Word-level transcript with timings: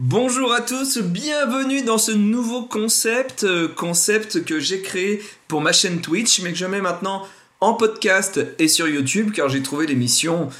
Bonjour 0.00 0.52
à 0.52 0.60
tous, 0.60 0.98
bienvenue 0.98 1.82
dans 1.82 1.98
ce 1.98 2.12
nouveau 2.12 2.62
concept, 2.62 3.42
euh, 3.42 3.66
concept 3.66 4.44
que 4.44 4.60
j'ai 4.60 4.80
créé 4.80 5.20
pour 5.48 5.60
ma 5.60 5.72
chaîne 5.72 6.00
Twitch, 6.00 6.40
mais 6.40 6.52
que 6.52 6.56
je 6.56 6.66
mets 6.66 6.80
maintenant 6.80 7.26
en 7.60 7.74
podcast 7.74 8.38
et 8.60 8.68
sur 8.68 8.86
YouTube, 8.86 9.32
car 9.32 9.48
j'ai 9.48 9.60
trouvé 9.60 9.88
l'émission 9.88 10.50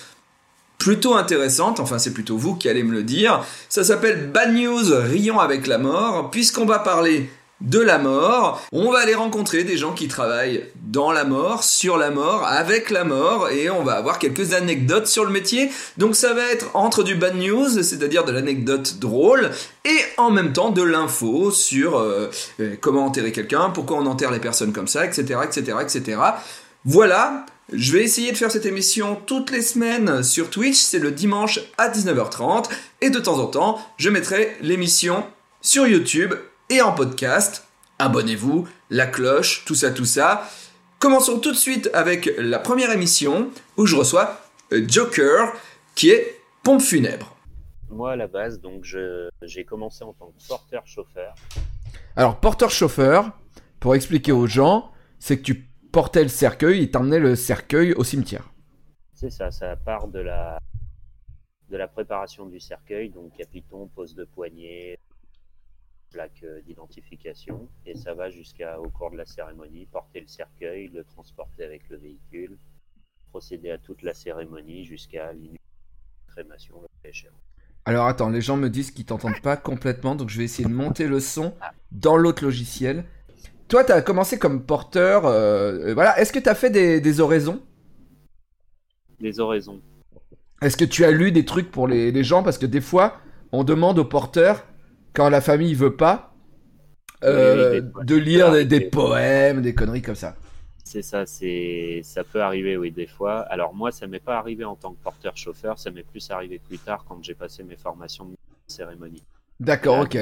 plutôt 0.77 1.15
intéressante, 1.15 1.79
enfin 1.79 2.01
c'est 2.01 2.13
plutôt 2.13 2.37
vous 2.37 2.57
qui 2.57 2.69
allez 2.69 2.83
me 2.83 2.91
le 2.91 3.05
dire. 3.05 3.45
Ça 3.69 3.85
s'appelle 3.85 4.33
Bad 4.33 4.55
News, 4.55 4.87
rions 4.91 5.39
avec 5.39 5.69
la 5.69 5.79
mort, 5.79 6.33
puisqu'on 6.33 6.67
va 6.67 6.81
parler 6.81 7.31
de 7.61 7.81
la 7.81 7.99
mort. 7.99 8.63
On 8.73 8.91
va 8.93 9.01
aller 9.01 9.15
rencontrer 9.15 9.65
des 9.65 9.77
gens 9.77 9.93
qui 9.93 10.09
travaillent 10.09 10.65
dans 10.77 11.13
la 11.13 11.25
mort, 11.25 11.65
sur 11.65 11.97
la 11.97 12.11
mort, 12.11 12.47
avec 12.47 12.91
la 12.91 13.05
mort, 13.05 13.51
et 13.51 13.69
on 13.71 13.83
va 13.83 13.95
avoir 13.95 14.19
quelques 14.19 14.55
anecdotes 14.55 15.07
sur 15.07 15.25
le 15.25 15.31
métier. 15.31 15.71
Donc 15.97 16.15
ça 16.15 16.35
va 16.35 16.43
être 16.51 16.71
entre 16.75 17.03
du 17.03 17.15
bad 17.15 17.37
news, 17.37 17.69
c'est-à-dire 17.83 18.25
de 18.25 18.33
l'anecdote 18.33 18.99
drôle, 18.99 19.51
et 19.85 19.99
en 20.17 20.31
même 20.31 20.53
temps 20.53 20.71
de 20.71 20.83
l'info 20.83 21.51
sur 21.51 21.99
euh, 21.99 22.31
euh, 22.61 22.77
comment 22.81 23.07
enterrer 23.07 23.33
quelqu'un, 23.33 23.71
pourquoi 23.71 23.99
on 23.99 24.07
enterre 24.07 24.31
les 24.31 24.41
personnes 24.41 24.73
comme 24.73 24.89
ça, 24.89 25.05
etc., 25.05 25.41
etc., 25.45 25.79
etc. 25.83 26.21
Voilà. 26.85 27.47
Je 27.71 27.93
vais 27.93 28.03
essayer 28.03 28.33
de 28.33 28.37
faire 28.39 28.51
cette 28.51 28.65
émission 28.65 29.19
toutes 29.27 29.51
les 29.51 29.61
semaines 29.61 30.23
sur 30.23 30.49
Twitch, 30.49 30.79
c'est 30.79 30.99
le 30.99 31.11
dimanche 31.11 31.61
à 31.77 31.91
19h30, 31.91 32.65
et 33.03 33.11
de 33.11 33.19
temps 33.19 33.39
en 33.39 33.47
temps, 33.47 33.79
je 33.99 34.09
mettrai 34.09 34.57
l'émission 34.63 35.23
sur 35.61 35.87
YouTube 35.87 36.33
et 36.71 36.83
en 36.83 36.93
podcast. 36.93 37.67
Abonnez-vous, 37.99 38.69
la 38.91 39.07
cloche, 39.07 39.65
tout 39.65 39.75
ça, 39.75 39.91
tout 39.91 40.05
ça. 40.05 40.49
Commençons 40.99 41.39
tout 41.39 41.53
de 41.53 41.57
suite 41.57 41.91
avec 41.95 42.31
la 42.39 42.59
première 42.59 42.91
émission 42.91 43.51
où 43.77 43.87
je 43.87 43.97
reçois 43.97 44.41
euh, 44.73 44.85
Joker 44.87 45.53
qui 45.95 46.11
est 46.11 46.41
pompe 46.63 46.81
funèbre. 46.81 47.37
Moi, 47.89 48.13
à 48.13 48.17
la 48.17 48.27
base, 48.27 48.61
donc, 48.61 48.85
j'ai 48.85 49.65
commencé 49.65 50.05
en 50.05 50.13
tant 50.13 50.27
que 50.27 50.47
porteur-chauffeur. 50.47 51.35
Alors, 52.17 52.39
porteur-chauffeur, 52.39 53.31
pour 53.81 53.95
expliquer 53.95 54.33
aux 54.33 54.47
gens, 54.47 54.91
c'est 55.19 55.39
que 55.39 55.43
tu 55.43 55.55
portais 55.91 56.23
le 56.23 56.29
cercueil 56.29 56.83
et 56.83 56.91
t'emmenais 56.91 57.19
le 57.19 57.35
cercueil 57.35 57.93
au 57.95 58.05
cimetière. 58.05 58.51
C'est 59.15 59.31
ça, 59.31 59.51
ça 59.51 59.75
part 59.77 60.09
de 60.09 60.21
la, 60.21 60.59
de 61.71 61.77
la 61.77 61.89
préparation 61.89 62.47
du 62.47 62.61
cercueil, 62.61 63.09
donc 63.09 63.37
capiton, 63.37 63.89
pose 63.95 64.15
de 64.15 64.25
poignée, 64.25 64.99
plaque 66.11 66.43
euh, 66.45 66.61
d'identification 66.63 67.69
et 67.87 67.97
ça 67.97 68.15
va 68.15 68.31
jusqu'au 68.31 68.89
cours 68.91 69.11
de 69.11 69.17
la 69.17 69.27
cérémonie, 69.27 69.87
porter 69.87 70.21
le 70.21 70.27
cercueil, 70.27 70.89
le 70.89 71.05
transporter 71.05 71.65
avec 71.65 71.89
le 71.89 71.97
véhicule, 71.97 72.59
procéder 73.31 73.71
à 73.71 73.79
toute 73.79 74.03
la 74.03 74.15
cérémonie 74.15 74.85
jusqu'à 74.85 75.33
crémation, 76.29 76.77
le 76.83 77.11
Alors 77.85 78.07
attends, 78.07 78.31
les 78.31 78.41
gens 78.41 78.57
me 78.57 78.69
disent 78.69 78.91
qu'ils 78.91 79.05
t'entendent 79.05 79.43
pas 79.43 79.57
complètement, 79.57 80.15
donc 80.15 80.31
je 80.31 80.39
vais 80.39 80.45
essayer 80.45 80.69
de 80.69 80.75
monter 80.75 81.07
le 81.07 81.21
son 81.21 81.55
dans 81.93 82.17
l'autre 82.17 82.45
logiciel. 82.45 83.05
Toi, 83.69 83.85
tu 83.85 83.93
as 83.93 84.01
commencé 84.01 84.39
comme 84.39 84.65
porteur, 84.65 85.27
euh, 85.27 85.93
voilà. 85.93 86.19
Est-ce 86.19 86.33
que 86.33 86.39
tu 86.39 86.49
as 86.49 86.55
fait 86.55 86.71
des, 86.71 87.01
des 87.03 87.21
oraisons? 87.21 87.63
Des 89.21 89.41
oraisons. 89.41 89.83
Est-ce 90.63 90.77
que 90.77 90.87
tu 90.87 91.05
as 91.05 91.11
lu 91.11 91.33
des 91.33 91.45
trucs 91.45 91.71
pour 91.71 91.87
les, 91.87 92.11
les 92.11 92.25
gens? 92.25 92.43
Parce 92.43 92.57
que 92.57 92.67
des 92.67 92.81
fois, 92.81 93.21
on 93.53 93.65
demande 93.65 93.99
aux 93.99 94.05
porteurs 94.05 94.65
quand 95.19 95.31
la 95.31 95.41
famille 95.41 95.75
veut 95.75 95.97
pas, 95.97 96.33
euh, 97.25 97.81
de 98.05 98.15
lire 98.15 98.53
des, 98.65 98.81
poèmes, 98.83 99.63
des 99.63 99.75
conneries 99.75 100.01
comme 100.01 100.15
ça. 100.15 100.37
C'est 100.85 101.03
ça, 101.03 101.27
c'est 101.27 102.03
ça 102.05 102.23
peut 102.23 102.41
arriver, 102.41 102.77
oui, 102.77 102.93
des 102.93 103.09
fois. 103.09 103.41
Alors 103.51 103.75
moi, 103.75 103.91
ça 103.91 104.07
m'est 104.07 104.21
pas 104.21 104.39
arrivé 104.39 104.65
en 104.65 104.77
tant 104.77 104.93
que 104.93 105.03
porteur-chauffeur, 105.03 105.77
ça 105.77 105.91
m'est 105.91 106.05
plus 106.05 106.31
arrivé 106.31 106.61
plus 106.61 106.79
tard 106.79 107.05
quand 107.09 107.21
j'ai 107.21 107.35
passé 107.35 107.65
mes 107.65 107.75
formations 107.75 108.27
de 108.27 108.37
cérémonie. 108.69 109.25
D'accord, 109.59 109.99
ok. 110.03 110.17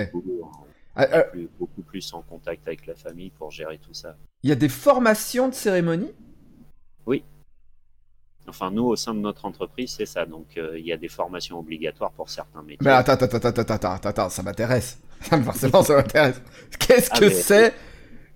Ah, 0.94 1.08
euh, 1.12 1.46
beaucoup 1.58 1.82
plus 1.82 2.14
en 2.14 2.22
contact 2.22 2.66
avec 2.66 2.86
la 2.86 2.94
famille 2.94 3.28
pour 3.28 3.50
gérer 3.50 3.76
tout 3.76 3.92
ça. 3.92 4.16
Il 4.44 4.48
y 4.48 4.52
a 4.54 4.56
des 4.56 4.70
formations 4.70 5.50
de 5.50 5.54
cérémonie? 5.54 6.14
Oui, 7.04 7.22
Enfin, 8.48 8.70
nous, 8.70 8.84
au 8.84 8.96
sein 8.96 9.14
de 9.14 9.20
notre 9.20 9.44
entreprise, 9.44 9.94
c'est 9.96 10.06
ça. 10.06 10.24
Donc, 10.24 10.56
euh, 10.56 10.78
il 10.78 10.86
y 10.86 10.92
a 10.92 10.96
des 10.96 11.08
formations 11.08 11.58
obligatoires 11.58 12.12
pour 12.12 12.30
certains 12.30 12.62
métiers. 12.62 12.78
Mais 12.80 12.90
attends, 12.90 13.12
attends, 13.12 13.26
attends, 13.26 13.48
attends, 13.48 13.74
attends, 13.74 14.08
attends, 14.08 14.28
ça 14.28 14.42
m'intéresse. 14.42 14.98
Forcément, 15.20 15.82
ça 15.82 15.96
m'intéresse. 15.96 16.40
Qu'est-ce 16.78 17.10
ah, 17.12 17.18
que 17.18 17.30
c'est 17.30 17.74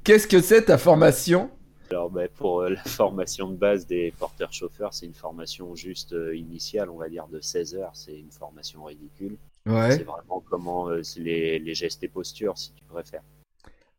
Qu'est-ce 0.02 0.26
que 0.26 0.40
c'est 0.40 0.62
ta 0.62 0.78
formation? 0.78 1.50
Alors, 1.90 2.10
ben, 2.10 2.28
pour 2.36 2.62
euh, 2.62 2.70
la 2.70 2.84
formation 2.84 3.48
de 3.48 3.56
base 3.56 3.86
des 3.86 4.12
porteurs-chauffeurs, 4.18 4.94
c'est 4.94 5.06
une 5.06 5.14
formation 5.14 5.74
juste 5.74 6.12
euh, 6.12 6.36
initiale, 6.36 6.90
on 6.90 6.96
va 6.96 7.08
dire, 7.08 7.26
de 7.28 7.40
16 7.40 7.74
heures. 7.76 7.92
C'est 7.94 8.18
une 8.18 8.30
formation 8.30 8.84
ridicule. 8.84 9.36
Ouais. 9.66 9.92
C'est 9.92 10.04
vraiment 10.04 10.42
comment 10.48 10.88
les, 11.16 11.58
les, 11.58 11.74
gestes 11.74 12.02
et 12.02 12.08
postures, 12.08 12.56
si 12.56 12.72
tu 12.72 12.82
préfères. 12.84 13.22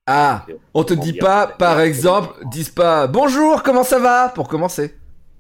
Ah, 0.08 0.46
on 0.74 0.84
te 0.84 0.96
dit 0.96 1.14
pas, 1.14 1.46
par 1.48 1.80
exemple, 1.80 2.34
dis 2.48 2.64
pas 2.64 3.06
bonjour, 3.06 3.62
comment 3.62 3.84
ça 3.84 4.00
va? 4.00 4.30
pour 4.30 4.48
commencer 4.48 4.96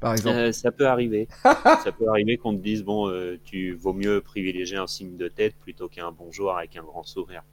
exemple 0.09 0.38
euh, 0.38 0.51
Ça 0.51 0.72
peut 0.72 0.88
arriver. 0.88 1.28
ça 1.44 1.91
peut 1.97 2.07
arriver 2.09 2.38
qu'on 2.38 2.56
te 2.56 2.62
dise 2.62 2.84
bon, 2.84 3.09
euh, 3.09 3.39
tu 3.44 3.73
vaut 3.73 3.94
mieux 3.94 4.22
privilégier 4.22 4.78
un 4.78 4.88
signe 4.88 5.17
de 5.17 5.28
tête 5.28 5.56
plutôt 5.62 5.88
qu'un 5.88 6.12
bonjour 6.12 6.57
avec 6.57 6.75
un 6.75 6.84
grand 6.84 7.03
sourire. 7.03 7.44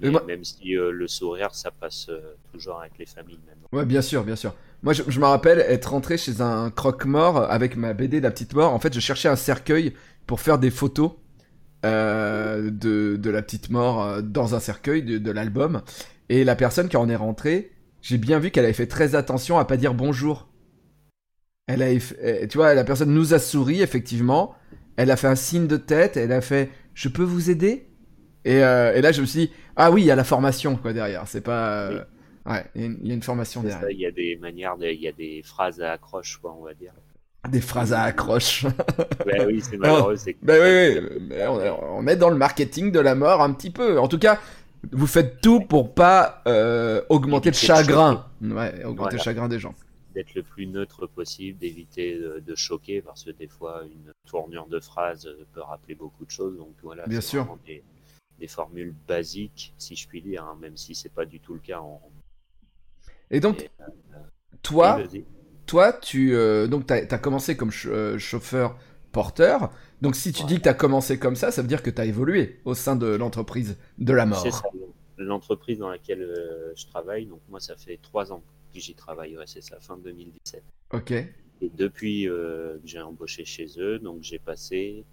Même 0.00 0.44
si 0.44 0.76
euh, 0.76 0.90
le 0.90 1.08
sourire, 1.08 1.54
ça 1.54 1.70
passe 1.70 2.10
toujours 2.52 2.80
avec 2.80 2.98
les 2.98 3.06
familles. 3.06 3.40
Même. 3.46 3.58
Ouais, 3.72 3.84
bien 3.84 4.02
sûr, 4.02 4.24
bien 4.24 4.36
sûr. 4.36 4.54
Moi, 4.82 4.92
je, 4.92 5.18
me 5.18 5.24
rappelle 5.24 5.60
être 5.60 5.92
rentré 5.92 6.18
chez 6.18 6.40
un 6.40 6.70
croque-mort 6.70 7.38
avec 7.50 7.76
ma 7.76 7.94
BD 7.94 8.20
La 8.20 8.30
Petite 8.30 8.54
Mort. 8.54 8.72
En 8.72 8.78
fait, 8.78 8.92
je 8.92 9.00
cherchais 9.00 9.28
un 9.28 9.36
cercueil 9.36 9.94
pour 10.26 10.40
faire 10.40 10.58
des 10.58 10.70
photos 10.70 11.12
de, 11.82 12.70
de, 13.16 13.30
La 13.30 13.42
Petite 13.42 13.70
Mort 13.70 14.22
dans 14.22 14.54
un 14.54 14.60
cercueil 14.60 15.02
de, 15.02 15.18
de 15.18 15.30
l'album. 15.30 15.82
Et 16.28 16.44
la 16.44 16.56
personne 16.56 16.88
qui 16.88 16.96
en 16.96 17.08
est 17.08 17.16
rentrée, 17.16 17.72
j'ai 18.02 18.18
bien 18.18 18.38
vu 18.38 18.50
qu'elle 18.50 18.64
avait 18.64 18.74
fait 18.74 18.86
très 18.86 19.14
attention 19.14 19.58
à 19.58 19.64
pas 19.64 19.76
dire 19.76 19.94
bonjour. 19.94 20.48
Elle 21.66 21.82
a, 21.82 21.90
eh, 21.90 22.48
tu 22.48 22.58
vois, 22.58 22.74
la 22.74 22.84
personne 22.84 23.12
nous 23.14 23.32
a 23.32 23.38
souri 23.38 23.80
effectivement. 23.80 24.54
Elle 24.96 25.10
a 25.10 25.16
fait 25.16 25.28
un 25.28 25.34
signe 25.34 25.66
de 25.66 25.76
tête. 25.76 26.16
Elle 26.16 26.32
a 26.32 26.40
fait, 26.40 26.70
je 26.92 27.08
peux 27.08 27.22
vous 27.22 27.50
aider? 27.50 27.88
Et, 28.44 28.62
euh, 28.62 28.94
et, 28.94 29.00
là, 29.00 29.12
je 29.12 29.22
me 29.22 29.26
suis 29.26 29.46
dit, 29.46 29.52
ah 29.76 29.90
oui, 29.90 30.02
il 30.02 30.04
y 30.04 30.10
a 30.10 30.16
la 30.16 30.24
formation 30.24 30.76
quoi 30.76 30.92
derrière. 30.92 31.26
C'est 31.26 31.40
pas, 31.40 31.88
euh, 31.88 32.04
ouais, 32.44 32.64
il 32.74 33.06
y, 33.06 33.10
a 33.10 33.14
une 33.14 33.22
formation 33.22 33.62
derrière. 33.62 33.90
Il 33.90 33.98
y 33.98 34.06
a 34.06 34.10
des 34.10 34.36
manières, 34.40 34.76
il 34.78 35.00
y 35.00 35.08
a 35.08 35.12
des 35.12 35.40
phrases 35.42 35.80
à 35.80 35.92
accroche, 35.92 36.36
quoi, 36.36 36.54
on 36.58 36.64
va 36.64 36.74
dire. 36.74 36.92
Des 37.48 37.62
phrases 37.62 37.94
à 37.94 38.02
accroche. 38.02 38.66
ben 39.26 39.46
oui, 39.46 39.62
c'est 39.62 39.76
malheureux. 39.78 40.16
Ben 40.42 40.60
oui, 40.62 41.08
oui. 41.30 41.68
On, 41.90 42.06
est 42.06 42.16
dans 42.16 42.30
le 42.30 42.36
marketing 42.36 42.92
de 42.92 43.00
la 43.00 43.14
mort 43.14 43.40
un 43.42 43.52
petit 43.52 43.70
peu. 43.70 43.98
En 43.98 44.08
tout 44.08 44.18
cas, 44.18 44.38
vous 44.92 45.06
faites 45.06 45.40
tout 45.40 45.60
pour 45.60 45.94
pas 45.94 46.42
euh, 46.46 47.02
augmenter 47.08 47.50
le 47.50 47.56
chagrin. 47.56 48.26
Ouais, 48.42 48.84
augmenter 48.84 49.16
le 49.16 49.22
chagrin 49.22 49.48
des 49.48 49.58
gens 49.58 49.74
d'être 50.14 50.34
le 50.34 50.42
plus 50.42 50.66
neutre 50.66 51.06
possible, 51.06 51.58
d'éviter 51.58 52.16
de, 52.18 52.54
choquer, 52.54 53.02
parce 53.02 53.24
que 53.24 53.30
des 53.32 53.48
fois, 53.48 53.82
une 53.84 54.12
tournure 54.26 54.66
de 54.66 54.80
phrase 54.80 55.28
peut 55.52 55.60
rappeler 55.60 55.94
beaucoup 55.94 56.24
de 56.24 56.30
choses. 56.30 56.56
Donc 56.56 56.74
voilà, 56.82 57.06
Bien 57.06 57.20
sûr. 57.20 57.58
Des, 57.66 57.82
des, 58.38 58.46
formules 58.46 58.94
basiques, 59.06 59.74
si 59.76 59.96
je 59.96 60.08
puis 60.08 60.22
dire, 60.22 60.44
hein, 60.44 60.56
même 60.60 60.76
si 60.76 60.94
c'est 60.94 61.12
pas 61.12 61.24
du 61.24 61.40
tout 61.40 61.54
le 61.54 61.60
cas. 61.60 61.80
En... 61.80 62.00
Et 63.30 63.40
donc, 63.40 63.68
euh, 63.80 63.84
toi, 64.62 65.02
toi, 65.66 65.92
tu 65.92 66.34
euh, 66.34 66.66
donc 66.66 66.90
as, 66.90 67.06
as, 67.10 67.18
commencé 67.18 67.56
comme 67.56 67.70
euh, 67.86 68.18
chauffeur 68.18 68.78
porteur. 69.12 69.70
Donc 70.00 70.16
si 70.16 70.32
tu 70.32 70.44
dis 70.44 70.58
que 70.58 70.62
tu 70.62 70.68
as 70.68 70.74
commencé 70.74 71.18
comme 71.18 71.36
ça, 71.36 71.50
ça 71.50 71.62
veut 71.62 71.68
dire 71.68 71.82
que 71.82 71.90
tu 71.90 72.00
as 72.00 72.04
évolué 72.04 72.60
au 72.64 72.74
sein 72.74 72.96
de 72.96 73.06
l'entreprise 73.06 73.76
de 73.98 74.12
la 74.12 74.26
mort. 74.26 74.40
C'est 74.40 74.50
ça. 74.50 74.62
L'entreprise 75.16 75.78
dans 75.78 75.88
laquelle 75.88 76.28
je 76.74 76.86
travaille, 76.86 77.26
donc 77.26 77.40
moi 77.48 77.60
ça 77.60 77.76
fait 77.76 78.00
trois 78.02 78.32
ans 78.32 78.42
j'y 78.80 78.94
travaille, 78.94 79.36
c'est 79.46 79.62
ça, 79.62 79.78
fin 79.80 79.96
2017. 79.96 80.62
Ok. 80.92 81.10
Et 81.10 81.70
depuis 81.76 82.28
euh, 82.28 82.78
que 82.78 82.86
j'ai 82.86 83.00
embauché 83.00 83.44
chez 83.44 83.66
eux, 83.78 83.98
donc 83.98 84.22
j'ai 84.22 84.38
passé 84.38 85.04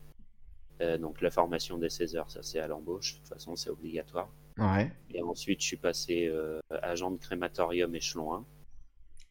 euh, 0.81 0.97
donc 0.97 1.21
la 1.21 1.31
formation 1.31 1.77
des 1.77 1.89
16 1.89 2.15
heures, 2.15 2.31
ça 2.31 2.41
c'est 2.41 2.59
à 2.59 2.67
l'embauche, 2.67 3.13
de 3.13 3.19
toute 3.19 3.27
façon 3.27 3.55
c'est 3.55 3.69
obligatoire. 3.69 4.29
Ouais. 4.57 4.91
Et 5.13 5.21
ensuite 5.21 5.61
je 5.61 5.67
suis 5.67 5.77
passé 5.77 6.27
euh, 6.27 6.59
agent 6.81 7.11
de 7.11 7.17
crématorium 7.17 7.93
échelon 7.95 8.33
1. 8.33 8.45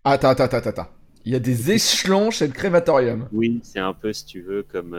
Attends, 0.05 0.29
attends, 0.31 0.45
attends, 0.45 0.69
attends. 0.71 0.89
Il 1.25 1.33
y 1.33 1.37
a 1.37 1.41
des 1.41 1.73
échelons 1.73 2.31
chez 2.31 2.47
le 2.47 2.53
crématorium. 2.53 3.29
Oui, 3.33 3.61
c'est 3.63 3.81
un 3.81 3.93
peu 3.93 4.13
si 4.13 4.25
tu 4.25 4.41
veux 4.41 4.63
comme 4.63 4.97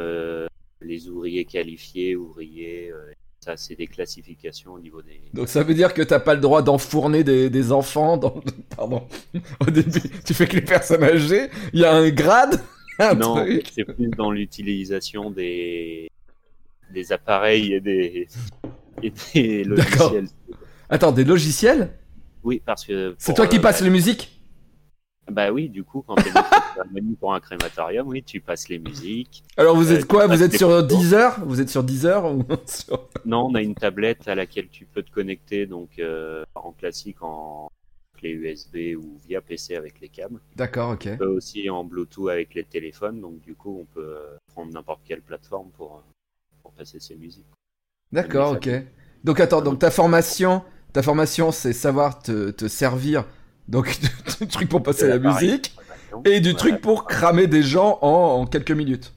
les 0.81 1.09
ouvriers 1.09 1.45
qualifiés, 1.45 2.15
ouvriers, 2.15 2.94
ça, 3.43 3.57
c'est 3.57 3.75
des 3.75 3.88
classifications 3.88 4.73
au 4.73 4.79
niveau 4.79 5.01
des. 5.01 5.19
Donc 5.33 5.49
ça 5.49 5.63
veut 5.63 5.73
dire 5.73 5.95
que 5.95 6.03
t'as 6.03 6.19
pas 6.19 6.35
le 6.35 6.41
droit 6.41 6.61
d'enfourner 6.61 7.23
des, 7.23 7.49
des, 7.49 7.71
enfants 7.71 8.15
dans. 8.15 8.39
Pardon. 8.77 9.07
Au 9.59 9.71
début, 9.71 9.99
tu 10.23 10.35
fais 10.35 10.45
que 10.45 10.57
les 10.57 10.61
personnes 10.61 11.03
âgées. 11.03 11.49
Il 11.73 11.79
y 11.79 11.85
a 11.85 11.91
un 11.91 12.09
grade. 12.11 12.61
non, 13.17 13.43
c'est 13.73 13.83
plus 13.83 14.09
dans 14.09 14.29
l'utilisation 14.29 15.31
des 15.31 16.07
des 16.93 17.11
appareils 17.11 17.73
et 17.73 17.79
des, 17.79 18.27
et 19.01 19.11
des 19.33 19.63
logiciels. 19.63 20.27
Attends, 20.88 21.11
des 21.11 21.23
logiciels? 21.23 21.93
Oui, 22.43 22.61
parce 22.63 22.85
que. 22.85 23.15
C'est 23.17 23.33
toi 23.33 23.47
qui 23.47 23.57
passes 23.57 23.81
les 23.81 23.89
musiques 23.89 24.40
Bah 25.31 25.51
oui, 25.51 25.69
du 25.69 25.83
coup, 25.83 26.03
quand 26.05 26.15
tu 26.15 26.27
es 26.29 26.31
pour 27.19 27.33
un 27.33 27.39
crématorium, 27.39 28.07
oui, 28.07 28.23
tu 28.23 28.39
passes 28.41 28.69
les 28.69 28.79
musiques. 28.79 29.43
Alors 29.57 29.75
vous 29.75 29.91
Euh, 29.91 29.95
êtes 29.95 30.05
quoi 30.05 30.27
tu 30.27 30.35
Vous 30.35 30.43
êtes 30.43 30.57
sur 30.57 30.69
photos. 30.69 30.99
10 30.99 31.13
heures 31.13 31.45
Vous 31.45 31.61
êtes 31.61 31.69
sur 31.69 31.83
10 31.83 32.05
heures 32.05 32.33
ou 32.33 32.43
sur- 32.65 33.07
Non, 33.25 33.47
on 33.49 33.55
a 33.55 33.61
une 33.61 33.75
tablette 33.75 34.27
à 34.27 34.35
laquelle 34.35 34.69
tu 34.69 34.85
peux 34.85 35.03
te 35.03 35.11
connecter, 35.11 35.65
donc 35.65 35.99
euh, 35.99 36.43
en 36.55 36.71
classique, 36.71 37.21
en 37.21 37.69
clé 38.17 38.29
USB 38.31 38.95
ou 38.97 39.17
via 39.27 39.41
PC 39.41 39.75
avec 39.75 39.99
les 39.99 40.09
câbles. 40.09 40.39
D'accord, 40.55 40.91
ok. 40.91 41.09
On 41.13 41.17
peut 41.17 41.25
aussi 41.27 41.69
en 41.69 41.83
Bluetooth 41.83 42.29
avec 42.29 42.53
les 42.53 42.63
téléphones, 42.63 43.19
donc 43.21 43.41
du 43.41 43.55
coup, 43.55 43.79
on 43.81 43.85
peut 43.85 44.15
euh, 44.17 44.37
prendre 44.53 44.71
n'importe 44.73 45.01
quelle 45.05 45.21
plateforme 45.21 45.69
pour, 45.71 45.95
euh, 45.95 46.11
pour 46.61 46.71
passer 46.73 46.99
ses 46.99 47.15
musiques. 47.15 47.45
D'accord, 48.11 48.53
ok. 48.53 48.69
Donc 49.23 49.39
attends, 49.39 49.61
donc 49.61 49.79
ta 49.79 49.91
formation, 49.91 50.63
ta 50.93 51.01
formation, 51.01 51.51
c'est 51.51 51.73
savoir 51.73 52.21
te, 52.21 52.51
te 52.51 52.67
servir 52.67 53.25
donc 53.67 53.99
du 54.39 54.47
truc 54.47 54.69
pour 54.69 54.83
passer 54.83 55.07
la 55.07 55.19
musique 55.19 55.75
et 56.25 56.39
du 56.41 56.53
truc 56.55 56.81
pour 56.81 57.05
cramer 57.05 57.47
des 57.47 57.63
gens 57.63 57.99
en, 58.01 58.41
en 58.41 58.45
quelques 58.45 58.71
minutes. 58.71 59.13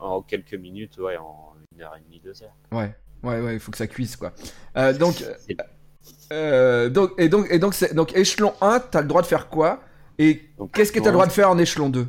En 0.00 0.22
quelques 0.22 0.54
minutes, 0.54 0.98
ouais, 0.98 1.16
en 1.16 1.54
une 1.74 1.82
heure 1.82 1.96
et 1.96 2.00
demie, 2.00 2.20
deux 2.20 2.42
heures. 2.42 2.54
Ouais, 2.72 2.94
ouais, 3.22 3.40
ouais, 3.40 3.54
il 3.54 3.60
faut 3.60 3.70
que 3.72 3.78
ça 3.78 3.86
cuise 3.86 4.16
quoi. 4.16 4.32
Euh, 4.76 4.92
donc, 4.92 5.14
C'est- 5.14 5.56
euh, 6.32 6.88
donc 6.88 7.12
et 7.18 7.28
donc 7.28 7.46
et 7.50 7.58
donc 7.58 7.74
c'est 7.74 7.94
donc 7.94 8.14
échelon 8.16 8.52
1, 8.60 8.80
t'as 8.80 9.00
le 9.02 9.08
droit 9.08 9.22
de 9.22 9.26
faire 9.26 9.48
quoi? 9.48 9.80
Et 10.18 10.42
donc, 10.58 10.72
qu'est-ce 10.72 10.92
que 10.92 10.98
t'as 11.00 11.06
le 11.06 11.12
droit 11.12 11.26
de 11.26 11.32
faire 11.32 11.50
en 11.50 11.58
échelon 11.58 11.88
2 11.90 12.06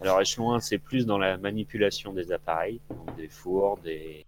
Alors, 0.00 0.20
échelon 0.20 0.52
1, 0.54 0.60
c'est 0.60 0.78
plus 0.78 1.06
dans 1.06 1.18
la 1.18 1.36
manipulation 1.38 2.12
des 2.12 2.32
appareils, 2.32 2.80
donc 2.90 3.16
des 3.16 3.28
fours, 3.28 3.78
des, 3.84 4.26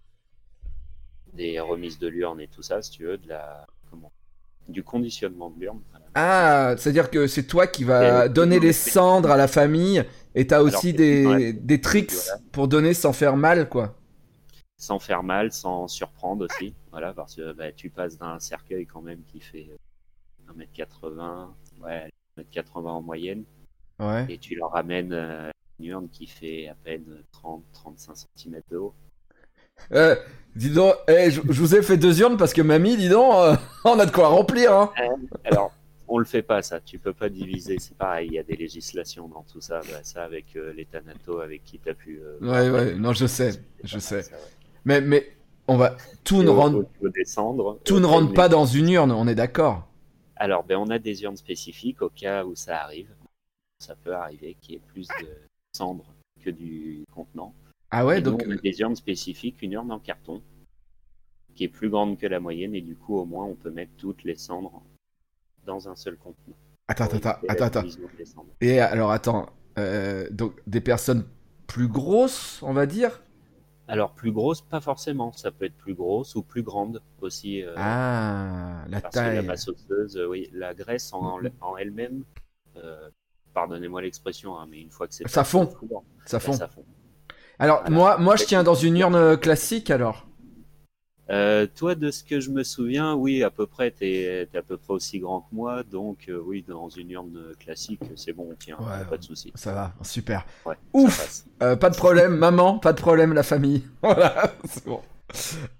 des 1.33 1.59
remises 1.59 1.99
de 1.99 2.07
l'urne 2.07 2.39
et 2.41 2.47
tout 2.47 2.61
ça, 2.61 2.81
si 2.81 2.91
tu 2.91 3.03
veux, 3.03 3.17
de 3.17 3.27
la, 3.27 3.67
du 4.67 4.83
conditionnement 4.83 5.49
de 5.49 5.59
l'urne. 5.61 5.79
Ah, 6.15 6.75
c'est-à-dire 6.77 7.09
que 7.11 7.27
c'est 7.27 7.43
toi 7.43 7.67
qui 7.67 7.83
vas 7.83 8.27
donner 8.27 8.59
les 8.59 8.73
cendres 8.73 9.29
à 9.31 9.37
la 9.37 9.47
famille 9.47 10.03
et 10.35 10.47
t'as 10.47 10.61
aussi 10.61 10.93
des, 10.93 11.53
des 11.53 11.81
tricks 11.81 12.13
pour 12.51 12.67
donner 12.67 12.93
sans 12.93 13.13
faire 13.13 13.37
mal 13.37 13.69
quoi. 13.69 13.95
Sans 14.79 14.99
faire 14.99 15.23
mal, 15.23 15.51
sans 15.51 15.87
surprendre 15.87 16.45
aussi. 16.45 16.73
Voilà, 16.91 17.13
parce 17.13 17.35
que 17.35 17.51
bah, 17.53 17.71
tu 17.71 17.89
passes 17.89 18.17
d'un 18.17 18.39
cercueil 18.39 18.85
quand 18.85 19.01
même 19.01 19.21
qui 19.27 19.39
fait 19.39 19.69
euh, 19.71 20.53
1m80, 20.53 21.47
ouais, 21.83 22.11
1m80 22.37 22.87
en 22.87 23.01
moyenne, 23.01 23.43
Ouais. 23.99 24.25
et 24.29 24.37
tu 24.37 24.53
leur 24.55 24.71
ramènes 24.71 25.13
euh, 25.13 25.49
une 25.79 25.85
urne 25.85 26.09
qui 26.09 26.27
fait 26.27 26.67
à 26.67 26.75
peine 26.75 27.05
30-35 27.33 28.25
cm 28.35 28.61
de 28.69 28.77
haut. 28.77 28.93
Euh, 29.93 30.15
dis 30.55 30.69
donc, 30.69 30.95
eh, 31.07 31.31
je, 31.31 31.41
je 31.49 31.59
vous 31.61 31.75
ai 31.75 31.81
fait 31.81 31.97
deux 31.97 32.19
urnes 32.21 32.37
parce 32.37 32.53
que 32.53 32.61
mamie, 32.61 32.97
dis 32.97 33.09
donc, 33.09 33.33
euh, 33.35 33.55
on 33.85 33.99
a 33.99 34.05
de 34.05 34.11
quoi 34.11 34.27
remplir, 34.27 34.73
hein. 34.73 34.91
Alors, 35.45 35.71
on 36.07 36.19
le 36.19 36.25
fait 36.25 36.41
pas 36.41 36.61
ça. 36.61 36.79
Tu 36.79 36.99
peux 36.99 37.13
pas 37.13 37.29
diviser. 37.29 37.77
C'est 37.79 37.97
pareil. 37.97 38.27
Il 38.27 38.33
y 38.33 38.39
a 38.39 38.43
des 38.43 38.55
législations 38.55 39.27
dans 39.27 39.43
tout 39.43 39.61
ça. 39.61 39.81
Bah, 39.91 39.99
ça 40.03 40.23
avec 40.23 40.55
euh, 40.55 40.73
les 40.73 40.85
Thanatos 40.85 41.41
avec 41.41 41.63
qui 41.63 41.79
t'as 41.79 41.93
pu. 41.93 42.21
euh, 42.21 42.37
Ouais, 42.41 42.69
ouais, 42.69 42.95
non, 42.95 43.13
je 43.13 43.25
sais, 43.27 43.51
je 43.83 43.99
sais. 43.99 44.15
mal, 44.15 44.23
ça, 44.23 44.31
ouais. 44.35 44.41
Mais, 44.85 45.01
mais, 45.01 45.27
on 45.67 45.75
va, 45.75 45.97
tout 46.23 46.43
ne 46.43 46.49
rentre, 46.49 46.77
euh, 47.03 47.99
ne 47.99 48.05
rentre 48.05 48.33
pas 48.33 48.47
dans 48.47 48.65
une 48.65 48.89
urne, 48.89 49.11
on 49.11 49.27
est 49.27 49.35
d'accord. 49.35 49.87
Alors, 50.37 50.63
ben, 50.63 50.77
on 50.77 50.89
a 50.89 50.99
des 50.99 51.23
urnes 51.23 51.35
spécifiques 51.35 52.01
au 52.01 52.09
cas 52.09 52.45
où 52.45 52.55
ça 52.55 52.81
arrive. 52.81 53.09
Ça 53.79 53.95
peut 54.01 54.13
arriver 54.15 54.55
qu'il 54.61 54.75
y 54.75 54.77
ait 54.77 54.81
plus 54.93 55.07
de 55.07 55.27
cendres 55.75 56.05
que 56.43 56.49
du 56.49 57.03
contenant. 57.13 57.53
Ah 57.91 58.05
ouais, 58.05 58.19
Et 58.19 58.21
nous, 58.21 58.31
donc, 58.31 58.43
on 58.45 58.51
a 58.51 58.55
des 58.57 58.79
urnes 58.81 58.95
spécifiques, 58.95 59.61
une 59.61 59.73
urne 59.73 59.91
en 59.91 59.99
carton 59.99 60.41
qui 61.55 61.65
est 61.65 61.67
plus 61.67 61.89
grande 61.89 62.17
que 62.17 62.25
la 62.25 62.39
moyenne 62.39 62.73
et 62.73 62.81
du 62.81 62.95
coup, 62.95 63.17
au 63.17 63.25
moins, 63.25 63.45
on 63.45 63.55
peut 63.55 63.69
mettre 63.71 63.91
toutes 63.97 64.23
les 64.23 64.35
cendres 64.35 64.81
dans 65.65 65.89
un 65.89 65.95
seul 65.95 66.17
contenant. 66.17 66.57
attends, 66.87 67.05
attends, 67.05 67.35
attends, 67.47 67.65
attends. 67.65 67.85
Et 68.61 68.79
alors, 68.79 69.11
attends, 69.11 69.47
euh, 69.77 70.27
donc, 70.31 70.53
des 70.67 70.81
personnes 70.81 71.25
plus 71.67 71.87
grosses, 71.87 72.61
on 72.63 72.73
va 72.73 72.85
dire? 72.85 73.21
Alors, 73.87 74.13
plus 74.13 74.31
grosse, 74.31 74.61
pas 74.61 74.81
forcément. 74.81 75.31
Ça 75.33 75.51
peut 75.51 75.65
être 75.65 75.77
plus 75.77 75.93
grosse 75.93 76.35
ou 76.35 76.43
plus 76.43 76.63
grande 76.63 77.01
aussi. 77.21 77.63
euh, 77.63 77.73
Ah, 77.75 78.85
la 78.89 79.01
parce 79.01 79.19
que 79.21 79.29
la 79.29 79.41
taille. 79.41 79.41
masse 79.43 79.67
osseuse, 79.67 80.17
euh, 80.17 80.27
oui, 80.27 80.49
la 80.53 80.73
graisse 80.73 81.13
en, 81.13 81.39
en 81.61 81.77
elle-même, 81.77 82.23
euh, 82.77 83.09
pardonnez-moi 83.53 84.01
l'expression, 84.01 84.57
hein, 84.59 84.67
mais 84.69 84.81
une 84.81 84.91
fois 84.91 85.07
que 85.07 85.13
c'est 85.13 85.25
Ça 85.25 85.43
fond. 85.43 85.77
Ça 86.25 86.39
bah, 86.39 86.39
fond. 86.39 86.53
ça 86.53 86.67
fond. 86.67 86.85
Alors, 87.59 87.79
Voilà. 87.79 87.95
moi, 87.95 88.17
moi, 88.17 88.35
je 88.35 88.45
tiens 88.45 88.63
dans 88.63 88.75
une 88.75 88.97
urne 88.97 89.15
euh, 89.15 89.35
classique, 89.37 89.89
alors. 89.89 90.25
Euh, 91.29 91.67
toi, 91.75 91.93
de 91.95 92.09
ce 92.09 92.23
que 92.23 92.39
je 92.39 92.51
me 92.51 92.63
souviens, 92.63 93.13
oui, 93.15 93.43
à 93.43 93.49
peu 93.49 93.65
près, 93.67 93.91
t'es 93.91 94.47
es 94.53 94.57
à 94.57 94.61
peu 94.61 94.77
près 94.77 94.93
aussi 94.93 95.19
grand 95.19 95.41
que 95.41 95.53
moi, 95.53 95.83
donc 95.83 96.29
euh, 96.29 96.39
oui, 96.41 96.63
dans 96.65 96.87
une 96.87 97.11
urne 97.11 97.53
classique, 97.59 97.99
c'est 98.15 98.31
bon, 98.31 98.47
tiens, 98.57 98.77
Ouais, 98.79 99.03
pas 99.09 99.17
de 99.17 99.23
souci. 99.23 99.51
Ça 99.55 99.73
va, 99.73 99.93
super. 100.03 100.45
Ouais, 100.65 100.75
Ouf. 100.93 101.43
Euh, 101.61 101.75
pas 101.75 101.89
de 101.89 101.97
problème, 101.97 102.35
maman, 102.37 102.79
pas 102.79 102.93
de 102.93 103.01
problème, 103.01 103.33
la 103.33 103.43
famille. 103.43 103.83
Voilà, 104.01 104.53
c'est 104.63 104.85
bon. 104.85 105.01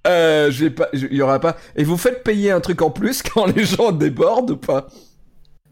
Pas, 0.03 0.89
il 0.94 1.13
y 1.13 1.21
aura 1.21 1.39
pas. 1.39 1.56
Et 1.77 1.85
vous 1.85 1.95
faites 1.97 2.24
payer 2.24 2.51
un 2.51 2.59
truc 2.59 2.81
en 2.81 2.89
plus 2.91 3.21
quand 3.33 3.45
les 3.45 3.63
gens 3.63 3.94
débordent 3.94 4.51
ou 4.51 4.57
pas? 4.57 4.88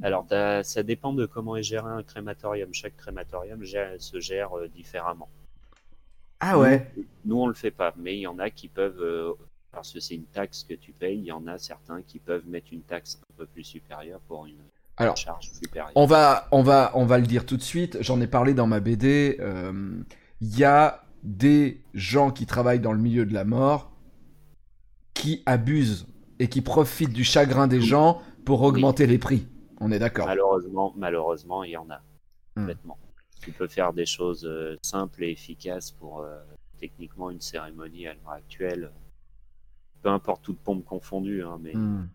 Alors, 0.02 0.26
ça 0.64 0.84
dépend 0.84 1.12
de 1.12 1.26
comment 1.26 1.58
est 1.58 1.64
géré 1.64 1.90
un 1.90 2.04
crématorium. 2.04 2.70
Chaque 2.74 2.96
crématorium 2.96 3.64
gère- 3.64 4.00
se 4.00 4.22
gère 4.22 4.52
différemment. 4.74 5.28
Ah 6.40 6.60
ouais. 6.60 6.92
Nous, 7.26 7.38
on 7.40 7.48
le 7.48 7.54
fait 7.54 7.72
pas, 7.72 7.94
mais 7.98 8.16
il 8.18 8.22
y 8.22 8.28
en 8.28 8.40
a 8.40 8.50
qui 8.50 8.68
peuvent, 8.68 9.02
euh, 9.02 9.34
parce 9.72 9.92
que 9.92 10.00
c'est 10.00 10.16
une 10.16 10.26
taxe 10.26 10.64
que 10.64 10.74
tu 10.76 10.92
payes, 10.92 11.18
il 11.18 11.26
y 11.26 11.32
en 11.32 11.48
a 11.48 11.58
certains 11.58 12.02
qui 12.02 12.20
peuvent 12.20 12.48
mettre 12.48 12.68
une 12.72 12.82
taxe 12.82 13.20
un 13.32 13.34
peu 13.38 13.46
plus 13.46 13.64
supérieure 13.64 14.20
pour 14.28 14.46
une 14.46 14.58
Alors, 14.98 15.18
charge 15.18 15.50
supérieure. 15.52 15.92
On 15.96 16.06
va, 16.06 16.48
on 16.52 16.62
va, 16.62 16.92
on 16.96 17.06
va 17.06 17.18
le 17.18 17.26
dire 17.26 17.46
tout 17.46 17.58
de 17.58 17.62
suite. 17.64 17.98
J'en 18.02 18.20
ai 18.22 18.28
parlé 18.28 18.54
dans 18.54 18.68
ma 18.68 18.80
BD. 18.80 19.38
euh, 19.40 20.02
Il 20.42 20.58
y 20.58 20.64
a 20.64 21.04
des 21.24 21.82
gens 21.94 22.32
qui 22.32 22.46
travaillent 22.46 22.80
dans 22.80 22.94
le 22.94 23.00
milieu 23.00 23.26
de 23.26 23.34
la 23.34 23.46
mort 23.46 23.92
qui 25.14 25.42
abusent 25.46 26.08
et 26.40 26.50
qui 26.50 26.62
profitent 26.62 27.14
du 27.14 27.24
chagrin 27.24 27.68
des 27.68 27.82
gens 27.82 28.22
pour 28.44 28.62
augmenter 28.62 29.08
les 29.08 29.18
prix. 29.18 29.48
On 29.80 29.92
est 29.92 30.00
d'accord. 30.00 30.28
Malheureusement, 30.28 30.94
malheureusement, 30.98 31.64
il 31.64 31.72
y 31.72 31.78
en 31.78 31.90
a. 31.90 31.96
Hmm. 32.56 32.62
Complètement. 32.62 32.98
Tu 33.46 33.52
peux 33.52 33.68
faire 33.68 33.94
des 33.94 34.06
choses 34.08 34.44
euh, 34.46 34.76
simples 34.84 35.24
et 35.24 35.30
efficaces 35.30 35.92
pour 35.92 36.22
euh, 36.22 36.42
techniquement 36.80 37.30
une 37.30 37.40
cérémonie 37.42 38.08
à 38.08 38.14
l'heure 38.16 38.32
actuelle. 38.32 38.92
Peu 40.02 40.10
importe 40.10 40.42
toute 40.44 40.60
pompe 40.60 40.84
confondue, 40.84 41.44
hein, 41.44 41.60
mais 41.62 41.74
Hmm. 41.76 42.08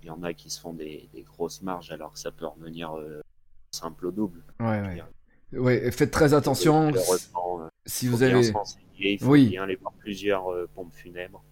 il 0.00 0.06
y 0.06 0.10
en 0.10 0.22
a 0.22 0.32
qui 0.32 0.48
se 0.50 0.60
font 0.60 0.72
des, 0.72 1.08
des 1.12 1.22
grosses 1.22 1.62
marges 1.62 1.90
alors 1.90 2.12
que 2.12 2.18
ça 2.20 2.30
peut 2.30 2.46
revenir 2.46 2.96
euh, 2.96 3.20
simple 3.72 4.06
au 4.06 4.12
double. 4.12 4.44
Ouais, 4.60 4.80
ouais. 4.80 5.02
Ouais, 5.58 5.90
faites 5.90 6.10
très 6.12 6.32
attention. 6.32 6.86
Malheureusement, 6.92 7.68
Si 7.84 8.06
vous 8.08 8.22
avez. 8.22 8.52
il 8.98 9.18
faut 9.18 9.30
Oui. 9.30 9.48
bien 9.48 9.64
aller 9.64 9.76
voir 9.76 9.92
plusieurs 9.94 10.46
pompes 10.74 10.92
funèbres, 10.94 11.42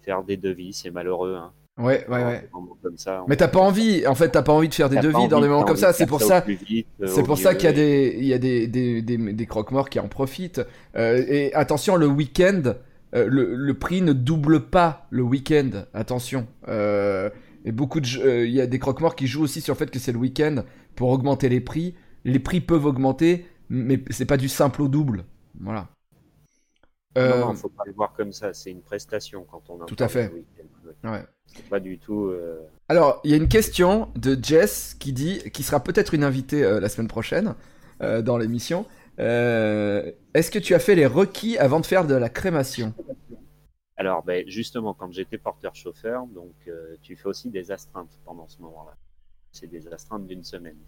faire 0.00 0.22
des 0.24 0.36
devis, 0.36 0.72
c'est 0.72 0.90
malheureux. 0.90 1.36
Hein. 1.36 1.52
Ouais, 1.78 2.06
ouais, 2.08 2.24
ouais. 2.24 2.40
des 2.42 2.48
moments 2.52 2.76
Comme 2.82 2.98
ça, 2.98 3.22
on- 3.22 3.28
Mais 3.28 3.36
t'as 3.36 3.48
pas 3.48 3.60
envie, 3.60 4.06
en 4.06 4.14
fait, 4.14 4.28
t'as 4.28 4.42
pas 4.42 4.52
envie 4.52 4.68
de 4.68 4.74
faire 4.74 4.90
des 4.90 4.96
devis 4.98 5.28
dans 5.28 5.40
des 5.40 5.48
moments 5.48 5.64
comme 5.64 5.76
ça. 5.76 5.92
C'est 5.92 6.06
pour 6.06 6.20
ça. 6.20 6.44
euh, 7.00 7.06
C'est 7.06 7.22
pour 7.22 7.38
ça 7.38 7.54
qu'il 7.54 7.64
y 7.64 7.68
a 7.68 7.72
des, 7.72 8.16
il 8.18 8.26
y 8.26 8.34
a 8.34 8.38
des, 8.38 8.66
des, 8.66 9.00
des, 9.02 9.16
des 9.16 9.46
croque-morts 9.46 9.88
qui 9.88 9.98
en 9.98 10.08
profitent. 10.08 10.60
Euh, 10.96 11.24
et 11.26 11.54
attention, 11.54 11.96
le 11.96 12.06
week-end, 12.06 12.74
euh, 13.14 13.26
le, 13.28 13.54
le 13.54 13.74
prix 13.74 14.02
ne 14.02 14.12
double 14.12 14.60
pas 14.68 15.06
le 15.10 15.22
week-end. 15.22 15.70
Attention. 15.94 16.46
Euh, 16.68 17.30
et 17.64 17.72
beaucoup 17.72 18.00
de, 18.00 18.08
euh, 18.18 18.46
il 18.46 18.52
y 18.52 18.60
a 18.60 18.66
des 18.66 18.78
croque-morts 18.78 19.16
qui 19.16 19.26
jouent 19.26 19.42
aussi 19.44 19.60
sur 19.62 19.72
le 19.74 19.78
fait 19.78 19.90
que 19.90 19.98
c'est 19.98 20.12
le 20.12 20.18
week-end 20.18 20.64
pour 20.94 21.08
augmenter 21.10 21.48
les 21.48 21.60
prix. 21.60 21.94
Les 22.24 22.38
prix 22.38 22.60
peuvent 22.60 22.84
augmenter, 22.84 23.46
mais 23.70 24.02
c'est 24.10 24.26
pas 24.26 24.36
du 24.36 24.48
simple 24.50 24.82
au 24.82 24.88
double. 24.88 25.24
Voilà. 25.60 25.88
Euh, 27.18 27.40
Non, 27.40 27.48
non, 27.48 27.54
faut 27.54 27.68
pas 27.68 27.84
le 27.86 27.92
voir 27.92 28.12
comme 28.14 28.32
ça. 28.32 28.54
C'est 28.54 28.70
une 28.70 28.82
prestation 28.82 29.44
quand 29.44 29.62
on 29.68 29.78
Tout 29.84 29.96
à 29.98 30.08
fait. 30.08 30.32
Ouais. 31.04 31.24
pas 31.68 31.80
du 31.80 31.98
tout. 31.98 32.26
euh, 32.26 32.60
Alors, 32.88 33.20
il 33.24 33.30
y 33.30 33.34
a 33.34 33.36
une 33.36 33.48
question 33.48 34.08
de 34.16 34.38
Jess 34.42 34.94
qui 34.98 35.12
dit, 35.12 35.50
qui 35.52 35.62
sera 35.62 35.80
peut-être 35.80 36.14
une 36.14 36.24
invitée 36.24 36.64
euh, 36.64 36.80
la 36.80 36.88
semaine 36.88 37.08
prochaine 37.08 37.54
euh, 38.02 38.22
dans 38.22 38.38
l'émission. 38.38 38.86
Est-ce 39.18 40.50
que 40.50 40.58
tu 40.58 40.74
as 40.74 40.78
fait 40.78 40.94
les 40.94 41.06
requis 41.06 41.58
avant 41.58 41.80
de 41.80 41.86
faire 41.86 42.06
de 42.06 42.14
la 42.14 42.28
crémation? 42.28 42.94
Alors, 43.96 44.24
ben, 44.24 44.44
justement, 44.48 44.94
quand 44.94 45.12
j'étais 45.12 45.38
porteur-chauffeur, 45.38 46.26
donc 46.26 46.54
tu 47.02 47.16
fais 47.16 47.26
aussi 47.28 47.50
des 47.50 47.70
astreintes 47.70 48.18
pendant 48.24 48.48
ce 48.48 48.60
moment-là. 48.62 48.96
C'est 49.52 49.66
des 49.66 49.86
astreintes 49.88 50.26
d'une 50.26 50.42
semaine. 50.42 50.78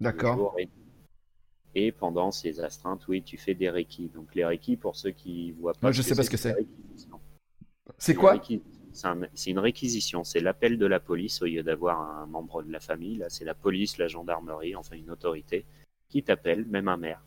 D'accord. 0.00 0.56
Et, 1.74 1.92
pendant 1.92 2.30
ces 2.30 2.60
astreintes, 2.60 3.06
oui, 3.08 3.22
tu 3.22 3.36
fais 3.36 3.54
des 3.54 3.70
requis. 3.70 4.08
Donc 4.14 4.34
les 4.34 4.44
requis, 4.44 4.76
pour 4.76 4.96
ceux 4.96 5.10
qui 5.10 5.52
voient 5.52 5.72
pas, 5.72 5.78
Moi, 5.82 5.92
je 5.92 6.02
sais 6.02 6.14
pas 6.14 6.22
ce 6.22 6.30
que 6.30 6.36
c'est. 6.36 6.54
C'est 7.98 8.14
quoi. 8.14 8.40
C'est 8.92 9.08
un- 9.08 9.20
C'est 9.34 9.50
une 9.50 9.58
réquisition, 9.58 10.22
c'est 10.22 10.38
l'appel 10.40 10.78
de 10.78 10.86
la 10.86 11.00
police 11.00 11.42
au 11.42 11.46
lieu 11.46 11.62
d'avoir 11.64 12.00
un 12.00 12.26
membre 12.26 12.62
de 12.62 12.70
la 12.70 12.78
famille. 12.80 13.16
Là, 13.16 13.26
c'est 13.28 13.44
la 13.44 13.54
police, 13.54 13.98
la 13.98 14.06
gendarmerie, 14.06 14.76
enfin 14.76 14.94
une 14.96 15.10
autorité 15.10 15.64
qui 16.08 16.22
t'appelle, 16.22 16.64
même 16.66 16.86
un 16.86 16.96
maire, 16.96 17.20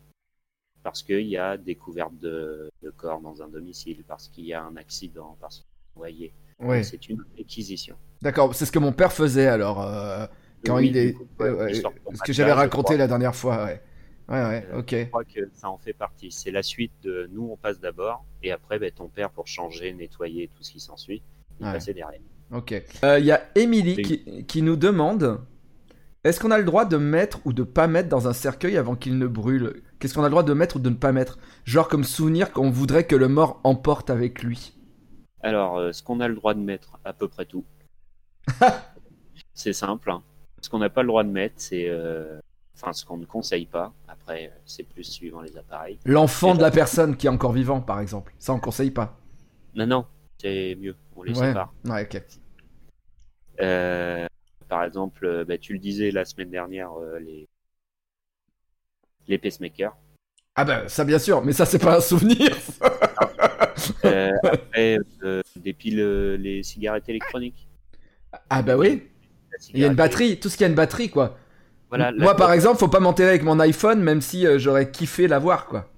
parce 0.82 1.02
qu'il 1.02 1.26
y 1.26 1.36
a 1.36 1.58
découverte 1.58 2.18
de, 2.18 2.70
de 2.82 2.90
corps 2.90 3.20
dans 3.20 3.42
un 3.42 3.48
domicile, 3.48 4.02
parce 4.08 4.28
qu'il 4.28 4.46
y 4.46 4.54
a 4.54 4.62
un 4.64 4.76
accident, 4.76 5.36
parce 5.42 5.58
que 5.58 5.64
vous 5.94 6.00
voyez, 6.00 6.32
Oui. 6.60 6.82
c'est 6.84 7.08
une 7.10 7.22
réquisition. 7.36 7.96
D'accord, 8.22 8.54
c'est 8.54 8.64
ce 8.64 8.72
que 8.72 8.78
mon 8.78 8.92
père 8.92 9.12
faisait 9.12 9.46
alors. 9.48 9.82
euh, 9.82 10.26
Quand 10.64 10.76
Oui, 10.76 10.88
il 10.88 10.96
est. 10.96 11.12
coup, 11.12 11.26
euh, 11.42 11.54
ouais, 11.54 11.64
ouais, 11.66 11.74
ce 12.14 12.22
que 12.24 12.32
j'avais 12.32 12.52
raconté 12.52 12.96
la 12.96 13.06
dernière 13.06 13.36
fois, 13.36 13.64
ouais. 13.66 13.82
Ouais, 14.28 14.42
ouais, 14.44 14.66
Euh, 14.72 14.78
ok. 14.80 14.90
Je 14.90 15.04
crois 15.04 15.24
que 15.24 15.50
ça 15.54 15.70
en 15.70 15.78
fait 15.78 15.92
partie. 15.94 16.30
C'est 16.30 16.50
la 16.50 16.62
suite 16.62 16.92
de 17.02 17.28
nous, 17.32 17.48
on 17.50 17.56
passe 17.56 17.80
d'abord, 17.80 18.24
et 18.42 18.52
après, 18.52 18.78
ben, 18.78 18.90
ton 18.90 19.08
père, 19.08 19.30
pour 19.30 19.46
changer, 19.46 19.92
nettoyer, 19.94 20.48
tout 20.54 20.62
ce 20.62 20.72
qui 20.72 20.80
s'ensuit, 20.80 21.22
il 21.60 21.66
Ouais. 21.66 21.72
passait 21.72 21.94
derrière. 21.94 22.20
Ok. 22.52 22.72
Il 23.02 23.24
y 23.24 23.32
a 23.32 23.42
Émilie 23.54 24.00
qui, 24.02 24.44
qui 24.46 24.62
nous 24.62 24.76
demande 24.76 25.40
est-ce 26.24 26.40
qu'on 26.40 26.50
a 26.50 26.58
le 26.58 26.64
droit 26.64 26.84
de 26.84 26.96
mettre 26.98 27.40
ou 27.46 27.52
de 27.52 27.62
pas 27.62 27.86
mettre 27.88 28.08
dans 28.08 28.28
un 28.28 28.32
cercueil 28.32 28.76
avant 28.76 28.96
qu'il 28.96 29.18
ne 29.18 29.26
brûle? 29.26 29.82
Qu'est-ce 29.98 30.14
qu'on 30.14 30.22
a 30.22 30.26
le 30.28 30.30
droit 30.30 30.42
de 30.42 30.52
mettre 30.54 30.76
ou 30.76 30.80
de 30.80 30.90
ne 30.90 30.94
pas 30.96 31.12
mettre? 31.12 31.38
Genre 31.64 31.88
comme 31.88 32.04
souvenir 32.04 32.52
qu'on 32.52 32.70
voudrait 32.70 33.06
que 33.06 33.16
le 33.16 33.28
mort 33.28 33.60
emporte 33.64 34.10
avec 34.10 34.42
lui. 34.42 34.74
Alors, 35.42 35.78
euh, 35.78 35.92
ce 35.92 36.02
qu'on 36.02 36.20
a 36.20 36.28
le 36.28 36.34
droit 36.34 36.54
de 36.54 36.60
mettre, 36.60 36.98
à 37.04 37.12
peu 37.12 37.28
près 37.28 37.44
tout? 37.46 37.64
c'est 39.54 39.72
simple. 39.72 40.10
hein. 40.10 40.22
Ce 40.60 40.68
qu'on 40.68 40.78
n'a 40.78 40.90
pas 40.90 41.02
le 41.02 41.08
droit 41.08 41.24
de 41.24 41.30
mettre, 41.30 41.54
c'est. 41.58 41.88
euh, 41.88 42.38
Enfin, 42.80 42.92
ce 42.92 43.04
qu'on 43.04 43.16
ne 43.16 43.24
conseille 43.24 43.66
pas. 43.66 43.92
Après, 44.28 44.48
euh, 44.48 44.58
c'est 44.66 44.82
plus 44.82 45.04
suivant 45.04 45.40
les 45.40 45.56
appareils. 45.56 45.98
L'enfant 46.04 46.54
de 46.54 46.60
la 46.60 46.70
personne 46.70 47.16
qui 47.16 47.26
est 47.26 47.30
encore 47.30 47.52
vivant, 47.52 47.80
par 47.80 47.98
exemple. 47.98 48.34
Ça, 48.38 48.52
on 48.52 48.60
conseille 48.60 48.90
pas. 48.90 49.18
Non, 49.74 49.86
non, 49.86 50.06
c'est 50.38 50.76
mieux. 50.78 50.94
On 51.16 51.22
les 51.22 51.32
Ouais. 51.38 51.46
sépare. 51.48 51.72
Ouais, 51.86 52.02
ok. 52.02 52.22
Euh, 53.62 54.26
par 54.68 54.84
exemple, 54.84 55.24
euh, 55.24 55.44
bah, 55.46 55.56
tu 55.56 55.72
le 55.72 55.78
disais 55.78 56.10
la 56.10 56.26
semaine 56.26 56.50
dernière, 56.50 56.92
euh, 57.00 57.18
les, 57.20 57.48
les 59.28 59.38
pacemakers. 59.38 59.96
Ah 60.56 60.64
bah 60.64 60.88
ça 60.88 61.04
bien 61.04 61.20
sûr, 61.20 61.42
mais 61.42 61.52
ça 61.52 61.64
c'est 61.64 61.78
pas 61.78 61.96
un 61.98 62.00
souvenir. 62.00 62.50
Euh, 64.04 64.32
après, 64.42 64.98
des 65.56 65.72
piles, 65.72 66.34
les 66.34 66.62
cigarettes 66.64 67.08
électroniques. 67.08 67.68
ah 68.50 68.60
bah 68.62 68.76
oui. 68.76 69.08
Il 69.72 69.78
y 69.80 69.84
a 69.84 69.86
une 69.86 69.94
batterie, 69.94 70.38
tout 70.38 70.48
ce 70.48 70.56
qui 70.56 70.64
a 70.64 70.66
une 70.66 70.74
batterie 70.74 71.10
quoi. 71.10 71.38
Voilà, 71.88 72.10
la 72.10 72.22
Moi 72.24 72.34
par 72.36 72.52
exemple, 72.52 72.78
faut 72.78 72.88
pas 72.88 73.00
m'enterrer 73.00 73.30
avec 73.30 73.42
mon 73.44 73.58
iPhone, 73.60 74.00
même 74.02 74.20
si 74.20 74.46
euh, 74.46 74.58
j'aurais 74.58 74.90
kiffé 74.90 75.26
l'avoir 75.28 75.66
quoi. 75.66 75.88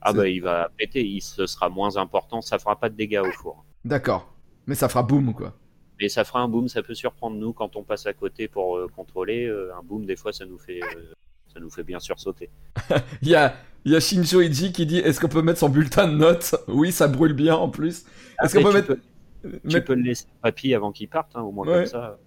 Ah 0.00 0.12
bah 0.12 0.28
il 0.28 0.40
va 0.40 0.70
péter, 0.76 1.02
il, 1.04 1.20
ce 1.22 1.46
sera 1.46 1.68
moins 1.70 1.96
important, 1.96 2.40
ça 2.42 2.58
fera 2.58 2.78
pas 2.78 2.88
de 2.90 2.94
dégâts 2.94 3.22
au 3.24 3.32
four. 3.32 3.64
D'accord. 3.84 4.30
Mais 4.66 4.74
ça 4.74 4.88
fera 4.88 5.02
boum 5.02 5.32
quoi. 5.34 5.54
Mais 6.00 6.08
ça 6.08 6.24
fera 6.24 6.40
un 6.40 6.48
boom, 6.48 6.68
ça 6.68 6.82
peut 6.82 6.94
surprendre 6.94 7.36
nous 7.36 7.52
quand 7.52 7.76
on 7.76 7.82
passe 7.84 8.04
à 8.06 8.12
côté 8.12 8.48
pour 8.48 8.76
euh, 8.76 8.88
contrôler. 8.94 9.46
euh, 9.46 9.70
un 9.78 9.82
boom, 9.82 10.04
des 10.06 10.16
fois, 10.16 10.32
ça 10.32 10.44
nous 10.44 10.58
fait, 10.58 10.80
euh, 10.82 11.12
ça 11.52 11.60
nous 11.60 11.70
fait 11.70 11.84
bien 11.84 12.00
sursauter. 12.00 12.50
Il 13.22 13.28
y 13.28 13.34
a, 13.36 13.54
il 13.84 13.92
y 13.92 13.96
a 13.96 14.00
Shinjo 14.00 14.40
Iji 14.40 14.72
qui 14.72 14.86
dit 14.86 14.98
est-ce 14.98 15.20
qu'on 15.20 15.28
peut 15.28 15.40
mettre 15.42 15.60
son 15.60 15.68
bulletin 15.68 16.08
de 16.08 16.16
notes? 16.16 16.54
Oui, 16.68 16.90
ça 16.90 17.06
brûle 17.06 17.32
bien 17.34 17.54
en 17.54 17.68
plus. 17.68 18.04
Est-ce 18.42 18.56
qu'on 18.56 18.62
peut 18.64 18.70
tu 18.70 18.74
mettre, 18.74 18.88
peux, 19.42 19.60
tu 19.68 19.82
peux 19.82 19.94
le 19.94 20.02
laisser 20.02 20.26
papy 20.42 20.74
avant 20.74 20.90
qu'il 20.90 21.08
parte, 21.08 21.30
hein, 21.36 21.42
au 21.42 21.52
moins 21.52 21.66
Ouais. 21.66 21.74
comme 21.74 21.86
ça. 21.86 22.18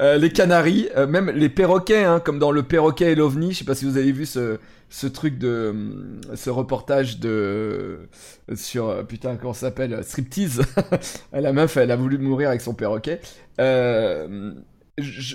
Euh, 0.00 0.18
les 0.18 0.30
canaris, 0.30 0.88
euh, 0.96 1.06
même 1.06 1.30
les 1.30 1.48
perroquets, 1.48 2.04
hein, 2.04 2.20
comme 2.20 2.38
dans 2.38 2.50
le 2.52 2.62
perroquet 2.62 3.12
et 3.12 3.14
l'ovni. 3.14 3.52
Je 3.52 3.58
sais 3.58 3.64
pas 3.64 3.74
si 3.74 3.84
vous 3.84 3.96
avez 3.96 4.12
vu 4.12 4.26
ce, 4.26 4.58
ce 4.88 5.06
truc 5.06 5.38
de 5.38 5.68
hum, 5.70 6.20
ce 6.34 6.50
reportage 6.50 7.18
de 7.20 8.08
sur 8.54 8.88
euh, 8.88 9.02
putain 9.04 9.36
comment 9.36 9.52
ça 9.52 9.68
s'appelle 9.68 9.94
euh, 9.94 10.02
striptease. 10.02 10.62
la 11.32 11.52
meuf, 11.52 11.76
elle 11.76 11.90
a 11.90 11.96
voulu 11.96 12.18
mourir 12.18 12.48
avec 12.48 12.60
son 12.60 12.74
perroquet. 12.74 13.20
Euh, 13.60 14.52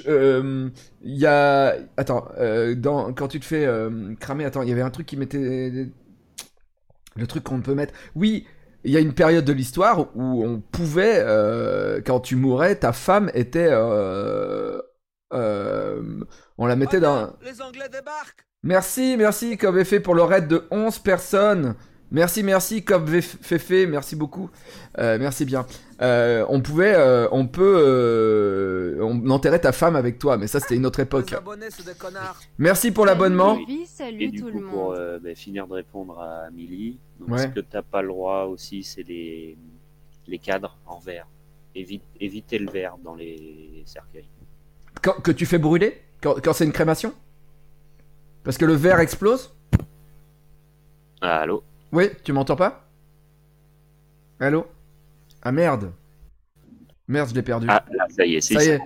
euh, 0.08 0.70
Il 1.02 1.16
y 1.18 1.26
a 1.26 1.76
attends 1.98 2.28
euh, 2.38 2.76
quand 3.16 3.28
tu 3.28 3.40
te 3.40 3.46
fais 3.46 3.66
euh, 3.66 4.14
cramer 4.20 4.46
attends 4.46 4.62
il 4.62 4.70
y 4.70 4.72
avait 4.72 4.82
un 4.82 4.92
truc 4.92 5.08
qui 5.08 5.18
mettait 5.18 5.90
le 7.16 7.28
truc 7.28 7.44
qu'on 7.44 7.62
peut 7.62 7.74
mettre 7.74 7.94
oui 8.16 8.46
il 8.88 8.94
y 8.94 8.98
a 8.98 9.02
une 9.02 9.14
période 9.14 9.44
de 9.44 9.52
l'histoire 9.52 10.16
où 10.16 10.46
on 10.46 10.62
pouvait 10.62 11.20
euh, 11.20 12.02
quand 12.06 12.22
tu 12.22 12.38
mourais 12.38 12.76
ta 12.76 12.94
femme 12.94 13.30
était 13.34 13.68
euh, 13.70 14.82
euh, 15.34 16.24
on 16.58 16.66
la 16.66 16.78
mettait 16.78 17.02
dans 17.02 17.34
Les 17.44 17.62
Anglais 17.62 17.90
débarquent 17.92 18.48
Merci, 18.64 19.16
merci, 19.18 19.58
Cobb 19.58 19.84
fait 19.84 20.00
pour 20.00 20.16
le 20.16 20.24
raid 20.24 20.48
de 20.48 20.66
11 20.72 21.00
personnes. 21.00 21.76
Merci, 22.10 22.42
merci, 22.42 22.86
Cobb 22.86 23.10
Fefe, 23.20 23.86
merci 23.88 24.16
beaucoup. 24.16 24.50
Euh, 24.98 25.18
merci 25.20 25.44
bien. 25.44 25.66
Euh, 26.02 26.46
on 26.48 26.62
pouvait, 26.62 26.94
euh, 26.96 27.28
on 27.34 27.48
peut, 27.48 27.76
euh, 27.86 28.98
on 29.02 29.30
enterrait 29.30 29.60
ta 29.60 29.74
femme 29.74 29.98
avec 29.98 30.18
toi, 30.18 30.38
mais 30.38 30.48
ça 30.48 30.62
c'était 30.62 30.78
une 30.78 30.86
autre 30.86 31.02
époque. 31.02 31.36
Merci 32.58 32.92
pour 32.92 33.06
l'abonnement. 33.06 33.56
Salut, 33.56 33.82
Et 33.82 33.86
salut 33.86 34.28
du 34.30 34.40
tout 34.40 34.52
coup, 34.52 34.60
le 34.60 34.66
pour 34.66 34.84
monde. 34.90 34.96
euh, 34.98 35.20
bah, 35.20 35.36
finir 35.36 35.68
de 35.68 35.74
répondre 35.74 36.18
à 36.22 36.48
donc 37.20 37.30
Ouais. 37.30 37.40
ce 37.40 37.48
que 37.48 37.60
t'as 37.60 37.82
pas 37.82 38.02
le 38.02 38.08
droit 38.08 38.44
aussi, 38.44 38.84
c'est 38.84 39.04
les, 39.04 39.58
les 40.28 40.40
cadres 40.40 40.78
en 40.86 41.00
verre. 41.00 41.28
Évite, 41.76 42.04
évitez 42.22 42.58
le 42.58 42.72
verre 42.72 42.96
dans 43.04 43.16
les 43.16 43.84
cercueils. 43.86 44.30
Quand, 45.02 45.14
que 45.22 45.32
tu 45.32 45.46
fais 45.46 45.58
brûler? 45.60 46.02
Quand, 46.22 46.36
quand 46.42 46.54
c'est 46.54 46.64
une 46.66 46.72
crémation? 46.72 47.14
Parce 48.44 48.58
que 48.58 48.66
le 48.66 48.74
verre 48.74 49.00
explose? 49.02 49.54
Ah, 51.22 51.40
allô? 51.42 51.64
Oui, 51.92 52.10
tu 52.24 52.34
m'entends 52.34 52.56
pas? 52.56 52.86
Allô? 54.40 54.68
Ah 55.42 55.52
merde. 55.52 55.92
Merde, 57.08 57.30
je 57.30 57.36
l'ai 57.36 57.42
perdu. 57.44 57.68
Ah, 57.70 57.86
là, 57.92 58.06
ça 58.10 58.26
y 58.26 58.36
est, 58.36 58.42
c'est 58.42 58.56
ça 58.56 58.64
y 58.64 58.68
est. 58.68 58.80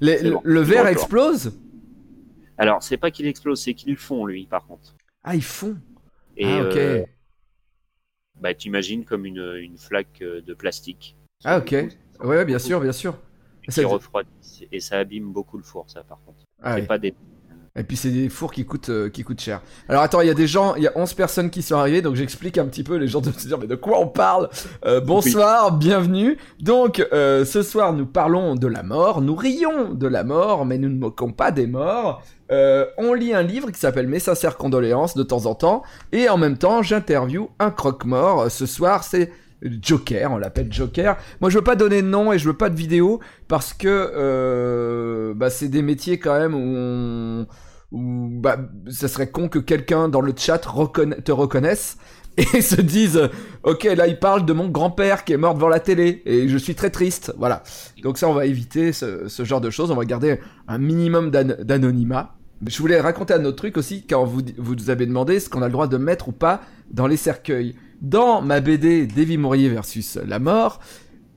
Les- 0.00 0.22
le, 0.22 0.30
bon. 0.32 0.40
le 0.44 0.64
C'est 0.64 0.70
verre 0.70 0.86
explose? 0.86 1.52
Alors, 2.58 2.82
c'est 2.82 2.96
pas 2.96 3.10
qu'il 3.10 3.26
explose, 3.26 3.60
c'est 3.60 3.74
qu'ils 3.74 3.90
le 3.92 3.98
font, 3.98 4.24
lui, 4.24 4.46
par 4.46 4.66
contre. 4.66 4.94
Ah, 5.22 5.34
ils 5.34 5.42
font? 5.42 5.76
Et 6.38 6.46
ah, 6.46 6.62
ok. 6.62 6.76
euh, 6.76 7.04
bah, 8.40 8.54
t'imagines 8.54 9.04
comme 9.04 9.26
une, 9.26 9.54
une 9.60 9.76
flaque 9.76 10.22
euh, 10.22 10.40
de 10.40 10.54
plastique. 10.54 11.16
Ah, 11.44 11.58
ok. 11.58 11.74
Ouais, 12.20 12.44
bien 12.44 12.58
sûr, 12.58 12.80
bien 12.80 12.92
sûr. 12.92 13.18
Qui 13.62 13.72
Ça- 13.72 13.86
refroidit. 13.86 14.66
Et 14.72 14.80
ça 14.80 14.98
abîme 14.98 15.32
beaucoup 15.32 15.58
le 15.58 15.62
four, 15.64 15.90
ça, 15.90 16.02
par 16.02 16.18
contre. 16.24 16.38
Ah, 16.62 16.74
c'est 16.74 16.80
ouais. 16.82 16.86
pas 16.86 16.98
des. 16.98 17.14
Et 17.76 17.82
puis 17.82 17.96
c'est 17.96 18.10
des 18.10 18.28
fours 18.28 18.52
qui 18.52 18.64
coûtent, 18.64 18.88
euh, 18.88 19.10
qui 19.10 19.22
coûtent 19.22 19.40
cher. 19.40 19.60
Alors 19.88 20.02
attends, 20.02 20.22
il 20.22 20.28
y 20.28 20.30
a 20.30 20.34
des 20.34 20.46
gens, 20.46 20.74
il 20.76 20.82
y 20.82 20.86
a 20.86 20.92
11 20.96 21.12
personnes 21.14 21.50
qui 21.50 21.62
sont 21.62 21.76
arrivées, 21.76 22.02
donc 22.02 22.14
j'explique 22.14 22.56
un 22.58 22.66
petit 22.66 22.82
peu, 22.82 22.96
les 22.96 23.08
gens 23.08 23.20
doivent 23.20 23.38
se 23.38 23.46
dire 23.46 23.58
mais 23.58 23.66
de 23.66 23.74
quoi 23.74 24.00
on 24.00 24.08
parle? 24.08 24.48
Euh, 24.86 25.00
Bonsoir, 25.00 25.72
bienvenue. 25.72 26.38
Donc 26.60 27.06
euh, 27.12 27.44
ce 27.44 27.62
soir 27.62 27.92
nous 27.92 28.06
parlons 28.06 28.54
de 28.54 28.66
la 28.66 28.82
mort, 28.82 29.20
nous 29.20 29.34
rions 29.34 29.92
de 29.92 30.06
la 30.06 30.24
mort, 30.24 30.64
mais 30.64 30.78
nous 30.78 30.88
ne 30.88 30.98
moquons 30.98 31.32
pas 31.32 31.50
des 31.50 31.66
morts. 31.66 32.22
Euh, 32.50 32.86
on 32.96 33.12
lit 33.12 33.34
un 33.34 33.42
livre 33.42 33.70
qui 33.70 33.78
s'appelle 33.80 34.06
Mes 34.06 34.20
sincères 34.20 34.56
condoléances 34.56 35.16
de 35.16 35.22
temps 35.22 35.46
en 35.46 35.54
temps, 35.54 35.82
et 36.12 36.28
en 36.28 36.38
même 36.38 36.56
temps 36.56 36.82
j'interview 36.82 37.50
un 37.58 37.70
croque-mort. 37.70 38.50
Ce 38.50 38.66
soir 38.66 39.04
c'est 39.04 39.30
Joker, 39.62 40.32
on 40.32 40.36
l'appelle 40.38 40.72
Joker. 40.72 41.16
Moi 41.40 41.50
je 41.50 41.56
veux 41.58 41.64
pas 41.64 41.76
donner 41.76 42.02
de 42.02 42.06
nom 42.08 42.32
et 42.32 42.38
je 42.38 42.46
veux 42.46 42.56
pas 42.56 42.70
de 42.70 42.76
vidéo 42.76 43.20
parce 43.48 43.72
que 43.72 43.88
euh, 43.88 45.34
bah, 45.34 45.50
c'est 45.50 45.68
des 45.68 45.82
métiers 45.82 46.18
quand 46.18 46.38
même 46.38 46.54
où 46.54 46.58
on 46.58 47.46
bah 47.92 48.58
ça 48.90 49.08
serait 49.08 49.30
con 49.30 49.48
que 49.48 49.58
quelqu'un 49.58 50.08
dans 50.08 50.20
le 50.20 50.32
chat 50.36 50.58
te 50.58 51.32
reconnaisse 51.32 51.96
et 52.36 52.60
se 52.60 52.80
dise 52.80 53.30
ok 53.62 53.84
là 53.84 54.08
il 54.08 54.18
parle 54.18 54.44
de 54.44 54.52
mon 54.52 54.68
grand-père 54.68 55.24
qui 55.24 55.32
est 55.32 55.36
mort 55.38 55.54
devant 55.54 55.68
la 55.68 55.80
télé 55.80 56.22
et 56.26 56.48
je 56.48 56.58
suis 56.58 56.74
très 56.74 56.90
triste 56.90 57.32
voilà. 57.38 57.62
Donc 58.02 58.18
ça 58.18 58.28
on 58.28 58.34
va 58.34 58.44
éviter 58.46 58.92
ce, 58.92 59.28
ce 59.28 59.44
genre 59.44 59.60
de 59.60 59.70
choses. 59.70 59.90
On 59.90 59.96
va 59.96 60.04
garder 60.04 60.40
un 60.68 60.78
minimum 60.78 61.30
d'an- 61.30 61.56
d'anonymat. 61.62 62.34
Je 62.66 62.78
voulais 62.78 63.00
raconter 63.00 63.34
un 63.34 63.44
autre 63.44 63.56
truc 63.56 63.76
aussi 63.76 64.06
quand 64.06 64.24
vous 64.24 64.42
vous 64.58 64.90
avez 64.90 65.06
demandé 65.06 65.40
ce 65.40 65.48
qu'on 65.48 65.62
a 65.62 65.66
le 65.66 65.72
droit 65.72 65.88
de 65.88 65.96
mettre 65.96 66.28
ou 66.28 66.32
pas 66.32 66.60
dans 66.90 67.06
les 67.06 67.16
cercueils 67.16 67.76
dans 68.00 68.42
ma 68.42 68.60
BD 68.60 69.06
Davy 69.06 69.38
Mourier 69.38 69.68
versus 69.68 70.18
la 70.26 70.38
mort 70.38 70.80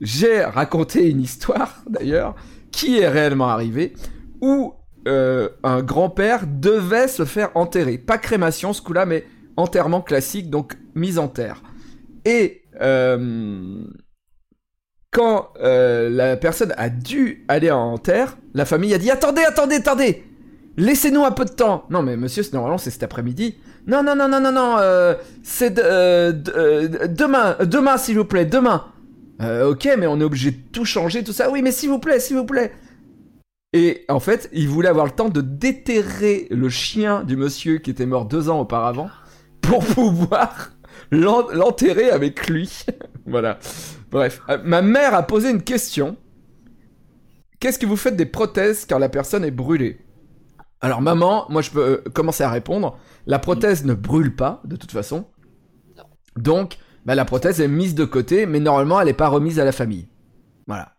j'ai 0.00 0.42
raconté 0.42 1.10
une 1.10 1.20
histoire 1.20 1.82
d'ailleurs 1.90 2.34
qui 2.70 2.98
est 2.98 3.08
réellement 3.08 3.48
arrivée 3.48 3.94
où 4.40 4.74
euh, 5.08 5.48
un 5.62 5.82
grand-père 5.82 6.46
devait 6.46 7.08
se 7.08 7.24
faire 7.24 7.50
enterrer. 7.54 7.96
Pas 7.96 8.18
crémation 8.18 8.72
ce 8.72 8.82
coup-là, 8.82 9.06
mais 9.06 9.24
enterrement 9.56 10.02
classique, 10.02 10.50
donc 10.50 10.76
mise 10.94 11.18
en 11.18 11.28
terre. 11.28 11.62
Et 12.24 12.62
euh, 12.80 13.82
quand 15.10 15.48
euh, 15.60 16.10
la 16.10 16.36
personne 16.36 16.74
a 16.76 16.90
dû 16.90 17.44
aller 17.48 17.70
en 17.70 17.96
terre, 17.96 18.36
la 18.54 18.64
famille 18.66 18.92
a 18.92 18.98
dit 18.98 19.10
attendez, 19.10 19.42
attendez, 19.42 19.76
attendez, 19.76 20.24
laissez-nous 20.76 21.24
un 21.24 21.32
peu 21.32 21.46
de 21.46 21.50
temps. 21.50 21.84
Non 21.88 22.02
mais 22.02 22.16
monsieur, 22.16 22.42
normalement 22.52 22.78
c'est 22.78 22.90
cet 22.90 23.02
après-midi. 23.02 23.56
Non 23.86 24.02
non 24.02 24.14
non 24.14 24.28
non 24.28 24.40
non 24.40 24.52
non, 24.52 24.76
euh, 24.78 25.14
c'est 25.42 25.78
euh, 25.78 26.32
euh, 26.54 27.06
demain, 27.08 27.56
demain 27.64 27.96
s'il 27.96 28.16
vous 28.18 28.24
plaît, 28.24 28.44
demain. 28.46 28.86
Ok, 29.40 29.88
mais 29.98 30.06
on 30.06 30.20
est 30.20 30.24
obligé 30.24 30.50
de 30.50 30.58
tout 30.70 30.84
changer, 30.84 31.24
tout 31.24 31.32
ça. 31.32 31.50
Oui, 31.50 31.62
mais 31.62 31.72
s'il 31.72 31.88
vous 31.88 31.98
plaît, 31.98 32.20
s'il 32.20 32.36
vous 32.36 32.44
plaît. 32.44 32.72
Et 33.72 34.04
en 34.10 34.20
fait, 34.20 34.50
il 34.52 34.68
voulait 34.68 34.88
avoir 34.88 35.06
le 35.06 35.12
temps 35.12 35.30
de 35.30 35.40
déterrer 35.40 36.46
le 36.50 36.68
chien 36.68 37.24
du 37.24 37.36
monsieur 37.36 37.78
qui 37.78 37.90
était 37.90 38.04
mort 38.04 38.26
deux 38.26 38.50
ans 38.50 38.60
auparavant 38.60 39.08
pour 39.62 39.82
pouvoir 39.94 40.72
l'en- 41.10 41.48
l'enterrer 41.48 42.10
avec 42.10 42.48
lui. 42.48 42.84
voilà. 43.26 43.58
Bref, 44.10 44.42
ma 44.64 44.82
mère 44.82 45.14
a 45.14 45.22
posé 45.22 45.50
une 45.50 45.62
question. 45.62 46.16
Qu'est-ce 47.60 47.78
que 47.78 47.86
vous 47.86 47.96
faites 47.96 48.16
des 48.16 48.26
prothèses 48.26 48.84
car 48.84 48.98
la 48.98 49.08
personne 49.08 49.44
est 49.44 49.50
brûlée? 49.50 50.00
Alors 50.80 51.02
maman, 51.02 51.46
moi 51.50 51.62
je 51.62 51.70
peux 51.70 51.80
euh, 51.80 52.10
commencer 52.12 52.42
à 52.42 52.50
répondre. 52.50 52.98
La 53.26 53.38
prothèse 53.38 53.84
ne 53.84 53.94
brûle 53.94 54.34
pas 54.34 54.62
de 54.64 54.76
toute 54.76 54.92
façon. 54.92 55.26
Donc, 56.36 56.78
bah, 57.04 57.14
la 57.14 57.24
prothèse 57.24 57.60
est 57.60 57.68
mise 57.68 57.94
de 57.94 58.04
côté, 58.04 58.46
mais 58.46 58.60
normalement 58.60 59.00
elle 59.00 59.06
n'est 59.06 59.12
pas 59.12 59.28
remise 59.28 59.58
à 59.60 59.64
la 59.64 59.72
famille. 59.72 60.08
Voilà. 60.66 60.94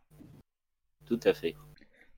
Tout 1.07 1.19
à 1.23 1.33
fait. 1.33 1.55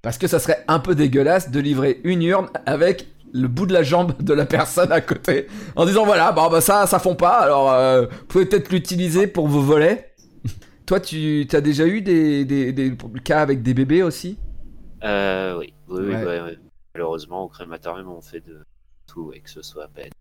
Parce 0.01 0.17
que 0.17 0.27
ça 0.27 0.39
serait 0.39 0.65
un 0.67 0.79
peu 0.79 0.95
dégueulasse 0.95 1.51
de 1.51 1.59
livrer 1.59 2.01
une 2.03 2.23
urne 2.23 2.49
avec 2.65 3.07
le 3.33 3.47
bout 3.47 3.65
de 3.65 3.73
la 3.73 3.83
jambe 3.83 4.21
de 4.21 4.33
la 4.33 4.45
personne 4.45 4.91
à 4.91 5.01
côté 5.01 5.47
en 5.75 5.85
disant 5.85 6.05
voilà 6.05 6.31
bah, 6.31 6.49
bah 6.51 6.61
ça 6.61 6.85
ça 6.85 6.99
fond 6.99 7.15
pas 7.15 7.39
alors 7.39 7.71
euh, 7.71 8.05
vous 8.05 8.25
pouvez 8.27 8.45
peut-être 8.45 8.71
l'utiliser 8.71 9.25
pour 9.25 9.47
vos 9.47 9.61
volets 9.61 10.13
toi 10.85 10.99
tu 10.99 11.47
as 11.51 11.61
déjà 11.61 11.87
eu 11.87 12.01
des, 12.01 12.45
des, 12.45 12.71
des 12.71 12.95
cas 13.23 13.41
avec 13.41 13.63
des 13.63 13.73
bébés 13.73 14.03
aussi? 14.03 14.37
Euh, 15.03 15.57
oui, 15.57 15.73
oui, 15.89 16.01
oui, 16.05 16.13
ouais. 16.13 16.57
Malheureusement, 16.95 17.45
au 17.45 17.47
crématorium, 17.49 18.07
on 18.09 18.21
fait 18.21 18.39
de 18.41 18.63
tout, 19.07 19.33
et 19.33 19.39
que 19.39 19.49
ce 19.49 19.63
soit 19.63 19.87
ben, 19.87 20.11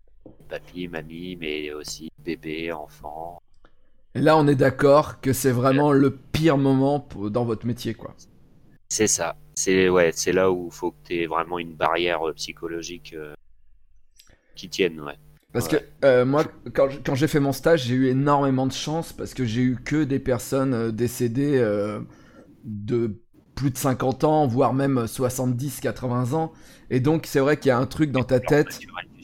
papy, 0.49 0.89
mamie, 0.89 1.37
mais 1.37 1.71
aussi 1.73 2.09
bébé, 2.19 2.73
enfant. 2.73 3.39
et 4.15 4.21
là 4.23 4.39
on 4.39 4.47
est 4.47 4.55
d'accord 4.55 5.21
que 5.21 5.35
c'est 5.35 5.51
vraiment 5.51 5.93
le 5.93 6.11
pire 6.17 6.57
moment 6.57 6.99
pour- 6.99 7.31
dans 7.31 7.45
votre 7.45 7.67
métier 7.67 7.93
quoi 7.93 8.15
C'est 8.89 9.07
ça. 9.07 9.37
C'est 9.55 9.89
ouais, 9.89 10.13
c'est 10.15 10.33
là 10.33 10.51
où 10.51 10.69
il 10.71 10.75
faut 10.75 10.93
que 10.93 10.97
tu 11.05 11.15
aies 11.17 11.27
vraiment 11.27 11.59
une 11.59 11.75
barrière 11.75 12.27
euh, 12.29 12.33
psychologique 12.35 13.13
euh, 13.15 13.35
qui 14.55 14.69
tienne, 14.69 15.01
ouais. 15.01 15.17
Parce 15.53 15.67
Ouais. 15.67 15.81
que 16.01 16.07
euh, 16.07 16.25
moi, 16.25 16.45
quand, 16.75 17.15
j'ai 17.15 17.29
fait 17.29 17.41
mon 17.41 17.53
stage, 17.53 17.85
j'ai 17.85 17.95
eu 17.95 18.07
énormément 18.09 18.67
de 18.67 18.73
chance 18.73 19.13
parce 19.13 19.35
que 19.35 19.45
j'ai 19.45 19.61
eu 19.61 19.77
que 19.77 20.05
des 20.05 20.19
personnes 20.19 20.91
décédées 20.93 21.59
de 22.65 23.21
plus 23.63 23.71
de 23.71 23.79
50 23.79 24.25
ans, 24.25 24.45
voire 24.49 24.75
même 24.75 25.07
70, 25.07 25.79
80 25.79 26.33
ans. 26.33 26.53
Et 26.91 26.99
donc, 26.99 27.27
c'est 27.27 27.39
vrai 27.39 27.57
qu'il 27.57 27.69
y 27.69 27.71
a 27.71 27.79
un 27.79 27.87
truc 27.87 28.11
dans 28.11 28.25
ta 28.25 28.41
tête. 28.41 28.81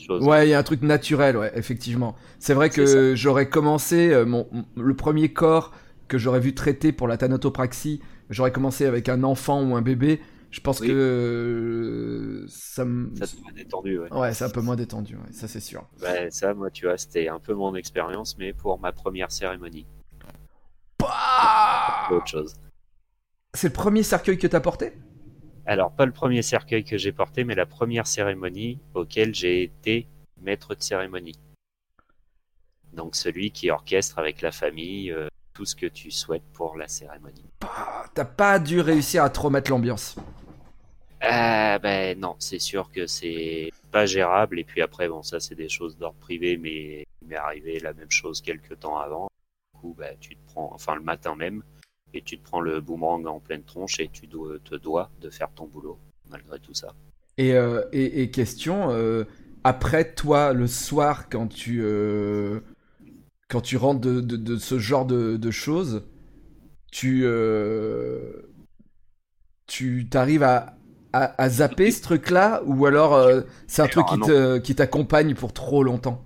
Ouais, 0.09 0.47
il 0.47 0.51
y 0.51 0.55
a 0.55 0.59
un 0.61 0.63
truc 0.63 0.83
naturel, 0.83 1.37
ouais, 1.37 1.51
effectivement. 1.57 2.15
C'est 2.39 2.55
vrai 2.55 2.71
que 2.71 3.17
j'aurais 3.17 3.49
commencé 3.49 4.13
euh, 4.13 4.25
mon, 4.25 4.47
le 4.77 4.95
premier 4.95 5.33
corps 5.33 5.73
que 6.07 6.19
j'aurais 6.19 6.39
vu 6.39 6.55
traiter 6.55 6.93
pour 6.93 7.09
la 7.09 7.17
thanatopraxie, 7.17 8.01
j'aurais 8.31 8.53
commencé 8.53 8.87
avec 8.87 9.09
un 9.09 9.25
enfant 9.25 9.61
ou 9.65 9.75
un 9.75 9.83
bébé. 9.83 10.21
Je 10.53 10.61
pense 10.61 10.79
Oui. 10.79 10.87
que 10.87 10.93
euh, 10.93 12.47
ça 12.49 12.85
me. 12.85 13.13
Ça 13.17 13.27
te 13.27 13.43
m'a 13.45 13.51
détendu, 13.53 13.99
ouais. 13.99 14.13
Ouais, 14.15 14.33
c'est 14.35 14.45
un 14.45 14.51
peu 14.51 14.61
moins 14.61 14.77
détendu, 14.77 15.17
ouais, 15.17 15.33
ça 15.33 15.49
c'est 15.49 15.59
sûr. 15.59 15.85
Ouais, 16.01 16.29
ça, 16.31 16.55
moi, 16.55 16.71
tu 16.71 16.87
vois, 16.87 16.97
c'était 16.97 17.29
un 17.29 17.41
peu 17.41 17.55
mon 17.55 17.75
expérience, 17.75 18.39
mais 18.39 18.53
pour 18.53 18.79
ma 18.79 18.93
première 18.93 19.33
cérémonie. 19.33 19.87
Bah 21.01 22.07
Autre 22.13 22.29
chose. 22.29 22.55
C'est 23.55 23.69
le 23.69 23.73
premier 23.73 24.03
cercueil 24.03 24.39
que 24.39 24.47
t'as 24.47 24.61
porté? 24.61 24.93
Alors, 25.65 25.93
pas 25.93 26.07
le 26.07 26.13
premier 26.13 26.43
cercueil 26.43 26.85
que 26.85 26.99
j'ai 26.99 27.13
porté, 27.13 27.45
mais 27.45 27.55
la 27.55 27.67
première 27.67 28.07
cérémonie 28.07 28.79
auquel 28.95 29.35
j'ai 29.35 29.63
été 29.63 30.07
maître 30.41 30.75
de 30.75 30.83
cérémonie. 30.83 31.39
Donc, 32.93 33.17
celui 33.17 33.51
qui 33.51 33.71
orchestre 33.71 34.19
avec 34.19 34.43
la 34.43 34.53
famille 34.53 35.11
euh, 35.11 35.29
tout 35.55 35.65
ce 35.65 35.75
que 35.75 35.87
tu 35.87 36.11
souhaites 36.11 36.45
pour 36.53 36.77
la 36.77 36.89
cérémonie. 36.89 37.45
Bah, 37.61 38.05
T'as 38.15 38.25
pas 38.25 38.59
dû 38.59 38.81
réussir 38.81 39.25
à 39.25 39.31
trop 39.31 39.51
mettre 39.51 39.71
l'ambiance. 39.71 40.17
Ah, 41.21 41.79
ben 41.81 42.19
non, 42.19 42.37
c'est 42.39 42.61
sûr 42.61 42.91
que 42.93 43.07
c'est 43.07 43.71
pas 43.91 44.07
gérable. 44.07 44.61
Et 44.61 44.65
puis 44.65 44.83
après, 44.83 45.09
bon, 45.09 45.23
ça, 45.23 45.41
c'est 45.41 45.55
des 45.55 45.69
choses 45.69 45.97
d'ordre 45.97 46.19
privé, 46.21 46.57
mais 46.57 47.07
il 47.23 47.29
m'est 47.29 47.37
arrivé 47.37 47.81
la 47.81 47.93
même 47.93 48.11
chose 48.11 48.41
quelques 48.41 48.79
temps 48.79 48.99
avant. 48.99 49.29
Du 49.75 49.81
coup, 49.81 49.95
bah, 49.99 50.15
tu 50.21 50.37
te 50.37 50.47
prends, 50.47 50.71
enfin, 50.73 50.95
le 50.95 51.03
matin 51.03 51.35
même, 51.35 51.63
et 52.15 52.23
tu 52.23 52.39
te 52.39 52.45
prends 52.45 52.61
le 52.61 52.81
boomerang 52.81 53.27
en 53.27 53.41
pleine 53.41 53.65
tronche 53.65 54.01
et 54.01 54.09
tu 54.09 54.29
te 54.29 54.75
dois 54.77 55.11
de 55.21 55.31
faire 55.31 55.51
ton 55.53 55.67
boulot, 55.67 55.99
malgré 56.31 56.59
tout 56.61 56.75
ça. 56.75 56.95
Et, 57.37 57.55
euh, 57.55 57.83
et, 57.93 58.23
et 58.23 58.31
question, 58.31 58.91
euh, 58.91 59.25
après 59.65 60.13
toi, 60.15 60.53
le 60.53 60.67
soir, 60.67 61.29
quand 61.29 61.47
tu, 61.49 61.81
euh, 61.83 62.61
quand 63.49 63.63
tu 63.63 63.77
rentres 63.77 64.01
de, 64.01 64.21
de, 64.21 64.37
de 64.37 64.57
ce 64.59 64.79
genre 64.79 65.07
de, 65.07 65.37
de 65.37 65.51
choses, 65.53 66.05
tu, 66.93 67.25
tu 69.67 70.09
t'arrives 70.09 70.43
à, 70.43 70.75
à, 71.13 71.41
à 71.43 71.49
zapper 71.49 71.91
ce 71.91 72.03
truc-là 72.03 72.63
ou 72.67 72.87
alors 72.87 73.43
c'est 73.67 73.83
un 73.83 73.89
truc 73.89 74.07
Ah, 74.07 74.17
qui 74.63 74.75
t'accompagne 74.75 75.35
pour 75.35 75.53
trop 75.53 75.83
longtemps? 75.83 76.25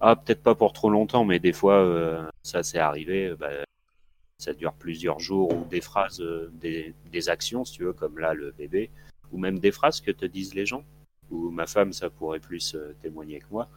Ah, 0.00 0.16
peut-être 0.16 0.42
pas 0.42 0.54
pour 0.54 0.72
trop 0.72 0.90
longtemps, 0.90 1.24
mais 1.24 1.38
des 1.38 1.52
fois, 1.52 2.28
ça 2.42 2.62
c'est 2.62 2.78
arrivé. 2.78 3.34
bah, 3.38 3.48
ça 4.42 4.52
dure 4.52 4.72
plusieurs 4.72 5.20
jours 5.20 5.52
ou 5.54 5.64
des 5.70 5.80
phrases, 5.80 6.20
euh, 6.20 6.50
des, 6.60 6.94
des 7.12 7.28
actions, 7.28 7.64
si 7.64 7.74
tu 7.74 7.84
veux, 7.84 7.92
comme 7.92 8.18
là 8.18 8.34
le 8.34 8.50
bébé, 8.50 8.90
ou 9.30 9.38
même 9.38 9.58
des 9.60 9.70
phrases 9.70 10.00
que 10.00 10.10
te 10.10 10.24
disent 10.26 10.54
les 10.54 10.66
gens. 10.66 10.84
Ou 11.30 11.50
ma 11.50 11.66
femme, 11.66 11.92
ça 11.92 12.10
pourrait 12.10 12.40
plus 12.40 12.74
euh, 12.74 12.92
témoigner 13.00 13.38
que 13.38 13.46
moi, 13.50 13.68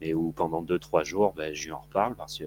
mais 0.00 0.14
où 0.14 0.30
pendant 0.32 0.62
deux 0.62 0.78
trois 0.78 1.02
jours, 1.02 1.32
bah, 1.36 1.52
je 1.52 1.64
lui 1.64 1.72
en 1.72 1.80
reparle 1.80 2.14
parce 2.14 2.38
que 2.38 2.44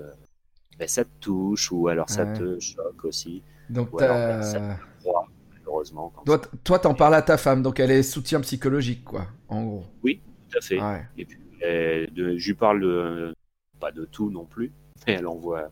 bah, 0.79 0.87
ça 0.87 1.03
te 1.03 1.09
touche 1.19 1.71
ou 1.71 1.87
alors 1.89 2.09
ça 2.09 2.23
Ouais. 2.25 2.33
te 2.33 2.59
choque 2.59 3.03
aussi. 3.03 3.43
Donc 3.69 3.93
Ou 3.93 3.99
alors, 3.99 4.15
bah, 4.15 4.41
ça- 4.41 4.77
Froid, 5.01 5.27
malheureusement. 5.53 6.11
Quand 6.15 6.23
toi, 6.23 6.41
toi, 6.63 6.79
t'en 6.79 6.93
parles 6.95 7.15
à 7.15 7.21
ta 7.21 7.37
femme, 7.37 7.61
donc 7.61 7.79
elle 7.81 7.91
est 7.91 8.03
soutien 8.03 8.39
psychologique, 8.41 9.03
quoi, 9.03 9.27
en 9.49 9.63
gros. 9.65 9.85
tout 10.01 10.57
à 10.57 10.61
fait. 10.61 10.81
Ouais. 10.81 11.05
Et 11.17 11.25
puis, 11.25 11.39
euh, 11.63 12.07
de, 12.11 12.37
je 12.37 12.47
lui 12.47 12.55
parle 12.55 12.79
de- 12.81 13.35
pas 13.81 13.91
de 13.91 14.05
tout 14.05 14.31
non 14.31 14.45
plus, 14.45 14.71
mais 15.07 15.13
elle 15.15 15.27
envoie. 15.27 15.69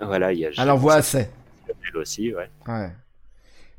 Voilà, 0.00 0.32
il 0.32 0.38
y 0.40 0.46
a. 0.46 0.50
Aussi, 1.94 2.34
ouais. 2.34 2.50
Ouais. 2.68 2.92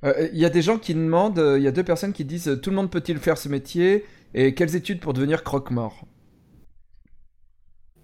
Euh, 0.03 0.29
Il 0.33 0.39
y 0.39 0.45
a 0.45 0.49
des 0.49 0.61
gens 0.61 0.79
qui 0.79 0.93
demandent, 0.93 1.39
euh, 1.39 1.57
il 1.57 1.63
y 1.63 1.67
a 1.67 1.71
deux 1.71 1.83
personnes 1.83 2.13
qui 2.13 2.25
disent 2.25 2.49
euh, 2.49 2.59
tout 2.59 2.69
le 2.71 2.75
monde 2.75 2.89
peut-il 2.89 3.19
faire 3.19 3.37
ce 3.37 3.47
métier 3.49 4.05
et 4.33 4.55
quelles 4.55 4.75
études 4.75 4.99
pour 4.99 5.13
devenir 5.13 5.43
croque-mort? 5.43 6.05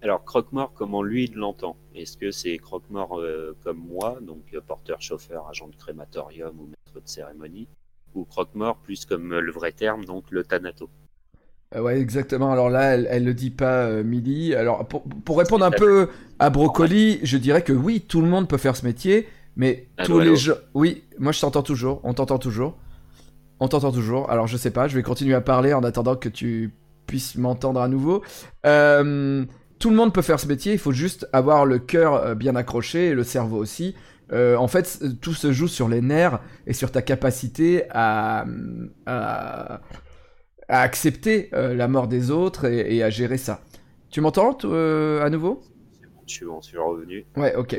Alors, 0.02 0.24
croque-mort, 0.24 0.72
comment 0.74 1.02
lui 1.02 1.24
il 1.24 1.34
l'entend? 1.34 1.76
Est-ce 1.94 2.16
que 2.16 2.30
c'est 2.30 2.58
croque-mort 2.58 3.18
euh, 3.18 3.56
comme 3.64 3.78
moi, 3.78 4.18
donc 4.20 4.56
porteur, 4.66 5.00
chauffeur, 5.00 5.48
agent 5.48 5.68
de 5.68 5.76
crématorium 5.76 6.60
ou 6.60 6.66
maître 6.66 7.00
de 7.00 7.08
cérémonie? 7.08 7.68
Ou 8.14 8.24
croque-mort 8.24 8.76
plus 8.76 9.04
comme 9.06 9.34
le 9.34 9.52
vrai 9.52 9.72
terme, 9.72 10.04
donc 10.04 10.30
le 10.30 10.44
thanato? 10.44 10.88
Ouais, 11.78 12.00
exactement. 12.00 12.52
Alors 12.52 12.70
là, 12.70 12.94
elle, 12.94 13.06
elle 13.10 13.24
le 13.24 13.34
dit 13.34 13.50
pas, 13.50 13.84
euh, 13.86 14.04
Milly. 14.04 14.54
Alors 14.54 14.86
pour, 14.86 15.02
pour 15.24 15.38
répondre 15.38 15.64
un 15.64 15.70
peu 15.70 16.08
à 16.38 16.50
Brocoli, 16.50 17.20
je 17.22 17.36
dirais 17.36 17.62
que 17.62 17.72
oui, 17.72 18.00
tout 18.00 18.20
le 18.20 18.28
monde 18.28 18.48
peut 18.48 18.58
faire 18.58 18.76
ce 18.76 18.84
métier, 18.84 19.28
mais 19.56 19.86
Allô, 19.96 20.06
tous 20.06 20.20
les 20.20 20.36
gens. 20.36 20.54
Oui, 20.74 21.04
moi 21.18 21.32
je 21.32 21.40
t'entends 21.40 21.62
toujours. 21.62 22.00
On 22.04 22.14
t'entend 22.14 22.38
toujours. 22.38 22.76
On 23.60 23.68
t'entend 23.68 23.92
toujours. 23.92 24.30
Alors 24.30 24.46
je 24.46 24.56
sais 24.56 24.70
pas, 24.70 24.88
je 24.88 24.94
vais 24.94 25.02
continuer 25.02 25.34
à 25.34 25.40
parler 25.40 25.72
en 25.72 25.82
attendant 25.84 26.16
que 26.16 26.28
tu 26.28 26.72
puisses 27.06 27.36
m'entendre 27.36 27.80
à 27.80 27.88
nouveau. 27.88 28.22
Euh, 28.66 29.44
tout 29.78 29.90
le 29.90 29.96
monde 29.96 30.12
peut 30.12 30.22
faire 30.22 30.40
ce 30.40 30.46
métier. 30.46 30.72
Il 30.72 30.78
faut 30.78 30.92
juste 30.92 31.28
avoir 31.32 31.66
le 31.66 31.78
cœur 31.78 32.14
euh, 32.14 32.34
bien 32.34 32.56
accroché 32.56 33.08
et 33.08 33.14
le 33.14 33.24
cerveau 33.24 33.58
aussi. 33.58 33.94
Euh, 34.32 34.56
en 34.56 34.68
fait, 34.68 35.02
tout 35.20 35.34
se 35.34 35.52
joue 35.52 35.68
sur 35.68 35.88
les 35.88 36.00
nerfs 36.00 36.40
et 36.66 36.72
sur 36.72 36.90
ta 36.90 37.02
capacité 37.02 37.84
à, 37.90 38.46
à, 39.06 39.80
à 40.68 40.80
accepter 40.82 41.50
euh, 41.54 41.74
la 41.74 41.88
mort 41.88 42.08
des 42.08 42.30
autres 42.30 42.64
et, 42.66 42.96
et 42.96 43.02
à 43.02 43.10
gérer 43.10 43.38
ça. 43.38 43.60
Tu 44.10 44.20
m'entends 44.20 44.56
euh, 44.64 45.22
à 45.24 45.30
nouveau? 45.30 45.60
C'est 46.00 46.06
bon, 46.08 46.20
je 46.26 46.32
suis, 46.34 46.46
bon, 46.46 46.60
je 46.62 46.66
suis 46.68 46.78
revenu. 46.78 47.26
Ouais, 47.36 47.54
ok. 47.56 47.76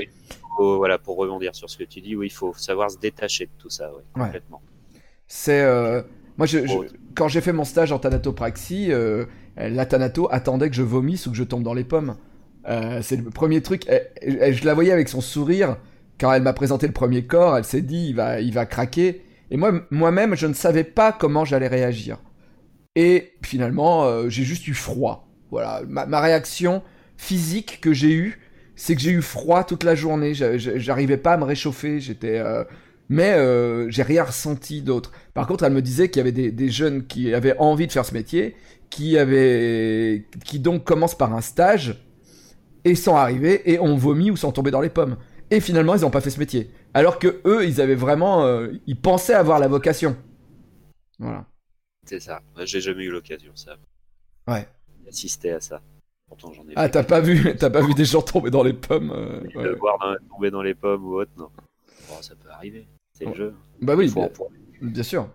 Faut- 0.57 0.77
voilà, 0.77 0.97
pour 0.97 1.17
rebondir 1.17 1.55
sur 1.55 1.69
ce 1.69 1.77
que 1.77 1.83
tu 1.83 2.01
dis, 2.01 2.15
oui, 2.15 2.27
il 2.27 2.33
faut 2.33 2.53
savoir 2.55 2.89
se 2.91 2.97
détacher 2.97 3.45
de 3.45 3.51
tout 3.57 3.69
ça, 3.69 3.89
ouais, 3.91 4.03
Ouais. 4.15 4.25
complètement. 4.25 4.61
C'est 5.27 5.61
euh, 5.61 6.01
moi, 6.37 6.45
je, 6.47 6.65
je- 6.65 6.73
Oh. 6.73 6.85
quand 7.15 7.27
j'ai 7.27 7.41
fait 7.41 7.53
mon 7.53 7.63
stage 7.63 7.91
en 7.91 7.99
thanatopraxie, 7.99 8.91
euh, 8.91 9.25
la 9.57 9.85
thanato 9.85 10.27
attendait 10.31 10.69
que 10.69 10.75
je 10.75 10.83
vomisse 10.83 11.27
ou 11.27 11.31
que 11.31 11.37
je 11.37 11.43
tombe 11.43 11.63
dans 11.63 11.73
les 11.73 11.83
pommes. 11.85 12.15
C'est 13.01 13.17
le 13.17 13.29
premier 13.29 13.61
truc. 13.61 13.83
Elle- 13.87 14.09
elle- 14.21 14.53
je 14.53 14.65
la 14.65 14.73
voyais 14.73 14.91
avec 14.91 15.07
son 15.07 15.21
sourire 15.21 15.77
quand 16.19 16.31
elle 16.33 16.41
m'a 16.41 16.51
présenté 16.53 16.87
le 16.87 16.93
premier 16.93 17.25
corps. 17.25 17.57
Elle 17.57 17.63
s'est 17.63 17.81
dit, 17.83 18.07
il 18.09 18.15
va, 18.15 18.41
il 18.41 18.53
va 18.53 18.65
craquer. 18.65 19.23
Et 19.51 19.57
moi, 19.57 19.71
moi-même, 19.91 20.35
je 20.35 20.47
ne 20.47 20.53
savais 20.53 20.83
pas 20.83 21.11
comment 21.11 21.45
j'allais 21.45 21.67
réagir. 21.67 22.17
Et 22.95 23.33
finalement, 23.43 24.05
euh, 24.05 24.29
j'ai 24.29 24.43
juste 24.43 24.67
eu 24.67 24.73
froid. 24.73 25.27
Voilà, 25.51 25.81
ma, 25.87 26.19
réaction 26.19 26.81
physique 27.17 27.79
que 27.81 27.93
j'ai 27.93 28.13
eue, 28.13 28.39
c'est 28.75 28.95
que 28.95 29.01
j'ai 29.01 29.11
eu 29.11 29.21
froid 29.21 29.63
toute 29.63 29.83
la 29.83 29.95
journée. 29.95 30.33
J'a- 30.33 30.57
j'a- 30.57 30.77
J'arrivais 30.79 31.17
pas 31.17 31.33
à 31.33 31.37
me 31.37 31.43
réchauffer. 31.43 31.99
J'étais, 31.99 32.39
euh, 32.39 32.63
mais 33.09 33.33
euh, 33.33 33.89
j'ai 33.89 34.03
rien 34.03 34.23
ressenti 34.23 34.81
d'autre. 34.81 35.11
Par 35.33 35.47
contre, 35.47 35.63
elle 35.65 35.73
me 35.73 35.81
disait 35.81 36.09
qu'il 36.09 36.17
y 36.19 36.21
avait 36.21 36.31
des, 36.31 36.51
des 36.51 36.69
jeunes 36.69 37.05
qui 37.05 37.33
avaient 37.33 37.57
envie 37.57 37.87
de 37.87 37.91
faire 37.91 38.05
ce 38.05 38.13
métier, 38.13 38.55
qui 38.89 39.17
avaient, 39.17 40.25
qui 40.45 40.59
donc 40.59 40.83
commencent 40.85 41.17
par 41.17 41.33
un 41.33 41.41
stage 41.41 42.03
et 42.85 42.95
sont 42.95 43.15
arrivés 43.15 43.71
et 43.71 43.79
ont 43.79 43.97
vomi 43.97 44.31
ou 44.31 44.37
sont 44.37 44.51
tombés 44.51 44.71
dans 44.71 44.81
les 44.81 44.89
pommes. 44.89 45.17
Et 45.51 45.59
finalement, 45.59 45.95
ils 45.95 46.01
n'ont 46.01 46.09
pas 46.11 46.21
fait 46.21 46.29
ce 46.31 46.39
métier. 46.39 46.71
Alors 46.93 47.19
que 47.19 47.41
eux, 47.45 47.65
ils 47.67 47.81
avaient 47.81 47.95
vraiment, 47.95 48.45
euh, 48.45 48.69
ils 48.87 48.99
pensaient 48.99 49.33
avoir 49.33 49.59
la 49.59 49.67
vocation. 49.67 50.15
Voilà. 51.19 51.45
C'est 52.05 52.19
ça. 52.19 52.41
J'ai 52.63 52.81
jamais 52.81 53.03
eu 53.03 53.09
l'occasion, 53.11 53.51
ça, 53.55 53.77
Ouais. 54.47 54.67
d'assister 55.05 55.51
à 55.51 55.59
ça. 55.59 55.81
Pourtant, 56.27 56.51
j'en 56.53 56.63
ai 56.63 56.73
Ah, 56.75 56.89
t'as 56.89 57.03
pas 57.03 57.19
vu, 57.19 57.55
t'as 57.57 57.69
pas 57.69 57.81
vu 57.81 57.93
des 57.93 58.05
gens 58.05 58.21
tomber 58.21 58.49
dans 58.51 58.63
les 58.63 58.73
pommes. 58.73 59.11
euh, 59.11 59.41
ouais. 59.55 59.75
voir 59.75 59.97
dans- 59.99 60.15
tomber 60.35 60.51
dans 60.51 60.61
les 60.61 60.73
pommes 60.75 61.05
ou 61.05 61.15
autre, 61.19 61.31
non. 61.37 61.49
Bon, 62.09 62.21
ça 62.21 62.35
peut 62.35 62.49
arriver. 62.49 62.87
C'est 63.13 63.25
le 63.25 63.33
jeu. 63.33 63.53
Bah 63.81 63.95
oui, 63.95 64.11
bien, 64.81 65.03
sûr. 65.03 65.29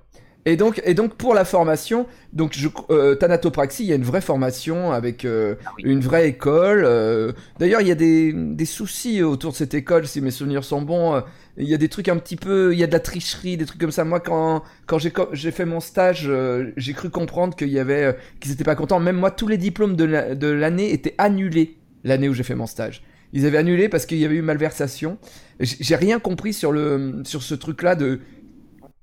Et 0.46 0.56
donc, 0.56 0.80
et 0.85 0.94
donc 0.94 1.16
pour 1.16 1.35
la 1.35 1.44
formation, 1.44 2.06
donc 2.33 2.52
je, 2.54 2.68
euh, 2.90 3.14
Thanatopraxie, 3.14 3.85
il 3.85 3.88
y 3.88 3.92
a 3.92 3.96
une 3.96 4.04
vraie 4.04 4.20
formation 4.20 4.90
avec 4.92 5.24
euh, 5.24 5.54
Ah 5.66 5.70
oui. 5.76 5.83
une 5.85 6.00
vraie 6.00 6.28
école. 6.28 6.83
euh. 6.85 7.33
D'ailleurs, 7.59 7.80
il 7.83 7.88
y 7.88 7.90
a 7.90 7.94
des, 7.94 8.33
des 8.33 8.64
soucis 8.64 9.22
autour 9.22 9.52
de 9.52 9.56
cette 9.56 9.74
école, 9.74 10.06
si 10.06 10.20
mes 10.20 10.30
souvenirs 10.30 10.64
sont 10.64 10.83
bons. 10.83 11.22
Il 11.61 11.68
y 11.68 11.75
a 11.75 11.77
des 11.79 11.88
trucs 11.88 12.09
un 12.09 12.16
petit 12.16 12.37
peu, 12.37 12.73
il 12.73 12.79
y 12.79 12.83
a 12.83 12.87
de 12.87 12.92
la 12.92 13.01
tricherie, 13.01 13.57
des 13.57 13.66
trucs 13.66 13.81
comme 13.81 13.90
ça. 13.90 14.05
Moi, 14.05 14.20
quand 14.20 14.62
quand 14.87 14.99
j'ai 14.99 15.12
j'ai 15.33 15.51
fait 15.51 15.64
mon 15.66 15.81
stage, 15.81 16.25
euh, 16.29 16.73
j'ai 16.77 16.92
cru 16.94 17.11
comprendre 17.11 17.55
qu'il 17.57 17.68
y 17.68 17.79
avait, 17.79 18.05
euh, 18.05 18.12
qu'ils 18.40 18.53
étaient 18.53 18.64
pas 18.64 18.75
contents. 18.77 19.01
Même 19.01 19.16
moi, 19.16 19.31
tous 19.31 19.49
les 19.49 19.59
diplômes 19.59 19.96
de 19.96 20.05
la- 20.05 20.35
de 20.35 20.46
l'année 20.49 20.92
étaient 20.92 21.14
annulés 21.18 21.77
l'année 22.05 22.29
où 22.29 22.35
j'ai 22.35 22.42
fait 22.44 22.55
mon 22.55 22.66
stage. 22.66 23.03
Ils 23.33 23.46
avaient 23.46 23.59
annulé 23.59 23.88
parce 23.88 24.07
qu'il 24.07 24.18
y 24.18 24.25
avait 24.25 24.37
eu 24.37 24.42
malversation. 24.42 25.18
J'ai 25.61 25.96
rien 25.96 26.18
compris 26.18 26.53
sur 26.53 26.73
le 26.73 27.23
sur 27.25 27.42
ce 27.42 27.55
truc-là 27.55 27.94
de 27.94 28.20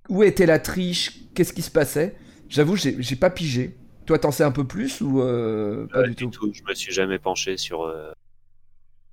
où 0.09 0.23
était 0.23 0.45
la 0.45 0.59
triche, 0.59 1.21
qu'est-ce 1.35 1.53
qui 1.53 1.61
se 1.61 1.71
passait. 1.71 2.15
J'avoue, 2.49 2.75
j'ai 2.77 3.15
pas 3.15 3.29
pigé. 3.29 3.75
Toi, 4.05 4.19
t'en 4.19 4.31
sais 4.31 4.43
un 4.43 4.51
peu 4.51 4.65
plus 4.65 5.01
ou 5.01 5.21
euh, 5.21 5.85
pas 5.87 6.03
du 6.03 6.15
tout? 6.15 6.31
Je 6.53 6.63
me 6.63 6.73
suis 6.73 6.93
jamais 6.93 7.19
penché 7.19 7.57
sur, 7.57 7.91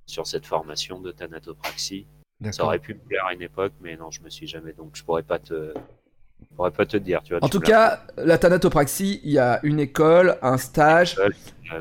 sur 0.05 0.25
cette 0.25 0.45
formation 0.45 0.99
de 0.99 1.11
thanatopraxie. 1.11 2.07
Ça 2.53 2.63
aurait 2.65 2.79
pu 2.79 2.93
me 2.93 2.99
plaire 2.99 3.25
à 3.29 3.33
une 3.33 3.41
époque, 3.41 3.73
mais 3.81 3.95
non, 3.97 4.11
je 4.11 4.21
me 4.21 4.29
suis 4.29 4.47
jamais. 4.47 4.73
Donc, 4.73 4.91
je 4.93 5.03
pourrais 5.03 5.23
pas 5.23 5.39
te, 5.39 5.73
je 6.41 6.55
pourrais 6.55 6.71
pas 6.71 6.85
te 6.85 6.97
dire. 6.97 7.21
Tu 7.23 7.33
vois, 7.33 7.43
En 7.43 7.47
tu 7.47 7.51
tout 7.51 7.59
cas, 7.59 8.01
la 8.17 8.37
thanatopraxie, 8.37 9.21
il 9.23 9.31
y 9.31 9.39
a 9.39 9.59
une 9.63 9.79
école, 9.79 10.37
un 10.41 10.57
stage. 10.57 11.17
Euh, 11.19 11.29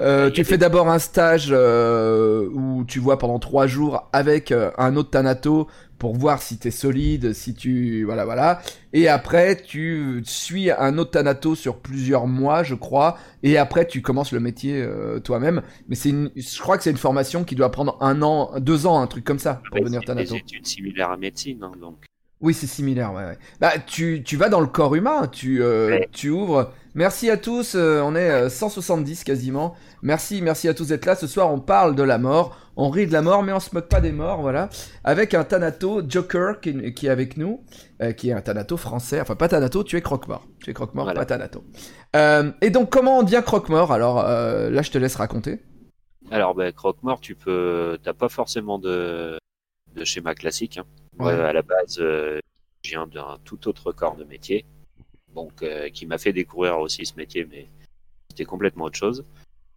Euh, 0.01 0.31
tu 0.31 0.45
fais 0.45 0.53
des- 0.53 0.59
d'abord 0.63 0.89
un 0.89 0.99
stage 0.99 1.49
euh, 1.51 2.49
où 2.55 2.85
tu 2.89 3.01
vois 3.01 3.19
pendant 3.19 3.39
trois 3.39 3.67
jours 3.67 4.09
avec 4.15 4.51
euh, 4.51 4.71
un 4.79 4.97
autre 4.97 5.11
thanato 5.11 5.69
pour 5.99 6.15
voir 6.17 6.43
si 6.43 6.59
t'es 6.59 6.71
solide, 6.71 7.33
si 7.33 7.55
tu 7.55 8.05
voilà 8.05 8.25
voilà. 8.25 8.61
Et 8.93 9.09
après 9.09 9.57
tu 9.63 10.23
suis 10.25 10.71
un 10.71 10.99
autre 10.99 11.13
thanato 11.13 11.55
sur 11.55 11.79
plusieurs 11.79 12.27
mois, 12.27 12.63
je 12.63 12.75
crois. 12.75 13.17
Et 13.43 13.57
après 13.59 13.87
tu 13.87 14.03
commences 14.03 14.33
le 14.33 14.41
métier 14.41 14.81
euh, 14.83 15.21
toi-même. 15.21 15.63
Mais 15.89 15.95
c'est 15.97 16.11
une, 16.11 16.31
je 16.37 16.61
crois 16.61 16.77
que 16.77 16.83
c'est 16.83 16.91
une 16.91 16.97
formation 16.97 17.45
qui 17.45 17.55
doit 17.55 17.71
prendre 17.71 17.97
un 18.01 18.23
an, 18.23 18.59
deux 18.61 18.87
ans, 18.87 19.01
un 19.01 19.07
truc 19.07 19.25
comme 19.25 19.39
ça 19.39 19.67
pour 19.71 19.81
Ouais, 19.81 19.81
devenir 19.81 20.01
c'est 20.01 20.07
thanato. 20.07 20.35
des 20.35 20.39
études 20.41 20.67
similaires 20.67 21.11
à 21.11 21.17
médecine, 21.17 21.63
hein, 21.63 21.73
donc. 21.81 22.05
Oui, 22.41 22.53
c'est 22.53 22.67
similaire, 22.67 23.13
ouais, 23.15 23.25
ouais. 23.25 23.39
Bah, 23.61 23.73
tu, 23.87 24.23
tu 24.23 24.37
vas 24.37 24.49
dans 24.51 24.61
le 24.61 24.67
corps 24.67 24.95
humain, 24.95 25.29
tu, 25.29 25.63
euh, 25.63 25.99
Ouais. 25.99 26.09
tu 26.13 26.29
ouvres. 26.31 26.73
Merci 26.97 27.29
à 27.29 27.37
tous, 27.37 27.75
euh, 27.75 28.01
on 28.03 28.15
est 28.15 28.31
euh, 28.31 28.49
170 28.49 29.25
quasiment. 29.25 29.75
Merci, 30.03 30.41
merci 30.43 30.69
à 30.69 30.75
tous 30.75 30.89
d'être 30.89 31.07
là. 31.07 31.17
Ce 31.17 31.27
soir, 31.27 31.51
on 31.53 31.59
parle 31.59 31.97
de 31.97 32.05
la 32.05 32.19
mort, 32.19 32.57
on 32.77 32.89
rit 32.89 33.07
de 33.09 33.13
la 33.13 33.21
mort, 33.23 33.43
mais 33.43 33.53
on 33.53 33.59
se 33.59 33.75
moque 33.75 33.89
pas 33.89 34.01
des 34.01 34.13
morts, 34.13 34.41
voilà. 34.43 34.69
Avec 35.03 35.35
un 35.35 35.43
Thanato, 35.43 36.03
Joker, 36.09 36.61
qui, 36.61 36.95
qui 36.95 37.07
est 37.07 37.11
avec 37.11 37.37
nous, 37.37 37.65
euh, 38.01 38.13
qui 38.13 38.29
est 38.29 38.33
un 38.33 38.41
Thanato 38.41 38.77
français. 38.77 39.21
Enfin, 39.21 39.35
pas 39.35 39.49
Thanato, 39.49 39.83
tu 39.83 39.97
es 39.97 40.03
croque-mort. 40.03 40.47
Tu 40.63 40.71
es 40.71 40.73
croque-mort, 40.75 41.07
Voilà. 41.07 41.19
pas 41.21 41.27
Thanato. 41.27 41.65
Euh, 42.15 42.53
et 42.61 42.71
donc, 42.71 42.91
comment 42.91 43.19
on 43.19 43.23
devient 43.25 43.43
croque-mort? 43.45 43.91
Alors, 43.93 44.21
euh, 44.25 44.71
là, 44.71 44.83
je 44.83 44.93
te 44.93 44.99
laisse 44.99 45.17
raconter. 45.17 45.61
Alors, 46.31 46.55
ben, 46.55 46.73
croque-mort, 46.73 47.21
tu 47.21 47.35
peux, 47.35 47.99
t'as 48.05 48.15
pas 48.15 48.29
forcément 48.29 48.79
de, 48.79 49.37
de 49.97 50.05
schéma 50.05 50.35
classique. 50.37 50.79
Hein. 50.79 50.85
Ouais. 51.19 51.33
à 51.33 51.53
la 51.53 51.63
base, 51.63 51.99
euh, 51.99 52.39
je 52.85 52.91
viens 52.91 53.07
d'un 53.09 53.37
tout 53.45 53.69
autre 53.69 53.93
corps 53.93 54.17
de 54.17 54.25
métier, 54.25 54.65
donc 55.35 55.63
euh, 55.63 55.89
qui 55.91 56.07
m'a 56.07 56.19
fait 56.19 56.33
découvrir 56.33 56.79
aussi 56.79 57.05
ce 57.07 57.15
métier, 57.17 57.47
mais 57.51 57.69
c'était 58.31 58.45
complètement 58.45 58.85
autre 58.85 58.99
chose. 58.99 59.25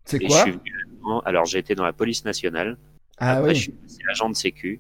C'est 0.06 0.20
quoi 0.20 0.38
je 0.38 0.42
suis 0.44 0.52
venu 0.52 0.72
là-dedans. 0.86 1.20
Alors, 1.26 1.46
j'ai 1.46 1.60
été 1.60 1.76
dans 1.76 1.84
la 1.84 1.94
police 1.94 2.24
nationale. 2.26 2.78
Ah 3.18 3.38
après, 3.38 3.56
je 3.56 3.62
suis 3.64 3.72
passé 3.72 3.98
agent 4.10 4.30
de 4.30 4.36
sécu. 4.36 4.80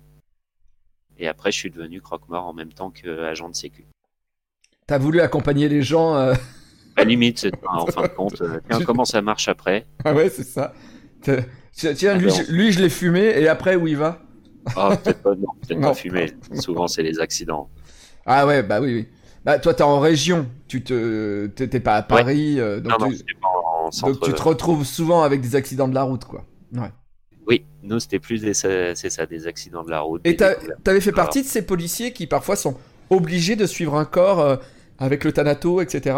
Et 1.20 1.28
après, 1.28 1.52
je 1.52 1.58
suis 1.58 1.72
devenu 1.72 2.00
croque-mort 2.02 2.46
en 2.46 2.54
même 2.54 2.72
temps 2.72 2.92
qu'agent 2.92 3.50
de 3.50 3.56
sécu. 3.56 3.86
T'as 4.86 5.00
voulu 5.00 5.20
accompagner 5.20 5.68
les 5.68 5.82
gens. 5.82 6.16
euh, 6.16 6.34
À 6.96 7.02
la 7.02 7.04
limite, 7.06 7.40
c'est 7.40 7.52
en 7.66 7.86
fin 7.88 8.04
de 8.04 8.08
compte, 8.08 8.40
euh, 8.42 8.60
tiens, 8.70 8.80
comment 8.86 9.04
ça 9.06 9.22
marche 9.22 9.48
après? 9.48 9.86
Ah 10.06 10.14
ouais, 10.14 10.30
c'est 10.30 10.44
ça. 10.44 10.74
Tiens, 11.22 11.44
Ah 11.76 12.14
lui, 12.18 12.26
ben, 12.28 12.30
je, 12.30 12.52
lui, 12.52 12.72
je 12.72 12.80
l'ai 12.80 12.90
fumé, 12.90 13.22
et 13.40 13.48
après, 13.48 13.76
où 13.76 13.88
il 13.88 13.98
va? 13.98 14.22
Oh, 14.78 14.90
peut-être 15.04 15.22
pas, 15.24 15.36
non, 15.36 15.48
peut-être 15.68 15.82
pas 15.82 15.94
fumer. 15.96 16.28
Souvent, 16.54 16.88
c'est 16.88 17.04
les 17.04 17.20
accidents. 17.20 17.70
Ah 18.26 18.46
ouais, 18.46 18.62
bah 18.64 18.80
oui, 18.80 18.94
oui. 18.94 19.08
Bah 19.48 19.60
toi, 19.60 19.74
t'es 19.74 19.84
en 19.84 20.02
région, 20.02 20.46
tu 20.68 20.84
te, 20.84 21.48
t'es 21.48 21.80
pas 21.80 21.96
à 21.96 22.04
Paris, 22.04 22.60
euh, 22.60 22.82
donc, 22.82 23.00
non, 23.00 23.06
non, 23.06 23.12
tu, 23.12 23.16
c'était 23.16 23.34
pas 23.42 23.48
en 23.48 23.84
donc 23.86 23.94
centre. 23.94 24.20
tu 24.20 24.34
te 24.34 24.42
retrouves 24.42 24.84
souvent 24.86 25.24
avec 25.24 25.40
des 25.40 25.56
accidents 25.56 25.88
de 25.88 25.96
la 25.96 26.04
route, 26.04 26.26
quoi. 26.26 26.44
Ouais. 26.74 26.92
Oui, 27.48 27.64
nous, 27.82 27.98
c'était 28.02 28.20
plus 28.20 28.42
des, 28.42 28.54
c'est 28.54 28.94
ça, 28.94 29.26
des 29.26 29.48
accidents 29.48 29.86
de 29.86 29.90
la 29.90 30.02
route. 30.02 30.20
Et 30.26 30.36
t'avais 30.36 31.00
fait 31.00 31.14
partie 31.14 31.44
de 31.44 31.48
ces 31.48 31.66
policiers 31.66 32.12
qui 32.12 32.28
parfois 32.28 32.58
sont 32.58 32.76
obligés 33.10 33.56
de 33.56 33.66
suivre 33.66 33.96
un 33.96 34.04
corps 34.04 34.42
euh, 34.42 34.58
avec 35.00 35.24
le 35.24 35.32
Thanato, 35.32 35.80
etc. 35.80 36.18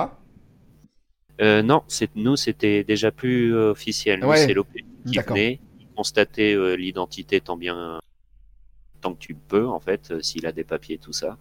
Euh, 1.39 1.61
non, 1.61 1.83
nous, 2.15 2.35
c'était 2.35 2.83
déjà 2.83 3.11
plus 3.11 3.55
officiel. 3.55 4.25
Ouais. 4.25 4.37
c'est 4.37 4.55
l'OP 4.55 4.69
qui 5.05 5.19
venait, 5.19 5.59
euh, 6.39 6.75
l'identité 6.75 7.41
tant 7.41 7.57
bien, 7.57 7.99
tant 9.01 9.13
que 9.13 9.19
tu 9.19 9.35
peux, 9.35 9.67
en 9.67 9.79
fait, 9.79 10.19
s'il 10.23 10.47
a 10.47 10.51
des 10.51 10.63
papiers, 10.63 10.97
tout 10.97 11.13
ça. 11.13 11.37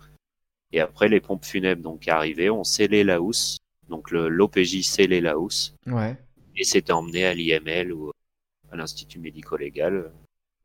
Et 0.72 0.80
après, 0.80 1.08
les 1.08 1.20
pompes 1.20 1.44
funèbres, 1.44 1.82
donc, 1.82 2.06
arrivaient, 2.08 2.50
on 2.50 2.64
scellait 2.64 3.04
la 3.04 3.20
housse. 3.20 3.58
Donc, 3.88 4.10
l'OPJ 4.10 4.82
scellait 4.82 5.20
la 5.20 5.38
housse. 5.38 5.74
Ouais. 5.86 6.16
Et 6.56 6.64
c'était 6.64 6.92
emmené 6.92 7.24
à 7.24 7.34
l'IML 7.34 7.92
ou 7.92 8.10
à 8.70 8.76
l'Institut 8.76 9.18
médico-légal. 9.18 10.10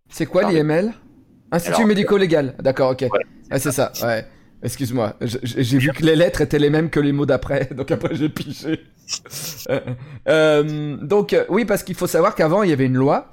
C'est 0.10 0.26
quoi 0.26 0.52
l'IML 0.52 0.94
Institut 1.52 1.86
médico-légal. 1.86 2.56
D'accord, 2.60 2.92
ok. 2.92 3.02
Ouais, 3.02 3.20
ah, 3.50 3.60
c'est 3.60 3.72
ça, 3.72 3.92
ouais. 4.02 4.26
Excuse-moi, 4.64 5.18
j'ai 5.22 5.78
vu 5.78 5.90
que 5.90 6.04
les 6.06 6.16
lettres 6.16 6.40
étaient 6.40 6.58
les 6.58 6.70
mêmes 6.70 6.90
que 6.90 7.02
les 7.02 7.12
mots 7.12 7.26
d'après, 7.26 7.68
donc 7.76 7.92
après 7.92 8.16
j'ai 8.16 8.30
pigé. 8.30 8.80
Euh, 9.70 9.80
euh, 10.30 10.96
donc 10.96 11.34
euh, 11.34 11.44
oui, 11.50 11.66
parce 11.66 11.84
qu'il 11.84 11.96
faut 11.96 12.08
savoir 12.08 12.34
qu'avant 12.34 12.64
il 12.64 12.70
y 12.70 12.74
avait 12.74 12.86
une 12.86 12.96
loi 12.96 13.30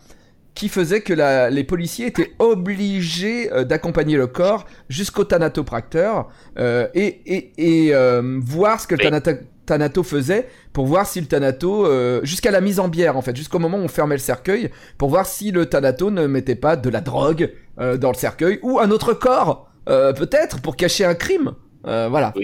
qui 0.61 0.69
faisait 0.69 1.01
que 1.01 1.15
la- 1.15 1.49
les 1.49 1.65
policiers 1.65 2.07
étaient 2.09 2.33
obligés 2.39 3.51
euh, 3.53 3.65
d'accompagner 3.65 4.17
le 4.19 4.27
corps 4.27 4.67
jusqu'au 4.91 5.25
thanatopracteur 5.25 6.29
euh, 6.59 6.87
et, 6.95 7.07
et, 7.35 7.87
et 7.87 7.95
euh, 7.95 8.39
voir 8.43 8.79
ce 8.81 8.87
que 8.87 8.95
le 8.95 9.05
Oui. 9.11 9.37
thanato 9.65 10.03
faisait 10.03 10.49
pour 10.75 10.87
voir 10.87 11.07
si 11.07 11.19
le 11.21 11.27
thanato 11.27 11.87
jusqu'à 12.25 12.51
la 12.51 12.61
mise 12.61 12.79
en 12.79 12.89
bière 12.89 13.17
en 13.17 13.23
fait 13.23 13.35
jusqu'au 13.37 13.59
moment 13.59 13.79
où 13.79 13.83
on 13.83 13.89
fermait 13.89 14.17
le 14.17 14.21
cercueil 14.21 14.71
pour 14.99 15.09
voir 15.09 15.25
si 15.27 15.51
le 15.51 15.65
thanato 15.67 16.11
ne 16.11 16.27
mettait 16.27 16.57
pas 16.57 16.77
de 16.77 16.91
la 16.91 17.01
drogue 17.01 17.53
dans 17.79 18.11
le 18.11 18.17
cercueil 18.17 18.59
ou 18.63 18.81
un 18.81 18.91
autre 18.91 19.13
corps 19.15 19.71
peut-être 19.87 20.61
pour 20.61 20.77
cacher 20.77 21.05
un 21.05 21.15
crime 21.15 21.55
voilà 21.85 22.35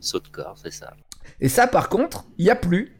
Saut 0.00 0.18
de 0.20 0.28
corps, 0.28 0.56
c'est 0.62 0.72
ça. 0.72 0.94
et 1.40 1.48
ça, 1.50 1.66
par 1.66 1.88
contre, 1.90 2.24
il 2.38 2.44
n'y 2.46 2.50
a 2.50 2.56
plus. 2.56 2.96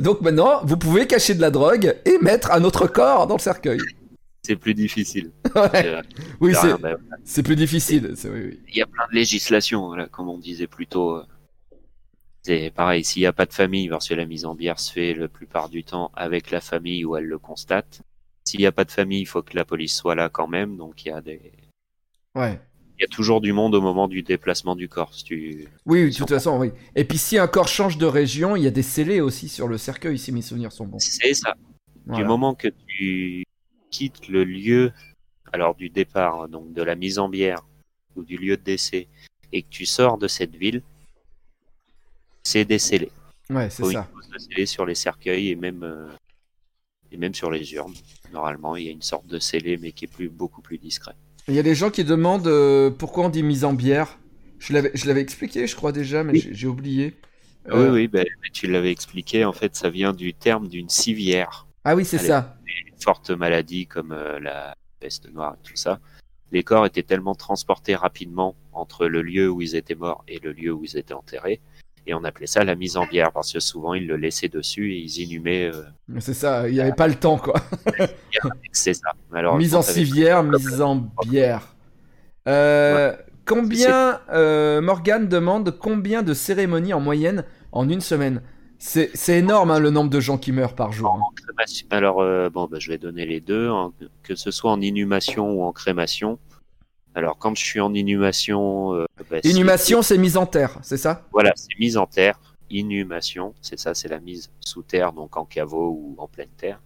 Donc 0.00 0.20
maintenant, 0.20 0.60
vous 0.62 0.76
pouvez 0.76 1.08
cacher 1.08 1.34
de 1.34 1.40
la 1.40 1.50
drogue 1.50 1.96
et 2.04 2.16
mettre 2.22 2.52
un 2.52 2.62
autre 2.62 2.86
corps 2.86 3.26
dans 3.26 3.34
le 3.34 3.40
cercueil. 3.40 3.80
C'est 4.44 4.56
plus 4.56 4.74
difficile. 4.74 5.32
Ouais. 5.54 6.02
Oui, 6.40 6.52
c'est, 6.54 6.76
ben, 6.80 6.96
c'est 7.24 7.42
plus 7.42 7.56
difficile. 7.56 8.12
C'est, 8.16 8.28
oui, 8.28 8.40
oui. 8.50 8.60
Il 8.68 8.76
y 8.76 8.82
a 8.82 8.86
plein 8.86 9.06
de 9.10 9.14
législations, 9.14 9.90
comme 10.10 10.28
on 10.28 10.38
disait 10.38 10.66
plus 10.66 10.86
tôt. 10.86 11.16
euh. 11.16 11.22
C'est 12.42 12.70
pareil, 12.74 13.04
s'il 13.04 13.20
n'y 13.22 13.26
a 13.26 13.32
pas 13.32 13.46
de 13.46 13.52
famille, 13.54 13.88
parce 13.88 14.08
que 14.08 14.14
la 14.14 14.26
mise 14.26 14.44
en 14.44 14.54
bière 14.54 14.78
se 14.78 14.92
fait 14.92 15.14
la 15.14 15.28
plupart 15.28 15.68
du 15.70 15.82
temps 15.84 16.10
avec 16.14 16.50
la 16.50 16.60
famille 16.60 17.04
où 17.04 17.16
elle 17.16 17.24
le 17.26 17.38
constate. 17.38 18.02
S'il 18.44 18.60
n'y 18.60 18.66
a 18.66 18.72
pas 18.72 18.84
de 18.84 18.90
famille, 18.90 19.20
il 19.22 19.26
faut 19.26 19.42
que 19.42 19.56
la 19.56 19.64
police 19.64 19.94
soit 19.96 20.14
là 20.14 20.28
quand 20.28 20.46
même, 20.48 20.76
donc 20.76 21.04
il 21.04 21.08
y 21.08 21.12
a 21.12 21.22
des, 21.22 21.52
Ouais. 22.34 22.60
il 22.98 23.02
y 23.02 23.04
a 23.04 23.08
toujours 23.08 23.40
du 23.40 23.52
monde 23.54 23.74
au 23.74 23.80
moment 23.80 24.08
du 24.08 24.22
déplacement 24.22 24.76
du 24.76 24.88
corps. 24.90 25.14
Si 25.14 25.24
tu... 25.24 25.68
Oui, 25.86 26.10
de 26.10 26.14
toute 26.14 26.28
façon, 26.28 26.58
oui. 26.58 26.72
Et 26.96 27.04
puis 27.04 27.16
si 27.16 27.38
un 27.38 27.46
corps 27.46 27.68
change 27.68 27.96
de 27.96 28.04
région, 28.06 28.56
il 28.56 28.64
y 28.64 28.66
a 28.66 28.70
des 28.70 28.82
scellés 28.82 29.20
aussi 29.22 29.48
sur 29.48 29.68
le 29.68 29.78
cercueil, 29.78 30.18
si 30.18 30.30
mes 30.32 30.42
souvenirs 30.42 30.72
sont 30.72 30.86
bons. 30.86 30.98
C'est 30.98 31.32
ça. 31.32 31.54
Du 31.54 32.10
Voilà. 32.10 32.26
moment 32.26 32.54
que 32.54 32.68
tu 32.68 33.44
quittes 33.94 34.26
le 34.28 34.42
lieu, 34.42 34.92
alors 35.52 35.74
du 35.76 35.88
départ, 35.88 36.42
hein, 36.42 36.48
donc 36.48 36.72
de 36.72 36.82
la 36.82 36.96
mise 36.96 37.18
en 37.20 37.28
bière 37.28 37.62
ou 38.16 38.24
du 38.24 38.36
lieu 38.36 38.56
de 38.56 38.62
décès, 38.62 39.06
et 39.52 39.62
que 39.62 39.68
tu 39.70 39.86
sors 39.86 40.18
de 40.18 40.26
cette 40.26 40.56
ville, 40.56 40.82
c'est 42.42 42.64
décellé. 42.64 43.10
Ouais, 43.50 43.70
c'est 43.70 43.84
ça. 43.92 44.08
sur 44.66 44.84
les 44.84 44.96
cercueils 44.96 45.50
et 45.50 45.56
même 45.56 45.82
euh, 45.84 46.10
et 47.12 47.16
même 47.16 47.34
sur 47.34 47.50
les 47.50 47.72
urnes. 47.74 47.94
Normalement, 48.32 48.74
il 48.74 48.84
y 48.84 48.88
a 48.88 48.92
une 48.92 49.02
sorte 49.02 49.26
de 49.26 49.38
scellé, 49.38 49.76
mais 49.76 49.92
qui 49.92 50.06
est 50.06 50.08
plus 50.08 50.28
beaucoup 50.28 50.60
plus 50.60 50.78
discret. 50.78 51.14
Il 51.46 51.54
y 51.54 51.60
a 51.60 51.62
des 51.62 51.74
gens 51.76 51.90
qui 51.90 52.02
demandent 52.04 52.48
euh, 52.48 52.90
pourquoi 52.90 53.26
on 53.26 53.28
dit 53.28 53.44
mise 53.44 53.64
en 53.64 53.74
bière? 53.74 54.18
Je 54.58 54.72
l'avais, 54.72 55.20
expliqué, 55.20 55.66
je 55.66 55.76
crois 55.76 55.92
déjà, 55.92 56.24
mais 56.24 56.32
Oui. 56.32 56.48
j'ai, 56.50 56.66
oublié. 56.66 57.14
Oui, 57.66 57.72
Euh, 57.72 57.92
oui, 57.92 58.08
ben, 58.08 58.24
tu 58.52 58.66
l'avais 58.66 58.90
expliqué. 58.90 59.44
En 59.44 59.52
fait, 59.52 59.76
ça 59.76 59.90
vient 59.90 60.14
du 60.14 60.32
terme 60.32 60.68
d'une 60.68 60.88
civière. 60.88 61.66
Ah 61.84 61.94
oui, 61.94 62.04
c'est 62.04 62.18
ça. 62.18 62.53
Une 63.04 63.12
forte 63.12 63.30
maladie 63.32 63.86
comme 63.86 64.12
euh, 64.12 64.40
la 64.40 64.74
peste 64.98 65.30
noire 65.30 65.56
et 65.60 65.68
tout 65.68 65.76
ça. 65.76 66.00
Les 66.52 66.62
corps 66.62 66.86
étaient 66.86 67.02
tellement 67.02 67.34
transportés 67.34 67.94
rapidement 67.94 68.54
entre 68.72 69.06
le 69.08 69.20
lieu 69.20 69.50
où 69.50 69.60
ils 69.60 69.76
étaient 69.76 69.94
morts 69.94 70.24
et 70.26 70.38
le 70.38 70.52
lieu 70.52 70.72
où 70.72 70.84
ils 70.84 70.96
étaient 70.96 71.12
enterrés. 71.12 71.60
Et 72.06 72.14
on 72.14 72.24
appelait 72.24 72.46
ça 72.46 72.64
la 72.64 72.74
mise 72.74 72.96
en 72.96 73.04
bière 73.06 73.30
parce 73.30 73.52
que 73.52 73.60
souvent 73.60 73.92
ils 73.92 74.06
le 74.06 74.16
laissaient 74.16 74.48
dessus 74.48 74.94
et 74.94 75.00
ils 75.00 75.18
inhumaient. 75.20 75.70
euh, 75.70 75.82
C'est 76.18 76.32
ça. 76.32 76.66
Il 76.66 76.72
n'y 76.72 76.80
avait 76.80 76.94
pas 76.94 77.06
le 77.06 77.14
temps, 77.16 77.36
quoi. 77.36 77.56
c'est 78.72 78.94
ça. 78.94 79.10
Alors, 79.34 79.58
mise 79.58 79.74
en 79.74 79.82
civière, 79.82 80.42
mise 80.42 80.80
en 80.80 81.06
bière. 81.26 81.76
Euh, 82.48 83.14
Combien, 83.44 84.20
euh, 84.32 84.80
Morgane 84.80 85.28
demande 85.28 85.76
combien 85.78 86.22
de 86.22 86.32
cérémonies 86.32 86.94
en 86.94 87.00
moyenne 87.00 87.44
en 87.70 87.86
une 87.86 88.00
semaine? 88.00 88.40
C'est 88.86 89.38
énorme 89.38 89.70
hein, 89.70 89.78
le 89.78 89.88
nombre 89.88 90.10
de 90.10 90.20
gens 90.20 90.36
qui 90.36 90.52
meurent 90.52 90.74
par 90.74 90.92
jour. 90.92 91.10
hein. 91.10 91.22
Crémation- 91.42 91.86
Alors, 91.90 92.20
euh, 92.20 92.50
bon, 92.50 92.66
bah, 92.66 92.78
je 92.78 92.90
vais 92.90 92.98
donner 92.98 93.24
les 93.24 93.40
deux, 93.40 93.70
hein, 93.70 93.92
que 94.22 94.34
ce 94.34 94.50
soit 94.50 94.70
en 94.70 94.80
inhumation 94.82 95.50
ou 95.52 95.64
en 95.64 95.72
crémation. 95.72 96.38
Alors, 97.14 97.38
quand 97.38 97.56
je 97.56 97.64
suis 97.64 97.80
en 97.80 97.94
inhumation, 97.94 98.92
euh, 98.94 99.06
bah, 99.30 99.38
Inhumation, 99.42 100.02
c'est 100.02 100.18
mise 100.18 100.36
en 100.36 100.44
terre, 100.46 100.78
c'est 100.82 100.98
ça? 100.98 101.26
Voilà, 101.32 101.52
c'est 101.56 101.78
mise 101.80 101.96
en 101.96 102.06
terre. 102.06 102.38
Inhumation, 102.70 103.54
c'est 103.62 103.78
ça, 103.78 103.94
c'est 103.94 104.08
la 104.08 104.20
mise 104.20 104.50
sous 104.60 104.82
terre, 104.82 105.12
donc 105.14 105.36
en 105.38 105.46
caveau 105.46 105.88
ou 105.90 106.14
en 106.18 106.28
pleine 106.28 106.50
terre. 106.56 106.80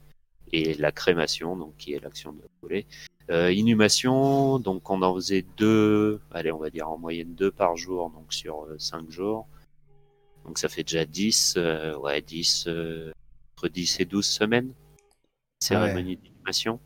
Et 0.53 0.75
la 0.75 0.93
crémation, 0.93 1.57
donc 1.57 1.75
qui 1.79 1.95
est 1.95 2.01
l'action 2.03 2.33
de 2.33 2.43
brûler. 2.63 2.87
Euh, 3.31 3.53
inhumation, 3.53 4.59
donc 4.61 4.89
on 4.89 5.03
en 5.03 5.15
faisait 5.17 5.45
deux, 5.57 6.21
allez, 6.31 6.53
on 6.53 6.59
va 6.59 6.71
dire 6.71 6.89
en 6.89 6.97
moyenne 6.97 7.35
deux 7.35 7.51
par 7.51 7.77
jour, 7.77 8.11
donc 8.11 8.33
sur 8.33 8.67
cinq 8.79 9.11
jours. 9.11 9.47
Donc 10.49 10.59
ça 10.59 10.71
fait 10.71 10.83
déjà 10.83 11.05
10, 11.05 11.55
euh, 11.59 11.95
ouais, 11.99 12.23
10, 12.23 12.69
euh, 12.69 13.13
entre 13.55 13.69
10 13.69 14.01
et 14.01 14.07
12 14.07 14.25
semaines. 14.27 14.73
Cérémonie 15.61 16.17
d'inhumation. 16.17 16.81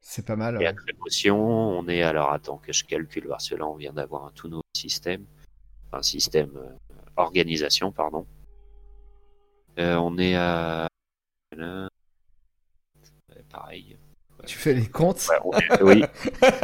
C'est 0.00 0.26
pas 0.26 0.34
mal. 0.34 0.60
Et 0.60 0.66
ouais. 0.66 0.74
crémation, 0.74 1.38
on 1.38 1.86
est 1.86 2.02
alors 2.02 2.32
attends 2.32 2.58
que 2.58 2.72
je 2.72 2.84
calcule 2.84 3.28
parce 3.28 3.48
que 3.48 3.54
là 3.54 3.68
on 3.68 3.76
vient 3.76 3.92
d'avoir 3.92 4.26
un 4.26 4.32
tout 4.32 4.48
nouveau 4.48 4.64
système, 4.76 5.24
enfin 5.86 6.02
système 6.02 6.50
euh, 6.56 6.74
organisation 7.16 7.92
pardon. 7.92 8.26
On 9.78 10.18
est 10.18 10.34
à 10.34 10.88
là, 11.56 11.88
pareil. 13.48 13.96
Tu 14.46 14.58
fais 14.58 14.74
les 14.74 14.86
comptes 14.86 15.26
Ouais, 15.44 15.62
oui, 15.82 16.04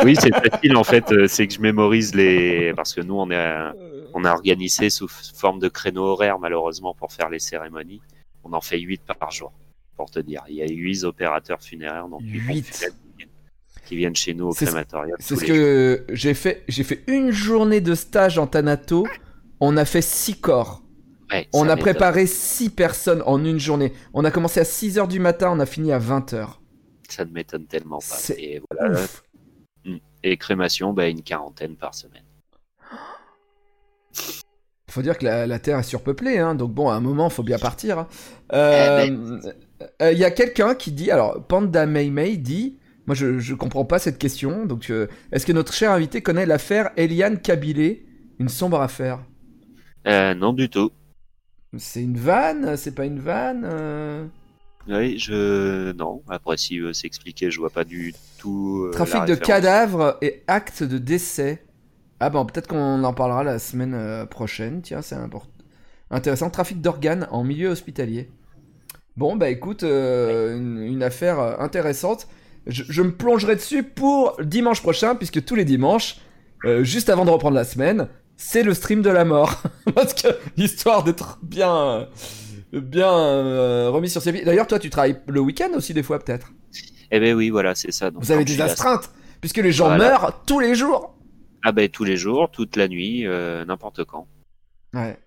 oui 0.05 0.15
c'est 0.19 0.35
facile 0.35 0.77
en 0.77 0.85
fait, 0.85 1.11
euh, 1.13 1.27
c'est 1.29 1.47
que 1.47 1.55
je 1.55 1.61
mémorise 1.61 2.15
les 2.15 2.73
parce 2.75 2.95
que 2.95 3.01
nous 3.01 3.15
on 3.15 3.31
est 3.31 3.37
à- 3.37 3.75
on 4.15 4.25
a 4.25 4.33
organisé 4.33 4.91
sous 4.91 5.09
forme 5.09 5.59
de 5.61 5.69
créneau 5.69 6.03
horaire 6.05 6.39
malheureusement 6.39 6.95
pour 6.95 7.13
faire 7.13 7.29
les 7.31 7.39
cérémonies. 7.39 8.01
On 8.45 8.53
en 8.53 8.61
fait 8.61 8.79
8 8.79 9.03
par 9.19 9.31
jour 9.31 9.53
pour 9.97 10.11
te 10.11 10.19
dire. 10.19 10.43
Il 10.49 10.57
y 10.57 10.63
a 10.63 10.67
8 10.67 11.05
opérateurs 11.05 11.61
funéraires 11.63 12.09
donc 12.09 12.21
huit 12.23 12.41
Huit. 12.41 12.63
pompes 12.63 12.75
funèbres 12.75 12.97
qui 13.87 13.97
viennent- 13.97 14.17
chez 14.17 14.35
nous 14.35 14.49
au 14.49 14.53
crématorium. 14.53 15.17
C'est 15.21 15.37
ce 15.37 15.45
que 15.45 16.05
j'ai 16.11 16.35
fait. 16.35 16.65
J'ai 16.69 16.85
fait 16.85 17.03
une 17.07 17.31
journée 17.31 17.81
de 17.81 17.95
stage 17.95 18.39
en 18.39 18.47
Thanato. 18.47 19.07
On 19.61 19.77
a 19.77 19.85
fait 19.85 20.03
six 20.03 20.41
corps. 20.41 20.83
Ouais, 21.31 21.47
On 21.53 21.69
a 21.69 21.77
préparé 21.77 22.27
six 22.27 22.71
personnes 22.71 23.23
en 23.27 23.45
une 23.45 23.61
journée. 23.61 23.93
On 24.15 24.25
a 24.25 24.31
commencé 24.33 24.59
à 24.59 24.65
6 24.65 24.99
heures 24.99 25.07
du 25.07 25.21
matin, 25.21 25.51
on 25.53 25.61
a 25.61 25.67
fini 25.67 25.93
à 25.93 25.99
20 25.99 26.33
heures. 26.33 26.60
Ça 27.11 27.25
ne 27.25 27.31
m'étonne 27.31 27.67
tellement 27.67 27.99
pas. 27.99 28.35
Et, 28.39 28.63
voilà. 28.71 28.93
Ouf. 29.01 29.23
Et 30.23 30.37
crémation, 30.37 30.93
bah, 30.93 31.09
une 31.09 31.23
quarantaine 31.23 31.77
par 31.77 31.95
semaine. 31.95 32.25
Faut 34.91 35.03
dire 35.03 35.17
que 35.17 35.25
la, 35.25 35.47
la 35.47 35.59
Terre 35.61 35.79
est 35.79 35.85
surpeuplée, 35.85 36.39
hein, 36.39 36.55
donc 36.57 36.73
bon, 36.73 36.89
à 36.91 36.95
un 36.95 37.01
moment, 37.01 37.31
faut 37.31 37.45
bien 37.45 37.59
partir. 37.59 37.99
hein. 38.01 38.09
Euh, 38.53 39.07
Eh 39.07 39.85
euh, 40.03 40.13
Il 40.13 40.19
y 40.19 40.25
a 40.25 40.31
quelqu'un 40.33 40.75
qui 40.75 40.91
dit, 40.91 41.11
alors 41.13 41.43
Panda 41.47 41.87
Mei 41.87 42.11
Mei 42.11 42.37
dit, 42.37 42.77
moi 43.07 43.15
je, 43.15 43.39
je 43.39 43.55
comprends 43.55 43.85
pas 43.85 44.01
cette 44.01 44.19
question, 44.19 44.67
donc 44.67 44.91
euh, 44.91 45.07
est-ce 45.31 45.47
que 45.47 45.53
notre 45.53 45.73
cher 45.73 45.93
invité 45.93 46.23
connaît 46.23 46.45
l'affaire 46.45 46.91
Eliane 46.97 47.41
Kabilé, 47.41 48.05
une 48.41 48.49
sombre 48.49 48.81
affaire? 48.81 49.21
Euh, 50.09 50.35
non 50.35 50.53
du 50.53 50.69
tout. 50.69 50.91
C'est 51.79 52.03
une 52.03 52.17
vanne 52.19 52.77
C'est 52.77 52.95
pas 52.97 53.05
une 53.05 53.21
vanne 53.21 53.65
Oui, 54.89 55.19
je 55.19 55.93
non. 55.93 56.23
Après, 56.29 56.57
s'il 56.57 56.83
veut 56.83 56.93
s'expliquer, 56.93 57.51
je 57.51 57.61
vois 57.61 57.71
pas 57.71 57.85
du 57.85 58.15
tout. 58.39 58.87
euh, 58.87 58.91
Trafic 58.91 59.15
la 59.21 59.27
de 59.27 59.33
référence. 59.33 59.47
cadavres 59.47 60.19
et 60.23 60.43
actes 60.47 60.83
de 60.83 60.99
décès. 60.99 61.65
Ah 62.19 62.31
bon, 62.31 62.45
peut-être 62.47 62.67
qu'on 62.69 63.05
en 63.05 63.13
parlera 63.15 63.45
la 63.45 63.59
semaine 63.59 63.95
euh, 63.95 64.27
prochaine. 64.27 64.83
Tiens, 64.83 65.03
c'est 65.03 65.15
import- 65.15 65.49
intéressant. 66.11 66.51
Trafic 66.51 66.81
d'organes 66.81 67.29
en 67.31 67.45
milieu 67.45 67.69
hospitalier. 67.69 68.31
Bon, 69.17 69.37
bah 69.37 69.51
écoute, 69.51 69.83
euh, 69.83 70.57
une, 70.57 70.79
une 70.83 71.03
affaire 71.03 71.39
euh, 71.41 71.57
intéressante. 71.59 72.27
Je, 72.67 72.85
je 72.89 73.03
me 73.03 73.13
plongerai 73.15 73.57
dessus 73.57 73.83
pour 73.83 74.37
dimanche 74.43 74.83
prochain, 74.83 75.15
puisque 75.15 75.45
tous 75.45 75.55
les 75.55 75.65
dimanches, 75.65 76.17
euh, 76.65 76.85
juste 76.85 77.11
avant 77.11 77.25
de 77.25 77.31
reprendre 77.31 77.57
la 77.57 77.65
semaine, 77.65 78.09
c'est 78.37 78.63
le 78.63 78.75
stream 78.75 79.03
de 79.03 79.11
la 79.11 79.25
mort. 79.25 79.63
Parce 79.95 80.15
que, 80.15 80.29
histoire 80.57 81.05
d'être 81.05 81.39
bien, 81.43 81.75
euh, 81.77 82.05
bien 82.73 83.13
euh, 83.13 83.91
remis 83.91 84.09
sur 84.09 84.23
ses 84.23 84.33
pieds. 84.33 84.45
D'ailleurs, 84.45 84.67
toi, 84.67 84.79
tu 84.79 84.91
travailles 84.91 85.17
le 85.27 85.41
week-end 85.41 85.71
aussi, 85.75 85.95
des 85.95 86.03
fois, 86.03 86.19
peut-être 86.19 86.53
Eh 87.11 87.21
ben 87.21 87.35
oui, 87.35 87.51
voilà, 87.51 87.75
c'est 87.75 87.93
ça. 87.93 88.11
Donc, 88.11 88.23
Vous 88.23 88.33
avez 88.33 88.45
des 88.45 88.61
astreintes, 88.61 89.11
puisque 89.41 89.59
les 89.59 89.73
gens 89.73 89.87
Voilà. 89.89 90.05
meurent 90.11 90.43
tous 90.47 90.61
les 90.61 90.75
jours. 90.75 91.15
Ah 91.63 91.73
ben 91.73 91.89
tous 91.89 92.05
les 92.05 92.17
jours, 92.17 92.51
toute 92.51 92.77
la 92.77 92.89
nuit, 92.89 93.27
euh, 93.27 93.65
n'importe 93.67 94.05
quand. 94.05 94.27
Ouais. 94.95 95.19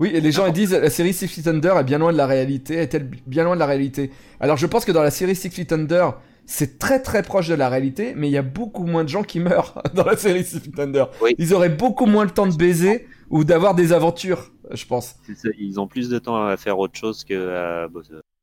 Oui, 0.00 0.10
et 0.12 0.20
les 0.20 0.32
gens 0.32 0.46
ils 0.46 0.52
disent 0.52 0.72
la 0.72 0.90
série 0.90 1.12
Six 1.12 1.28
Feet 1.28 1.46
Under 1.46 1.78
est 1.78 1.84
bien 1.84 1.98
loin 1.98 2.12
de 2.12 2.16
la 2.16 2.26
réalité, 2.26 2.74
est-elle 2.78 3.08
bien 3.26 3.44
loin 3.44 3.54
de 3.54 3.60
la 3.60 3.66
réalité? 3.66 4.10
Alors 4.40 4.56
je 4.56 4.66
pense 4.66 4.84
que 4.84 4.90
dans 4.90 5.02
la 5.02 5.12
série 5.12 5.36
Six 5.36 5.50
Feet 5.50 5.72
Under, 5.72 6.18
c'est 6.46 6.80
très 6.80 7.00
très 7.00 7.22
proche 7.22 7.46
de 7.46 7.54
la 7.54 7.68
réalité, 7.68 8.14
mais 8.16 8.26
il 8.28 8.32
y 8.32 8.36
a 8.38 8.42
beaucoup 8.42 8.84
moins 8.84 9.04
de 9.04 9.08
gens 9.08 9.22
qui 9.22 9.38
meurent 9.38 9.80
dans 9.94 10.02
la 10.04 10.16
série 10.16 10.42
Six 10.44 10.58
Feet 10.58 10.80
Under. 10.80 11.08
Oui. 11.20 11.36
Ils 11.38 11.54
auraient 11.54 11.68
beaucoup 11.68 12.06
moins 12.06 12.24
le 12.24 12.30
temps 12.32 12.48
de 12.48 12.56
baiser 12.56 13.06
ou 13.32 13.42
d'avoir 13.44 13.74
des 13.74 13.92
aventures, 13.92 14.52
je 14.70 14.84
pense. 14.86 15.16
Ils 15.58 15.80
ont 15.80 15.88
plus 15.88 16.08
de 16.08 16.18
temps 16.20 16.46
à 16.46 16.56
faire 16.56 16.78
autre 16.78 16.96
chose 16.96 17.24
que 17.24 17.84
à 17.84 17.88
bos- 17.88 18.02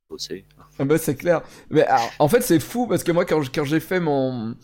bosser. 0.09 0.43
Ah 0.79 0.85
bah, 0.85 0.97
c'est 0.97 1.15
clair. 1.15 1.41
Mais 1.69 1.83
alors, 1.83 2.09
en 2.17 2.27
fait, 2.27 2.41
c'est 2.41 2.59
fou 2.59 2.87
parce 2.87 3.03
que 3.03 3.11
moi, 3.11 3.23
quand, 3.25 3.43
j'ai 3.63 3.79
fait 3.79 3.99
mon. 3.99 4.55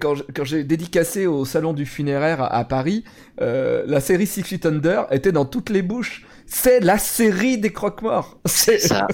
Quand, 0.00 0.14
j'ai 0.44 0.64
dédicacé 0.64 1.26
au 1.26 1.44
salon 1.44 1.74
du 1.74 1.84
funéraire 1.84 2.40
à, 2.40 2.46
à 2.56 2.64
Paris, 2.64 3.04
euh, 3.42 3.84
la 3.86 4.00
série 4.00 4.26
Six 4.26 4.42
Feet 4.42 4.64
Under 4.64 5.06
était 5.10 5.32
dans 5.32 5.44
toutes 5.44 5.68
les 5.70 5.82
bouches. 5.82 6.24
C'est 6.46 6.80
la 6.80 6.96
série 6.98 7.58
des 7.58 7.72
croque-morts. 7.72 8.40
C'est 8.46 8.78
ça. 8.78 9.06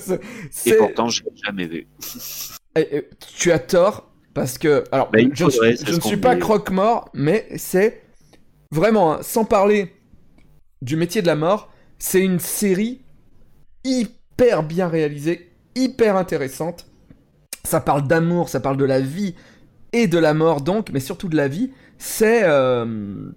Et 0.67 0.73
pourtant, 0.75 1.09
je 1.09 1.25
l'ai 1.25 1.31
jamais 1.45 1.67
vu. 1.67 1.89
et- 2.77 2.97
et 2.99 3.09
tu 3.37 3.51
as 3.51 3.59
tort 3.59 4.13
parce 4.35 4.57
que. 4.59 4.85
Alors, 4.93 5.11
Bah, 5.11 5.19
je, 5.33 5.45
ne 5.45 5.51
faudrait, 5.51 5.77
suis- 5.77 5.87
je 5.87 6.11
ne 6.11 6.17
pas 6.21 6.37
croque-mort, 6.37 7.09
mais 7.15 7.49
c'est 7.57 8.03
vraiment, 8.71 9.15
hein, 9.15 9.19
sans 9.23 9.45
parler 9.45 9.93
du 10.83 10.97
métier 10.97 11.23
de 11.23 11.27
la 11.27 11.37
mort, 11.37 11.71
c'est 11.99 12.21
une 12.21 12.39
série 12.39 13.03
hyper 13.85 14.63
bien 14.63 14.89
réalisée, 14.89 15.53
hyper 15.77 16.17
intéressante. 16.17 16.87
Ça 17.65 17.81
parle 17.81 18.07
d'amour, 18.09 18.49
ça 18.49 18.61
parle 18.61 18.77
de 18.77 18.85
la 18.85 19.01
vie 19.01 19.35
et 19.93 20.09
de 20.09 20.19
la 20.19 20.35
mort 20.35 20.63
donc, 20.63 20.91
mais 20.93 21.01
surtout 21.01 21.29
de 21.29 21.37
la 21.37 21.49
vie. 21.49 21.73
C'est 21.99 22.43
euh, 22.45 23.31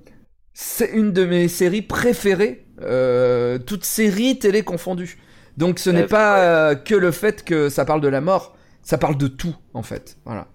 c'est 0.54 0.92
une 0.92 1.12
de 1.14 1.26
mes 1.26 1.48
séries 1.48 1.82
préférées, 1.82 2.66
euh, 2.82 3.58
toutes 3.60 3.86
séries 3.86 4.40
télé 4.40 4.64
confondues. 4.64 5.20
Donc 5.58 5.80
ce 5.80 5.90
n'est 5.90 6.04
Euh, 6.04 6.08
pas 6.08 6.72
euh, 6.72 6.76
que 6.76 6.96
le 6.96 7.12
fait 7.12 7.44
que 7.44 7.70
ça 7.70 7.86
parle 7.86 8.02
de 8.02 8.08
la 8.08 8.22
mort, 8.22 8.56
ça 8.84 8.98
parle 8.98 9.18
de 9.18 9.28
tout 9.28 9.56
en 9.74 9.84
fait. 9.84 10.18
Voilà. 10.26 10.48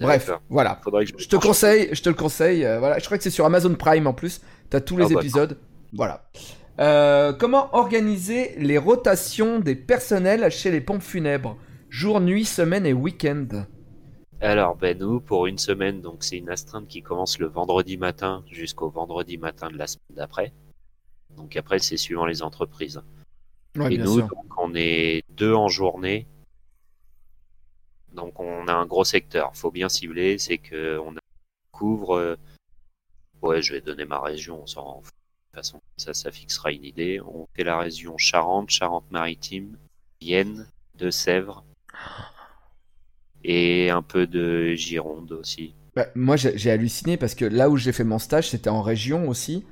Bref, 0.00 0.36
voilà. 0.48 0.84
Je, 1.16 1.26
te 1.28 1.36
conseille, 1.36 1.88
je 1.92 2.02
te 2.02 2.08
le 2.08 2.14
conseille. 2.14 2.64
euh, 2.64 2.78
voilà, 2.78 2.98
je 2.98 3.04
crois 3.06 3.18
que 3.18 3.24
c'est 3.24 3.30
sur 3.30 3.46
Amazon 3.46 3.74
Prime 3.74 4.06
en 4.06 4.14
plus. 4.14 4.40
T'as 4.70 4.80
tous 4.80 4.96
les 4.96 5.12
Ah 5.12 5.14
épisodes. 5.14 5.58
Voilà. 5.92 6.28
Euh, 6.80 7.32
comment 7.32 7.74
organiser 7.74 8.54
les 8.58 8.78
rotations 8.78 9.58
des 9.58 9.74
personnels 9.74 10.50
chez 10.50 10.70
les 10.70 10.80
pompes 10.80 11.02
funèbres? 11.02 11.56
Jour, 11.90 12.20
nuit, 12.20 12.44
semaine 12.44 12.86
et 12.86 12.92
week-end. 12.92 13.48
Alors, 14.40 14.76
ben 14.76 14.96
nous, 14.96 15.20
pour 15.20 15.46
une 15.46 15.58
semaine, 15.58 16.00
donc 16.00 16.22
c'est 16.22 16.36
une 16.38 16.50
astreinte 16.50 16.86
qui 16.86 17.02
commence 17.02 17.38
le 17.38 17.46
vendredi 17.46 17.96
matin 17.96 18.44
jusqu'au 18.50 18.88
vendredi 18.88 19.38
matin 19.38 19.68
de 19.70 19.76
la 19.76 19.86
semaine 19.88 20.16
d'après. 20.16 20.52
Donc 21.36 21.56
après, 21.56 21.78
c'est 21.80 21.96
suivant 21.96 22.26
les 22.26 22.42
entreprises. 22.42 23.02
Ouais, 23.76 23.94
Et 23.94 23.98
nous, 23.98 24.20
donc, 24.20 24.30
on 24.58 24.74
est 24.74 25.24
deux 25.30 25.54
en 25.54 25.68
journée. 25.68 26.26
Donc 28.12 28.38
on 28.40 28.68
a 28.68 28.72
un 28.72 28.86
gros 28.86 29.04
secteur. 29.04 29.56
Faut 29.56 29.70
bien 29.70 29.88
cibler, 29.88 30.38
c'est 30.38 30.58
que 30.58 30.98
on 30.98 31.14
couvre. 31.72 32.16
euh, 32.16 32.36
Ouais, 33.42 33.62
je 33.62 33.72
vais 33.72 33.80
donner 33.80 34.04
ma 34.04 34.20
région. 34.20 34.62
On 34.62 34.66
s'en 34.66 35.00
fout. 35.02 35.12
De 35.52 35.60
toute 35.60 35.66
façon, 35.66 35.80
ça, 35.96 36.14
ça 36.14 36.30
fixera 36.30 36.72
une 36.72 36.84
idée. 36.84 37.20
On 37.20 37.46
fait 37.54 37.64
la 37.64 37.78
région 37.78 38.16
Charente, 38.18 38.70
Charente-Maritime, 38.70 39.76
Vienne, 40.20 40.66
Deux-Sèvres 40.98 41.64
et 43.44 43.90
un 43.90 44.02
peu 44.02 44.26
de 44.26 44.74
Gironde 44.74 45.32
aussi. 45.32 45.74
Bah, 45.96 46.06
moi, 46.14 46.36
j'ai 46.36 46.70
halluciné 46.70 47.16
parce 47.16 47.34
que 47.34 47.44
là 47.44 47.70
où 47.70 47.76
j'ai 47.76 47.92
fait 47.92 48.04
mon 48.04 48.18
stage, 48.18 48.50
c'était 48.50 48.70
en 48.70 48.82
région 48.82 49.28
aussi. 49.28 49.64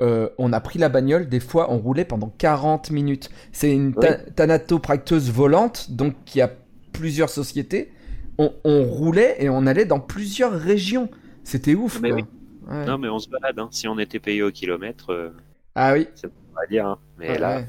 Euh, 0.00 0.28
on 0.38 0.52
a 0.52 0.60
pris 0.60 0.78
la 0.78 0.88
bagnole, 0.88 1.28
des 1.28 1.40
fois 1.40 1.72
on 1.72 1.78
roulait 1.78 2.04
pendant 2.04 2.28
40 2.28 2.90
minutes. 2.90 3.30
C'est 3.50 3.72
une 3.72 3.94
ta- 3.94 4.14
thanatopracteuse 4.18 5.30
volante, 5.32 5.90
donc 5.90 6.14
qui 6.24 6.40
a 6.40 6.52
plusieurs 6.92 7.30
sociétés. 7.30 7.92
On, 8.38 8.52
on 8.62 8.84
roulait 8.84 9.36
et 9.40 9.48
on 9.48 9.66
allait 9.66 9.86
dans 9.86 9.98
plusieurs 9.98 10.52
régions. 10.52 11.10
C'était 11.42 11.74
ouf, 11.74 12.00
Mais 12.00 12.10
quoi. 12.10 12.18
oui. 12.18 12.24
Ouais. 12.68 12.84
Non, 12.84 12.98
mais 12.98 13.08
on 13.08 13.18
se 13.18 13.28
balade. 13.28 13.58
Hein. 13.58 13.68
Si 13.72 13.88
on 13.88 13.98
était 13.98 14.18
payé 14.20 14.42
au 14.42 14.50
kilomètre, 14.50 15.10
euh, 15.12 15.30
Ah 15.74 15.94
oui. 15.94 16.06
on 16.24 16.54
va 16.54 16.66
dire. 16.66 16.86
hein. 16.86 16.98
Mais 17.18 17.38
là, 17.38 17.58
ouais. 17.58 17.66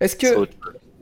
Est-ce 0.00 0.16
c'est 0.18 0.34
que. 0.34 0.48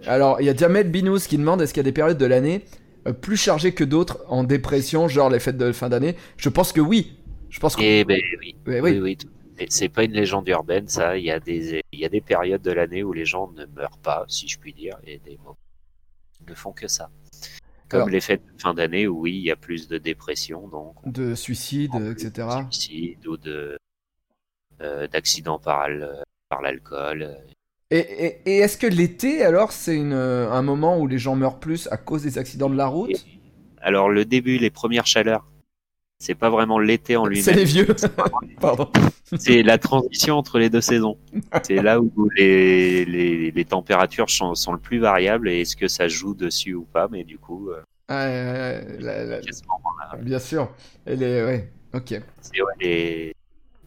Alors, 0.07 0.41
il 0.41 0.47
y 0.47 0.49
a 0.51 0.57
Jamel 0.57 0.91
Binous 0.91 1.21
qui 1.29 1.37
demande 1.39 1.61
est-ce 1.63 1.73
qu'il 1.75 1.81
y 1.81 1.87
a 1.87 1.91
des 1.91 1.93
périodes 1.93 2.19
de 2.19 2.27
l'année 2.27 2.65
euh, 3.07 3.13
plus 3.13 3.37
chargées 3.37 3.73
que 3.75 3.85
d'autres 3.85 4.25
en 4.29 4.45
dépression, 4.45 5.09
genre 5.09 5.31
les 5.31 5.39
fêtes 5.41 5.59
de 5.59 5.71
fin 5.73 5.89
d'année? 5.89 6.17
Je 6.37 6.49
pense 6.49 6.73
que 6.73 6.81
oui. 6.81 7.17
Je 7.51 7.61
pense 7.61 7.77
que. 7.77 7.83
Eh 7.83 8.05
ben 8.05 8.21
oui. 8.41 8.57
Ouais, 8.67 8.81
Oui, 8.81 8.99
oui. 8.99 9.19
oui, 9.59 9.67
C'est 9.69 9.89
pas 9.91 10.05
une 10.05 10.13
légende 10.13 10.49
urbaine, 10.49 10.89
ça. 10.89 11.17
Il 11.19 11.25
y 11.25 11.31
a 11.31 11.39
des, 11.39 11.83
il 11.93 12.01
y 12.01 12.05
a 12.05 12.09
des 12.09 12.21
périodes 12.23 12.63
de 12.63 12.73
l'année 12.73 13.03
où 13.03 13.13
les 13.13 13.27
gens 13.27 13.51
ne 13.53 13.67
meurent 13.67 13.99
pas, 13.99 14.25
si 14.29 14.49
je 14.49 14.59
puis 14.59 14.73
dire, 14.73 14.97
et 15.05 15.19
des 15.19 15.37
moments 15.39 15.59
ne 16.49 16.55
font 16.55 16.73
que 16.73 16.89
ça. 16.89 17.11
Comme 17.93 18.01
Alors- 18.01 18.09
les 18.11 18.21
fêtes 18.21 18.43
de 18.57 18.61
fin 18.61 18.75
d'année 18.75 19.07
où 19.07 19.21
oui, 19.21 19.35
il 19.37 19.43
y 19.43 19.51
a 19.53 19.57
plus 19.57 19.87
de 19.87 19.99
dépression, 19.99 20.67
donc 20.69 20.95
De 21.07 21.35
suicide, 21.37 21.91
etc. 22.11 22.31
de 22.69 22.73
suicide 22.73 23.27
ou 23.27 23.37
de 23.37 23.79
euh, 24.81 25.07
d'accidents 25.07 25.59
par 25.61 25.83
al- 25.83 26.25
par 26.49 26.61
l'alcool. 26.63 27.23
euh, 27.23 27.35
Et, 27.91 27.99
et- 27.99 28.41
et 28.47 28.59
est-ce 28.59 28.79
que 28.79 28.87
l'été, 28.87 29.45
alors, 29.45 29.71
c'est 29.73 29.99
euh, 30.01 30.51
un 30.51 30.63
moment 30.63 30.99
où 30.99 31.07
les 31.07 31.19
gens 31.19 31.37
meurent 31.37 31.61
plus 31.61 31.87
à 31.93 31.97
cause 31.99 32.23
des 32.23 32.39
accidents 32.39 32.71
de 32.71 32.77
la 32.77 32.87
route? 32.87 33.11
Et- 33.11 33.41
Alors 33.83 34.09
le 34.09 34.25
début, 34.25 34.57
les 34.59 34.71
premières 34.71 35.07
chaleurs, 35.07 35.45
c'est 36.23 36.37
pas 36.37 36.51
vraiment 36.51 36.79
l'été 36.79 37.17
en 37.17 37.25
C'est 37.35 37.53
les 37.53 37.65
lui-même, 37.65 37.87
vieux. 37.87 37.97
Pardon. 38.61 38.89
c'est 39.39 39.63
la 39.65 39.77
transition 39.79 40.37
entre 40.37 40.59
les 40.61 40.71
deux 40.71 40.81
saisons. 40.81 41.19
C'est 41.65 41.83
là 41.83 42.01
où 42.01 42.29
les, 42.37 43.05
les, 43.05 43.51
les 43.51 43.65
températures 43.65 44.31
sont, 44.31 44.55
sont 44.55 44.73
le 44.73 44.79
plus 44.79 44.99
variables 45.01 45.49
et 45.49 45.63
est-ce 45.63 45.75
que 45.77 45.89
ça 45.89 46.07
joue 46.07 46.35
dessus 46.35 46.75
ou 46.75 46.85
pas, 46.85 47.09
mais 47.11 47.25
du 47.25 47.39
coup, 47.39 47.71
euh, 47.71 47.83
ouais, 48.09 48.15
ouais, 48.17 48.97
la- 49.01 49.25
la- 49.25 50.17
bien 50.23 50.39
sûr. 50.39 50.71
Elle 51.07 51.25
est, 51.25 51.45
ouais, 51.45 51.73
ok. 51.93 52.21
c'est 52.41 52.63
ouais, 52.63 52.73
les, 52.81 53.35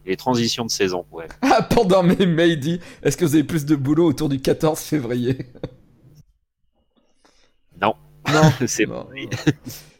les 0.04 0.16
transitions 0.18 0.66
de 0.66 0.70
saison. 0.70 1.06
Ouais. 1.12 1.26
Ah, 1.40 1.62
pendant 1.62 2.02
mes 2.02 2.26
mails, 2.26 2.60
dit 2.60 2.80
Est-ce 3.02 3.16
que 3.16 3.24
vous 3.24 3.34
avez 3.34 3.44
plus 3.44 3.64
de 3.64 3.76
boulot 3.76 4.04
autour 4.06 4.28
du 4.28 4.40
14 4.40 4.78
février? 4.80 5.38
Non, 7.80 7.94
Non. 8.32 8.50
c'est 8.66 8.86
Non. 8.86 9.06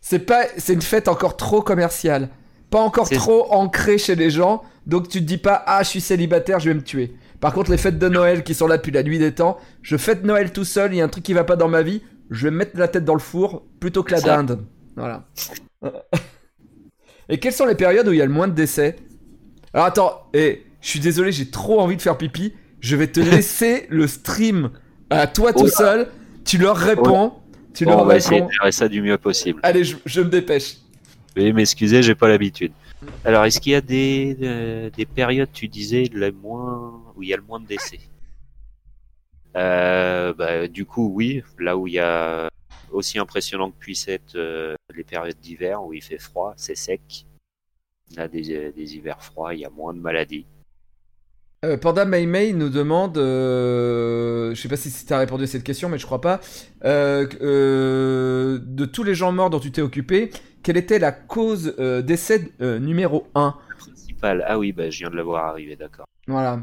C'est 0.09 0.21
pas, 0.21 0.45
c'est 0.57 0.73
une 0.73 0.83
fête 0.83 1.09
encore 1.09 1.37
trop 1.37 1.62
commerciale, 1.62 2.29
pas 2.71 2.79
encore 2.79 3.11
trop 3.11 3.53
ancrée 3.53 3.99
chez 3.99 4.14
les 4.14 4.31
gens. 4.31 4.62
Donc 4.87 5.09
tu 5.09 5.19
te 5.19 5.25
dis 5.25 5.37
pas 5.37 5.61
ah 5.66 5.83
je 5.83 5.88
suis 5.88 6.01
célibataire, 6.01 6.61
je 6.61 6.69
vais 6.69 6.77
me 6.77 6.81
tuer. 6.81 7.16
Par 7.40 7.53
contre 7.53 7.73
les 7.73 7.77
fêtes 7.77 7.99
de 7.99 8.09
Noël 8.09 8.45
qui 8.45 8.55
sont 8.55 8.69
là 8.69 8.77
depuis 8.77 8.92
la 8.92 9.03
nuit 9.03 9.19
des 9.19 9.35
temps, 9.35 9.59
je 9.83 9.97
fête 9.97 10.23
Noël 10.23 10.53
tout 10.53 10.62
seul, 10.62 10.95
il 10.95 10.99
y 10.99 11.01
a 11.01 11.05
un 11.05 11.09
truc 11.09 11.25
qui 11.25 11.33
va 11.33 11.42
pas 11.42 11.57
dans 11.57 11.66
ma 11.66 11.83
vie, 11.83 12.03
je 12.31 12.45
vais 12.45 12.53
me 12.53 12.59
mettre 12.59 12.79
la 12.79 12.87
tête 12.87 13.05
dans 13.05 13.14
le 13.14 13.19
four 13.21 13.64
plutôt 13.81 14.05
que 14.05 14.12
la 14.12 14.21
dinde. 14.21 14.64
Voilà. 14.95 15.25
Et 17.29 17.38
quelles 17.40 17.53
sont 17.53 17.66
les 17.66 17.75
périodes 17.75 18.07
où 18.07 18.12
il 18.12 18.19
y 18.19 18.23
a 18.23 18.27
le 18.27 18.33
moins 18.33 18.47
de 18.47 18.55
décès? 18.55 18.95
Alors 19.75 19.87
attends, 19.87 20.29
et 20.33 20.66
je 20.83 20.88
suis 20.88 21.01
désolé, 21.01 21.33
j'ai 21.33 21.51
trop 21.51 21.81
envie 21.81 21.97
de 21.97 22.03
faire 22.03 22.16
pipi. 22.16 22.55
Je 22.79 22.95
vais 22.95 23.09
te 23.09 23.19
laisser 23.35 23.88
le 23.90 24.07
stream 24.07 24.71
à 25.11 25.27
toi 25.27 25.53
tout 25.53 25.62
Oula. 25.62 25.71
seul. 25.73 26.09
Tu 26.45 26.59
leur 26.59 26.77
réponds. 26.77 27.33
Tu 27.77 27.85
Bon, 27.85 27.99
on 27.99 28.05
va 28.07 28.17
essayer 28.17 28.41
de 28.41 28.49
faire 28.49 28.73
ça 28.73 28.89
du 28.89 29.03
mieux 29.03 29.19
possible. 29.19 29.61
Allez, 29.62 29.85
je, 29.85 29.97
je 30.07 30.23
me 30.23 30.31
dépêche. 30.31 30.79
Veuillez 31.37 31.53
m'excuser, 31.53 32.03
j'ai 32.03 32.15
pas 32.15 32.29
l'habitude. 32.29 32.73
Alors, 33.23 33.45
est-ce 33.45 33.61
qu'il 33.61 33.73
y 33.73 33.75
a 33.75 33.83
des, 33.83 34.35
euh, 34.41 34.89
des 34.89 35.05
périodes, 35.05 35.51
tu 35.53 35.69
disais, 35.69 36.05
les 36.11 36.33
moins, 36.33 37.03
où 37.15 37.23
il 37.23 37.29
y 37.29 37.35
a 37.35 37.37
le 37.37 37.43
moins 37.43 37.61
de 37.61 37.67
décès? 37.67 38.01
Euh, 39.57 40.33
bah, 40.33 40.67
Du 40.69 40.87
coup, 40.87 41.12
oui. 41.15 41.43
Là 41.59 41.77
où 41.77 41.87
il 41.87 41.93
y 41.95 41.99
a 41.99 42.49
aussi 42.91 43.19
impressionnant 43.19 43.71
que 43.71 43.77
puisse 43.79 44.09
être 44.09 44.37
euh, 44.37 44.75
les 44.95 45.05
périodes 45.05 45.39
d'hiver 45.39 45.85
où 45.85 45.93
il 45.93 46.03
fait 46.03 46.19
froid, 46.19 46.55
c'est 46.57 46.75
sec. 46.75 47.27
Là, 48.17 48.27
des, 48.27 48.73
des 48.73 48.97
hivers 48.97 49.23
froids, 49.23 49.53
il 49.55 49.61
y 49.61 49.65
a 49.67 49.71
moins 49.71 49.93
de 49.93 50.01
maladies. 50.01 50.47
Euh, 51.67 51.77
Panda 51.77 52.05
May 52.05 52.27
May 52.27 52.53
nous 52.53 52.69
demande, 52.69 53.19
euh, 53.19 54.55
je 54.55 54.61
sais 54.61 54.69
pas 54.69 54.77
si 54.77 54.93
tu 55.05 55.13
as 55.13 55.19
répondu 55.19 55.45
à 55.45 55.47
cette 55.49 55.65
question, 55.65 55.89
mais 55.89 55.99
je 55.99 56.07
crois 56.07 56.21
pas, 56.21 56.41
euh, 56.85 57.27
euh, 57.41 58.59
de 58.63 58.85
tous 58.85 59.03
les 59.03 59.15
gens 59.17 59.33
morts 59.33 59.51
dont 59.51 59.59
tu 59.59 59.73
t'es 59.73 59.83
occupé, 59.83 60.31
quelle 60.63 60.77
était 60.77 60.99
la 61.01 61.11
cause 61.13 61.75
euh, 61.79 62.03
décès 62.03 62.53
euh, 62.61 62.79
numéro 62.79 63.27
1 63.35 63.55
Principal, 63.79 64.45
ah 64.47 64.59
oui, 64.59 64.71
bah, 64.73 64.91
je 64.91 64.99
viens 65.01 65.11
de 65.11 65.17
le 65.17 65.23
voir 65.23 65.47
arriver, 65.47 65.75
d'accord. 65.77 66.07
Voilà. 66.29 66.61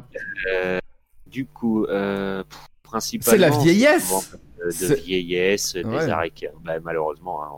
Du 1.28 1.46
coup, 1.48 1.86
pff, 1.88 2.46
C'est 2.46 2.84
principalement. 2.84 3.48
la 3.58 3.58
vieillesse 3.64 4.38
De 4.66 4.96
vieillesse, 4.96 5.74
des 5.74 5.84
Ouais. 5.84 6.10
arrêts, 6.10 6.32
bah, 6.64 6.74
malheureusement, 6.82 7.44
hein, 7.44 7.58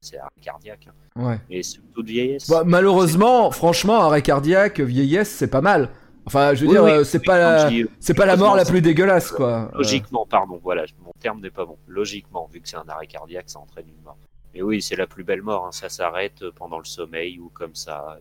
c'est 0.00 0.18
arrêt 0.18 0.30
cardiaque. 0.42 0.88
hein. 0.88 1.22
Ouais. 1.22 1.38
Mais 1.50 1.62
surtout 1.62 2.02
de 2.02 2.08
vieillesse. 2.08 2.48
Bah, 2.50 2.62
malheureusement, 2.66 3.50
franchement, 3.52 4.00
arrêt 4.00 4.22
cardiaque, 4.22 4.80
vieillesse, 4.80 5.28
c'est 5.30 5.48
pas 5.50 5.60
mal. 5.60 5.90
Enfin, 6.26 6.54
je 6.54 6.62
veux 6.62 6.68
Oui, 6.68 6.72
dire, 6.74 6.84
oui, 6.84 6.90
euh, 6.90 7.04
c'est 7.04 7.18
oui, 7.18 7.24
pas 7.26 7.38
la, 7.38 7.68
je 7.68 7.74
dis- 7.74 7.86
c'est 8.00 8.14
pas 8.14 8.24
la 8.26 8.36
mort 8.36 8.56
la 8.56 8.64
plus 8.64 8.80
dégueulasse, 8.80 9.30
quoi. 9.30 9.70
Euh, 9.74 9.78
Logiquement, 9.78 10.26
pardon, 10.26 10.58
voilà, 10.62 10.84
mon 11.04 11.12
terme 11.20 11.40
n'est 11.40 11.50
pas 11.50 11.66
bon. 11.66 11.76
Logiquement, 11.86 12.48
vu 12.52 12.60
que 12.60 12.68
c'est 12.68 12.76
un 12.76 12.88
arrêt 12.88 13.06
cardiaque, 13.06 13.44
ça 13.48 13.58
entraîne 13.58 13.88
une 13.88 14.02
mort. 14.02 14.16
Mais 14.54 14.62
oui, 14.62 14.80
c'est 14.80 14.96
la 14.96 15.06
plus 15.06 15.24
belle 15.24 15.42
mort, 15.42 15.66
hein, 15.66 15.72
ça 15.72 15.88
s'arrête 15.88 16.44
pendant 16.56 16.78
le 16.78 16.84
sommeil 16.84 17.38
ou 17.38 17.50
comme 17.52 17.74
ça. 17.74 18.18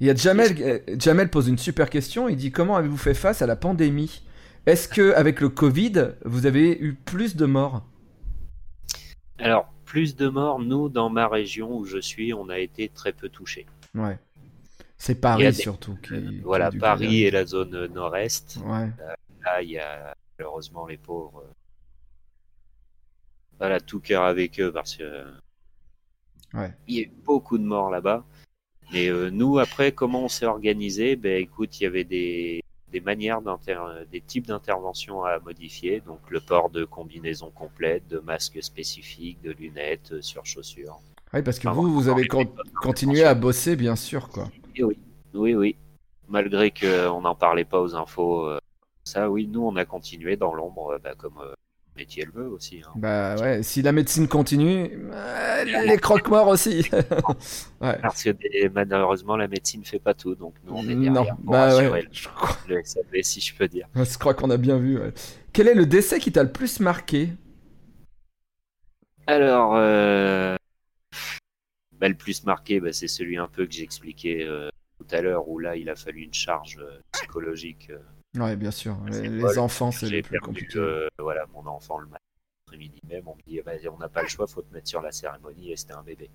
Il 0.00 0.06
y 0.06 0.10
a 0.10 0.14
Jamel, 0.14 0.56
euh, 0.60 0.78
Jamel 0.98 1.28
pose 1.30 1.48
une 1.48 1.58
super 1.58 1.90
question. 1.90 2.28
Il 2.28 2.36
dit 2.36 2.50
comment 2.50 2.76
avez-vous 2.76 2.96
fait 2.96 3.14
face 3.14 3.42
à 3.42 3.46
la 3.46 3.56
pandémie? 3.56 4.22
Est-ce 4.66 4.88
que 4.88 5.12
avec 5.14 5.40
le 5.40 5.48
Covid, 5.48 6.12
vous 6.24 6.46
avez 6.46 6.78
eu 6.80 6.94
plus 6.94 7.36
de 7.36 7.46
morts? 7.46 7.82
Alors, 9.38 9.72
plus 9.84 10.16
de 10.16 10.28
morts, 10.28 10.58
nous, 10.60 10.88
dans 10.88 11.10
ma 11.10 11.26
région 11.28 11.76
où 11.76 11.84
je 11.84 11.98
suis, 11.98 12.32
on 12.32 12.48
a 12.48 12.58
été 12.58 12.88
très 12.88 13.12
peu 13.12 13.28
touchés. 13.28 13.66
Ouais. 13.94 14.18
C'est 15.04 15.16
Paris 15.16 15.42
des- 15.42 15.52
surtout 15.52 15.96
qui. 15.96 16.14
qui 16.14 16.40
voilà, 16.42 16.70
Paris 16.70 17.24
et 17.24 17.32
la 17.32 17.44
zone 17.44 17.74
euh, 17.74 17.88
nord-est. 17.88 18.58
Ouais. 18.64 18.88
Là, 19.44 19.60
il 19.60 19.70
y 19.70 19.78
a 19.80 20.14
malheureusement 20.38 20.86
les 20.86 20.96
pauvres. 20.96 21.40
euh, 21.44 21.52
Voilà, 23.58 23.80
tout 23.80 23.98
cœur 23.98 24.22
avec 24.22 24.60
eux 24.60 24.70
parce 24.70 24.94
que 24.96 25.02
euh, 25.02 25.24
Ouais. 26.54 26.72
il 26.86 26.94
y 26.94 27.00
a 27.00 27.02
eu 27.02 27.10
beaucoup 27.24 27.58
de 27.58 27.64
morts 27.64 27.90
là-bas. 27.90 28.24
Mais 28.92 29.08
euh, 29.08 29.28
nous, 29.30 29.58
après, 29.58 29.90
comment 29.90 30.22
on 30.26 30.28
s'est 30.28 30.46
organisé? 30.46 31.16
Ben, 31.16 31.42
écoute, 31.42 31.80
il 31.80 31.82
y 31.82 31.86
avait 31.86 32.04
des, 32.04 32.62
des 32.92 33.00
manières 33.00 33.40
des 34.08 34.20
types 34.20 34.46
d'interventions 34.46 35.24
à 35.24 35.40
modifier. 35.40 36.00
Donc, 36.00 36.20
le 36.30 36.40
port 36.40 36.70
de 36.70 36.84
combinaisons 36.84 37.50
complètes, 37.50 38.06
de 38.06 38.20
masques 38.20 38.62
spécifiques, 38.62 39.42
de 39.42 39.50
lunettes, 39.50 40.12
euh, 40.12 40.22
sur 40.22 40.46
chaussures. 40.46 41.00
Ouais, 41.32 41.42
parce 41.42 41.58
que 41.58 41.66
Enfin, 41.66 41.74
vous, 41.80 41.92
vous 41.92 42.08
avez 42.08 42.28
con- 42.28 42.54
continué 42.80 43.24
à 43.24 43.34
bosser, 43.34 43.74
bien 43.74 43.96
sûr, 43.96 44.28
quoi. 44.28 44.48
Et 44.74 44.84
oui, 44.84 44.98
oui, 45.34 45.54
oui. 45.54 45.76
Malgré 46.28 46.70
qu'on 46.70 47.20
n'en 47.20 47.34
parlait 47.34 47.64
pas 47.64 47.80
aux 47.80 47.94
infos, 47.94 48.46
euh, 48.48 48.58
ça, 49.04 49.30
oui, 49.30 49.46
nous, 49.46 49.62
on 49.66 49.76
a 49.76 49.84
continué 49.84 50.36
dans 50.36 50.54
l'ombre, 50.54 50.94
euh, 50.94 50.98
bah, 50.98 51.14
comme 51.16 51.38
euh, 51.38 51.50
le 51.94 52.00
métier 52.00 52.24
le 52.24 52.32
veut 52.32 52.48
aussi. 52.48 52.82
hein. 52.86 52.92
Bah 52.94 53.36
ouais, 53.36 53.62
si 53.62 53.82
la 53.82 53.92
médecine 53.92 54.28
continue, 54.28 54.90
euh, 55.12 55.64
les 55.64 55.98
croque-morts 55.98 56.48
aussi. 56.48 56.88
ouais. 57.80 57.98
Parce 58.00 58.22
que 58.22 58.30
des- 58.30 58.68
malheureusement, 58.68 59.36
la 59.36 59.48
médecine 59.48 59.84
fait 59.84 59.98
pas 59.98 60.14
tout, 60.14 60.34
donc 60.34 60.54
nous, 60.64 60.74
on 60.74 60.88
est 60.88 60.94
Non, 60.94 61.12
derrière 61.12 61.36
pour 61.36 61.52
bah 61.52 61.76
ouais. 61.76 62.08
Je 62.12 62.28
crois, 62.28 62.56
le 62.68 62.80
SAV, 62.80 63.22
si 63.22 63.40
je 63.40 63.54
peux 63.54 63.68
dire. 63.68 63.86
je 63.94 64.18
crois 64.18 64.34
qu'on 64.34 64.50
a 64.50 64.56
bien 64.56 64.78
vu. 64.78 64.98
ouais. 64.98 65.12
Quel 65.52 65.68
est 65.68 65.74
le 65.74 65.86
décès 65.86 66.18
qui 66.18 66.32
t'a 66.32 66.42
le 66.42 66.52
plus 66.52 66.80
marqué? 66.80 67.30
Alors, 69.26 69.74
euh, 69.76 70.56
bah, 72.02 72.08
le 72.08 72.16
plus 72.16 72.44
marqué, 72.44 72.80
bah, 72.80 72.92
c'est 72.92 73.06
celui 73.06 73.36
un 73.36 73.46
peu 73.46 73.64
que 73.64 73.72
j'expliquais 73.72 74.42
euh, 74.42 74.70
tout 74.98 75.06
à 75.12 75.20
l'heure, 75.20 75.48
où 75.48 75.60
là, 75.60 75.76
il 75.76 75.88
a 75.88 75.94
fallu 75.94 76.22
une 76.22 76.34
charge 76.34 76.78
euh, 76.82 76.98
psychologique. 77.12 77.90
euh, 77.90 78.00
Ouais, 78.42 78.56
bien 78.56 78.72
sûr. 78.72 78.98
Les, 79.06 79.56
enfants, 79.56 79.92
c'est 79.92 80.08
le 80.10 80.20
plus 80.20 80.32
perdu 80.32 80.66
compliqué. 80.66 81.06
voilà, 81.20 81.46
mon 81.54 81.64
enfant 81.66 81.98
le 81.98 82.06
matin, 82.06 82.24
après-midi 82.66 82.98
même. 83.08 83.28
On 83.28 83.36
me 83.36 83.42
dit, 83.46 83.60
bah, 83.64 83.74
on 83.92 83.98
n'a 83.98 84.08
pas 84.08 84.22
le 84.22 84.28
choix, 84.28 84.48
faut 84.48 84.62
te 84.62 84.74
mettre 84.74 84.88
sur 84.88 85.00
la 85.00 85.12
cérémonie 85.12 85.70
et 85.70 85.76
c'était 85.76 85.92
un 85.92 86.02
bébé. 86.02 86.28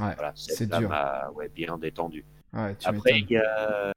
Ouais, 0.00 0.14
Voilà, 0.16 0.32
c'est 0.34 0.66
dur. 0.68 0.90
ouais, 1.34 1.48
bien 1.50 1.78
détendu. 1.78 2.24
Ouais, 2.52 2.74
Après, 2.82 3.20
il 3.20 3.30
y 3.30 3.36
a, 3.36 3.92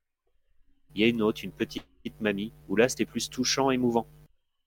il 0.93 1.01
y 1.01 1.05
a 1.05 1.07
une 1.07 1.23
autre, 1.23 1.43
une 1.43 1.53
petite 1.53 1.87
mamie, 2.19 2.53
où 2.67 2.75
là, 2.75 2.87
c'était 2.87 3.05
plus 3.07 3.31
touchant, 3.31 3.71
émouvant. 3.71 4.05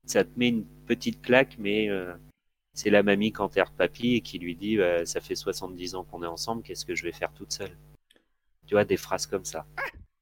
Ça 0.07 0.25
te 0.25 0.31
met 0.37 0.49
une 0.49 0.64
petite 0.64 1.23
claque, 1.23 1.55
mais 1.61 1.88
c'est 2.79 2.91
la 2.91 3.03
mamie 3.03 3.33
qui 3.33 3.41
enterre 3.41 3.73
papy 3.73 4.14
et 4.14 4.21
qui 4.21 4.38
lui 4.38 4.55
dit 4.55 4.79
euh, 4.79 5.05
Ça 5.05 5.21
fait 5.21 5.35
70 5.35 5.97
ans 5.97 6.05
qu'on 6.05 6.23
est 6.23 6.27
ensemble, 6.29 6.62
qu'est-ce 6.62 6.87
que 6.87 6.95
je 6.95 7.03
vais 7.03 7.12
faire 7.12 7.33
toute 7.33 7.53
seule? 7.53 7.77
Tu 8.67 8.75
vois, 8.75 8.85
des 8.85 8.97
phrases 8.97 9.27
comme 9.27 9.45
ça. 9.45 9.67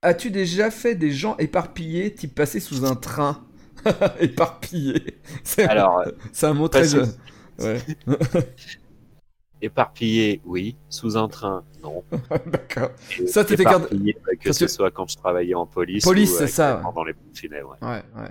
As-tu 0.03 0.31
déjà 0.31 0.71
fait 0.71 0.95
des 0.95 1.11
gens 1.11 1.37
éparpillés, 1.37 2.15
type 2.15 2.35
passé 2.35 2.61
sous 2.61 2.85
un 2.87 2.95
train? 2.97 3.45
Éparpillé. 4.21 5.19
C'est 5.45 5.65
Alors, 5.65 5.99
euh, 5.99 6.11
c'est 6.33 6.47
un 6.47 6.55
mot 6.55 6.69
très 6.69 6.81
passer- 6.83 6.97
jeune. 6.97 7.13
Ouais, 7.59 7.81
éparpillé, 9.63 10.41
oui. 10.45 10.77
Sous 10.89 11.17
un 11.17 11.29
train, 11.29 11.65
non. 11.83 12.05
d'accord. 12.47 12.91
Et 13.19 13.27
Ça, 13.27 13.45
t'étais 13.45 13.63
éparpillé, 13.63 14.17
bah, 14.25 14.33
que 14.39 14.53
Ça, 14.53 14.61
ce 14.61 14.65
tu- 14.67 14.71
soit 14.71 14.91
quand 14.91 15.09
je 15.11 15.17
travaillais 15.17 15.55
en 15.55 15.67
police. 15.67 16.05
Police, 16.05 16.33
ou 16.35 16.39
c'est 16.39 16.47
ça, 16.49 16.83
Dans 16.95 17.05
les 17.05 17.15
pompes 17.15 17.35
funèbres, 17.37 17.77
ouais. 17.83 17.89
Ouais, 17.89 18.03
ouais. 18.17 18.31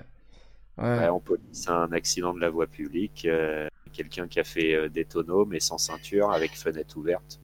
Ouais, 0.78 0.98
Ouais. 0.98 1.08
en 1.08 1.20
police, 1.20 1.68
un 1.68 1.90
accident 1.92 2.34
de 2.34 2.40
la 2.40 2.50
voie 2.50 2.66
publique, 2.66 3.24
euh, 3.26 3.66
quelqu'un 3.96 4.28
qui 4.28 4.38
a 4.38 4.44
fait 4.44 4.74
euh, 4.74 4.88
des 4.88 5.04
tonneaux 5.04 5.46
mais 5.46 5.60
sans 5.60 5.78
ceinture, 5.78 6.30
avec 6.30 6.56
fenêtre 6.56 6.96
ouverte. 6.96 7.40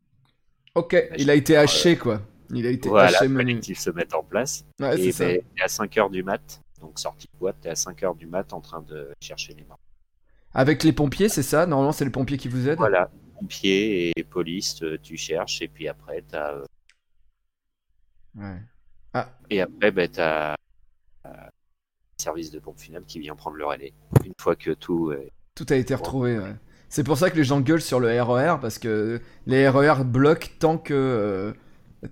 Ok, 0.74 0.96
il 1.18 1.30
a 1.30 1.34
été 1.34 1.56
haché, 1.56 1.96
quoi. 1.96 2.22
Il 2.50 2.66
a 2.66 2.70
été 2.70 2.88
Voilà, 2.88 3.18
haché 3.18 3.28
collectif 3.28 3.78
se 3.78 3.90
met 3.90 4.12
en 4.14 4.22
place. 4.22 4.64
Ouais, 4.80 4.96
c'est 4.96 5.04
et 5.04 5.12
ça. 5.12 5.24
ben, 5.26 5.42
à 5.60 5.68
5 5.68 5.98
heures 5.98 6.10
du 6.10 6.22
mat, 6.22 6.60
donc 6.80 6.98
sortie 6.98 7.26
de 7.32 7.38
boîte, 7.38 7.56
t'es 7.60 7.70
à 7.70 7.74
5 7.74 8.02
heures 8.02 8.14
du 8.14 8.26
mat 8.26 8.52
en 8.52 8.60
train 8.60 8.82
de 8.82 9.10
chercher 9.20 9.54
les 9.54 9.64
morts. 9.64 9.78
Avec 10.54 10.82
les 10.84 10.92
pompiers, 10.92 11.28
c'est 11.28 11.42
ça? 11.42 11.66
Normalement, 11.66 11.92
c'est 11.92 12.04
les 12.04 12.10
pompiers 12.10 12.36
qui 12.36 12.48
vous 12.48 12.68
aident 12.68 12.78
Voilà, 12.78 13.10
pompiers 13.38 14.12
et 14.16 14.24
police, 14.24 14.82
euh, 14.82 14.98
tu 15.02 15.16
cherches, 15.16 15.62
et 15.62 15.68
puis 15.68 15.88
après, 15.88 16.22
t'as 16.28 16.52
euh, 16.54 16.64
Ouais. 18.34 18.58
Ah. 19.14 19.28
Et 19.50 19.60
après, 19.60 19.90
bah, 19.90 20.08
t'as 20.08 20.54
euh, 21.26 21.28
le 21.28 22.22
service 22.22 22.50
de 22.50 22.58
pompe 22.58 22.78
funèbre 22.78 23.06
qui 23.06 23.18
vient 23.20 23.36
prendre 23.36 23.56
le 23.56 23.66
relais. 23.66 23.92
Une 24.24 24.32
fois 24.40 24.56
que 24.56 24.70
tout 24.70 25.12
est... 25.12 25.30
Tout 25.54 25.66
a 25.70 25.76
été 25.76 25.94
retrouvé, 25.94 26.38
ouais. 26.38 26.54
C'est 26.88 27.04
pour 27.04 27.16
ça 27.16 27.30
que 27.30 27.36
les 27.36 27.44
gens 27.44 27.60
gueulent 27.60 27.80
sur 27.82 28.00
le 28.00 28.08
RER, 28.22 28.56
parce 28.60 28.78
que 28.78 29.20
les 29.46 29.68
RER 29.68 30.04
bloquent 30.04 30.48
tant 30.58 30.78
que, 30.78 30.92
euh, 30.94 31.52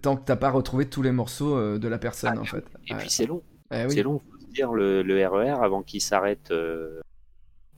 tant 0.02 0.16
que 0.16 0.24
t'as 0.24 0.36
pas 0.36 0.50
retrouvé 0.50 0.86
tous 0.86 1.02
les 1.02 1.12
morceaux 1.12 1.56
euh, 1.56 1.78
de 1.78 1.88
la 1.88 1.98
personne, 1.98 2.34
Ah, 2.36 2.40
en 2.40 2.44
fait. 2.44 2.64
Et 2.88 2.94
puis 2.94 3.10
c'est 3.10 3.26
long. 3.26 3.42
Eh 3.72 3.84
oui. 3.84 3.90
C'est 3.92 4.02
long, 4.02 4.18
faut 4.20 4.38
se 4.40 4.52
dire, 4.52 4.72
le, 4.72 5.02
le 5.02 5.26
RER, 5.26 5.62
avant 5.62 5.82
qu'il 5.82 6.00
s'arrête... 6.00 6.50
euh, 6.50 7.00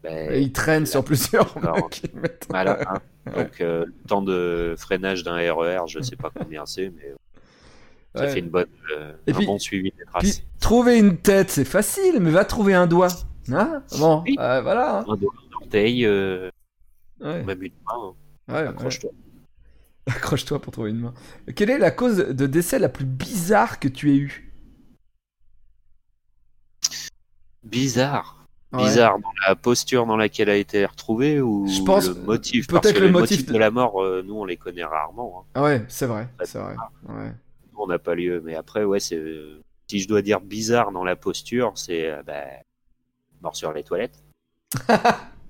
Et 0.04 0.40
ils 0.40 0.52
traînent 0.52 0.86
sur 0.86 1.04
plusieurs. 1.04 1.54
Voilà. 2.48 2.78
hein. 2.88 2.98
Ouais. 3.24 3.44
Donc, 3.44 3.60
euh, 3.60 3.84
le 3.86 4.08
temps 4.08 4.20
de 4.22 4.74
freinage 4.76 5.22
d'un 5.22 5.36
RER, 5.36 5.86
je 5.86 6.00
sais 6.00 6.16
pas 6.16 6.32
combien 6.36 6.66
c'est, 6.66 6.90
mais 6.96 7.14
ça 8.16 8.22
Ouais. 8.24 8.32
fait 8.32 8.40
une 8.40 8.48
bonne, 8.48 8.66
euh, 8.98 9.12
Et 9.28 9.30
un 9.30 9.34
puis- 9.36 9.46
bon 9.46 9.60
suivi 9.60 9.92
des 9.96 10.04
traces. 10.06 10.38
Puis, 10.38 10.44
trouver 10.58 10.98
une 10.98 11.16
tête, 11.18 11.48
c'est 11.50 11.64
facile, 11.64 12.18
mais 12.20 12.32
va 12.32 12.44
trouver 12.44 12.74
un 12.74 12.88
doigt. 12.88 13.06
Hein 13.52 13.80
Bon, 13.96 14.22
Oui. 14.26 14.34
voilà. 14.36 14.98
hein. 14.98 15.04
Un 15.08 15.14
doigt, 15.16 15.32
euh, 15.74 16.50
Ouais, 17.20 17.42
même 17.44 17.62
une 17.62 17.72
main, 17.86 17.94
hein. 17.94 18.14
ouais, 18.48 18.54
ouais. 18.62 18.68
accroche-toi. 18.68 19.10
Accroche-toi 20.06 20.60
pour 20.60 20.72
trouver 20.72 20.90
une 20.90 20.98
main. 21.00 21.14
Quelle 21.54 21.70
est 21.70 21.78
la 21.78 21.92
cause 21.92 22.16
de 22.16 22.46
décès 22.46 22.78
la 22.80 22.88
plus 22.88 23.04
bizarre 23.04 23.78
que 23.78 23.86
tu 23.88 24.12
aies 24.12 24.16
eue? 24.18 24.52
Bizarre. 27.62 28.44
Ouais. 28.72 28.84
Bizarre 28.84 29.18
dans 29.20 29.32
la 29.46 29.54
posture 29.54 30.06
dans 30.06 30.16
laquelle 30.16 30.48
a 30.50 30.56
été 30.56 30.84
retrouvée 30.86 31.40
ou 31.40 31.66
Je 31.68 31.82
pense- 31.82 32.08
le 32.08 32.14
motif? 32.14 32.66
peut-être 32.66 32.98
le 32.98 33.06
les 33.06 33.12
motif 33.12 33.36
motifs 33.38 33.46
de- 33.46 33.52
de 33.52 33.58
la 33.58 33.70
mort, 33.70 34.02
euh, 34.02 34.22
nous 34.26 34.34
on 34.34 34.44
les 34.44 34.56
connaît 34.56 34.82
rarement. 34.84 35.42
hein. 35.44 35.50
Ah 35.54 35.62
ouais, 35.62 35.84
c'est 35.88 36.06
vrai, 36.06 36.28
c'est 36.42 36.58
vrai. 36.58 36.74
Ouais. 37.08 37.32
Nous, 37.72 37.78
on 37.78 37.86
n'a 37.86 37.98
pas 37.98 38.14
lieu. 38.14 38.40
Mais 38.44 38.54
après, 38.54 38.82
ouais, 38.84 38.98
c'est. 39.00 39.16
euh, 39.16 39.60
Si 39.88 40.00
je 40.00 40.08
dois 40.08 40.22
dire 40.22 40.40
bizarre 40.40 40.90
dans 40.90 41.04
la 41.04 41.16
posture, 41.16 41.72
c'est 41.76 42.10
euh, 42.10 42.22
bah, 42.22 42.44
mort 43.42 43.54
sur 43.54 43.72
les 43.72 43.84
toilettes. 43.84 44.22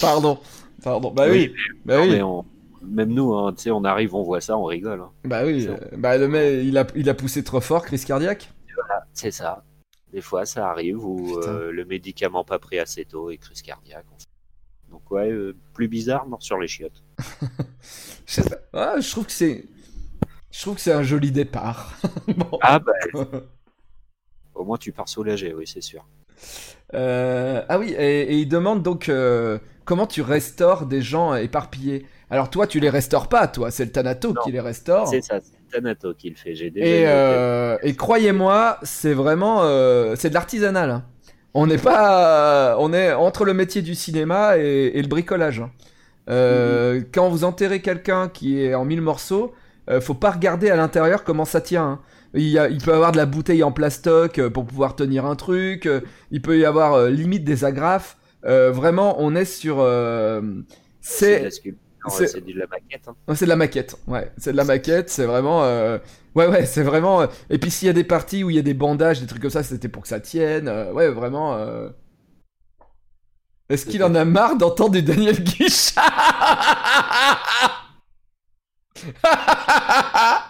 Pardon, 0.00 0.38
pardon. 0.82 1.10
Bah 1.12 1.26
oui, 1.30 1.52
bah 1.84 1.96
Non, 1.98 2.02
oui, 2.04 2.10
mais 2.10 2.22
on- 2.22 2.44
Même 2.82 3.10
nous, 3.14 3.34
hein, 3.34 3.52
tu 3.54 3.62
sais, 3.62 3.70
on 3.70 3.82
arrive, 3.84 4.14
on 4.14 4.22
voit 4.22 4.40
ça, 4.40 4.56
on 4.58 4.64
rigole. 4.64 5.00
hein. 5.00 5.10
bah 5.24 5.44
oui. 5.44 5.66
euh, 5.68 5.76
Bah 5.96 6.18
le 6.18 6.28
mec, 6.28 6.60
il 6.64 6.76
a, 6.76 6.86
il 6.94 7.08
a 7.08 7.14
poussé 7.14 7.42
trop 7.42 7.60
fort, 7.60 7.84
crise 7.84 8.04
cardiaque. 8.04 8.50
C'est 9.14 9.30
ça. 9.30 9.64
Des 10.12 10.20
fois, 10.20 10.44
ça 10.46 10.68
arrive 10.70 11.04
où 11.04 11.38
Putain. 11.40 11.50
euh, 11.52 11.70
le 11.72 11.84
médicament 11.86 12.44
pas 12.44 12.58
pris 12.58 12.78
assez 12.78 13.04
tôt 13.04 13.30
et 13.30 13.38
crise 13.38 13.62
cardiaque. 13.62 14.04
en 14.14 14.18
fait. 14.18 14.26
Donc 14.90 15.10
ouais, 15.10 15.30
euh, 15.30 15.56
plus 15.72 15.88
bizarre, 15.88 16.26
mort 16.26 16.42
sur 16.42 16.58
les 16.58 16.68
chiottes. 16.68 17.02
Je. 18.26 18.40
Ouais, 18.42 19.00
je 19.00 19.10
trouve 19.10 19.26
que 19.26 19.32
c'est, 19.32 19.64
je 20.50 20.60
trouve 20.60 20.74
que 20.76 20.80
c'est 20.80 20.92
un 20.92 21.02
joli 21.02 21.30
départ. 21.32 21.94
Bon. 22.36 22.58
Ah 22.62 22.78
bah, 22.78 22.92
au 24.54 24.64
moins 24.64 24.76
tu 24.78 24.92
pars 24.92 25.08
soulagé, 25.08 25.52
oui, 25.54 25.66
c'est 25.66 25.80
sûr. 25.80 26.06
Euh, 26.94 27.62
ah 27.68 27.78
oui, 27.78 27.94
et, 27.98 28.22
et 28.22 28.34
il 28.38 28.48
demande 28.48 28.82
donc 28.82 29.08
euh, 29.08 29.58
comment 29.84 30.06
tu 30.06 30.22
restaures 30.22 30.86
des 30.86 31.02
gens 31.02 31.34
éparpillés. 31.34 32.06
Alors 32.30 32.50
toi, 32.50 32.66
tu 32.66 32.80
les 32.80 32.90
restaures 32.90 33.28
pas, 33.28 33.48
toi, 33.48 33.70
c'est 33.70 33.84
le 33.84 33.92
Thanato 33.92 34.32
Non. 34.32 34.40
qui 34.42 34.52
les 34.52 34.60
restaure. 34.60 35.06
C'est 35.08 35.22
ça, 35.22 35.40
c'est 35.40 35.52
Thanato 35.70 36.14
qui 36.14 36.30
le 36.30 36.36
fait. 36.36 36.54
J'ai 36.54 36.66
Et, 36.76 37.04
euh, 37.06 37.76
et 37.82 37.94
croyez-moi, 37.94 38.78
c'est 38.82 39.14
vraiment, 39.14 39.62
c'est 40.16 40.28
de 40.30 40.34
l'artisanal. 40.34 40.90
hein. 40.90 41.04
On 41.56 41.66
n'est 41.68 41.78
pas, 41.78 42.76
on 42.80 42.92
est 42.92 43.12
entre 43.12 43.44
le 43.44 43.54
métier 43.54 43.82
du 43.82 43.94
cinéma 43.94 44.58
et, 44.58 44.98
et 44.98 45.02
le 45.02 45.08
bricolage. 45.08 45.60
hein. 45.60 45.70
Euh, 46.30 47.02
Quand 47.12 47.28
vous 47.28 47.44
enterrez 47.44 47.80
quelqu'un 47.82 48.28
qui 48.28 48.60
est 48.62 48.74
en 48.74 48.84
mille 48.84 49.02
morceaux, 49.02 49.54
faut 50.00 50.14
pas 50.14 50.30
regarder 50.32 50.70
à 50.70 50.76
l'intérieur 50.76 51.24
comment 51.24 51.44
ça 51.44 51.60
tient. 51.60 51.84
hein. 51.84 52.00
Il, 52.34 52.48
y 52.48 52.58
a- 52.58 52.68
il 52.68 52.78
peut 52.82 52.90
y 52.90 52.94
avoir 52.94 53.12
de 53.12 53.16
la 53.16 53.26
bouteille 53.26 53.62
en 53.62 53.72
plastoc 53.72 54.38
euh, 54.38 54.50
pour 54.50 54.66
pouvoir 54.66 54.96
tenir 54.96 55.24
un 55.26 55.36
truc. 55.36 55.86
euh, 55.86 56.00
Il 56.30 56.42
peut 56.42 56.58
y 56.58 56.64
avoir 56.64 56.94
euh, 56.94 57.10
limite 57.10 57.44
des 57.44 57.64
agrafes. 57.64 58.16
Vraiment, 58.42 59.16
on 59.20 59.34
est 59.34 59.44
sur. 59.46 59.76
c'est 61.00 61.40
de 61.44 62.26
c'est 62.26 62.44
de 62.44 62.58
la 62.58 62.66
maquette. 62.66 63.08
hein. 63.08 63.34
C'est 63.34 63.46
de 63.46 63.48
la 63.50 63.56
maquette, 63.56 63.96
ouais. 64.06 64.30
C'est 64.36 64.52
de 64.52 64.56
la 64.58 64.64
maquette, 64.64 65.08
c'est 65.08 65.24
vraiment. 65.24 65.64
euh, 65.64 65.98
Ouais, 66.34 66.46
ouais, 66.48 66.66
c'est 66.66 66.82
vraiment. 66.82 67.22
euh, 67.22 67.26
Et 67.48 67.56
puis 67.58 67.70
s'il 67.70 67.86
y 67.86 67.90
a 67.90 67.94
des 67.94 68.04
parties 68.04 68.44
où 68.44 68.50
il 68.50 68.56
y 68.56 68.58
a 68.58 68.62
des 68.62 68.74
bandages, 68.74 69.20
des 69.20 69.26
trucs 69.26 69.40
comme 69.40 69.50
ça, 69.50 69.62
c'était 69.62 69.88
pour 69.88 70.02
que 70.02 70.08
ça 70.08 70.20
tienne. 70.20 70.68
euh, 70.68 70.92
Ouais, 70.92 71.08
vraiment. 71.08 71.56
Est-ce 73.70 73.86
qu'il 73.86 74.04
en 74.04 74.14
a 74.14 74.24
marre 74.26 74.56
d'entendre 74.56 74.90
du 74.92 75.02
Daniel 75.02 75.42
Guichard? 75.42 76.02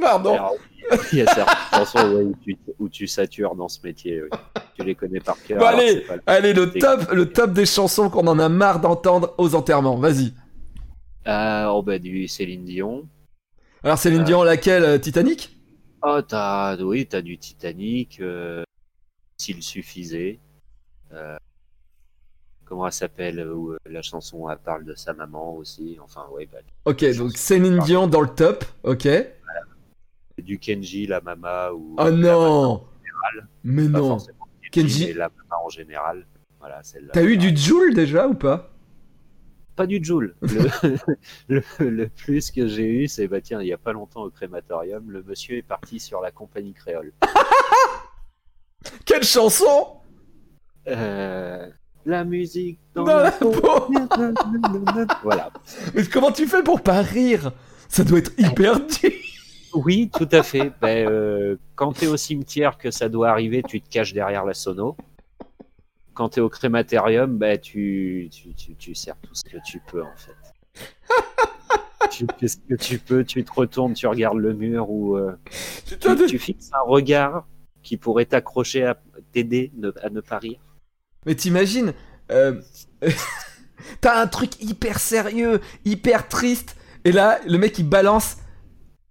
Pardon. 0.00 0.34
Alors, 0.34 0.54
il 1.12 1.18
y 1.18 1.22
a 1.22 1.26
certaines 1.34 1.56
chansons 1.78 2.12
ouais, 2.14 2.22
où, 2.22 2.34
tu, 2.42 2.56
où 2.78 2.88
tu 2.88 3.06
satures 3.06 3.54
dans 3.56 3.68
ce 3.68 3.80
métier. 3.82 4.22
oui. 4.22 4.28
Tu 4.76 4.84
les 4.84 4.94
connais 4.94 5.20
par 5.20 5.42
cœur. 5.42 5.58
Bon, 5.58 5.66
allez, 5.66 6.00
pas 6.02 6.16
le- 6.16 6.22
allez, 6.26 6.52
le 6.52 6.70
top, 6.72 7.10
le 7.12 7.32
top 7.32 7.52
des 7.52 7.66
chansons 7.66 8.08
qu'on 8.10 8.26
en 8.28 8.38
a 8.38 8.48
marre 8.48 8.80
d'entendre 8.80 9.34
aux 9.38 9.54
enterrements. 9.54 9.96
Vas-y. 9.96 10.32
Ah, 11.24 11.72
oh 11.74 11.82
bah 11.82 11.98
du 11.98 12.28
Céline 12.28 12.64
Dion. 12.64 13.06
Alors 13.82 13.98
Céline 13.98 14.20
Euh. 14.20 14.24
Dion, 14.24 14.42
laquelle 14.44 14.84
euh, 14.84 14.98
Titanic? 14.98 15.56
Oh, 16.02 16.20
t'as, 16.26 16.76
oui, 16.76 17.06
t'as 17.06 17.20
du 17.22 17.38
Titanic, 17.38 18.20
euh, 18.20 18.62
s'il 19.36 19.62
suffisait. 19.62 20.38
Euh, 21.12 21.36
comment 22.64 22.86
elle 22.86 22.92
s'appelle 22.92 23.40
où, 23.48 23.72
euh, 23.72 23.78
La 23.90 24.00
chanson, 24.02 24.48
elle 24.48 24.58
parle 24.58 24.84
de 24.84 24.94
sa 24.94 25.12
maman 25.12 25.56
aussi. 25.56 25.98
Enfin, 26.02 26.24
ouais, 26.32 26.48
bah, 26.50 26.58
Ok, 26.84 27.04
donc 27.16 27.36
Céline 27.36 27.78
Dion 27.80 28.06
dans 28.06 28.20
le 28.20 28.28
top. 28.28 28.64
Ok. 28.84 29.08
Du 30.42 30.58
Kenji, 30.58 31.06
la 31.06 31.20
mama 31.20 31.72
ou. 31.72 31.96
Oh 31.98 32.10
non 32.10 32.84
général. 33.04 33.48
Mais 33.64 33.88
non 33.88 34.18
Kenji, 34.72 35.12
la 35.12 35.28
mama 35.28 35.62
en 35.64 35.68
général. 35.68 36.26
Voilà, 36.60 36.82
celle-là. 36.82 37.10
T'as 37.12 37.22
eu 37.24 37.36
du 37.36 37.56
Joule 37.56 37.94
déjà 37.94 38.26
ou 38.26 38.34
pas? 38.34 38.70
Pas 39.76 39.86
du 39.86 40.02
Joule. 40.02 40.34
Le, 40.42 41.62
le, 41.78 41.90
le 41.90 42.08
plus 42.08 42.50
que 42.50 42.66
j'ai 42.66 43.02
eu, 43.04 43.08
c'est 43.08 43.28
bah 43.28 43.40
tiens, 43.40 43.62
il 43.62 43.68
y 43.68 43.72
a 43.72 43.78
pas 43.78 43.92
longtemps 43.92 44.22
au 44.24 44.30
crématorium, 44.30 45.10
le 45.10 45.22
monsieur 45.22 45.56
est 45.56 45.62
parti 45.62 46.00
sur 46.00 46.20
la 46.20 46.30
compagnie 46.32 46.72
créole. 46.74 47.12
Quelle 49.04 49.22
chanson 49.24 49.98
Euh, 50.88 51.68
la 52.06 52.24
musique 52.24 52.78
dans, 52.94 53.04
Dans 53.04 53.16
la 53.18 53.22
la 53.24 53.30
peau. 53.32 53.50
peau. 53.52 53.92
voilà. 55.22 55.50
Mais 55.94 56.04
comment 56.06 56.32
tu 56.32 56.46
fais 56.46 56.62
pour 56.62 56.80
pas 56.82 57.00
rire? 57.02 57.52
Ça 57.88 58.04
doit 58.04 58.18
être 58.18 58.32
hyper 58.38 58.80
dur 58.80 59.10
Oui, 59.84 60.10
tout 60.12 60.28
à 60.32 60.42
fait. 60.42 60.72
Ben, 60.80 61.06
euh, 61.08 61.56
quand 61.76 61.92
tu 61.92 62.06
es 62.06 62.08
au 62.08 62.16
cimetière 62.16 62.78
que 62.78 62.90
ça 62.90 63.08
doit 63.08 63.30
arriver, 63.30 63.62
tu 63.62 63.80
te 63.80 63.88
caches 63.88 64.12
derrière 64.12 64.44
la 64.44 64.52
sono. 64.52 64.96
Quand 66.14 66.30
tu 66.30 66.40
es 66.40 66.42
au 66.42 66.48
crématorium, 66.48 67.38
ben, 67.38 67.56
tu, 67.60 68.28
tu, 68.32 68.52
tu, 68.54 68.74
tu 68.74 68.94
sers 68.96 69.16
tout 69.20 69.34
ce 69.36 69.44
que 69.44 69.58
tu 69.64 69.80
peux, 69.88 70.02
en 70.02 70.16
fait. 70.16 70.34
tu 72.10 72.26
fais 72.40 72.48
ce 72.48 72.56
que 72.56 72.74
tu 72.74 72.98
peux, 72.98 73.24
tu 73.24 73.44
te 73.44 73.52
retournes, 73.52 73.92
tu 73.92 74.08
regardes 74.08 74.38
le 74.38 74.52
mur 74.52 74.90
ou 74.90 75.16
euh, 75.16 75.38
tu, 76.26 76.38
fixes 76.40 76.70
un 76.72 76.84
regard 76.84 77.46
qui 77.84 77.96
pourrait 77.96 78.26
t'accrocher 78.26 78.84
à 78.84 79.00
t'aider 79.32 79.70
à 80.02 80.10
ne 80.10 80.20
pas 80.20 80.38
rire. 80.38 80.58
Mais 81.24 81.36
t'imagines 81.36 81.92
euh, 82.32 82.60
T'as 84.00 84.20
un 84.20 84.26
truc 84.26 84.60
hyper 84.60 84.98
sérieux, 84.98 85.60
hyper 85.84 86.26
triste, 86.26 86.76
et 87.04 87.12
là, 87.12 87.38
le 87.46 87.58
mec 87.58 87.78
il 87.78 87.88
balance 87.88 88.38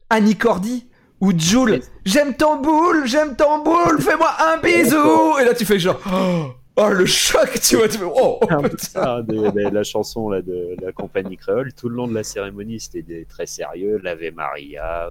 Annie 0.10 0.36
Cordy 0.38 0.88
ou 1.20 1.32
Joule. 1.38 1.80
J'aime 2.06 2.36
ton 2.36 2.62
boule, 2.62 3.06
j'aime 3.08 3.36
ton 3.36 3.64
boule, 3.64 4.00
fais-moi 4.02 4.30
un 4.40 4.58
bisou 4.60 5.38
Et 5.40 5.46
là 5.46 5.54
tu 5.54 5.66
fais 5.66 5.80
genre 5.80 6.00
Oh, 6.12 6.52
oh, 6.78 6.90
le 6.90 7.06
choc, 7.06 7.60
tu 7.62 7.76
vois, 7.78 7.88
tu 7.88 7.98
fais 7.98 8.06
Oh, 8.06 8.40
oh, 8.42 8.48
putain. 8.64 9.02
Ah, 9.02 9.22
de- 9.22 9.50
de 9.50 9.70
la 9.74 9.84
chanson 9.84 10.30
là, 10.30 10.42
de 10.42 10.76
la 10.82 10.92
compagnie 10.92 11.36
créole, 11.38 11.74
tout 11.74 11.90
le 11.90 11.96
long 11.96 12.08
de 12.08 12.14
la 12.14 12.24
cérémonie, 12.24 12.80
c'était 12.80 13.02
des- 13.02 13.26
très 13.26 13.46
sérieux. 13.48 14.00
L'Ave 14.04 14.32
Maria, 14.34 15.10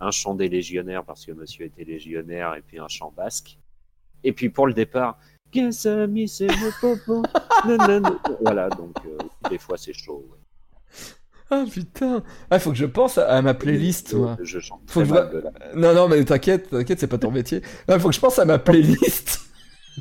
un 0.00 0.10
chant 0.10 0.34
des 0.34 0.48
légionnaires 0.48 1.04
parce 1.04 1.26
que 1.26 1.32
monsieur 1.32 1.66
était 1.66 1.84
légionnaire, 1.84 2.54
et 2.56 2.62
puis 2.62 2.78
un 2.78 2.88
chant 2.88 3.12
basque. 3.16 3.58
Et 4.24 4.32
puis 4.32 4.48
pour 4.48 4.66
le 4.66 4.72
départ, 4.74 5.18
Qu'est-ce 5.50 5.88
que 5.88 6.06
mis, 6.06 6.28
c'est 6.28 6.46
mon 6.46 6.70
popo? 6.78 7.22
Nanana. 7.66 8.12
Voilà, 8.42 8.68
donc 8.68 8.94
euh, 9.06 9.16
des 9.48 9.56
fois 9.56 9.78
c'est 9.78 9.94
chaud. 9.94 10.26
ouais. 10.30 10.37
Ah 11.50 11.64
putain 11.72 12.22
Ah, 12.50 12.58
faut 12.58 12.70
que 12.70 12.76
je 12.76 12.84
pense 12.86 13.16
à, 13.18 13.28
à 13.28 13.40
ma 13.42 13.54
playlist, 13.54 14.10
Je- 14.10 14.16
moi. 14.16 14.36
Je 14.42 14.58
chante 14.58 14.80
Faut 14.86 15.00
très 15.00 15.08
que 15.10 15.14
je 15.16 15.20
mal 15.20 15.30
de 15.30 15.38
la- 15.38 15.52
Non, 15.74 15.94
non, 15.94 16.08
mais 16.08 16.22
t'inquiète, 16.24 16.70
t'inquiète, 16.70 17.00
c'est 17.00 17.06
pas 17.06 17.18
ton 17.18 17.30
métier. 17.30 17.62
Faut 17.98 18.08
que 18.08 18.14
je 18.14 18.20
pense 18.20 18.38
à 18.38 18.44
ma 18.44 18.58
playlist. 18.58 19.40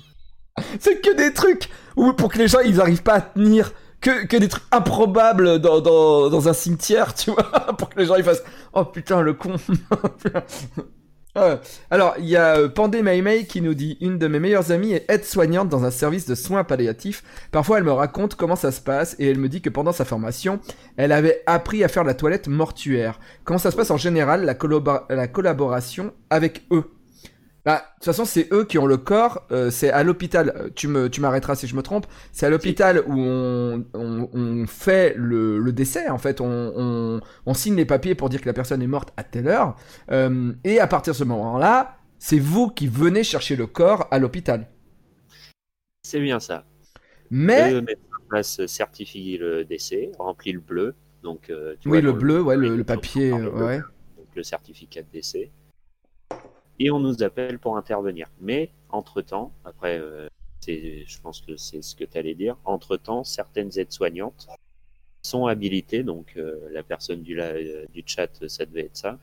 c'est 0.79 0.99
que 1.01 1.15
des 1.15 1.33
trucs 1.33 1.69
où 1.95 2.13
pour 2.13 2.31
que 2.31 2.37
les 2.37 2.47
gens 2.47 2.59
ils 2.59 2.81
arrivent 2.81 3.03
pas 3.03 3.13
à 3.15 3.21
tenir. 3.21 3.71
Que, 3.99 4.27
que 4.27 4.37
des 4.37 4.47
trucs 4.47 4.63
improbables 4.71 5.57
dans, 5.59 5.81
dans, 5.81 6.29
dans 6.29 6.47
un 6.47 6.53
cimetière, 6.53 7.15
tu 7.15 7.31
vois, 7.31 7.43
pour 7.79 7.89
que 7.89 7.99
les 7.99 8.05
gens 8.05 8.15
ils 8.15 8.23
fassent 8.23 8.43
Oh 8.73 8.85
putain, 8.85 9.21
le 9.21 9.33
con. 9.33 9.55
Ah, 11.39 11.59
alors, 11.91 12.15
il 12.17 12.25
y 12.25 12.35
a 12.35 12.57
euh, 12.57 12.67
Pandé 12.67 13.03
Maymay 13.03 13.45
qui 13.45 13.61
nous 13.61 13.75
dit 13.75 13.99
Une 14.01 14.17
de 14.17 14.27
mes 14.27 14.39
meilleures 14.39 14.71
amies 14.71 14.93
est 14.93 15.05
aide-soignante 15.07 15.69
dans 15.69 15.85
un 15.85 15.91
service 15.91 16.25
de 16.25 16.33
soins 16.33 16.63
palliatifs. 16.63 17.23
Parfois, 17.51 17.77
elle 17.77 17.83
me 17.83 17.91
raconte 17.91 18.33
comment 18.33 18.55
ça 18.55 18.71
se 18.71 18.81
passe 18.81 19.15
et 19.19 19.29
elle 19.29 19.37
me 19.37 19.47
dit 19.47 19.61
que 19.61 19.69
pendant 19.69 19.91
sa 19.91 20.03
formation, 20.03 20.59
elle 20.95 21.11
avait 21.11 21.43
appris 21.45 21.83
à 21.83 21.89
faire 21.89 22.03
la 22.03 22.15
toilette 22.15 22.47
mortuaire. 22.47 23.19
Comment 23.43 23.59
ça 23.59 23.69
se 23.69 23.75
passe 23.75 23.91
en 23.91 23.97
général, 23.97 24.45
la 24.45 25.27
collaboration 25.27 26.11
avec 26.31 26.63
eux? 26.71 26.96
Bah, 27.67 27.79
de 27.79 27.95
toute 27.95 28.05
façon, 28.05 28.25
c'est 28.25 28.47
eux 28.53 28.65
qui 28.65 28.77
ont 28.79 28.85
le 28.87 28.97
corps. 28.97 29.45
euh, 29.51 29.69
c'est 29.71 29.91
à 29.91 30.03
l'hôpital. 30.03 30.53
euh, 30.55 30.69
Tu 30.75 30.87
me, 30.87 31.09
tu 31.09 31.21
m'arrêteras 31.21 31.55
si 31.55 31.67
je 31.67 31.75
me 31.75 31.83
trompe. 31.83 32.07
C'est 32.31 32.45
à 32.45 32.49
l'hôpital 32.49 33.03
où 33.07 33.13
on, 33.19 33.85
on, 33.93 34.29
on 34.33 34.67
fait 34.67 35.13
le, 35.17 35.59
le 35.59 35.73
décès. 35.73 36.09
En 36.09 36.17
fait, 36.17 36.41
on, 36.41 37.21
on, 37.45 37.53
signe 37.53 37.75
les 37.75 37.85
papiers 37.85 38.15
pour 38.15 38.29
dire 38.29 38.41
que 38.41 38.47
la 38.47 38.53
personne 38.53 38.81
est 38.81 38.87
morte 38.87 39.11
à 39.17 39.23
telle 39.23 39.47
heure. 39.49 39.75
Euh, 40.11 40.53
et 40.63 40.79
à 40.79 40.87
partir 40.87 41.13
de 41.13 41.17
ce 41.17 41.25
moment-là, 41.25 41.97
c'est 42.19 42.39
vous 42.39 42.69
qui 42.69 42.87
venez 42.87 43.23
chercher 43.23 43.55
le 43.57 43.67
corps 43.67 44.07
à 44.11 44.19
l'hôpital. 44.19 44.67
C'est 46.01 46.19
bien 46.21 46.39
ça. 46.39 46.65
Mais 47.29 47.73
Le 47.73 47.81
en 47.81 48.27
place 48.29 48.65
certifie 48.67 49.37
le 49.37 49.65
décès, 49.65 50.11
remplit 50.19 50.53
le 50.53 50.59
bleu. 50.61 50.95
Donc, 51.23 51.49
euh, 51.49 51.75
tu 51.79 51.89
oui, 51.89 52.01
vois, 52.01 52.01
le 52.01 52.13
bleu, 52.13 52.41
ouais, 52.41 52.55
le, 52.57 52.75
dans 52.75 52.75
le 52.75 52.83
papier, 52.83 53.31
bleu, 53.31 53.49
ouais. 53.51 53.81
donc 54.17 54.27
le 54.35 54.43
certificat 54.43 55.03
de 55.03 55.09
décès. 55.11 55.51
Et 56.79 56.91
on 56.91 56.99
nous 56.99 57.23
appelle 57.23 57.59
pour 57.59 57.77
intervenir. 57.77 58.27
Mais 58.39 58.71
entre-temps, 58.89 59.51
après, 59.65 59.99
euh, 59.99 60.27
c'est, 60.59 61.05
je 61.05 61.21
pense 61.21 61.41
que 61.41 61.57
c'est 61.57 61.81
ce 61.81 61.95
que 61.95 62.03
tu 62.03 62.17
allais 62.17 62.35
dire, 62.35 62.57
entre-temps, 62.65 63.23
certaines 63.23 63.77
aides-soignantes 63.77 64.47
sont 65.23 65.47
habilitées, 65.47 66.03
donc 66.03 66.33
euh, 66.37 66.69
la 66.71 66.83
personne 66.83 67.21
du, 67.21 67.35
la- 67.35 67.55
euh, 67.55 67.85
du 67.93 68.03
chat, 68.05 68.47
ça 68.47 68.65
devait 68.65 68.85
être 68.85 68.97
ça. 68.97 69.19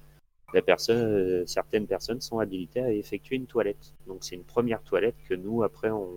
La 0.52 0.62
personne, 0.62 0.98
euh, 0.98 1.46
certaines 1.46 1.86
personnes 1.86 2.20
sont 2.20 2.38
habilitées 2.38 2.80
à 2.80 2.92
effectuer 2.92 3.36
une 3.36 3.46
toilette. 3.46 3.94
Donc 4.06 4.18
c'est 4.22 4.34
une 4.34 4.44
première 4.44 4.82
toilette 4.82 5.16
que 5.28 5.34
nous, 5.34 5.62
après, 5.62 5.90
on, 5.90 6.08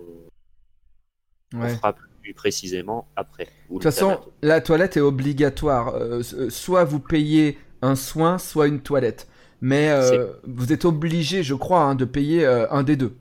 on 1.54 1.62
ouais. 1.62 1.74
fera 1.74 1.94
plus 2.22 2.34
précisément 2.34 3.08
après. 3.16 3.46
De 3.68 3.74
toute 3.74 3.82
façon, 3.82 4.20
la 4.42 4.60
toilette 4.60 4.96
est 4.96 5.00
obligatoire. 5.00 5.94
Euh, 5.94 6.22
euh, 6.34 6.50
soit 6.50 6.84
vous 6.84 7.00
payez 7.00 7.58
un 7.80 7.96
soin, 7.96 8.38
soit 8.38 8.66
une 8.66 8.80
toilette. 8.82 9.28
Mais 9.60 9.90
euh, 9.90 10.32
vous 10.46 10.72
êtes 10.72 10.84
obligé, 10.84 11.42
je 11.42 11.54
crois, 11.54 11.80
hein, 11.82 11.94
de 11.94 12.04
payer 12.04 12.44
euh, 12.46 12.66
un 12.70 12.82
des 12.82 12.96
deux. 12.96 13.16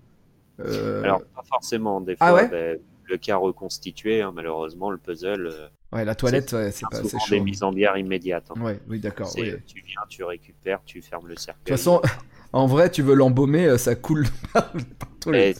Euh, 0.60 1.04
Alors, 1.04 1.22
pas 1.36 1.44
forcément. 1.48 2.02
Des 2.02 2.16
fois, 2.16 2.28
Ah 2.28 2.34
ouais 2.34 2.48
ben, 2.48 2.78
le 3.06 3.18
cas 3.18 3.38
reconstitué, 3.38 4.22
hein, 4.22 4.32
malheureusement, 4.36 4.92
le 4.92 4.98
puzzle, 4.98 5.48
euh, 5.48 5.68
ouais, 5.94 6.04
la 6.06 6.14
toilette, 6.16 6.52
ouais, 6.54 6.72
c'est 6.72 6.86
pas, 6.90 6.98
c'est 6.98 7.08
souvent 7.10 7.20
chaud. 7.26 7.36
des 7.36 7.40
mises 7.42 7.64
en 7.64 7.72
bière 7.72 7.98
immédiates. 7.98 8.52
hein. 8.56 8.62
Ouais, 8.62 8.80
oui, 8.90 9.00
d'accord. 9.00 9.32
Oui. 9.38 9.50
euh, 9.50 9.58
Tu 9.66 9.82
viens, 9.86 10.02
tu 10.10 10.24
récupères, 10.24 10.82
tu 10.86 11.02
fermes 11.02 11.28
le 11.28 11.36
cercueil. 11.38 11.64
De 11.66 11.70
toute 11.72 11.78
façon, 11.78 12.02
en 12.54 12.68
vrai, 12.68 12.92
tu 12.92 13.02
veux 13.02 13.16
l'embaumer, 13.16 13.66
euh, 13.66 13.78
ça 13.78 13.96
coule 13.96 14.26
partout. 14.54 15.32
Les- 15.32 15.56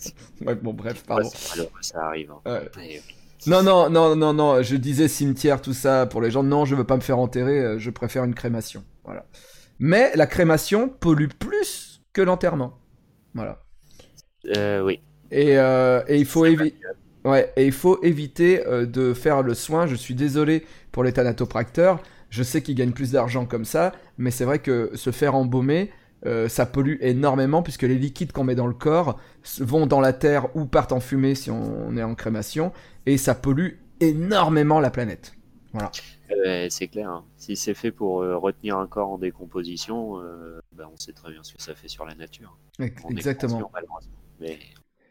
Ouais, 0.46 0.56
bon, 0.56 0.74
bref, 0.74 0.98
ouais, 0.98 1.04
pardon. 1.08 1.30
malheureux, 1.50 1.70
ça 1.82 2.06
arrive. 2.06 2.32
hein. 2.46 2.52
Ouais. 2.76 3.02
Non, 3.46 3.64
non, 3.64 3.90
non, 3.90 4.16
non, 4.16 4.34
non, 4.34 4.62
je 4.62 4.76
disais 4.76 5.08
cimetière, 5.08 5.62
tout 5.62 5.74
ça, 5.74 6.06
pour 6.06 6.22
les 6.22 6.32
gens, 6.32 6.44
non, 6.44 6.66
je 6.66 6.76
veux 6.76 6.84
pas 6.84 6.96
me 6.98 7.02
faire 7.02 7.20
enterrer, 7.20 7.60
euh, 7.62 7.80
je 7.80 7.90
préfère 7.92 8.24
une 8.26 8.34
crémation. 8.36 8.84
Voilà. 9.06 9.26
Mais 9.80 10.12
la 10.16 10.28
crémation 10.28 10.90
pollue 10.90 11.30
plus 11.40 12.02
que 12.14 12.22
l'enterrement. 12.22 12.80
Voilà. 13.34 13.64
euh, 14.56 14.82
oui. 14.84 15.02
Et, 15.32 15.58
euh, 15.58 16.02
et 16.08 16.18
il 16.18 16.26
faut 16.26 16.46
éviter. 16.46 16.76
Ouais, 17.26 17.52
et 17.58 17.66
il 17.66 17.74
faut 17.74 18.02
éviter 18.04 18.66
euh, 18.66 18.86
de 18.86 19.14
faire 19.14 19.44
le 19.44 19.54
soin. 19.54 19.86
Je 19.86 19.96
suis 19.96 20.16
désolé 20.16 20.66
pour 20.92 21.04
les 21.04 21.12
thanatopracteurs. 21.12 22.02
Je 22.30 22.44
sais 22.44 22.62
qu'ils 22.62 22.76
gagnent 22.76 22.94
plus 22.94 23.12
d'argent 23.12 23.46
comme 23.46 23.66
ça, 23.66 23.92
mais 24.18 24.32
c'est 24.32 24.46
vrai 24.46 24.60
que 24.60 24.92
se 24.96 25.12
faire 25.12 25.36
embaumer, 25.36 25.92
euh, 26.26 26.50
ça 26.50 26.66
pollue 26.66 26.96
énormément 27.00 27.62
puisque 27.62 27.84
les 27.84 27.96
liquides 27.96 28.32
qu'on 28.32 28.44
met 28.44 28.56
dans 28.56 28.68
le 28.68 28.74
corps 28.74 29.20
vont 29.60 29.88
dans 29.88 30.02
la 30.02 30.14
terre 30.14 30.56
ou 30.56 30.66
partent 30.66 30.92
en 30.92 31.00
fumée 31.00 31.36
si 31.36 31.52
on, 31.52 31.96
est 31.96 32.04
en 32.04 32.16
crémation, 32.16 32.74
et 33.06 33.18
ça 33.18 33.36
pollue 33.36 33.76
énormément 34.00 34.80
la 34.80 34.90
planète. 34.90 35.34
Euh, 36.32 36.68
c'est 36.70 36.88
clair. 36.88 37.10
hein. 37.10 37.26
Si 37.38 37.56
c'est 37.56 37.74
fait 37.74 37.92
pour 37.92 38.22
euh, 38.22 38.38
retenir 38.38 38.78
un 38.78 38.88
corps 38.88 39.10
en 39.10 39.18
décomposition, 39.18 40.20
euh, 40.22 40.60
ben, 40.74 40.90
on 40.94 40.98
sait 40.98 41.14
très 41.14 41.32
bien 41.32 41.44
ce 41.44 41.54
que 41.54 41.62
ça 41.62 41.74
fait 41.76 41.88
sur 41.88 42.06
la 42.06 42.16
nature. 42.16 42.58
Ex- 42.80 43.02
On 43.04 43.10
est 43.10 43.12
Exactement. 43.12 43.54
conscient, 43.54 43.72
malheureusement. 43.74 44.18
Mais 44.40 44.60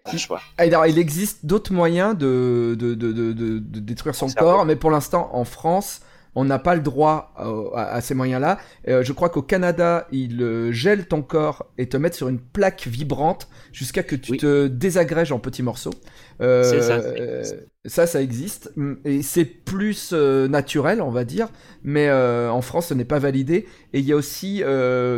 pas 0.04 0.12
le 0.12 0.18
choix. 0.18 0.42
Ah, 0.58 0.62
Alors, 0.62 0.86
il 0.86 0.98
existe 0.98 1.46
d'autres 1.46 1.72
moyens 1.72 2.16
de, 2.16 2.76
de, 2.78 2.94
de, 2.94 3.12
de, 3.12 3.32
de- 3.32 3.58
de 3.58 3.80
détruire 3.80 4.14
son 4.14 4.26
Conserver. 4.26 4.38
corps, 4.50 4.64
mais 4.64 4.76
pour 4.76 4.90
l'instant, 4.90 5.30
en 5.34 5.44
France, 5.44 6.00
on 6.37 6.45
n'a 6.45 6.59
pas 6.61 6.74
le 6.76 6.82
droit 6.82 7.32
euh, 7.41 7.70
à, 7.74 7.87
à 7.95 8.01
ces 8.01 8.14
moyens-là. 8.14 8.59
Euh, 8.87 9.03
je 9.03 9.12
crois 9.12 9.30
qu'au 9.30 9.43
Canada, 9.43 10.07
ils 10.12 10.41
euh, 10.43 10.70
gèlent 10.70 11.07
ton 11.09 11.22
corps 11.22 11.66
et 11.78 11.89
te 11.89 11.97
mettent 11.97 12.14
sur 12.14 12.28
une 12.28 12.39
plaque 12.39 12.87
vibrante 12.87 13.49
jusqu'à 13.72 14.03
que 14.05 14.14
tu 14.14 14.32
Oui. 14.32 14.39
te 14.39 14.66
désagrèges 14.68 15.32
en 15.32 15.39
petits 15.39 15.62
morceaux. 15.64 15.95
Euh, 16.43 16.62
ça, 16.62 16.82
ça 16.82 16.93
euh, 17.09 17.41
existe. 17.41 17.66
ça, 17.87 18.07
ça 18.07 18.22
existe. 18.22 18.70
Mm, 18.76 18.95
Et 19.07 19.22
c'est 19.22 19.47
plus 19.47 20.11
euh, 20.12 20.47
naturel, 20.47 21.01
on 21.03 21.11
va 21.11 21.24
dire. 21.24 21.49
Mais 21.82 22.11
en 22.12 22.61
France, 22.61 22.89
ce 22.89 22.95
n'est 22.95 23.05
pas 23.07 23.18
validé. 23.18 23.66
Et 23.93 24.01
il 24.01 24.05
y 24.05 24.12
a 24.12 24.16
aussi 24.16 24.62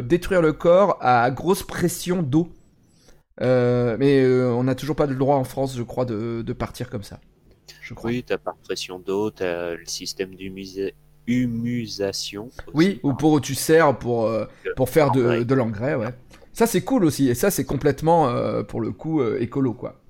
détruire 0.05 0.41
le 0.41 0.53
corps 0.53 0.99
à 1.01 1.31
grosse 1.31 1.62
pression 1.64 2.23
d'eau. 2.23 2.49
Mais 3.41 4.25
on 4.27 4.64
n'a 4.64 4.75
toujours 4.75 4.97
pas 4.97 5.07
le 5.07 5.14
droit 5.16 5.37
en 5.37 5.45
France, 5.45 5.77
je 5.77 5.83
crois, 5.83 6.05
de, 6.05 6.43
de 6.43 6.53
partir 6.53 6.91
comme 6.91 7.03
ça. 7.03 7.19
Je 7.81 7.95
crois. 7.95 8.11
Oui, 8.11 8.23
t'as 8.27 8.39
par 8.39 8.57
pression 8.57 8.99
d'eau, 8.99 9.31
t'as 9.31 9.75
le 9.75 9.87
système 9.87 10.35
d'humus- 10.35 10.93
humusation. 11.29 12.47
aussi, 12.47 12.68
Oui, 12.74 13.01
ou 13.03 13.12
pour 13.14 13.41
tu 13.41 13.55
sers 13.55 13.97
pour, 13.99 14.26
euh, 14.26 14.47
pour 14.76 14.89
faire 14.89 15.11
de, 15.12 15.22
Engrais. 15.22 15.45
de 15.45 15.55
l'engrais, 15.55 15.95
ouais. 15.95 16.14
Ça, 16.53 16.66
c'est 16.66 16.83
cool 16.83 17.05
aussi. 17.05 17.29
Et 17.29 17.35
ça, 17.35 17.51
c'est 17.51 17.64
complètement, 17.64 18.29
euh, 18.29 18.62
pour 18.64 18.81
le 18.81 18.91
coup, 18.91 19.20
euh, 19.20 19.39
écolo, 19.41 19.74
quoi. 19.74 20.01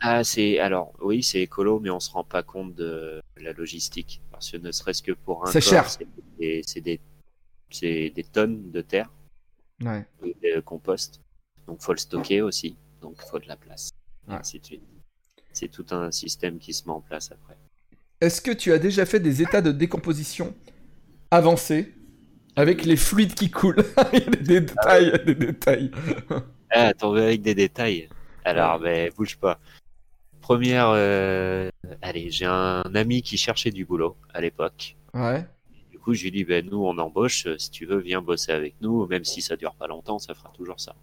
Ah, 0.00 0.22
c'est 0.22 0.58
alors 0.58 0.92
oui, 1.00 1.22
c'est 1.22 1.40
écolo, 1.40 1.80
mais 1.80 1.88
on 1.90 2.00
se 2.00 2.10
rend 2.10 2.22
pas 2.22 2.42
compte 2.42 2.74
de 2.74 3.20
la 3.40 3.52
logistique 3.52 4.20
parce 4.30 4.50
que 4.50 4.58
ne 4.58 4.70
serait-ce 4.70 5.02
que 5.02 5.12
pour 5.12 5.48
un 5.48 5.50
C'est 5.50 5.62
cher. 5.62 5.88
c'est 5.88 6.06
des, 6.38 6.62
c'est 7.70 8.10
des, 8.10 8.24
tonnes 8.30 8.70
de 8.70 8.82
terre 8.82 9.10
Ouais. 9.82 10.04
de 10.22 10.60
compost, 10.60 11.20
donc 11.66 11.80
faut 11.80 11.92
le 11.92 11.98
stocker 11.98 12.42
aussi, 12.42 12.76
donc 13.00 13.16
faut 13.30 13.38
de 13.38 13.48
la 13.48 13.56
place, 13.56 13.90
Ouais. 14.28 14.36
C'est 15.52 15.68
tout 15.68 15.86
un 15.90 16.10
système 16.10 16.58
qui 16.58 16.74
se 16.74 16.84
met 16.84 16.92
en 16.92 17.00
place 17.00 17.32
après. 17.32 17.56
Est-ce 18.20 18.40
que 18.42 18.50
tu 18.50 18.72
as 18.72 18.78
déjà 18.78 19.06
fait 19.06 19.20
des 19.20 19.40
états 19.42 19.62
de 19.62 19.72
décomposition? 19.72 20.54
Avancés 21.30 21.92
avec 22.56 22.84
les 22.84 22.96
fluides 22.96 23.34
qui 23.34 23.50
coulent 23.50 23.84
Il 24.12 24.20
y 24.20 24.26
a 24.26 24.30
des 24.30 24.60
détails, 24.60 25.12
des 25.24 25.34
détails. 25.34 25.90
Ah, 26.70 26.92
veux 27.02 27.22
avec 27.22 27.42
des 27.42 27.54
détails 27.54 28.08
Alors, 28.44 28.80
ben 28.80 29.10
bouge 29.16 29.36
pas. 29.36 29.58
Première, 30.40 30.90
euh, 30.90 31.70
allez, 32.02 32.30
j'ai 32.30 32.44
un 32.46 32.82
ami 32.94 33.22
qui 33.22 33.36
cherchait 33.36 33.70
du 33.70 33.84
boulot 33.84 34.16
à 34.32 34.40
l'époque. 34.40 34.96
Ouais. 35.12 35.44
Du 35.90 35.98
coup, 35.98 36.14
je 36.14 36.22
lui 36.22 36.30
dis, 36.30 36.44
ben, 36.44 36.64
nous, 36.64 36.84
on 36.84 36.96
embauche. 36.98 37.46
Si 37.58 37.70
tu 37.70 37.84
veux, 37.84 37.98
viens 37.98 38.22
bosser 38.22 38.52
avec 38.52 38.76
nous. 38.80 39.06
Même 39.06 39.24
si 39.24 39.42
ça 39.42 39.56
dure 39.56 39.74
pas 39.74 39.88
longtemps, 39.88 40.18
ça 40.18 40.34
fera 40.34 40.52
toujours 40.54 40.78
ça. 40.78 40.94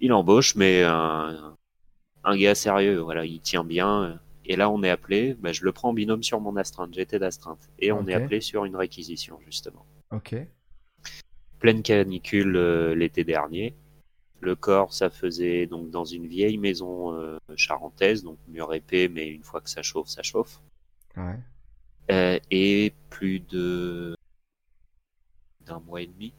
Il 0.00 0.12
embauche, 0.12 0.54
mais 0.56 0.82
un, 0.84 1.54
un 2.24 2.36
gars 2.36 2.54
sérieux. 2.54 2.98
Voilà, 3.00 3.26
il 3.26 3.40
tient 3.40 3.64
bien. 3.64 4.18
Et 4.48 4.56
là, 4.56 4.70
on 4.70 4.82
est 4.82 4.90
appelé. 4.90 5.34
Ben, 5.34 5.52
je 5.52 5.64
le 5.64 5.72
prends 5.72 5.90
en 5.90 5.92
binôme 5.92 6.22
sur 6.22 6.40
mon 6.40 6.56
astreinte. 6.56 6.94
J'étais 6.94 7.18
d'astreinte. 7.18 7.68
Et 7.78 7.92
on 7.92 8.06
est 8.06 8.14
appelé 8.14 8.40
sur 8.40 8.64
une 8.64 8.76
réquisition, 8.76 9.38
justement. 9.44 9.84
Ok. 10.12 10.36
Pleine 11.58 11.82
canicule 11.82 12.56
euh, 12.56 12.94
l'été 12.94 13.24
dernier. 13.24 13.74
Le 14.40 14.54
corps, 14.54 14.92
ça 14.92 15.10
faisait 15.10 15.66
donc 15.66 15.90
dans 15.90 16.04
une 16.04 16.26
vieille 16.26 16.58
maison 16.58 17.14
euh, 17.14 17.38
charentaise, 17.56 18.22
donc 18.22 18.38
mur 18.48 18.72
épais, 18.74 19.08
mais 19.08 19.26
une 19.28 19.42
fois 19.42 19.60
que 19.60 19.70
ça 19.70 19.82
chauffe, 19.82 20.08
ça 20.08 20.22
chauffe. 20.22 20.60
Ouais. 21.16 21.38
Euh, 22.12 22.38
et 22.50 22.92
plus 23.10 23.40
de 23.40 24.14
d'un 25.62 25.80
mois 25.80 26.02
et 26.02 26.06
demi, 26.06 26.32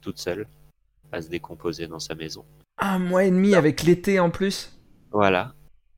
toute 0.00 0.18
seule, 0.18 0.46
à 1.10 1.20
se 1.20 1.28
décomposer 1.28 1.88
dans 1.88 1.98
sa 1.98 2.14
maison. 2.14 2.44
Un 2.78 3.00
mois 3.00 3.24
et 3.24 3.30
demi 3.30 3.54
avec 3.54 3.82
l'été 3.82 4.20
en 4.20 4.30
plus? 4.30 4.73
Voilà. 5.14 5.54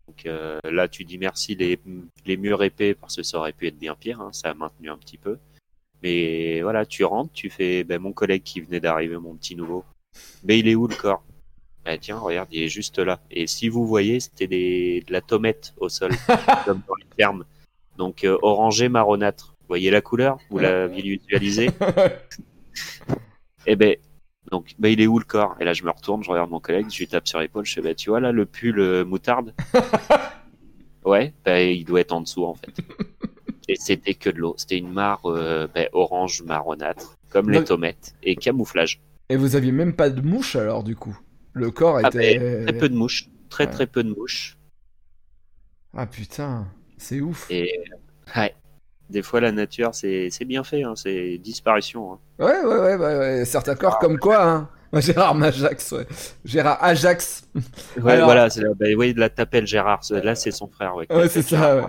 Donc 0.06 0.26
euh, 0.26 0.60
là, 0.64 0.88
tu 0.88 1.04
dis 1.04 1.16
merci 1.16 1.54
les, 1.54 1.80
les 2.26 2.36
murs 2.36 2.62
épais 2.62 2.94
parce 2.94 3.16
que 3.16 3.22
ça 3.22 3.38
aurait 3.38 3.54
pu 3.54 3.66
être 3.66 3.78
bien 3.78 3.94
pire, 3.94 4.20
hein, 4.20 4.28
ça 4.32 4.50
a 4.50 4.54
maintenu 4.54 4.90
un 4.90 4.98
petit 4.98 5.16
peu. 5.16 5.38
Mais 6.02 6.60
voilà, 6.60 6.84
tu 6.84 7.02
rentres, 7.02 7.32
tu 7.32 7.48
fais 7.48 7.82
ben, 7.82 7.98
mon 7.98 8.12
collègue 8.12 8.42
qui 8.42 8.60
venait 8.60 8.78
d'arriver, 8.78 9.16
mon 9.16 9.34
petit 9.34 9.56
nouveau. 9.56 9.84
Mais 10.44 10.58
il 10.58 10.68
est 10.68 10.74
où 10.74 10.86
le 10.86 10.94
corps? 10.94 11.24
Ben 11.86 11.98
tiens, 11.98 12.18
regarde, 12.18 12.48
il 12.52 12.62
est 12.62 12.68
juste 12.68 12.98
là. 12.98 13.18
Et 13.30 13.46
si 13.46 13.70
vous 13.70 13.86
voyez, 13.86 14.20
c'était 14.20 14.46
des, 14.46 15.02
de 15.06 15.12
la 15.12 15.22
tomate 15.22 15.72
au 15.78 15.88
sol, 15.88 16.10
comme 16.66 16.82
dans 16.86 16.94
les 16.96 17.06
fermes. 17.16 17.46
Donc 17.96 18.22
euh, 18.24 18.36
orangé 18.42 18.90
marronâtre. 18.90 19.54
Vous 19.62 19.68
voyez 19.68 19.90
la 19.90 20.02
couleur 20.02 20.38
Vous 20.50 20.58
la 20.58 20.88
visualisez 20.88 21.70
Eh 23.66 23.76
ben, 23.76 23.96
donc, 24.50 24.74
ben, 24.78 24.88
il 24.90 25.00
est 25.00 25.06
où 25.06 25.18
le 25.18 25.24
corps? 25.24 25.56
Et 25.60 25.64
là, 25.64 25.72
je 25.72 25.82
me 25.84 25.90
retourne, 25.90 26.22
je 26.22 26.30
regarde 26.30 26.50
mon 26.50 26.60
collègue, 26.60 26.86
je 26.90 26.98
lui 26.98 27.08
tape 27.08 27.26
sur 27.26 27.40
l'épaule, 27.40 27.64
je 27.66 27.74
fais, 27.74 27.80
ben, 27.80 27.94
tu 27.94 28.10
vois 28.10 28.20
là, 28.20 28.32
le 28.32 28.46
pull 28.46 28.78
euh, 28.78 29.04
moutarde 29.04 29.54
Ouais, 31.04 31.32
ben, 31.44 31.58
il 31.58 31.84
doit 31.84 32.00
être 32.00 32.12
en 32.12 32.20
dessous, 32.20 32.44
en 32.44 32.54
fait. 32.54 32.72
Et 33.68 33.76
c'était 33.76 34.14
que 34.14 34.30
de 34.30 34.38
l'eau. 34.38 34.54
C'était 34.58 34.78
une 34.78 34.92
mare 34.92 35.20
euh, 35.26 35.66
ben, 35.74 35.88
orange 35.92 36.42
marronâtre. 36.42 37.16
comme 37.30 37.50
les 37.50 37.58
Donc- 37.58 37.66
tomates, 37.68 38.14
et 38.22 38.36
camouflage. 38.36 39.00
Et 39.28 39.36
vous 39.36 39.56
aviez 39.56 39.72
même 39.72 39.94
pas 39.94 40.08
de 40.08 40.20
mouche 40.20 40.54
alors 40.54 40.84
du 40.84 40.94
coup? 40.94 41.18
Le 41.52 41.70
corps 41.72 41.96
Ah, 42.02 42.08
était. 42.08 42.64
Très 42.64 42.72
peu 42.78 42.88
de 42.88 42.94
mouches, 42.94 43.28
très 43.48 43.64
Ouais. 43.66 43.70
très 43.72 43.86
peu 43.88 44.04
de 44.04 44.10
mouches. 44.14 44.56
Ah 45.96 46.06
putain, 46.06 46.68
c'est 46.96 47.20
ouf. 47.20 47.50
Et 47.50 47.80
ouais, 48.36 48.54
des 49.10 49.22
fois 49.22 49.40
la 49.40 49.52
nature 49.52 49.90
c'est 49.94 50.30
bien 50.46 50.64
fait, 50.64 50.82
hein, 50.82 50.94
c'est 50.96 51.38
disparition. 51.38 52.12
hein. 52.14 52.18
Ouais, 52.38 52.60
ouais, 52.64 52.78
ouais, 52.78 52.96
ouais, 52.96 53.18
ouais. 53.18 53.44
certains 53.44 53.74
corps 53.74 53.98
comme 53.98 54.18
quoi, 54.18 54.44
hein. 54.44 54.68
Gérard 55.00 55.34
Majax, 55.34 55.92
ouais. 55.92 56.06
Gérard 56.44 56.82
Ajax. 56.82 57.48
Ouais, 58.00 58.12
Alors- 58.12 58.26
voilà, 58.26 58.48
c'est 58.48 58.62
la, 58.62 58.72
bah, 58.74 58.86
oui, 58.96 59.12
là 59.14 59.28
t'appelles 59.28 59.66
Gérard, 59.66 60.00
là 60.10 60.34
c'est 60.34 60.50
son 60.52 60.68
frère. 60.68 60.94
Ouais, 60.96 61.06
c'est 61.28 61.42
ça, 61.42 61.76
ouais. 61.76 61.82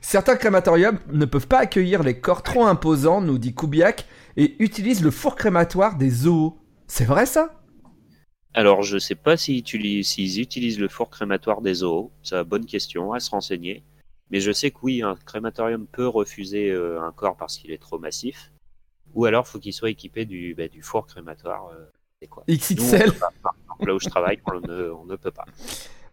Certains 0.00 0.36
crématoriums 0.36 0.98
ne 1.12 1.24
peuvent 1.24 1.48
pas 1.48 1.58
accueillir 1.58 2.02
les 2.04 2.20
corps 2.20 2.42
trop 2.42 2.64
imposants, 2.64 3.20
nous 3.20 3.38
dit 3.38 3.52
Koubiak, 3.54 4.06
et 4.36 4.54
utilisent 4.62 5.02
le 5.02 5.10
four 5.10 5.34
crématoire 5.34 5.96
des 5.96 6.10
zoos. 6.10 6.56
C'est 6.86 7.04
vrai 7.04 7.26
ça? 7.26 7.60
Alors 8.56 8.82
je 8.82 8.98
sais 8.98 9.16
pas 9.16 9.36
s'ils 9.36 9.58
utilisent, 9.58 10.38
utilisent 10.38 10.78
le 10.78 10.86
four 10.88 11.10
crématoire 11.10 11.60
des 11.60 11.74
zoos, 11.74 12.12
c'est 12.22 12.36
une 12.36 12.44
bonne 12.44 12.66
question 12.66 13.12
à 13.12 13.18
se 13.18 13.30
renseigner. 13.30 13.82
Mais 14.30 14.40
je 14.40 14.50
sais 14.52 14.70
que 14.70 14.78
oui, 14.82 15.02
un 15.02 15.16
crématorium 15.26 15.86
peut 15.86 16.06
refuser 16.08 16.70
euh, 16.70 17.00
un 17.02 17.12
corps 17.12 17.36
parce 17.36 17.58
qu'il 17.58 17.70
est 17.70 17.78
trop 17.80 17.98
massif, 17.98 18.52
ou 19.14 19.26
alors 19.26 19.46
faut 19.46 19.58
qu'il 19.58 19.72
soit 19.72 19.90
équipé 19.90 20.24
du, 20.24 20.54
bah, 20.56 20.68
du 20.68 20.82
four 20.82 21.06
crématoire. 21.06 21.68
euh, 21.68 21.84
quoi 22.30 22.42
XXL. 22.48 23.12
pas. 23.12 23.28
Là 23.86 23.94
où 23.94 24.00
je 24.00 24.08
travaille, 24.08 24.38
on 24.46 24.60
ne, 24.66 24.90
on 24.90 25.04
ne 25.04 25.16
peut 25.16 25.30
pas. 25.30 25.44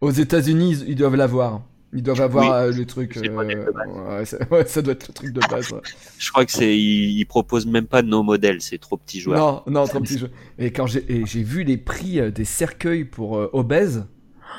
Aux 0.01 0.11
États-Unis, 0.11 0.83
ils- 0.87 0.95
doivent 0.95 1.15
l'avoir. 1.15 1.61
Ils 1.93 2.03
doivent 2.03 2.19
avoir 2.21 2.43
Oui, 2.45 2.51
euh, 2.69 2.71
le 2.77 2.85
truc. 2.85 3.17
base. 3.17 3.87
ouais, 3.87 4.25
c'est- 4.25 4.49
ouais, 4.51 4.65
ça 4.65 4.81
doit 4.81 4.91
être 4.93 5.07
le 5.07 5.13
truc 5.13 5.31
de 5.31 5.39
base. 5.49 5.71
ouais. 5.71 5.79
Je 6.17 6.29
crois 6.31 6.45
que 6.45 6.51
c'est, 6.51 6.77
ils, 6.77 7.17
ils 7.17 7.25
proposent 7.25 7.65
même 7.65 7.87
pas 7.87 8.01
de 8.01 8.07
nos 8.09 8.23
modèles, 8.23 8.61
c'est 8.61 8.77
trop 8.77 8.97
petits 8.97 9.21
joueurs. 9.21 9.63
Non, 9.67 9.73
non, 9.73 9.87
trop 9.87 10.01
petit 10.01 10.17
jeu. 10.17 10.31
Et 10.57 10.73
quand 10.73 10.85
j'ai 10.87 11.09
et 11.11 11.25
j'ai 11.25 11.43
vu 11.43 11.63
les 11.63 11.77
prix 11.77 12.19
euh, 12.19 12.29
des 12.31 12.45
cercueils 12.45 13.05
pour 13.05 13.37
euh, 13.37 13.49
obèses, 13.53 14.05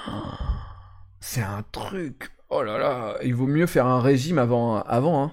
c'est 1.20 1.42
un 1.42 1.62
truc. 1.72 2.30
Oh 2.54 2.62
là 2.62 2.76
là, 2.76 3.16
il 3.24 3.34
vaut 3.34 3.46
mieux 3.46 3.64
faire 3.66 3.86
un 3.86 4.00
régime 4.02 4.38
avant, 4.38 4.76
avant, 4.82 5.22
hein. 5.24 5.32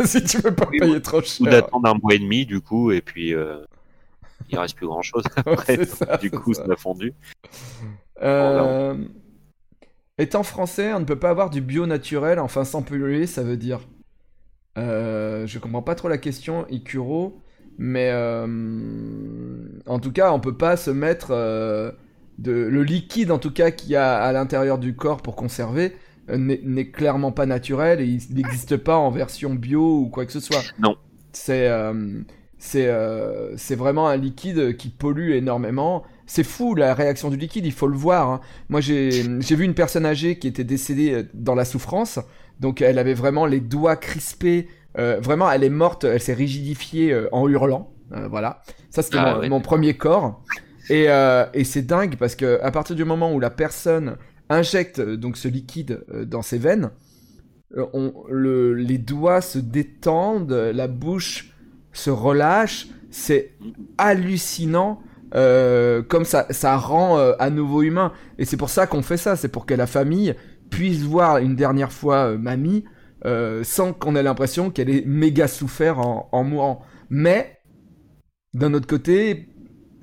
si 0.04 0.22
tu 0.22 0.36
veux 0.38 0.54
pas 0.54 0.66
Oui, 0.70 0.78
payer 0.80 1.00
trop 1.00 1.20
Ou 1.20 1.22
cher. 1.22 1.50
d'attendre 1.50 1.88
un 1.88 1.94
mois 1.94 2.14
et 2.14 2.18
demi, 2.18 2.44
du 2.44 2.60
coup, 2.60 2.90
et 2.90 3.00
puis 3.00 3.34
euh, 3.34 3.64
il 4.50 4.58
reste 4.58 4.76
plus 4.76 4.86
grand 4.86 5.00
chose 5.00 5.24
après. 5.36 5.82
ça, 5.86 6.18
du 6.18 6.30
coup, 6.30 6.52
ça. 6.52 6.64
a 6.70 6.76
fondu. 6.76 7.14
Euh, 8.22 8.94
Étant 10.18 10.42
français, 10.42 10.92
on 10.92 11.00
ne 11.00 11.06
peut 11.06 11.18
pas 11.18 11.30
avoir 11.30 11.48
du 11.48 11.62
bio 11.62 11.86
naturel, 11.86 12.38
enfin 12.38 12.64
sans 12.64 12.82
polluer, 12.82 13.26
ça 13.26 13.42
veut 13.42 13.56
dire. 13.56 13.80
Euh, 14.76 15.46
je 15.46 15.58
comprends 15.58 15.82
pas 15.82 15.94
trop 15.94 16.08
la 16.08 16.18
question, 16.18 16.66
Ikuro, 16.68 17.40
mais 17.78 18.10
euh, 18.12 19.66
en 19.86 19.98
tout 19.98 20.12
cas, 20.12 20.30
on 20.32 20.38
peut 20.38 20.56
pas 20.58 20.76
se 20.76 20.90
mettre 20.90 21.30
de 22.38 22.52
le 22.52 22.82
liquide 22.82 23.30
en 23.30 23.38
tout 23.38 23.52
cas 23.52 23.70
qu'il 23.70 23.90
y 23.90 23.96
a 23.96 24.16
à 24.18 24.32
l'intérieur 24.32 24.78
du 24.78 24.94
corps 24.94 25.22
pour 25.22 25.34
conserver 25.34 25.96
n'est 26.28 26.60
n'est 26.64 26.90
clairement 26.90 27.32
pas 27.32 27.46
naturel 27.46 28.00
et 28.00 28.04
il 28.04 28.20
n'existe 28.34 28.76
pas 28.76 28.96
en 28.96 29.10
version 29.10 29.54
bio 29.54 29.98
ou 30.00 30.08
quoi 30.08 30.24
que 30.26 30.32
ce 30.32 30.40
soit. 30.40 30.62
Non. 30.80 30.96
C'est 31.32 31.68
euh, 31.68 32.20
c'est 32.58 32.86
euh, 32.86 33.56
vraiment 33.70 34.08
un 34.08 34.16
liquide 34.16 34.76
qui 34.76 34.88
pollue 34.88 35.32
énormément. 35.32 36.04
C'est 36.26 36.44
fou 36.44 36.74
la 36.74 36.94
réaction 36.94 37.28
du 37.30 37.36
liquide, 37.36 37.66
il 37.66 37.72
faut 37.72 37.88
le 37.88 37.96
voir. 37.96 38.30
hein. 38.30 38.40
Moi 38.68 38.80
j'ai 38.80 39.10
vu 39.10 39.64
une 39.64 39.74
personne 39.74 40.06
âgée 40.06 40.38
qui 40.38 40.46
était 40.48 40.64
décédée 40.64 41.12
euh, 41.12 41.22
dans 41.34 41.54
la 41.54 41.64
souffrance, 41.64 42.20
donc 42.60 42.80
elle 42.80 42.98
avait 42.98 43.14
vraiment 43.14 43.46
les 43.46 43.60
doigts 43.60 43.96
crispés. 43.96 44.68
euh, 44.98 45.18
vraiment, 45.20 45.50
elle 45.50 45.64
est 45.64 45.70
morte, 45.70 46.04
elle 46.04 46.20
s'est 46.20 46.34
rigidifiée 46.34 47.12
euh, 47.12 47.28
en 47.32 47.48
hurlant. 47.48 47.90
Euh, 48.12 48.28
voilà, 48.28 48.62
ça 48.90 49.02
c'était 49.02 49.16
Ah 49.18 49.34
mon, 49.34 49.40
ouais. 49.40 49.48
mon 49.48 49.60
premier 49.60 49.94
corps. 49.94 50.42
Et, 50.90 51.06
euh, 51.08 51.46
et 51.54 51.64
c'est 51.64 51.82
dingue 51.82 52.16
parce 52.16 52.34
que 52.36 52.60
à 52.62 52.70
partir 52.70 52.94
du 52.94 53.04
moment 53.04 53.32
où 53.32 53.40
la 53.40 53.50
personne 53.50 54.16
injecte 54.52 54.98
euh, 54.98 55.16
donc 55.16 55.36
ce 55.36 55.48
liquide 55.48 56.04
euh, 56.12 56.24
dans 56.24 56.42
ses 56.42 56.58
veines, 56.58 56.90
euh, 57.76 58.74
les 58.74 58.98
doigts 58.98 59.40
se 59.40 59.58
détendent, 59.58 60.52
la 60.52 60.88
bouche 60.88 61.54
se 61.92 62.10
relâche, 62.10 62.88
c'est 63.10 63.52
hallucinant. 63.98 65.00
comme 65.32 66.24
ça, 66.24 66.46
ça 66.50 66.76
rend 66.76 67.16
à 67.38 67.48
nouveau 67.48 67.82
humain. 67.82 68.12
Et 68.38 68.44
c'est 68.44 68.58
pour 68.58 68.68
ça 68.68 68.86
qu'on 68.86 69.02
fait 69.02 69.16
ça, 69.16 69.36
c'est 69.36 69.48
pour 69.48 69.64
que 69.64 69.72
la 69.72 69.86
famille 69.86 70.34
puisse 70.68 71.00
voir 71.00 71.38
une 71.38 71.56
dernière 71.56 71.92
fois 71.92 72.36
mamie 72.36 72.84
sans 73.62 73.94
qu'on 73.94 74.16
ait 74.16 74.22
l'impression 74.22 74.70
qu'elle 74.70 74.90
ait 74.90 75.04
méga 75.06 75.48
souffert 75.48 75.98
en, 75.98 76.28
en 76.32 76.44
mourant. 76.44 76.82
Mais 77.08 77.58
d'un 78.52 78.74
autre 78.74 78.86
côté, 78.86 79.48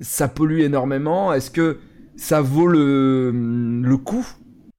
ça 0.00 0.26
pollue 0.26 0.60
énormément. 0.60 1.32
Est-ce 1.32 1.50
que 1.50 1.78
ça 2.16 2.40
vaut 2.40 2.66
le, 2.66 3.30
le 3.30 3.96
coup 3.96 4.26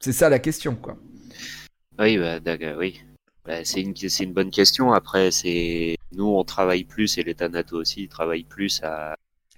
C'est 0.01 0.11
ça 0.13 0.29
la 0.29 0.39
question, 0.39 0.75
quoi. 0.75 0.97
Oui, 1.99 2.17
bah, 2.17 2.39
d'accord, 2.39 2.77
oui. 2.77 3.01
Bah, 3.45 3.63
c'est 3.63 3.81
une, 3.81 4.33
bonne 4.33 4.49
question. 4.51 4.93
Après, 4.93 5.31
c'est 5.31 5.95
nous, 6.11 6.27
on 6.27 6.43
travaille 6.43 6.83
plus 6.83 7.17
et 7.17 7.23
l'État 7.23 7.49
NATO 7.49 7.77
aussi 7.77 8.07
travaille 8.07 8.43
plus 8.43 8.81
à, 8.83 9.13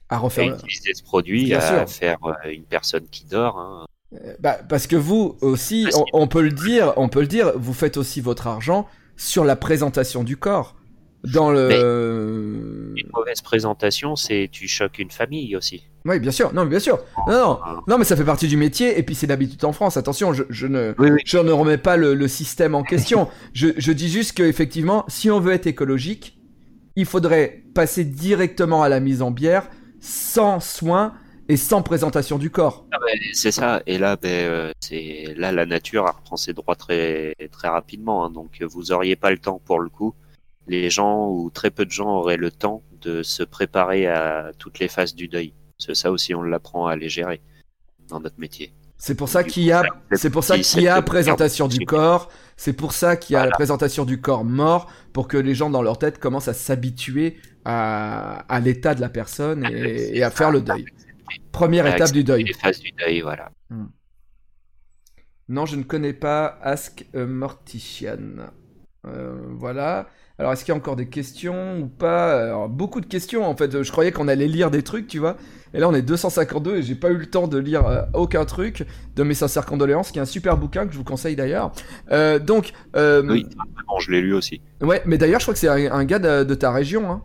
À 0.09 0.15
à 0.15 0.17
refaire. 0.17 0.49
le- 0.49 0.55
utiliser 0.55 0.93
ce 0.93 1.03
produit, 1.03 1.45
Bien 1.45 1.59
à 1.59 1.85
sûr. 1.85 1.89
faire 1.95 2.17
euh, 2.25 2.49
une 2.51 2.63
personne 2.65 3.07
qui 3.09 3.25
dort. 3.25 3.57
hein. 3.57 3.85
Bah, 4.39 4.59
parce 4.69 4.85
que 4.85 4.95
vous 4.95 5.37
aussi, 5.41 5.87
on 6.13 6.27
peut 6.27 6.43
le 6.43 6.51
dire, 6.51 6.93
on 6.97 7.09
peut 7.09 7.21
le 7.21 7.27
dire, 7.27 7.51
vous 7.57 7.73
faites 7.73 7.97
aussi 7.97 8.21
votre 8.21 8.45
argent 8.45 8.87
sur 9.17 9.43
la 9.43 9.55
présentation 9.55 10.23
du 10.23 10.37
corps. 10.37 10.75
Dans 11.23 11.51
le. 11.51 12.93
Une 12.95 13.09
mauvaise 13.13 13.41
présentation, 13.41 14.15
c'est 14.15 14.49
tu 14.51 14.67
choques 14.67 14.99
une 14.99 15.09
famille 15.09 15.55
aussi. 15.55 15.87
Oui, 16.05 16.19
bien 16.19 16.31
sûr. 16.31 16.53
Non, 16.53 16.63
mais 16.63 16.69
bien 16.71 16.79
sûr. 16.79 16.99
Non, 17.27 17.33
non, 17.33 17.59
non, 17.87 17.97
mais 17.97 18.03
ça 18.03 18.15
fait 18.17 18.25
partie 18.25 18.47
du 18.47 18.57
métier. 18.57 18.97
Et 18.99 19.03
puis 19.03 19.15
c'est 19.15 19.27
l'habitude 19.27 19.63
en 19.65 19.71
France. 19.71 19.95
Attention, 19.97 20.33
je, 20.33 20.43
je 20.49 20.67
ne, 20.67 20.93
Oui, 20.97 21.11
oui. 21.11 21.19
je 21.25 21.37
ne 21.37 21.51
remets 21.51 21.77
pas 21.77 21.95
le, 21.97 22.13
le 22.13 22.27
système 22.27 22.75
en 22.75 22.83
question. 22.83 23.29
je, 23.53 23.69
je 23.77 23.91
dis 23.93 24.09
juste 24.09 24.33
qu'effectivement, 24.33 25.05
si 25.07 25.31
on 25.31 25.39
veut 25.39 25.53
être 25.53 25.67
écologique, 25.67 26.37
il 26.95 27.05
faudrait 27.05 27.63
passer 27.73 28.03
directement 28.03 28.83
à 28.83 28.89
la 28.89 28.99
mise 28.99 29.21
en 29.21 29.31
bière, 29.31 29.69
sans 30.01 30.59
soin 30.59 31.13
et 31.49 31.57
sans 31.57 31.81
présentation 31.81 32.37
du 32.37 32.49
corps. 32.49 32.85
Ah 32.91 32.97
ben, 33.05 33.17
c'est 33.33 33.51
ça. 33.51 33.81
Et 33.87 33.97
là, 33.97 34.15
ben, 34.15 34.29
euh, 34.29 34.71
c'est 34.81 35.33
là 35.37 35.51
la 35.51 35.65
nature 35.65 36.05
reprend 36.05 36.35
ses 36.37 36.53
droits 36.53 36.75
très 36.75 37.33
très 37.51 37.67
rapidement. 37.69 38.25
hein. 38.25 38.29
Donc 38.29 38.61
vous 38.61 38.91
auriez 38.91 39.15
pas 39.15 39.31
le 39.31 39.37
temps 39.37 39.61
pour 39.65 39.79
le 39.79 39.89
coup. 39.89 40.13
Les 40.67 40.89
gens 40.89 41.29
ou 41.29 41.49
très 41.49 41.69
peu 41.71 41.85
de 41.85 41.91
gens 41.91 42.09
auraient 42.15 42.37
le 42.37 42.51
temps 42.51 42.81
de 43.01 43.23
se 43.23 43.43
préparer 43.43 44.07
à 44.07 44.51
toutes 44.57 44.79
les 44.79 44.87
phases 44.87 45.15
du 45.15 45.27
deuil. 45.27 45.53
Parce 45.77 45.87
que 45.87 45.93
ça 45.93 46.11
aussi, 46.11 46.33
on 46.35 46.43
l'apprend 46.43 46.87
à 46.87 46.95
les 46.95 47.09
gérer 47.09 47.41
dans 48.07 48.19
notre 48.19 48.39
métier. 48.39 48.73
C'est 48.97 49.15
pour 49.15 49.27
ça 49.27 49.43
qu'il 49.43 49.63
y 49.63 49.71
a, 49.71 49.83
c'est 50.13 50.29
pour 50.29 50.43
ça 50.45 50.57
qu'il 50.57 50.83
y 50.83 50.87
a 50.87 51.01
présentation 51.01 51.67
du 51.67 51.85
corps. 51.85 52.29
C'est 52.55 52.73
pour 52.73 52.93
ça 52.93 53.17
qu'il 53.17 53.33
y 53.33 53.37
a 53.37 53.45
la 53.45 53.51
présentation 53.51 54.05
du 54.05 54.21
corps 54.21 54.45
mort 54.45 54.89
pour 55.11 55.27
que 55.27 55.35
les 55.35 55.55
gens 55.55 55.69
dans 55.69 55.81
leur 55.81 55.97
tête 55.97 56.19
commencent 56.19 56.47
à 56.47 56.53
s'habituer 56.53 57.37
à, 57.65 58.45
à 58.47 58.59
l'état 58.61 58.95
de 58.95 59.01
la 59.01 59.09
personne 59.09 59.67
et, 59.69 60.17
et 60.17 60.23
à 60.23 60.29
faire 60.29 60.51
le 60.51 60.61
deuil. 60.61 60.85
Première 61.51 61.87
étape 61.87 62.11
du 62.11 62.23
deuil. 62.23 62.43
Les 62.43 62.53
phases 62.53 62.79
du 62.79 62.91
deuil, 62.91 63.21
voilà. 63.21 63.51
Non, 65.49 65.65
je 65.65 65.75
ne 65.75 65.83
connais 65.83 66.13
pas 66.13 66.57
Ask 66.61 67.05
a 67.13 67.25
Mortician. 67.25 68.47
Euh, 69.05 69.35
voilà. 69.57 70.07
Alors, 70.37 70.53
est-ce 70.53 70.63
qu'il 70.63 70.71
y 70.71 70.75
a 70.75 70.77
encore 70.77 70.95
des 70.95 71.09
questions 71.09 71.79
ou 71.79 71.87
pas? 71.87 72.43
Alors, 72.43 72.69
beaucoup 72.69 73.01
de 73.01 73.05
questions 73.05 73.45
en 73.45 73.55
fait. 73.55 73.83
Je 73.83 73.91
croyais 73.91 74.11
qu'on 74.11 74.29
allait 74.29 74.47
lire 74.47 74.71
des 74.71 74.83
trucs, 74.83 75.07
tu 75.07 75.19
vois. 75.19 75.35
Et 75.73 75.79
là, 75.79 75.89
on 75.89 75.93
est 75.93 76.01
252 76.03 76.77
et 76.77 76.83
j'ai 76.83 76.95
pas 76.95 77.09
eu 77.09 77.17
le 77.17 77.25
temps 77.25 77.47
de 77.47 77.57
lire 77.57 77.85
euh, 77.87 78.03
aucun 78.13 78.45
truc 78.45 78.85
de 79.15 79.23
mes 79.23 79.33
sincères 79.33 79.65
condoléances, 79.65 80.11
qui 80.11 80.19
est 80.19 80.21
un 80.21 80.25
super 80.25 80.57
bouquin 80.57 80.85
que 80.85 80.93
je 80.93 80.97
vous 80.97 81.03
conseille 81.03 81.35
d'ailleurs. 81.35 81.71
Euh, 82.11 82.37
donc, 82.39 82.73
euh, 82.95 83.23
Oui, 83.27 83.45
bon, 83.87 83.99
je 83.99 84.11
l'ai 84.11 84.21
lu 84.21 84.33
aussi. 84.33 84.61
ouais, 84.81 85.01
mais 85.05 85.17
d'ailleurs, 85.17 85.39
je 85.39 85.45
crois 85.45 85.53
que 85.53 85.59
c'est 85.59 85.67
un, 85.67 85.91
un 85.91 86.05
gars 86.05 86.19
de, 86.19 86.43
de 86.43 86.55
ta 86.55 86.71
région, 86.71 87.09
hein, 87.11 87.23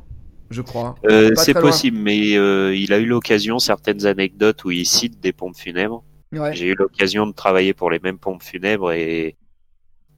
je 0.51 0.63
crois. 0.63 0.95
C'est 1.37 1.53
loin. 1.53 1.61
possible, 1.61 1.99
mais 1.99 2.17
il 2.19 2.93
a 2.93 2.99
eu 2.99 3.07
l'occasion, 3.07 3.59
certaines 3.59 4.07
anecdotes 4.07 4.65
où 4.65 4.71
il 4.71 4.87
cite 4.87 5.21
des 5.21 5.33
pompes 5.33 5.57
funèbres. 5.57 6.03
Ouais. 6.33 6.55
J'ai 6.55 6.69
eu 6.69 6.75
l'occasion 6.75 7.27
de 7.27 7.33
travailler 7.33 7.73
pour 7.75 7.91
les 7.91 8.01
mêmes 8.01 8.19
pompes 8.19 8.43
funèbres 8.43 8.93
et 8.93 9.37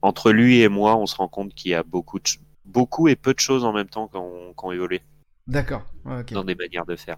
entre 0.01 0.31
lui 0.31 0.61
et 0.61 0.67
moi, 0.67 0.97
on 0.97 1.05
se 1.05 1.15
rend 1.15 1.27
compte 1.27 1.53
qu'il 1.53 1.71
y 1.71 1.73
a 1.75 1.83
beaucoup, 1.83 2.19
de, 2.19 2.25
beaucoup 2.65 3.07
et 3.07 3.15
peu 3.15 3.33
de 3.33 3.39
choses 3.39 3.63
en 3.63 3.71
même 3.71 3.87
temps 3.87 4.07
qui 4.07 4.17
ont, 4.17 4.53
qui 4.57 4.65
ont 4.65 4.71
évolué 4.71 5.01
D'accord. 5.47 5.83
Dans 6.31 6.43
des 6.43 6.55
manières 6.55 6.85
de 6.85 6.95
faire. 6.95 7.17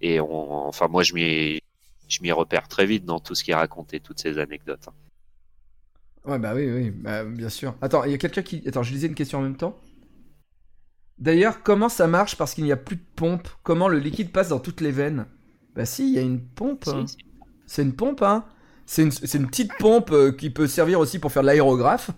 Et 0.00 0.20
on, 0.20 0.66
enfin, 0.66 0.88
moi, 0.88 1.02
je 1.02 1.14
m'y, 1.14 1.60
je 2.08 2.22
m'y 2.22 2.32
repère 2.32 2.68
très 2.68 2.86
vite 2.86 3.04
dans 3.04 3.20
tout 3.20 3.34
ce 3.34 3.44
qui 3.44 3.50
est 3.50 3.56
raconté, 3.56 4.00
toutes 4.00 4.20
ces 4.20 4.38
anecdotes. 4.38 4.88
hein. 4.88 6.30
Ouais, 6.30 6.38
bah 6.38 6.52
oui, 6.54 6.70
oui, 6.70 6.90
bah, 6.90 7.24
bien 7.24 7.48
sûr. 7.48 7.74
Attends, 7.80 8.04
il 8.04 8.10
y 8.10 8.14
a 8.14 8.18
quelqu'un 8.18 8.42
qui. 8.42 8.62
Attends, 8.68 8.82
je 8.82 8.92
lisais 8.92 9.06
une 9.06 9.14
question 9.14 9.38
en 9.38 9.42
même 9.42 9.56
temps. 9.56 9.78
D'ailleurs, 11.18 11.62
comment 11.62 11.88
ça 11.88 12.06
marche 12.06 12.36
parce 12.36 12.54
qu'il 12.54 12.64
n'y 12.64 12.72
a 12.72 12.76
plus 12.76 12.96
de 12.96 13.04
pompe? 13.16 13.48
Comment 13.62 13.88
le 13.88 13.98
liquide 13.98 14.30
passe 14.30 14.48
dans 14.50 14.60
toutes 14.60 14.80
les 14.80 14.92
veines? 14.92 15.26
Bah 15.74 15.86
si, 15.86 16.08
il 16.08 16.14
y 16.14 16.18
a 16.18 16.22
une 16.22 16.40
pompe. 16.40 16.84
Si, 16.84 16.90
hein. 16.90 17.06
si. 17.06 17.16
C'est 17.66 17.82
une 17.82 17.94
pompe, 17.94 18.22
hein 18.22 18.44
c'est 18.88 19.02
une, 19.02 19.12
c'est 19.12 19.36
une 19.36 19.46
petite 19.46 19.74
pompe 19.78 20.10
euh, 20.12 20.32
qui 20.32 20.48
peut 20.48 20.66
servir 20.66 20.98
aussi 20.98 21.18
pour 21.18 21.30
faire 21.30 21.42
de 21.42 21.48
l'aérographe. 21.48 22.10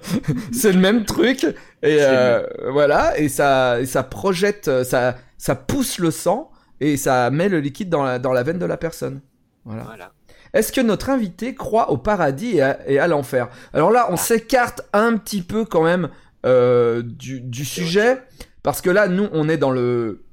c'est 0.52 0.72
le 0.72 0.80
même 0.80 1.04
truc. 1.04 1.44
Et 1.44 1.98
euh, 2.00 2.44
voilà, 2.72 3.16
et 3.16 3.28
ça, 3.28 3.80
et 3.80 3.86
ça 3.86 4.02
projette, 4.02 4.66
euh, 4.66 4.82
ça, 4.82 5.18
ça 5.38 5.54
pousse 5.54 6.00
le 6.00 6.10
sang 6.10 6.50
et 6.80 6.96
ça 6.96 7.30
met 7.30 7.48
le 7.48 7.60
liquide 7.60 7.88
dans 7.88 8.04
la, 8.04 8.18
dans 8.18 8.32
la 8.32 8.42
veine 8.42 8.58
de 8.58 8.66
la 8.66 8.76
personne. 8.76 9.20
Voilà. 9.64 9.84
Voilà. 9.84 10.12
Est-ce 10.52 10.72
que 10.72 10.80
notre 10.80 11.10
invité 11.10 11.54
croit 11.54 11.90
au 11.90 11.98
paradis 11.98 12.60
et 12.86 12.98
à, 12.98 13.08
l'enfer? 13.08 13.48
Alors 13.74 13.90
là, 13.90 14.06
on 14.10 14.16
s'écarte 14.16 14.82
un 14.92 15.16
petit 15.16 15.42
peu 15.42 15.64
quand 15.64 15.82
même 15.82 16.08
euh, 16.46 17.02
du, 17.02 17.40
du 17.40 17.64
sujet, 17.64 18.22
parce 18.62 18.80
que 18.80 18.88
là, 18.88 19.08
nous, 19.08 19.28
on 19.32 19.48
est 19.48 19.58
dans 19.58 19.70
le... 19.70 20.24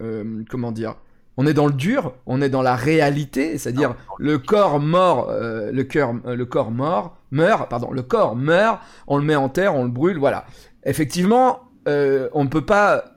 euh, 0.00 0.44
comment 0.48 0.70
dire? 0.70 0.96
On 1.36 1.46
est 1.46 1.54
dans 1.54 1.66
le 1.66 1.72
dur, 1.72 2.14
on 2.26 2.40
est 2.40 2.48
dans 2.48 2.62
la 2.62 2.76
réalité, 2.76 3.58
c'est-à-dire 3.58 3.96
le 4.18 4.38
corps 4.38 4.78
mort, 4.78 5.28
euh, 5.30 5.72
le, 5.72 5.82
cœur, 5.82 6.14
euh, 6.26 6.36
le 6.36 6.46
corps 6.46 6.70
mort, 6.70 7.16
meurt, 7.32 7.68
pardon, 7.68 7.90
le 7.90 8.02
corps 8.02 8.36
meurt, 8.36 8.80
on 9.08 9.18
le 9.18 9.24
met 9.24 9.34
en 9.34 9.48
terre, 9.48 9.74
on 9.74 9.82
le 9.82 9.90
brûle, 9.90 10.18
voilà. 10.18 10.44
Effectivement, 10.84 11.62
euh, 11.88 12.28
on 12.32 12.44
ne 12.44 12.48
peut 12.48 12.64
pas... 12.64 13.13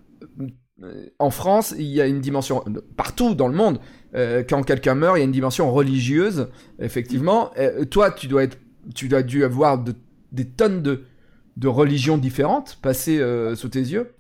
euh, 0.84 1.08
En 1.20 1.30
France, 1.30 1.74
il 1.78 1.86
y 1.88 2.02
a 2.02 2.08
une 2.08 2.22
dimension, 2.22 2.64
partout 2.96 3.36
dans 3.36 3.48
le 3.48 3.56
monde, 3.56 3.80
euh, 4.16 4.44
quand 4.48 4.64
quelqu'un 4.64 4.96
meurt, 4.96 5.18
il 5.18 5.20
y 5.20 5.22
a 5.22 5.26
une 5.26 5.32
dimension 5.32 5.72
religieuse, 5.72 6.50
effectivement. 6.80 7.52
Euh, 7.58 7.86
toi, 7.86 8.12
tu 8.12 8.28
dois 8.28 8.44
être, 8.44 8.58
tu 8.96 9.08
dois 9.08 9.24
dû 9.24 9.44
avoir 9.44 9.78
de- 9.84 9.96
des 10.32 10.46
tonnes 10.48 10.82
de, 10.82 11.04
de 11.58 11.68
religions 11.68 12.18
différentes 12.18 12.78
passer 12.82 13.20
euh, 13.20 13.56
sous 13.56 13.70
tes 13.70 13.80
yeux. 13.82 14.14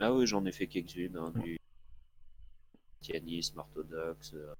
Ah 0.00 0.12
oui, 0.14 0.26
j'en 0.26 0.44
ai 0.44 0.52
fait 0.52 0.66
quelques-unes, 0.66 1.16
hein, 1.18 1.32
du 1.42 1.58
christianisme 3.00 3.58
orthodoxe, 3.58 4.32
euh, 4.34 4.52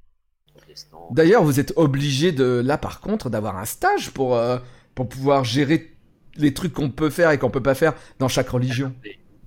protestant. 0.55 1.09
D'ailleurs, 1.13 1.45
vous 1.45 1.61
êtes 1.61 1.73
obligé 1.77 2.33
de, 2.33 2.63
là 2.65 2.79
par 2.79 3.01
contre, 3.01 3.31
d'avoir 3.31 3.57
un 3.57 3.65
stage 3.65 4.11
pour, 4.11 4.35
euh, 4.37 4.59
pour 4.95 5.09
pouvoir 5.09 5.45
gérer 5.45 5.95
les 6.37 6.55
trucs 6.55 6.73
qu'on 6.73 6.91
peut 6.91 7.11
faire 7.11 7.31
et 7.31 7.39
qu'on 7.39 7.51
peut 7.51 7.63
pas 7.63 7.75
faire 7.75 7.95
dans 8.19 8.29
chaque 8.29 8.49
religion. 8.49 8.95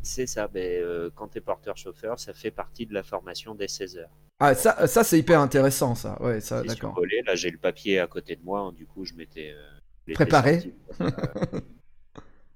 C'est 0.04 0.26
ça, 0.28 0.48
ben, 0.48 0.82
euh, 0.82 1.10
quand 1.16 1.28
tu 1.30 1.38
es 1.38 1.42
porteur-chauffeur, 1.42 2.20
ça 2.20 2.34
fait 2.34 2.52
partie 2.52 2.86
de 2.86 2.94
la 2.94 3.04
formation 3.04 3.54
des 3.56 3.68
16 3.68 3.98
heures. 3.98 4.10
Ah, 4.40 4.56
ça, 4.56 4.88
ça 4.88 5.04
c'est 5.04 5.20
hyper 5.20 5.40
intéressant, 5.40 5.94
ça. 5.94 6.20
Ouais, 6.22 6.42
ça, 6.42 6.64
d'accord. 6.64 7.00
Là, 7.26 7.36
j'ai 7.36 7.52
le 7.52 7.60
papier 7.60 8.00
à 8.00 8.08
côté 8.08 8.36
de 8.36 8.44
moi, 8.44 8.62
hein, 8.62 8.72
du 8.72 8.86
coup, 8.88 9.06
je 9.06 9.14
m'étais. 9.14 9.52
euh, 9.52 10.14
Préparé. 10.16 10.74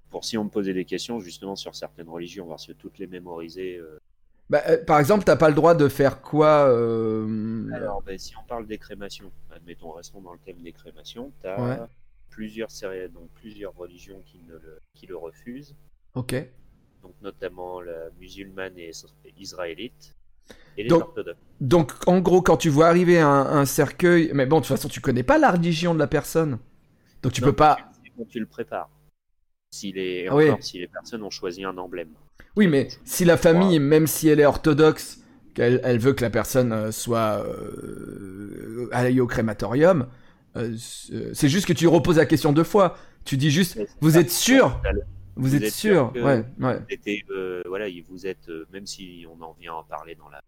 Pour, 0.09 0.19
euh, 0.19 0.21
si 0.23 0.37
on 0.37 0.45
me 0.45 0.49
posait 0.49 0.73
des 0.73 0.85
questions, 0.85 1.19
justement, 1.19 1.55
sur 1.55 1.75
certaines 1.75 2.09
religions, 2.09 2.47
parce 2.47 2.65
que 2.65 2.73
toutes 2.73 2.97
les 2.97 3.05
mémoriser. 3.07 3.77
euh, 3.77 3.99
Bah, 4.49 4.63
euh, 4.67 4.83
par 4.83 4.99
exemple, 4.99 5.23
t'as 5.23 5.35
pas 5.35 5.49
le 5.49 5.55
droit 5.55 5.75
de 5.75 5.87
faire 5.87 6.21
quoi 6.21 6.67
euh, 6.69 7.69
Alors, 7.73 8.01
ben, 8.01 8.17
si 8.17 8.35
on 8.37 8.43
parle 8.47 8.65
des 8.65 8.79
crémations, 8.79 9.31
admettons, 9.51 9.91
restons 9.91 10.21
dans 10.21 10.33
le 10.33 10.39
thème 10.39 10.61
des 10.63 10.71
crémations, 10.73 11.31
tu 11.41 11.47
as 11.47 11.61
Ouais. 11.61 11.77
plusieurs, 12.31 12.71
céré- 12.71 13.09
donc, 13.09 13.29
plusieurs 13.35 13.75
religions 13.75 14.21
qui, 14.25 14.39
ne 14.47 14.53
le, 14.53 14.79
qui 14.95 15.05
le 15.05 15.15
refusent, 15.17 15.75
Ok. 16.15 16.33
Donc 17.05 17.13
notamment 17.21 17.81
la 17.81 18.09
musulmane 18.19 18.73
et 18.77 18.89
is- 18.89 19.05
israélite, 19.39 20.15
et 20.77 20.83
les 20.83 20.89
Donc- 20.89 21.03
orthodoxes. 21.03 21.37
Donc, 21.61 21.93
en 22.07 22.19
gros, 22.19 22.41
quand 22.41 22.57
tu 22.57 22.69
vois 22.69 22.87
arriver 22.87 23.19
un, 23.19 23.29
un 23.29 23.65
cercueil, 23.65 24.31
mais 24.33 24.45
bon, 24.47 24.57
de 24.57 24.61
toute 24.65 24.75
façon, 24.75 24.89
tu 24.89 25.01
connais 25.01 25.23
pas 25.23 25.37
la 25.37 25.51
religion 25.51 25.93
de 25.93 25.99
la 25.99 26.07
personne, 26.07 26.57
donc 27.21 27.31
tu 27.31 27.41
Non, 27.41 27.47
peux 27.47 27.53
pas. 27.55 27.77
quand 28.17 28.25
tu 28.27 28.39
le 28.39 28.45
prépares. 28.47 28.89
Si 29.71 29.91
les, 29.91 30.27
Ah 30.29 30.35
oui. 30.35 30.49
encore, 30.49 30.63
si 30.63 30.79
les 30.79 30.87
personnes 30.87 31.21
ont 31.23 31.29
choisi 31.29 31.63
un 31.63 31.77
emblème. 31.77 32.09
Oui, 32.55 32.65
mais 32.67 32.87
si 33.03 33.23
la 33.25 33.37
famille, 33.37 33.77
même 33.79 34.07
si 34.07 34.27
elle 34.29 34.39
est 34.39 34.45
orthodoxe, 34.45 35.19
qu'elle 35.53 35.79
elle 35.83 35.99
veut 35.99 36.13
que 36.13 36.21
la 36.23 36.29
personne 36.29 36.71
euh, 36.73 36.91
soit 36.91 37.45
euh, 37.45 38.89
aille 38.91 39.19
au 39.21 39.27
crématorium, 39.27 40.07
euh, 40.57 40.75
c'est 41.33 41.49
juste 41.49 41.65
que 41.67 41.73
tu 41.73 41.87
reposes 41.87 42.17
la 42.17 42.25
question 42.25 42.51
deux 42.53 42.63
fois. 42.63 42.97
Tu 43.25 43.37
dis 43.37 43.51
juste, 43.51 43.79
vous 44.01 44.11
ça. 44.11 44.21
êtes 44.21 44.31
sûr 44.31 44.81
Vous 45.35 45.43
Vous, 45.49 45.55
êtes, 45.55 45.63
êtes 45.63 45.73
sûr, 45.73 46.11
sûr 46.13 46.23
Ouais, 46.23 46.45
ouais. 46.59 46.79
était, 46.89 47.23
euh, 47.29 47.61
voilà, 47.67 47.89
il- 47.89 48.03
vous 48.03 48.25
êtes, 48.25 48.47
euh, 48.49 48.65
même 48.71 48.85
si 48.85 49.25
on 49.29 49.41
en 49.41 49.53
vient 49.53 49.73
à 49.73 49.75
en 49.77 49.83
parler 49.83 50.15
dans 50.15 50.29
la, 50.29 50.41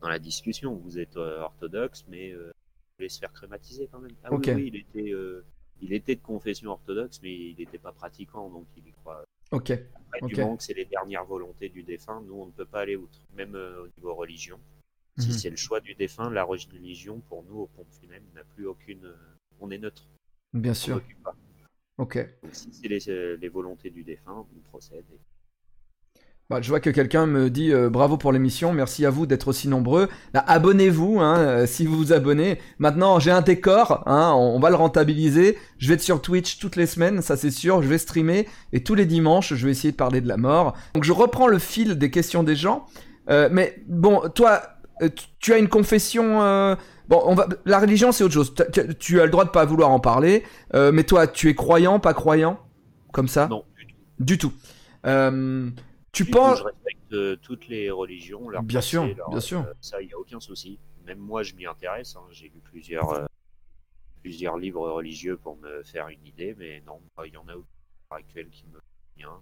dans 0.00 0.08
la 0.08 0.18
discussion, 0.18 0.74
vous 0.74 0.98
êtes 0.98 1.16
euh, 1.16 1.40
orthodoxe, 1.40 2.04
mais 2.08 2.30
euh, 2.32 2.46
vous 2.46 2.94
voulez 2.98 3.08
se 3.08 3.18
faire 3.18 3.32
crématiser 3.32 3.88
quand 3.90 3.98
même. 3.98 4.12
Ah 4.22 4.32
oui, 4.32 4.70
il 4.72 4.76
était, 4.76 5.10
euh, 5.12 5.44
il 5.80 5.92
était 5.92 6.14
de 6.14 6.20
confession 6.20 6.70
orthodoxe, 6.70 7.18
mais 7.22 7.34
il 7.34 7.56
n'était 7.58 7.78
pas 7.78 7.92
pratiquant, 7.92 8.48
donc 8.50 8.66
il 8.76 8.86
y 8.86 8.92
croit. 8.92 9.24
Ok. 9.50 9.70
Après, 9.70 10.20
du 10.28 10.36
moment 10.36 10.56
que 10.56 10.62
c'est 10.62 10.74
les 10.74 10.84
dernières 10.84 11.24
volontés 11.24 11.68
du 11.68 11.82
défunt, 11.82 12.22
nous, 12.26 12.34
on 12.34 12.46
ne 12.46 12.52
peut 12.52 12.64
pas 12.66 12.80
aller 12.82 12.94
outre, 12.96 13.18
même 13.36 13.56
euh, 13.56 13.82
au 13.84 13.88
niveau 13.98 14.14
religion. 14.14 14.60
Si 15.18 15.28
Mhm. 15.28 15.32
c'est 15.38 15.50
le 15.50 15.56
choix 15.56 15.80
du 15.80 15.94
défunt, 15.94 16.30
la 16.30 16.44
religion, 16.44 17.20
pour 17.28 17.42
nous, 17.44 17.60
au 17.60 17.66
pompe 17.66 17.90
funèbre, 18.00 18.26
n'a 18.34 18.44
plus 18.44 18.66
aucune. 18.66 19.12
on 19.60 19.70
est 19.70 19.78
neutre. 19.78 20.06
Bien 20.52 20.72
On 20.72 20.74
sûr. 20.74 21.02
pas. 21.22 21.34
Ok. 21.98 22.16
Donc, 22.42 22.54
si 22.54 22.68
c'est 22.72 22.88
les, 22.88 23.08
euh, 23.08 23.36
les 23.40 23.48
volontés 23.48 23.90
du 23.90 24.02
défunt, 24.02 24.44
on 24.54 24.68
procède. 24.70 25.04
et- 25.12 25.20
Bah, 26.50 26.60
je 26.60 26.68
vois 26.68 26.80
que 26.80 26.90
quelqu'un 26.90 27.24
me 27.26 27.48
dit 27.48 27.72
euh, 27.72 27.88
bravo 27.88 28.18
pour 28.18 28.30
l'émission, 28.30 28.72
merci 28.74 29.06
à 29.06 29.10
vous 29.10 29.24
d'être 29.26 29.48
aussi 29.48 29.66
nombreux. 29.66 30.08
Là, 30.34 30.44
abonnez-vous 30.46 31.18
hein, 31.20 31.38
euh, 31.38 31.66
si 31.66 31.86
vous 31.86 31.96
vous 31.96 32.12
abonnez. 32.12 32.58
Maintenant, 32.78 33.18
j'ai 33.18 33.30
un 33.30 33.40
décor, 33.40 34.02
hein, 34.06 34.32
on, 34.36 34.56
on 34.56 34.58
va 34.60 34.68
le 34.68 34.76
rentabiliser. 34.76 35.56
Je 35.78 35.88
vais 35.88 35.94
être 35.94 36.02
sur 36.02 36.20
Twitch 36.20 36.58
toutes 36.58 36.76
les 36.76 36.86
semaines, 36.86 37.22
ça 37.22 37.36
c'est 37.38 37.50
sûr. 37.50 37.80
Je 37.80 37.88
vais 37.88 37.96
streamer 37.96 38.46
et 38.74 38.82
tous 38.82 38.94
les 38.94 39.06
dimanches, 39.06 39.54
je 39.54 39.64
vais 39.64 39.70
essayer 39.72 39.92
de 39.92 39.96
parler 39.96 40.20
de 40.20 40.28
la 40.28 40.36
mort. 40.36 40.76
Donc, 40.94 41.04
je 41.04 41.12
reprends 41.12 41.46
le 41.48 41.58
fil 41.58 41.96
des 41.96 42.10
questions 42.10 42.42
des 42.42 42.56
gens. 42.56 42.84
Euh, 43.30 43.48
mais 43.50 43.82
bon, 43.86 44.28
toi, 44.34 44.60
euh, 45.00 45.08
tu 45.38 45.52
as 45.54 45.58
une 45.58 45.68
confession. 45.68 46.76
Bon, 47.08 47.22
on 47.26 47.34
va. 47.34 47.46
La 47.64 47.78
religion, 47.80 48.12
c'est 48.12 48.24
autre 48.24 48.34
chose. 48.34 48.54
Tu- 48.98 49.20
as 49.20 49.24
le 49.24 49.30
droit 49.30 49.44
de 49.44 49.50
pas 49.50 49.64
vouloir 49.64 49.90
en 49.90 50.00
parler. 50.00 50.42
Euh, 50.74 50.90
mais 50.92 51.04
toi, 51.04 51.26
tu 51.26 51.48
es 51.48 51.54
croyant, 51.54 52.00
pas 52.00 52.14
croyant, 52.14 52.58
comme 53.12 53.28
ça? 53.28 53.46
Non, 53.48 53.64
du 53.76 53.86
tout. 53.86 53.94
Du 54.20 54.38
tout. 54.38 54.52
Euh, 55.06 55.70
tu 56.12 56.24
Du 56.24 56.30
penses 56.30 56.58
je 56.60 56.64
respecte 56.64 57.12
euh, 57.12 57.36
toutes 57.42 57.68
les 57.68 57.90
religions, 57.90 58.48
Bien 58.62 58.80
sûr, 58.80 59.06
bien 59.30 59.40
sûr. 59.40 59.66
ça, 59.80 60.00
il 60.00 60.06
n'y 60.06 60.12
a 60.14 60.18
aucun 60.18 60.40
souci. 60.40 60.78
Même 61.06 61.18
moi, 61.18 61.42
je 61.42 61.54
m'y 61.54 61.66
intéresse. 61.66 62.16
hein. 62.16 62.22
J'ai 62.30 62.46
lu 62.46 62.60
plusieurs, 62.64 63.10
euh, 63.12 63.24
plusieurs 64.22 64.56
livres 64.56 64.88
religieux 64.90 65.36
pour 65.36 65.56
me 65.58 65.82
faire 65.82 66.08
une 66.08 66.24
idée, 66.26 66.54
mais 66.58 66.82
non, 66.86 67.00
il 67.26 67.34
y 67.34 67.36
en 67.36 67.42
a 67.48 67.52
l'heure 67.52 67.62
actuelle 68.10 68.48
qui 68.48 68.64
me 68.72 68.78
vient. 69.16 69.40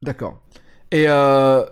D'accord. 0.00 0.40
Et 0.90 1.04
euh, 1.08 1.64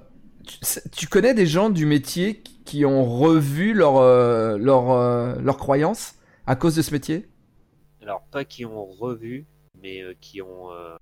tu, 0.92 1.06
connais 1.08 1.34
des 1.34 1.46
gens 1.46 1.70
du 1.70 1.86
métier 1.86 2.42
qui- 2.64 2.84
ont 2.84 3.04
revu 3.04 3.72
leur, 3.74 3.96
euh, 3.98 4.58
leur, 4.58 4.90
euh, 4.90 5.34
leur 5.40 5.56
croyance 5.56 6.14
à 6.46 6.56
cause 6.56 6.74
de 6.76 6.82
ce 6.82 6.92
métier? 6.92 7.28
Alors, 8.02 8.24
pas 8.32 8.44
qui 8.44 8.64
ont 8.64 8.84
revu, 8.86 9.46
mais 9.80 10.02
euh, 10.02 10.12
qui 10.20 10.42
ont, 10.42 10.72
euh, 10.72 10.96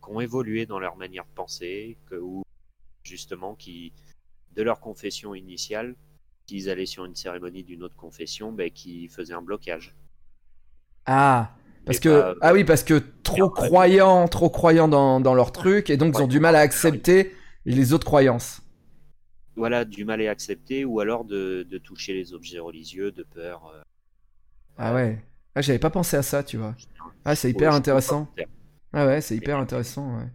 qui 0.00 0.08
ont 0.08 0.20
évolué 0.20 0.66
dans 0.66 0.78
leur 0.78 0.94
manière 0.96 1.24
de 1.24 1.34
penser, 1.34 1.98
que, 2.06 2.14
ou 2.14 2.44
justement 3.04 3.54
qui, 3.56 3.92
de 4.56 4.62
leur 4.62 4.80
confession 4.80 5.34
initiale, 5.34 5.96
s'ils 6.48 6.70
allaient 6.70 6.86
sur 6.86 7.04
une 7.06 7.16
cérémonie 7.16 7.64
d'une 7.64 7.82
autre 7.84 7.96
confession, 7.96 8.52
ben, 8.52 8.70
qui 8.70 9.08
faisaient 9.08 9.34
un 9.34 9.42
blocage. 9.42 9.94
Ah 11.06 11.50
parce 11.84 11.98
Et 11.98 12.00
que 12.00 12.34
ah 12.40 12.52
oui 12.54 12.64
parce 12.64 12.82
que 12.82 13.02
trop 13.22 13.50
croyants 13.50 14.26
trop 14.28 14.48
croyants 14.48 14.88
dans, 14.88 15.20
dans 15.20 15.34
leur 15.34 15.52
truc 15.52 15.90
et 15.90 15.96
donc 15.98 16.16
ils 16.16 16.22
ont 16.22 16.26
du 16.26 16.40
mal 16.40 16.56
à 16.56 16.60
accepter 16.60 17.34
les 17.72 17.92
autres 17.92 18.06
croyances. 18.06 18.62
Voilà, 19.56 19.84
du 19.84 20.04
mal 20.04 20.24
à 20.24 20.30
accepter, 20.30 20.84
ou 20.84 21.00
alors 21.00 21.24
de, 21.24 21.66
de 21.68 21.78
toucher 21.78 22.14
les 22.14 22.34
objets 22.34 22.60
religieux, 22.60 23.10
de 23.10 23.24
peur. 23.24 23.66
euh, 23.66 23.82
Ah 24.76 24.94
ouais. 24.94 25.22
Ah 25.54 25.62
j'avais 25.62 25.78
pas 25.78 25.90
pensé 25.90 26.16
à 26.16 26.22
ça 26.22 26.42
tu 26.42 26.56
vois. 26.56 26.74
Ah 27.24 27.34
c'est 27.36 27.50
hyper 27.50 27.72
intéressant. 27.72 28.28
Ah 28.92 29.06
ouais 29.06 29.20
c'est 29.20 29.36
hyper 29.36 29.58
intéressant 29.58 30.18
ouais. 30.18 30.26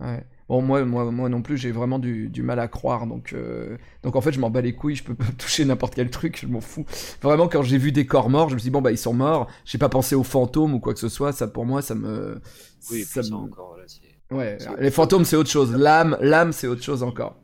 Ouais. 0.00 0.24
Bon 0.48 0.62
moi 0.62 0.84
moi 0.84 1.10
moi 1.12 1.28
non 1.30 1.42
plus 1.42 1.58
j'ai 1.58 1.72
vraiment 1.72 1.98
du, 2.00 2.28
du 2.30 2.42
mal 2.42 2.60
à 2.60 2.68
croire 2.68 3.06
donc 3.06 3.32
euh, 3.34 3.78
donc 4.02 4.16
en 4.16 4.20
fait 4.22 4.32
je 4.32 4.40
m'en 4.40 4.50
bats 4.50 4.62
les 4.62 4.74
couilles 4.74 4.96
je 4.96 5.04
peux 5.04 5.16
toucher 5.38 5.64
n'importe 5.64 5.94
quel 5.94 6.10
truc 6.10 6.38
je 6.40 6.46
m'en 6.48 6.60
fous 6.60 6.86
vraiment 7.22 7.48
quand 7.48 7.62
j'ai 7.62 7.78
vu 7.78 7.92
des 7.92 8.06
corps 8.06 8.30
morts 8.30 8.50
je 8.50 8.54
me 8.54 8.60
suis 8.60 8.66
dit 8.68 8.72
bon 8.72 8.82
bah 8.82 8.92
ils 8.92 8.98
sont 8.98 9.14
morts 9.14 9.48
j'ai 9.66 9.78
pas 9.78 9.88
pensé 9.90 10.14
aux 10.16 10.24
fantômes 10.24 10.74
ou 10.74 10.80
quoi 10.80 10.94
que 10.94 11.00
ce 11.00 11.08
soit 11.10 11.32
ça 11.32 11.48
pour 11.48 11.66
moi 11.66 11.82
ça 11.82 11.94
me 11.96 12.40
Oui, 12.88 13.00
et 13.00 13.04
ça 13.04 13.22
me- 13.22 13.34
encore, 13.34 13.76
là, 13.76 13.84
c'est. 13.88 14.13
Ouais 14.30 14.58
les 14.78 14.90
fantômes 14.90 15.24
c'est 15.24 15.36
autre 15.36 15.50
chose. 15.50 15.72
L'âme 15.74 16.16
l'âme 16.20 16.52
c'est 16.52 16.66
autre 16.66 16.82
chose 16.82 17.02
encore. 17.02 17.36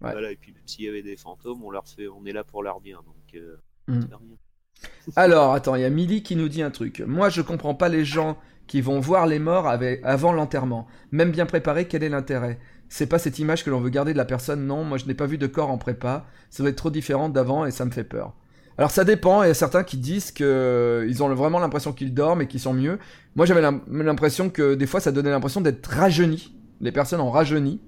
Ouais. 0.00 0.12
Voilà, 0.12 0.30
et 0.30 0.36
puis 0.36 0.52
même 0.52 0.66
s'il 0.66 0.84
y 0.84 0.88
avait 0.88 1.02
des 1.02 1.16
fantômes, 1.16 1.64
on 1.64 1.70
leur 1.70 1.88
fait, 1.88 2.06
on 2.06 2.24
est 2.26 2.32
là 2.32 2.44
pour 2.44 2.62
leur 2.62 2.80
bien, 2.80 2.98
donc 2.98 3.34
euh, 3.34 3.56
Mm. 3.88 4.00
rien. 4.10 4.36
alors 5.16 5.52
attends 5.54 5.74
il 5.76 5.82
y 5.82 5.84
a 5.84 5.90
Milly 5.90 6.22
qui 6.22 6.36
nous 6.36 6.48
dit 6.48 6.62
un 6.62 6.70
truc. 6.70 7.00
Moi 7.00 7.28
je 7.28 7.40
comprends 7.40 7.74
pas 7.74 7.88
les 7.88 8.04
gens 8.04 8.36
qui 8.66 8.80
vont 8.80 8.98
voir 8.98 9.26
les 9.26 9.38
morts 9.38 9.68
avec, 9.68 10.00
avant 10.04 10.32
l'enterrement. 10.32 10.86
Même 11.12 11.30
bien 11.30 11.46
préparé 11.46 11.86
quel 11.86 12.02
est 12.02 12.08
l'intérêt? 12.08 12.58
C'est 12.88 13.06
pas 13.06 13.18
cette 13.18 13.38
image 13.38 13.64
que 13.64 13.70
l'on 13.70 13.80
veut 13.80 13.90
garder 13.90 14.12
de 14.12 14.18
la 14.18 14.24
personne 14.24 14.66
non. 14.66 14.84
Moi 14.84 14.98
je 14.98 15.06
n'ai 15.06 15.14
pas 15.14 15.26
vu 15.26 15.38
de 15.38 15.46
corps 15.46 15.70
en 15.70 15.78
prépa. 15.78 16.26
Ça 16.50 16.62
doit 16.62 16.70
être 16.70 16.76
trop 16.76 16.90
différent 16.90 17.28
d'avant 17.28 17.64
et 17.64 17.70
ça 17.70 17.84
me 17.84 17.90
fait 17.92 18.04
peur 18.04 18.34
Alors 18.78 18.90
ça 18.90 19.04
dépend, 19.04 19.42
il 19.42 19.48
y 19.48 19.50
a 19.50 19.54
certains 19.54 19.84
qui 19.84 19.96
disent 19.96 20.32
que 20.32 20.44
euh, 20.44 21.06
ils 21.08 21.22
ont 21.22 21.34
vraiment 21.34 21.58
l'impression 21.58 21.92
qu'ils 21.92 22.12
dorment 22.12 22.42
et 22.42 22.46
qu'ils 22.46 22.60
sont 22.60 22.74
mieux. 22.74 22.98
Moi 23.34 23.46
j'avais 23.46 23.62
l'im- 23.62 23.80
l'impression 23.90 24.50
que 24.50 24.74
des 24.74 24.86
fois 24.86 25.00
ça 25.00 25.12
donnait 25.12 25.30
l'impression 25.30 25.60
d'être 25.62 25.86
rajeuni. 25.86 26.54
Les 26.80 26.92
personnes 26.92 27.20
ont 27.20 27.30
rajeuni. 27.30 27.80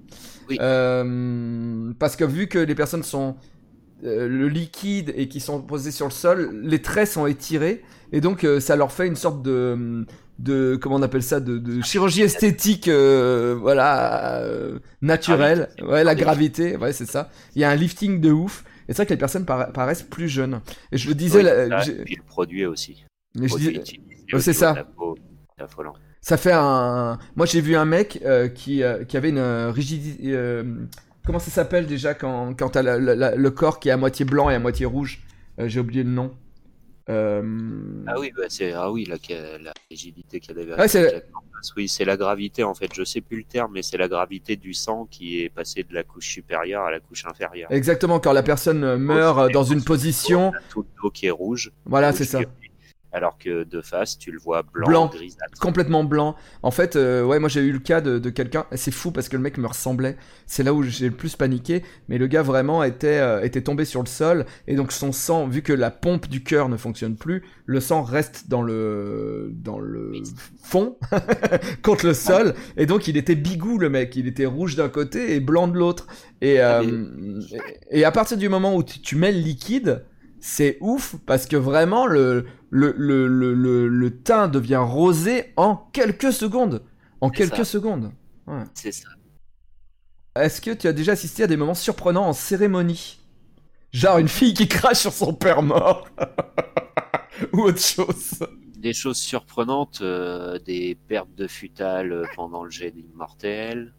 Oui. 0.49 0.57
Euh, 0.61 1.91
parce 1.99 2.15
que 2.15 2.23
vu 2.23 2.47
que 2.47 2.57
les 2.57 2.73
personnes 2.75 3.03
sont 3.03 3.35
euh, 4.03 4.27
le 4.27 4.47
liquide 4.47 5.13
et 5.15 5.27
qui 5.27 5.39
sont 5.39 5.61
posées 5.61 5.91
sur 5.91 6.05
le 6.07 6.11
sol, 6.11 6.59
les 6.63 6.81
traits 6.81 7.07
sont 7.09 7.27
étirés 7.27 7.83
et 8.11 8.19
donc 8.21 8.43
euh, 8.43 8.59
ça 8.59 8.75
leur 8.75 8.91
fait 8.91 9.05
une 9.07 9.15
sorte 9.15 9.43
de 9.43 10.05
de 10.39 10.79
comment 10.81 10.95
on 10.95 11.01
appelle 11.01 11.21
ça 11.21 11.41
de, 11.41 11.57
de 11.57 11.81
chirurgie 11.81 12.21
esthétique 12.21 12.87
euh, 12.87 13.55
voilà 13.59 14.41
naturelle 15.01 15.67
Gravité. 15.77 15.83
ouais 15.83 16.03
la 16.03 16.15
gravité 16.15 16.77
ouais 16.77 16.93
c'est 16.93 17.05
ça 17.05 17.29
il 17.55 17.61
y 17.61 17.65
a 17.65 17.69
un 17.69 17.75
lifting 17.75 18.21
de 18.21 18.31
ouf 18.31 18.63
et 18.89 18.93
c'est 18.93 18.97
vrai 18.97 19.05
que 19.05 19.13
les 19.13 19.17
personnes 19.17 19.45
para- 19.45 19.67
paraissent 19.71 20.01
plus 20.03 20.27
jeunes 20.27 20.59
et 20.91 20.97
je 20.97 21.07
le 21.07 21.15
disais 21.15 21.37
Oui, 21.37 21.43
là, 21.45 21.83
ça, 21.83 21.91
et 21.91 22.03
puis 22.03 22.15
le 22.15 22.23
produit 22.23 22.65
aussi. 22.65 23.05
Produit 23.47 23.79
dis- 23.79 24.01
c'est 24.39 24.53
ça. 24.53 24.75
affolant. 25.59 25.93
ça 26.21 26.35
fait 26.37 26.51
un 26.53 27.17
moi 27.35 27.45
j'ai 27.45 27.61
vu 27.61 27.75
un 27.75 27.85
mec 27.85 28.19
euh, 28.25 28.47
qui 28.49 28.83
euh, 28.83 29.03
qui 29.05 29.15
avait 29.17 29.29
une 29.29 29.37
euh, 29.37 29.71
rigidité 29.71 30.23
euh, 30.33 30.63
comment 31.25 31.39
ça 31.39 31.51
s'appelle 31.51 31.85
déjà 31.85 32.13
quand 32.13 32.53
quand 32.57 32.69
t'as 32.69 32.81
le 32.81 33.49
corps 33.49 33.79
qui 33.79 33.89
est 33.89 33.91
à 33.91 33.97
moitié 33.97 34.25
blanc 34.25 34.49
et 34.49 34.55
à 34.55 34.59
moitié 34.59 34.85
rouge? 34.85 35.21
J'ai 35.61 35.79
oublié 35.81 36.03
le 36.03 36.09
nom 36.09 36.33
Euh, 37.09 37.41
Ah 38.07 38.19
oui, 38.19 38.31
bah 38.35 38.43
c'est 38.49 38.71
ah 38.73 38.91
oui 38.91 39.05
la, 39.05 39.17
la 39.59 39.73
rigidité 39.89 40.39
qu'il 40.39 40.55
y 40.55 40.61
avait. 40.61 40.71
Nicholson. 40.71 41.21
Oui, 41.75 41.89
c'est 41.89 42.05
la 42.05 42.15
gravité 42.15 42.63
en 42.63 42.73
fait. 42.73 42.89
Je 42.95 43.03
sais 43.03 43.19
plus 43.19 43.37
le 43.37 43.43
terme, 43.43 43.71
mais 43.73 43.81
c'est 43.83 43.97
la 43.97 44.07
gravité 44.07 44.55
du 44.55 44.73
sang 44.73 45.07
qui 45.11 45.41
est 45.41 45.49
passé 45.49 45.83
de 45.83 45.93
la 45.93 46.03
couche 46.03 46.27
supérieure 46.27 46.83
à 46.83 46.91
la 46.91 46.99
couche 47.01 47.25
inférieure. 47.25 47.69
exactement 47.71 48.19
quand 48.19 48.31
la 48.31 48.43
personne 48.43 48.95
meurt 48.95 49.51
dans 49.51 49.63
une 49.65 49.83
position 49.83 50.53
tout 50.69 50.81
le 50.83 50.87
dos 51.03 51.09
qui 51.11 51.25
est 51.25 51.31
rouge. 51.31 51.71
voilà 51.85 52.13
c'est 52.13 52.23
ça. 52.25 52.39
Alors 53.11 53.37
que 53.39 53.63
de 53.63 53.81
face, 53.81 54.17
tu 54.19 54.31
le 54.31 54.37
vois 54.37 54.61
blanc, 54.61 54.87
Blanc. 54.87 55.07
grisâtre. 55.11 55.59
complètement 55.59 56.03
blanc. 56.03 56.35
En 56.61 56.69
fait, 56.71 56.95
euh, 56.95 57.23
ouais, 57.23 57.39
moi 57.39 57.49
j'ai 57.49 57.61
eu 57.61 57.71
le 57.71 57.79
cas 57.79 58.01
de, 58.01 58.19
de 58.19 58.29
quelqu'un. 58.29 58.65
C'est 58.75 58.91
fou 58.91 59.09
parce 59.11 59.29
que 59.29 59.35
le 59.35 59.41
mec 59.41 59.57
me 59.57 59.65
ressemblait. 59.67 60.15
C'est 60.45 60.61
là 60.61 60.73
où 60.73 60.83
j'ai 60.83 61.09
le 61.09 61.15
plus 61.15 61.35
paniqué. 61.35 61.83
Mais 62.07 62.17
le 62.19 62.27
gars 62.27 62.43
vraiment 62.43 62.83
était 62.83 63.17
euh, 63.17 63.41
était 63.41 63.61
tombé 63.61 63.85
sur 63.85 64.01
le 64.01 64.07
sol 64.07 64.45
et 64.67 64.75
donc 64.75 64.91
son 64.91 65.11
sang, 65.11 65.47
vu 65.47 65.61
que 65.63 65.73
la 65.73 65.89
pompe 65.89 66.27
du 66.27 66.43
cœur 66.43 66.69
ne 66.69 66.77
fonctionne 66.77 67.15
plus, 67.15 67.43
le 67.65 67.79
sang 67.79 68.03
reste 68.03 68.47
dans 68.47 68.61
le 68.61 69.51
dans 69.53 69.79
le 69.79 70.11
fond 70.63 70.97
contre 71.81 72.05
le 72.05 72.13
sol 72.13 72.53
et 72.77 72.85
donc 72.85 73.07
il 73.07 73.17
était 73.17 73.35
bigou 73.35 73.77
le 73.79 73.89
mec. 73.89 74.15
Il 74.15 74.27
était 74.27 74.45
rouge 74.45 74.75
d'un 74.75 74.89
côté 74.89 75.35
et 75.35 75.39
blanc 75.39 75.67
de 75.67 75.77
l'autre. 75.77 76.05
Et, 76.41 76.59
Ah, 76.59 76.81
euh, 76.81 77.41
et 77.91 77.99
et 78.01 78.05
à 78.05 78.11
partir 78.11 78.37
du 78.37 78.49
moment 78.49 78.75
où 78.75 78.83
tu, 78.83 79.01
tu 79.01 79.15
mets 79.15 79.31
le 79.31 79.39
liquide, 79.39 80.05
c'est 80.39 80.77
ouf 80.79 81.15
parce 81.25 81.47
que 81.47 81.57
vraiment 81.57 82.05
le 82.07 82.45
le, 82.69 82.93
le, 82.97 83.27
le, 83.27 83.53
le, 83.53 83.87
le 83.87 84.21
teint 84.21 84.47
devient 84.47 84.83
rosé 84.83 85.53
en 85.57 85.75
quelques 85.75 86.33
secondes. 86.33 86.83
En 87.21 87.29
quelques 87.29 87.57
ça. 87.57 87.65
secondes. 87.65 88.11
C'est 88.73 88.91
ça. 88.91 89.09
Est-ce 90.35 90.61
que 90.61 90.71
tu 90.71 90.87
as 90.87 90.93
déjà 90.93 91.13
assisté 91.13 91.43
à 91.43 91.47
des 91.47 91.57
moments 91.57 91.73
surprenants 91.73 92.27
en 92.27 92.33
cérémonie? 92.33 93.19
Genre 93.91 94.19
une 94.19 94.27
fille 94.27 94.53
qui 94.53 94.67
crache 94.67 94.99
sur 94.99 95.13
son 95.13 95.33
père 95.33 95.61
mort? 95.61 96.07
Ou 97.53 97.61
autre 97.61 97.79
chose? 97.79 98.39
Des 98.77 98.93
choses 98.93 99.17
surprenantes, 99.17 99.99
euh, 100.01 100.57
des 100.59 100.95
pertes 100.95 101.33
de 101.35 101.47
futales 101.47 102.27
pendant 102.35 102.63
le 102.63 102.69
jet 102.69 102.91
d'immortel. 102.91 103.93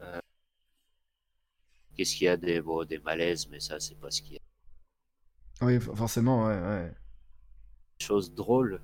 Euh, 0.00 0.20
Qu'est-ce 1.94 2.16
qu'il 2.16 2.24
y 2.26 2.28
a 2.28 2.36
des 2.36 2.60
bon, 2.60 2.84
des 2.84 2.98
malaises, 2.98 3.48
mais 3.50 3.60
ça 3.60 3.78
c'est 3.78 3.98
pas 3.98 4.10
ce 4.10 4.22
qu'il 4.22 4.34
y 4.34 4.36
a. 4.36 4.40
Oui, 5.66 5.78
forcément, 5.80 6.46
ouais, 6.46 6.58
ouais. 6.60 6.92
Choses 8.00 8.34
drôles. 8.34 8.80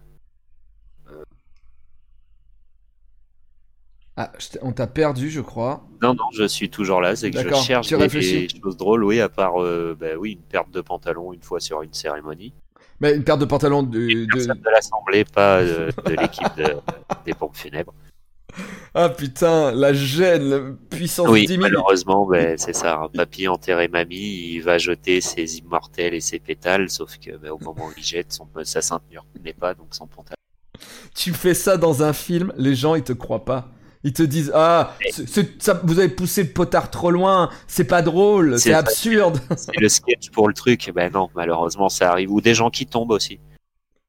Ah, 4.21 4.33
je 4.37 4.49
t'ai- 4.49 4.59
on 4.63 4.73
t'a 4.73 4.89
perdu, 4.89 5.31
je 5.31 5.41
crois. 5.41 5.87
Non, 6.03 6.13
non, 6.13 6.25
je 6.35 6.43
suis 6.43 6.69
toujours 6.71 7.01
là, 7.01 7.15
c'est 7.15 7.31
que 7.31 7.39
je 7.39 7.55
cherche 7.55 7.89
des, 7.89 8.49
choses 8.49 8.77
drôles, 8.77 9.05
oui, 9.05 9.21
à 9.21 9.29
part, 9.29 9.63
euh, 9.63 9.97
bah 9.99 10.17
oui, 10.19 10.33
une 10.33 10.43
perte 10.43 10.73
de 10.73 10.81
pantalon 10.81 11.33
une 11.33 11.43
fois 11.43 11.61
sur 11.61 11.83
une 11.83 11.95
cérémonie. 11.95 12.53
Mais 12.99 13.15
une 13.15 13.23
paire 13.23 13.39
de 13.39 13.45
pantalons 13.45 13.85
de... 13.85 14.01
Une 14.01 14.27
de... 14.27 14.33
personne 14.33 14.61
de 14.61 14.71
l'Assemblée, 14.71 15.25
pas 15.25 15.59
euh, 15.61 15.93
de 16.05 16.15
l'équipe 16.15 16.49
de- 16.57 16.77
des 17.25 17.33
pompes 17.33 17.55
funèbres. 17.55 17.95
Ah 18.95 19.09
putain, 19.11 19.71
la 19.73 19.93
gêne, 19.93 20.43
la 20.49 20.61
puissance 20.91 21.29
Oui, 21.29 21.43
10 21.43 21.49
000. 21.49 21.61
malheureusement, 21.61 22.27
ben, 22.27 22.57
c'est 22.59 22.75
ça. 22.75 23.01
Un 23.03 23.09
papy 23.09 23.47
enterré 23.49 23.89
mamie, 23.89 24.17
il 24.55 24.61
va 24.61 24.79
jeter 24.79 25.21
ses 25.21 25.59
immortels 25.59 26.15
et 26.15 26.21
ses 26.21 26.39
pétales, 26.39 26.89
sauf 26.91 27.17
que 27.19 27.37
ben, 27.37 27.51
au 27.51 27.59
moment 27.59 27.87
où 27.87 27.93
il 27.97 28.03
jette, 28.03 28.33
son, 28.33 28.49
sa 28.65 28.83
ceinture 28.83 29.25
n'est 29.45 29.53
pas, 29.53 29.75
donc 29.75 29.89
son 29.91 30.07
pantalon. 30.07 30.35
Tu 31.15 31.33
fais 31.33 31.55
ça 31.55 31.77
dans 31.77 32.03
un 32.03 32.13
film, 32.13 32.53
les 32.57 32.75
gens 32.75 32.95
ils 32.95 33.03
te 33.03 33.13
croient 33.13 33.45
pas. 33.45 33.69
Ils 34.05 34.13
te 34.13 34.23
disent 34.23 34.53
ah 34.55 34.95
ça, 35.59 35.81
vous 35.85 35.99
avez 35.99 36.09
poussé 36.09 36.45
le 36.45 36.51
potard 36.51 36.91
trop 36.91 37.11
loin, 37.11 37.51
c'est 37.67 37.85
pas 37.85 38.01
drôle, 38.01 38.59
C'est 38.59 38.73
absurde. 38.73 39.41
C'est 39.57 39.77
le 39.77 39.89
sketch 39.89 40.31
pour 40.31 40.47
le 40.49 40.55
truc. 40.55 40.93
Ben 40.95 41.13
non, 41.13 41.29
malheureusement, 41.35 41.89
ça 41.89 42.11
arrive. 42.13 42.31
Ou 42.33 42.41
des 42.41 42.55
gens 42.55 42.71
qui 42.71 42.87
tombent 42.87 43.11
aussi. 43.11 43.41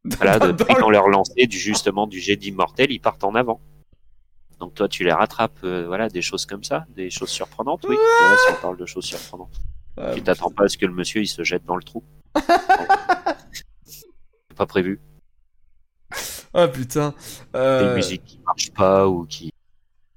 Voilà, 0.06 0.38
de, 0.40 0.52
dans 0.52 0.66
le- 0.76 0.80
dans 0.82 0.90
leur 0.92 1.08
lancée, 1.10 1.48
du, 1.48 1.58
justement, 1.58 2.06
du 2.06 2.20
jet 2.20 2.36
d'immortel, 2.36 2.92
ils 2.92 3.00
partent 3.00 3.24
en 3.24 3.34
avant. 3.34 3.60
Donc 4.60 4.74
toi, 4.74 4.88
tu 4.90 5.04
les 5.06 5.12
rattrapes, 5.14 5.60
euh, 5.64 5.86
voilà, 5.88 6.10
des 6.10 6.22
choses 6.22 6.46
comme 6.46 6.64
ça, 6.64 6.86
des 6.96 7.10
choses 7.10 7.30
surprenantes, 7.30 7.86
oui. 7.88 7.96
Voilà, 8.20 8.36
si 8.38 8.52
on 8.58 8.62
parle 8.62 8.78
de 8.78 8.86
choses 8.86 9.06
surprenantes. 9.06 9.56
Tu 10.14 10.22
t'attends 10.22 10.50
pas 10.52 10.66
à 10.66 10.68
ce 10.70 10.78
que 10.78 10.86
le 10.86 10.94
monsieur, 10.94 11.22
il 11.22 11.28
se 11.28 11.44
jette 11.44 11.66
dans 11.66 11.76
le 11.76 11.84
trou. 11.84 12.04
Pas 14.56 14.66
prévu. 14.66 15.00
Ah 16.54 16.68
putain. 16.68 17.14
Euh, 17.56 17.90
Des 17.90 17.96
musiques 17.96 18.24
qui 18.26 18.40
marchent 18.46 18.72
pas 18.72 19.08
ou 19.08 19.26
qui, 19.26 19.54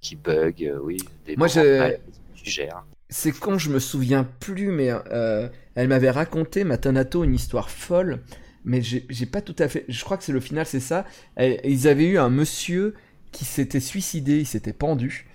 qui 0.00 0.16
bug, 0.16 0.64
euh, 0.64 0.78
oui. 0.82 0.96
Des 1.26 1.36
Moi, 1.36 1.46
j'ai- 1.48 1.60
que 1.62 1.98
tu 2.34 2.50
gères. 2.50 2.84
C'est 3.08 3.32
con, 3.32 3.58
je 3.58 3.70
me 3.70 3.78
souviens 3.78 4.24
plus, 4.24 4.72
mais 4.72 4.90
euh, 4.90 5.48
elle 5.74 5.88
m'avait 5.88 6.10
raconté, 6.10 6.64
Matanato, 6.64 7.24
une 7.24 7.34
histoire 7.34 7.68
folle, 7.68 8.22
mais 8.64 8.80
j'ai 8.80 9.26
pas 9.26 9.42
tout 9.42 9.56
à 9.58 9.68
fait. 9.68 9.84
Je 9.88 10.02
crois 10.02 10.16
que 10.16 10.24
c'est 10.24 10.32
le 10.32 10.40
final, 10.40 10.64
c'est 10.64 10.80
ça. 10.80 11.04
Ils 11.38 11.86
avaient 11.88 12.06
eu 12.06 12.18
un 12.18 12.30
monsieur 12.30 12.94
qui 13.32 13.44
s'était 13.44 13.80
suicidé, 13.80 14.38
il 14.40 14.46
s'était 14.46 14.72
pendu, 14.72 15.26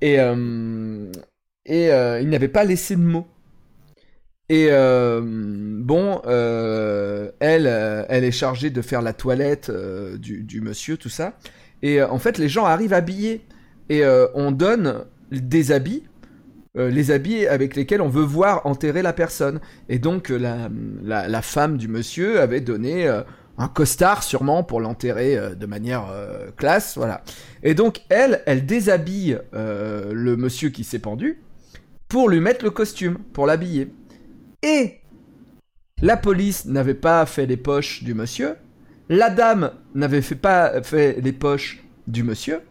et, 0.00 0.20
euh, 0.20 1.10
et 1.64 1.90
euh, 1.90 2.20
il 2.20 2.28
n'avait 2.28 2.48
pas 2.48 2.64
laissé 2.64 2.94
de 2.96 3.00
mots. 3.00 3.26
Et 4.50 4.66
euh, 4.70 5.22
bon, 5.24 6.20
elle, 7.40 7.66
elle 8.08 8.24
est 8.24 8.30
chargée 8.30 8.68
de 8.68 8.82
faire 8.82 9.00
la 9.00 9.14
toilette 9.14 9.70
du, 9.70 10.60
monsieur, 10.60 10.98
tout 10.98 11.08
ça. 11.08 11.38
Et 11.80 12.02
en 12.02 12.18
fait, 12.18 12.36
les 12.36 12.50
gens 12.50 12.66
arrivent 12.66 12.92
habillés. 12.92 13.46
Et 13.88 14.02
on 14.34 14.52
donne 14.52 15.06
des 15.30 15.72
habits, 15.72 16.04
les 16.74 17.10
habits 17.10 17.46
avec 17.46 17.74
lesquels 17.74 18.02
on 18.02 18.10
veut 18.10 18.22
voir 18.22 18.66
enterrer 18.66 19.00
la 19.00 19.14
personne. 19.14 19.60
Et 19.88 19.98
donc, 19.98 20.28
la, 20.28 21.42
femme 21.42 21.78
du 21.78 21.88
monsieur 21.88 22.42
avait 22.42 22.60
donné 22.60 23.10
un 23.58 23.68
costard, 23.68 24.22
sûrement, 24.22 24.62
pour 24.62 24.80
l'enterrer 24.80 25.36
euh, 25.36 25.54
de 25.54 25.66
manière 25.66 26.08
euh, 26.10 26.50
classe. 26.56 26.96
Voilà. 26.96 27.22
Et 27.62 27.74
donc, 27.74 28.02
elle, 28.08 28.42
elle 28.46 28.66
déshabille 28.66 29.38
euh, 29.54 30.12
le 30.12 30.36
monsieur 30.36 30.70
qui 30.70 30.84
s'est 30.84 30.98
pendu 30.98 31.40
pour 32.08 32.28
lui 32.28 32.40
mettre 32.40 32.64
le 32.64 32.70
costume, 32.70 33.18
pour 33.32 33.46
l'habiller. 33.46 33.92
Et 34.62 35.00
la 36.02 36.16
police 36.16 36.66
n'avait 36.66 36.94
pas 36.94 37.24
fait 37.26 37.46
les 37.46 37.56
poches 37.56 38.02
du 38.02 38.14
monsieur. 38.14 38.56
La 39.08 39.30
dame 39.30 39.72
n'avait 39.94 40.20
pas 40.20 40.82
fait 40.82 41.20
les 41.20 41.32
poches 41.32 41.84
du 42.06 42.22
monsieur. 42.22 42.62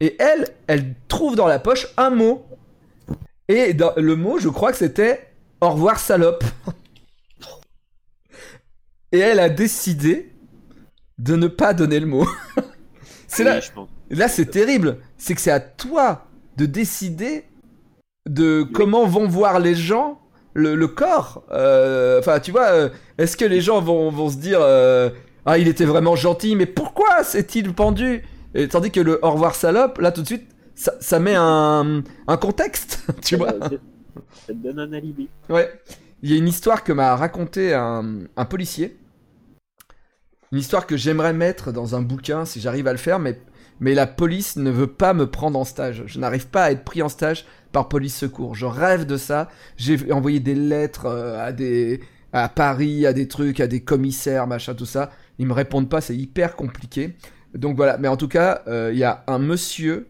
Et 0.00 0.16
elle, 0.18 0.48
elle 0.66 0.94
trouve 1.08 1.36
dans 1.36 1.46
la 1.46 1.58
poche 1.58 1.88
un 1.96 2.10
mot. 2.10 2.46
Et 3.48 3.76
le 3.96 4.14
mot, 4.14 4.38
je 4.38 4.48
crois 4.48 4.72
que 4.72 4.78
c'était 4.78 5.28
au 5.60 5.70
revoir 5.70 5.98
salope. 5.98 6.44
Et 9.12 9.18
elle 9.18 9.40
a 9.40 9.48
décidé 9.48 10.32
de 11.18 11.36
ne 11.36 11.48
pas 11.48 11.74
donner 11.74 12.00
le 12.00 12.06
mot. 12.06 12.26
c'est 13.26 13.44
là, 13.44 13.60
Oui. 13.76 13.84
Là, 14.10 14.28
c'est 14.28 14.46
terrible. 14.46 14.98
C'est 15.18 15.34
que 15.34 15.40
c'est 15.40 15.50
à 15.50 15.60
toi 15.60 16.26
de 16.56 16.66
décider 16.66 17.44
de 18.28 18.62
comment 18.62 19.06
vont 19.06 19.26
voir 19.28 19.60
les 19.60 19.74
gens 19.74 20.20
le, 20.54 20.74
le 20.74 20.88
corps. 20.88 21.44
Euh, 21.52 22.18
Enfin, 22.18 22.40
tu 22.40 22.50
vois, 22.50 22.68
euh, 22.70 22.88
est-ce 23.18 23.36
que 23.36 23.44
les 23.44 23.60
gens 23.60 23.80
vont, 23.80 24.10
vont 24.10 24.30
se 24.30 24.36
dire 24.36 24.58
euh, 24.60 25.10
Ah, 25.46 25.58
il 25.58 25.68
était 25.68 25.84
vraiment 25.84 26.16
gentil, 26.16 26.56
mais 26.56 26.66
pourquoi 26.66 27.22
s'est-il 27.24 27.72
pendu? 27.72 28.24
Et 28.54 28.68
Tandis 28.68 28.90
que 28.90 29.00
le 29.00 29.24
au 29.24 29.30
revoir 29.30 29.54
salope, 29.54 29.98
là, 29.98 30.10
tout 30.12 30.22
de 30.22 30.26
suite, 30.26 30.48
ça, 30.74 30.94
ça 31.00 31.20
met 31.20 31.34
un, 31.36 32.02
un 32.26 32.36
contexte, 32.36 33.04
tu 33.22 33.36
vois. 33.36 33.52
Ça 34.46 34.52
te 34.52 34.52
donne 34.52 34.78
un 34.80 34.92
alibi. 34.92 35.28
Ouais. 35.48 35.70
Il 36.22 36.30
y 36.30 36.34
a 36.34 36.36
une 36.36 36.48
histoire 36.48 36.84
que 36.84 36.92
m'a 36.92 37.16
raconté 37.16 37.72
un, 37.72 38.26
policier. 38.48 38.98
Une 40.52 40.58
histoire 40.58 40.86
que 40.86 40.96
j'aimerais 40.96 41.32
mettre 41.32 41.72
dans 41.72 41.94
un 41.94 42.02
bouquin 42.02 42.44
si 42.44 42.60
j'arrive 42.60 42.86
à 42.86 42.92
le 42.92 42.98
faire, 42.98 43.18
mais, 43.18 43.38
la 43.80 44.06
police 44.06 44.56
ne 44.56 44.70
veut 44.70 44.88
pas 44.88 45.14
me 45.14 45.30
prendre 45.30 45.58
en 45.58 45.64
stage. 45.64 46.02
Je 46.06 46.18
n'arrive 46.18 46.48
pas 46.48 46.64
à 46.64 46.70
être 46.72 46.84
pris 46.84 47.00
en 47.00 47.08
stage 47.08 47.46
par 47.72 47.88
police 47.88 48.16
secours. 48.16 48.54
Je 48.54 48.66
rêve 48.66 49.06
de 49.06 49.16
ça. 49.16 49.48
J'ai 49.76 50.12
envoyé 50.12 50.40
des 50.40 50.54
lettres 50.54 51.06
euh, 51.06 51.42
à 51.42 51.52
des 51.52 52.00
à 52.32 52.48
Paris, 52.48 53.06
à 53.06 53.12
des 53.12 53.26
trucs, 53.26 53.58
à 53.58 53.66
des 53.66 53.80
commissaires, 53.80 54.46
machin, 54.46 54.74
tout 54.74 54.86
ça. 54.86 55.10
Ils 55.38 55.46
me 55.46 55.52
répondent 55.52 55.88
pas, 55.88 56.00
c'est 56.00 56.16
hyper 56.16 56.56
compliqué. 56.56 57.16
Donc 57.54 57.76
voilà, 57.76 57.96
mais 57.98 58.08
en 58.08 58.16
tout 58.16 58.28
cas, 58.28 58.62
euh, 58.68 58.90
il 58.92 58.98
y 58.98 59.04
a 59.04 59.24
un 59.26 59.38
monsieur 59.38 60.08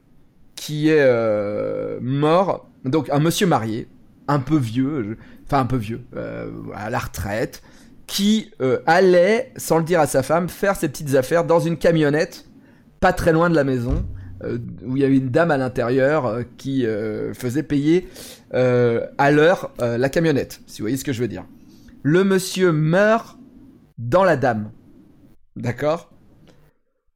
qui 0.54 0.88
est 0.88 1.00
euh, 1.00 1.98
mort, 2.02 2.68
donc 2.84 3.08
un 3.10 3.20
monsieur 3.20 3.46
marié, 3.46 3.88
un 4.30 4.40
peu 4.40 4.56
vieux, 4.56 5.18
enfin 5.46 5.60
un 5.60 5.66
peu 5.66 5.76
vieux, 5.76 6.02
euh, 6.16 6.50
à 6.74 6.90
la 6.90 6.98
retraite, 6.98 7.62
qui 8.06 8.50
euh, 8.60 8.78
allait, 8.86 9.52
sans 9.56 9.78
le 9.78 9.84
dire 9.84 10.00
à 10.00 10.06
sa 10.06 10.22
femme, 10.22 10.48
faire 10.48 10.76
ses 10.76 10.88
petites 10.88 11.14
affaires 11.14 11.44
dans 11.44 11.60
une 11.60 11.76
camionnette 11.76 12.46
pas 13.00 13.12
très 13.12 13.32
loin 13.32 13.48
de 13.50 13.54
la 13.54 13.64
maison, 13.64 14.04
euh, 14.44 14.58
où 14.84 14.96
il 14.96 15.02
y 15.02 15.04
avait 15.04 15.16
une 15.16 15.30
dame 15.30 15.50
à 15.50 15.56
l'intérieur 15.56 16.40
qui 16.56 16.86
faisait 17.34 17.62
payer 17.62 18.08
à 18.52 19.30
l'heure 19.30 19.70
la 19.78 20.08
camionnette, 20.08 20.60
si 20.66 20.80
vous 20.80 20.84
voyez 20.84 20.96
ce 20.96 21.04
que 21.04 21.12
je 21.12 21.20
veux 21.20 21.28
dire. 21.28 21.44
Le 22.02 22.24
monsieur 22.24 22.72
meurt 22.72 23.38
dans 23.98 24.24
la 24.24 24.36
dame. 24.36 24.70
D'accord? 25.56 26.10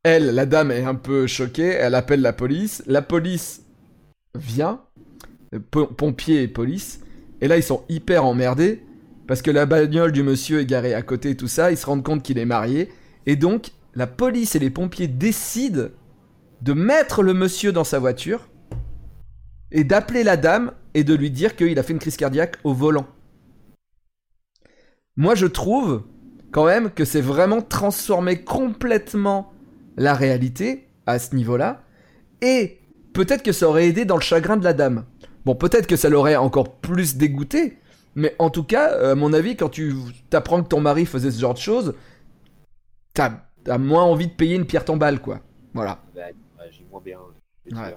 Elle, 0.02 0.34
la 0.34 0.44
dame 0.44 0.70
est 0.70 0.84
un 0.84 0.94
peu 0.94 1.26
choquée, 1.26 1.68
elle 1.68 1.94
appelle 1.94 2.20
la 2.20 2.34
police. 2.34 2.82
La 2.86 3.00
police 3.00 3.62
vient, 4.34 4.82
po- 5.70 5.86
pompiers 5.86 6.42
et 6.42 6.48
police, 6.48 7.00
et 7.41 7.49
là 7.49 7.57
ils 7.57 7.62
sont 7.62 7.85
hyper 7.89 8.24
emmerdés 8.24 8.82
parce 9.26 9.43
que 9.43 9.51
la 9.51 9.66
bagnole 9.66 10.12
du 10.12 10.22
monsieur 10.22 10.61
est 10.61 10.66
garée 10.66 10.95
à 10.95 11.03
côté 11.03 11.37
tout 11.37 11.49
ça, 11.49 11.70
ils 11.70 11.76
se 11.76 11.87
rendent 11.87 12.03
compte 12.03 12.22
qu'il 12.22 12.39
est 12.39 12.45
marié, 12.45 12.91
et 13.26 13.37
donc 13.37 13.70
la 13.95 14.07
police 14.07 14.55
et 14.55 14.59
les 14.59 14.70
pompiers 14.70 15.09
décident 15.09 15.89
de 16.62 16.72
mettre 16.72 17.22
le 17.22 17.35
monsieur 17.35 17.72
dans 17.72 17.85
sa 17.85 17.99
voiture 17.99 18.49
et 19.70 19.85
d'appeler 19.85 20.24
la 20.24 20.37
dame 20.37 20.72
et 20.95 21.05
de 21.05 21.14
lui 21.14 21.30
dire 21.30 21.57
qu'il 21.57 21.78
a 21.78 21.82
fait 21.82 21.93
une 21.93 21.99
crise 21.99 22.16
cardiaque 22.16 22.59
au 22.64 22.74
volant. 22.74 23.07
Moi 25.16 25.35
je 25.35 25.47
trouve 25.47 26.03
quand 26.53 26.66
même 26.66 26.91
que 26.91 27.05
c'est 27.05 27.20
vraiment 27.20 27.62
transformer 27.62 28.43
complètement 28.43 29.53
la 29.97 30.14
réalité 30.14 30.89
à 31.07 31.18
ce 31.18 31.35
niveau-là, 31.35 31.82
et 32.43 32.80
peut-être 33.12 33.43
que 33.43 33.53
ça 33.53 33.68
aurait 33.68 33.89
aidé 33.89 34.05
dans 34.05 34.16
le 34.16 34.22
chagrin 34.22 34.57
de 34.57 34.64
la 34.64 34.72
dame. 34.72 35.05
Bon, 35.45 35.55
peut-être 35.55 35.86
que 35.86 35.97
ça 35.97 36.09
l'aurait 36.09 36.36
encore 36.36 36.76
plus 36.76 37.16
dégoûté, 37.16 37.78
mais 38.14 38.34
en 38.38 38.51
tout 38.51 38.64
cas, 38.64 38.92
euh, 38.95 39.12
à 39.12 39.14
mon 39.14 39.32
avis, 39.32 39.57
quand 39.57 39.68
tu 39.68 39.95
t'apprends 40.30 40.62
que 40.62 40.68
ton 40.68 40.80
mari 40.80 41.05
faisait 41.07 41.30
ce 41.30 41.40
genre 41.40 41.55
de 41.55 41.59
choses, 41.59 41.95
t'as 43.12 43.40
as 43.66 43.78
moins 43.78 44.03
envie 44.03 44.26
de 44.26 44.32
payer 44.32 44.57
une 44.57 44.66
pierre 44.66 44.84
tombale, 44.84 45.20
quoi. 45.20 45.40
Voilà. 45.72 46.03
Bah, 46.14 46.22
moins 46.90 47.01
bien. 47.05 47.18
Ouais. 47.72 47.97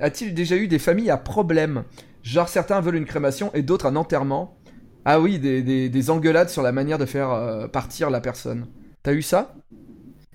A-t-il 0.00 0.34
déjà 0.34 0.56
eu 0.56 0.68
des 0.68 0.78
familles 0.78 1.10
à 1.10 1.16
problème? 1.16 1.84
Genre 2.22 2.48
certains 2.48 2.80
veulent 2.80 2.96
une 2.96 3.04
crémation 3.06 3.52
et 3.54 3.62
d'autres 3.62 3.86
un 3.86 3.96
enterrement 3.96 4.56
Ah 5.04 5.20
oui, 5.20 5.38
des, 5.38 5.62
des- 5.62 5.88
des 5.88 6.10
engueulades 6.10 6.50
sur 6.50 6.62
la 6.62 6.72
manière 6.72 6.98
de 6.98 7.06
faire 7.06 7.30
euh, 7.30 7.68
partir 7.68 8.10
la 8.10 8.20
personne. 8.20 8.66
T'as 9.04 9.12
eu 9.12 9.22
ça? 9.22 9.54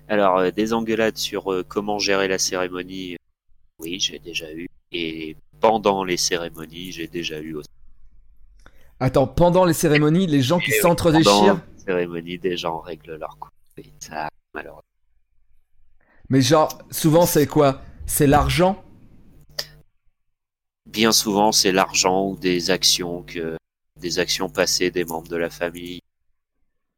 Alors, 0.08 0.38
euh, 0.38 0.50
des 0.50 0.72
engueulades 0.72 1.18
sur 1.18 1.52
euh, 1.52 1.62
comment 1.66 1.98
gérer 1.98 2.28
la 2.28 2.38
cérémonie, 2.38 3.16
oui, 3.78 3.98
j'ai 4.00 4.18
déjà 4.18 4.50
eu. 4.52 4.68
Et 4.90 5.36
pendant 5.62 6.04
les 6.04 6.18
cérémonies, 6.18 6.92
j'ai 6.92 7.06
déjà 7.06 7.40
eu 7.40 7.54
aussi. 7.54 7.70
Attends, 9.00 9.26
pendant 9.26 9.64
les 9.64 9.72
cérémonies, 9.72 10.26
les 10.26 10.42
gens 10.42 10.58
qui 10.58 10.72
oui, 10.72 10.78
s'entre-déchirent 10.82 11.32
Pendant 11.32 11.60
les 11.76 11.84
cérémonies, 11.84 12.38
des 12.38 12.56
gens 12.56 12.80
règlent 12.80 13.16
leur 13.16 13.38
couple. 13.38 13.54
Et 13.78 13.92
ça, 13.98 14.28
malheureusement. 14.52 14.82
Mais 16.28 16.42
genre, 16.42 16.78
souvent 16.90 17.26
c'est 17.26 17.46
quoi? 17.46 17.80
C'est 18.06 18.26
l'argent? 18.26 18.84
Bien 20.86 21.12
souvent, 21.12 21.52
c'est 21.52 21.72
l'argent 21.72 22.28
ou 22.28 22.36
des 22.36 22.70
actions 22.70 23.22
que 23.22 23.56
des 23.98 24.18
actions 24.18 24.48
passées 24.48 24.90
des 24.90 25.04
membres 25.04 25.28
de 25.28 25.36
la 25.36 25.48
famille. 25.48 26.00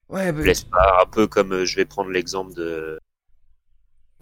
Ouais, 0.08 0.32
bah, 0.32 0.42
Laisse 0.42 0.64
pas 0.64 1.02
un 1.02 1.06
peu 1.06 1.26
comme 1.26 1.52
euh, 1.52 1.64
je 1.64 1.76
vais 1.76 1.84
prendre 1.84 2.10
l'exemple 2.10 2.54
de 2.54 2.98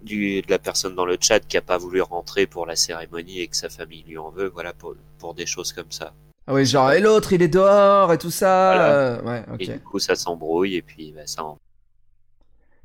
du, 0.03 0.43
de 0.43 0.51
la 0.51 0.59
personne 0.59 0.95
dans 0.95 1.07
le 1.07 1.17
chat 1.21 1.41
qui 1.41 1.57
a 1.57 1.63
pas 1.63 1.79
voulu 1.79 2.01
rentrer 2.03 2.47
pour 2.47 2.67
la 2.67 2.77
cérémonie 2.77 3.41
et 3.41 3.49
que 3.49 3.57
sa 3.57 3.69
famille 3.69 4.03
lui 4.07 4.19
en 4.19 4.31
veut, 4.31 4.49
voilà 4.49 4.73
pour 4.73 4.95
pour 5.19 5.35
des 5.35 5.47
choses 5.47 5.73
comme 5.73 5.91
ça. 5.91 6.13
ah 6.47 6.55
oui, 6.55 6.67
genre, 6.67 6.93
et 6.93 7.01
l'autre 7.01 7.33
il 7.33 7.43
est 7.43 7.49
dehors 7.49 8.13
et 8.13 8.19
tout 8.19 8.31
ça. 8.31 8.73
Voilà. 8.75 8.93
euh, 8.93 9.23
ouais, 9.23 9.45
ok. 9.53 9.61
Et 9.61 9.67
du 9.69 9.81
coup, 9.81 9.99
ça 9.99 10.15
s'embrouille 10.17 10.75
et 10.77 10.83
puis 10.83 11.13
bah, 11.13 11.27
ça. 11.27 11.45
En... 11.45 11.59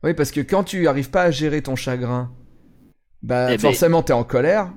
Oui, 0.03 0.13
parce 0.13 0.31
que 0.31 0.41
quand 0.41 0.63
tu 0.63 0.87
arrives 0.87 1.09
pas 1.09 1.23
à 1.23 1.31
gérer 1.31 1.61
ton 1.63 1.75
chagrin, 1.75 2.31
bah 3.23 3.47
Eh 3.51 3.57
ben- 3.57 3.59
forcément 3.59 4.03
t'es 4.03 4.13
en 4.13 4.23
colère. 4.23 4.71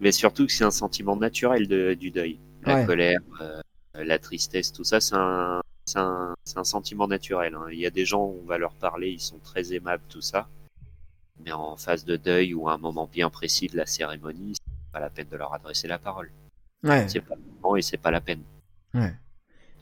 Mais 0.00 0.12
surtout 0.12 0.46
que 0.46 0.52
c'est 0.52 0.64
un 0.64 0.70
sentiment 0.70 1.16
naturel 1.16 1.66
de, 1.68 1.94
du 1.94 2.10
deuil, 2.10 2.38
la 2.64 2.76
Ouais. 2.76 2.86
colère, 2.86 3.18
euh, 3.40 3.60
la 3.94 4.18
tristesse, 4.18 4.72
tout 4.72 4.84
ça, 4.84 5.00
c'est 5.00 5.14
un 5.16 5.60
c'est 5.86 5.98
un, 5.98 6.34
un 6.56 6.64
sentiment 6.64 7.06
naturel. 7.08 7.54
hein. 7.54 7.66
Il 7.72 7.78
y 7.78 7.86
a 7.86 7.90
des 7.90 8.04
gens, 8.04 8.22
on 8.42 8.44
va 8.46 8.58
leur 8.58 8.72
parler, 8.74 9.08
ils 9.10 9.20
sont 9.20 9.38
très 9.38 9.72
aimables, 9.72 10.02
tout 10.08 10.20
ça. 10.20 10.48
Mais 11.44 11.52
en 11.52 11.76
phase 11.76 12.04
de 12.04 12.16
deuil 12.16 12.54
ou 12.54 12.68
à 12.68 12.74
un 12.74 12.78
moment 12.78 13.06
bien 13.06 13.30
précis 13.30 13.66
de 13.68 13.76
la 13.76 13.86
cérémonie, 13.86 14.54
c'est 14.54 14.92
pas 14.92 15.00
la 15.00 15.10
peine 15.10 15.28
de 15.28 15.36
leur 15.36 15.52
adresser 15.54 15.86
la 15.88 15.98
parole. 15.98 16.30
Ouais. 16.82 17.06
C'est 17.08 17.20
pas 17.20 17.34
le 17.34 17.42
moment 17.60 17.76
et 17.76 17.82
c'est 17.82 17.96
pas 17.98 18.10
la 18.10 18.20
peine. 18.20 18.42
Ouais. 18.94 19.14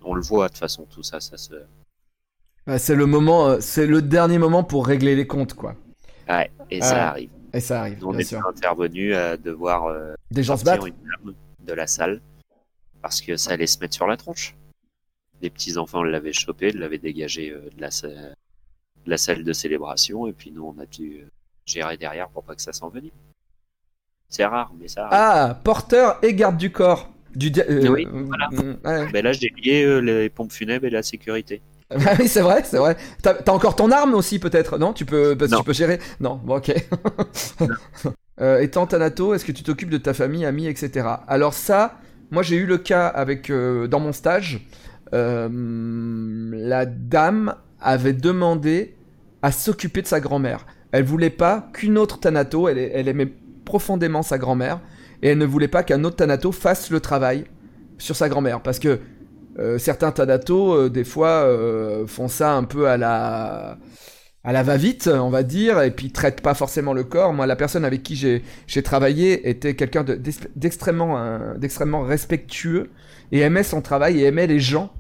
On 0.03 0.15
le 0.15 0.23
voit 0.23 0.49
de 0.49 0.53
toute 0.53 0.59
façon, 0.61 0.85
tout 0.85 1.03
ça, 1.03 1.21
ça 1.21 1.37
se. 1.39 1.55
Bah, 2.67 2.79
c'est 2.79 2.95
le 2.95 3.07
moment, 3.07 3.47
euh, 3.49 3.61
c'est 3.61 3.87
le 3.87 4.03
dernier 4.03 4.39
moment 4.39 4.65
pour 4.65 4.87
régler 4.87 5.15
les 5.17 5.27
comptes, 5.27 5.55
quoi. 5.55 5.77
Ouais, 6.29 6.51
et 6.71 6.81
ça 6.81 7.11
arrive. 7.11 7.31
Et 7.53 7.61
ça 7.61 7.81
arrive, 7.81 8.01
Nous, 8.01 8.09
on 8.09 8.11
bien 8.11 8.21
est 8.21 8.25
sûr. 8.25 8.47
intervenu 8.47 9.15
à 9.15 9.37
devoir 9.37 9.85
euh, 9.87 10.15
Des 10.31 10.43
gens 10.43 10.57
se 10.57 10.65
battent. 10.65 10.85
une 10.87 10.95
dame 11.25 11.35
de 11.61 11.73
la 11.73 11.87
salle 11.87 12.21
parce 13.01 13.21
que 13.21 13.37
ça 13.37 13.53
allait 13.53 13.67
se 13.67 13.79
mettre 13.79 13.95
sur 13.95 14.07
la 14.07 14.17
tronche. 14.17 14.57
Les 15.43 15.51
petits 15.51 15.77
enfants 15.77 16.03
l'avaient 16.03 16.33
chopé, 16.33 16.73
l'avaient 16.73 16.99
dégagé 16.99 17.51
euh, 17.51 17.71
de 17.77 17.81
la, 17.81 17.91
de 17.91 19.11
la 19.11 19.17
salle 19.19 19.45
de 19.45 19.53
célébration 19.53 20.27
et 20.27 20.33
puis 20.33 20.51
nous 20.51 20.65
on 20.65 20.81
a 20.81 20.87
dû 20.87 21.21
euh, 21.21 21.27
gérer 21.67 21.97
derrière 21.97 22.29
pour 22.29 22.43
pas 22.45 22.55
que 22.55 22.63
ça 22.63 22.73
s'envenime. 22.73 23.11
C'est 24.29 24.45
rare, 24.45 24.73
mais 24.81 24.89
ça. 24.89 25.03
arrive. 25.07 25.13
Ah, 25.19 25.61
porteur 25.63 26.19
et 26.23 26.35
garde 26.35 26.57
du 26.57 26.71
corps. 26.73 27.11
Du 27.35 27.51
dia- 27.51 27.65
euh, 27.69 27.89
Oui, 27.89 28.07
euh, 28.07 28.25
voilà. 28.27 28.49
euh, 28.53 28.75
ouais. 29.05 29.11
Ben 29.13 29.25
là 29.25 29.33
j'ai 29.33 29.53
lié 29.57 29.83
euh, 29.85 29.99
les 29.99 30.29
pompes 30.31 30.53
funèbres 30.53 30.87
et 30.87 30.91
la 30.91 31.03
sécurité. 31.03 31.63
Ah 31.91 32.15
oui, 32.19 32.29
c'est 32.29 32.41
vrai, 32.41 32.63
c'est 32.65 32.79
vrai. 32.79 32.97
T'as 33.23 33.53
encore 33.53 33.77
ton 33.77 33.91
arme 33.91 34.15
aussi, 34.15 34.39
peut-être, 34.39 34.79
non? 34.79 34.93
Tu 34.95 35.05
peux, 35.05 35.37
parce 35.37 35.51
que 35.51 35.57
Non. 35.57 35.61
tu 35.61 35.67
peux 35.67 35.73
gérer. 35.75 36.01
Non, 36.19 36.41
bon, 36.43 36.57
ok. 36.57 36.73
Euh, 38.41 38.59
étant 38.59 38.85
Thanato, 38.89 39.33
est-ce 39.33 39.45
que 39.45 39.53
tu 39.53 39.63
t'occupes 39.63 39.91
de 39.91 39.97
ta 39.99 40.13
famille, 40.13 40.45
amis, 40.45 40.67
etc. 40.67 41.07
Alors 41.29 41.55
ça, 41.55 42.01
moi 42.33 42.43
j'ai 42.43 42.57
eu 42.57 42.67
le 42.67 42.79
cas 42.79 43.07
avec 43.07 43.49
euh, 43.49 43.87
dans 43.87 44.01
mon 44.01 44.13
stage. 44.13 44.67
euh, 45.13 45.49
la 46.53 46.85
dame 46.85 47.55
avait 47.81 48.13
demandé 48.13 48.97
à 49.43 49.53
s'occuper 49.53 50.03
de 50.03 50.09
sa 50.09 50.19
grand-mère. 50.19 50.67
Elle 50.95 51.03
voulait 51.03 51.29
pas 51.29 51.71
qu'une 51.73 51.99
autre 51.99 52.21
Thanato, 52.21 52.69
elle, 52.69 53.09
aimait 53.09 53.33
profondément 53.65 54.23
sa 54.23 54.39
grand-mère, 54.39 54.79
et 55.23 55.31
elle 55.31 55.39
ne 55.39 55.45
voulait 55.45 55.67
pas 55.67 55.83
qu'un 55.83 56.05
autre 56.05 56.15
Thanato 56.15 56.53
fasse 56.53 56.89
le 56.91 57.01
travail 57.01 57.47
sur 57.99 58.15
sa 58.15 58.29
grand-mère, 58.29 58.63
parce 58.63 58.79
que 58.79 59.01
euh, 59.59 59.77
certains 59.79 60.13
Thanato, 60.13 60.73
euh, 60.73 60.89
des 60.91 61.03
fois, 61.03 61.47
euh, 61.49 62.07
font 62.07 62.29
ça 62.29 62.53
un 62.55 62.63
peu 62.63 62.89
à 62.89 62.97
la 62.97 63.79
à 64.45 64.53
la 64.53 64.63
va-vite, 64.63 65.09
on 65.13 65.31
va 65.31 65.43
dire, 65.43 65.83
et 65.83 65.91
puis 65.91 66.13
traitent 66.13 66.43
pas 66.43 66.55
forcément 66.55 66.93
le 66.93 67.03
corps. 67.03 67.33
Moi, 67.33 67.49
la 67.49 67.57
personne 67.57 67.85
avec 67.85 68.05
qui 68.05 68.15
j'ai 68.15 68.83
travaillé 68.85 69.49
était 69.49 69.75
quelqu'un 69.75 70.05
d'extrêmement 70.05 72.03
respectueux 72.03 72.91
et 73.33 73.41
aimait 73.41 73.63
son 73.65 73.81
travail 73.81 74.21
et 74.21 74.27
aimait 74.27 74.47
les 74.47 74.61
gens 74.61 74.93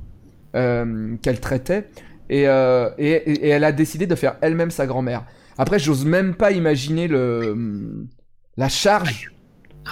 qu'elle 0.55 1.41
traitait. 1.41 1.89
Et- 2.31 2.45
et 2.47 3.49
elle 3.49 3.65
a 3.65 3.73
décidé 3.73 4.07
de 4.07 4.15
faire 4.15 4.37
elle-même 4.41 4.71
sa 4.71 4.87
grand-mère. 4.87 5.27
Après, 5.59 5.79
j'ose 5.79 6.05
même 6.05 6.35
pas 6.35 6.53
imaginer 6.53 7.09
le 7.09 8.07
la 8.57 8.69
charge 8.69 9.31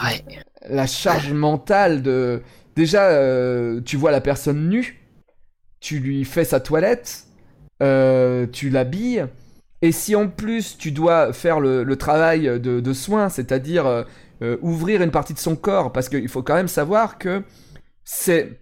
Ouais. 0.02 0.24
la 0.70 0.86
charge 0.86 1.32
mentale 1.32 2.02
de 2.02 2.40
déjà 2.76 3.08
euh, 3.10 3.80
tu 3.82 3.96
vois 3.98 4.10
la 4.10 4.22
personne 4.22 4.70
nue 4.70 5.02
tu 5.80 5.98
lui 5.98 6.24
fais 6.24 6.44
sa 6.44 6.60
toilette 6.60 7.24
euh, 7.82 8.46
tu 8.50 8.70
l'habilles 8.70 9.26
et 9.82 9.92
si 9.92 10.16
en 10.16 10.28
plus 10.28 10.78
tu 10.78 10.92
dois 10.92 11.34
faire 11.34 11.60
le, 11.60 11.82
le 11.84 11.96
travail 11.96 12.44
de, 12.60 12.80
de 12.80 12.92
soin 12.94 13.28
c'est-à-dire 13.28 13.86
euh, 13.86 14.04
euh, 14.42 14.56
ouvrir 14.62 15.02
une 15.02 15.10
partie 15.10 15.34
de 15.34 15.38
son 15.38 15.56
corps 15.56 15.92
parce 15.92 16.08
qu'il 16.08 16.28
faut 16.28 16.42
quand 16.42 16.54
même 16.54 16.68
savoir 16.68 17.18
que 17.18 17.42
c'est 18.04 18.60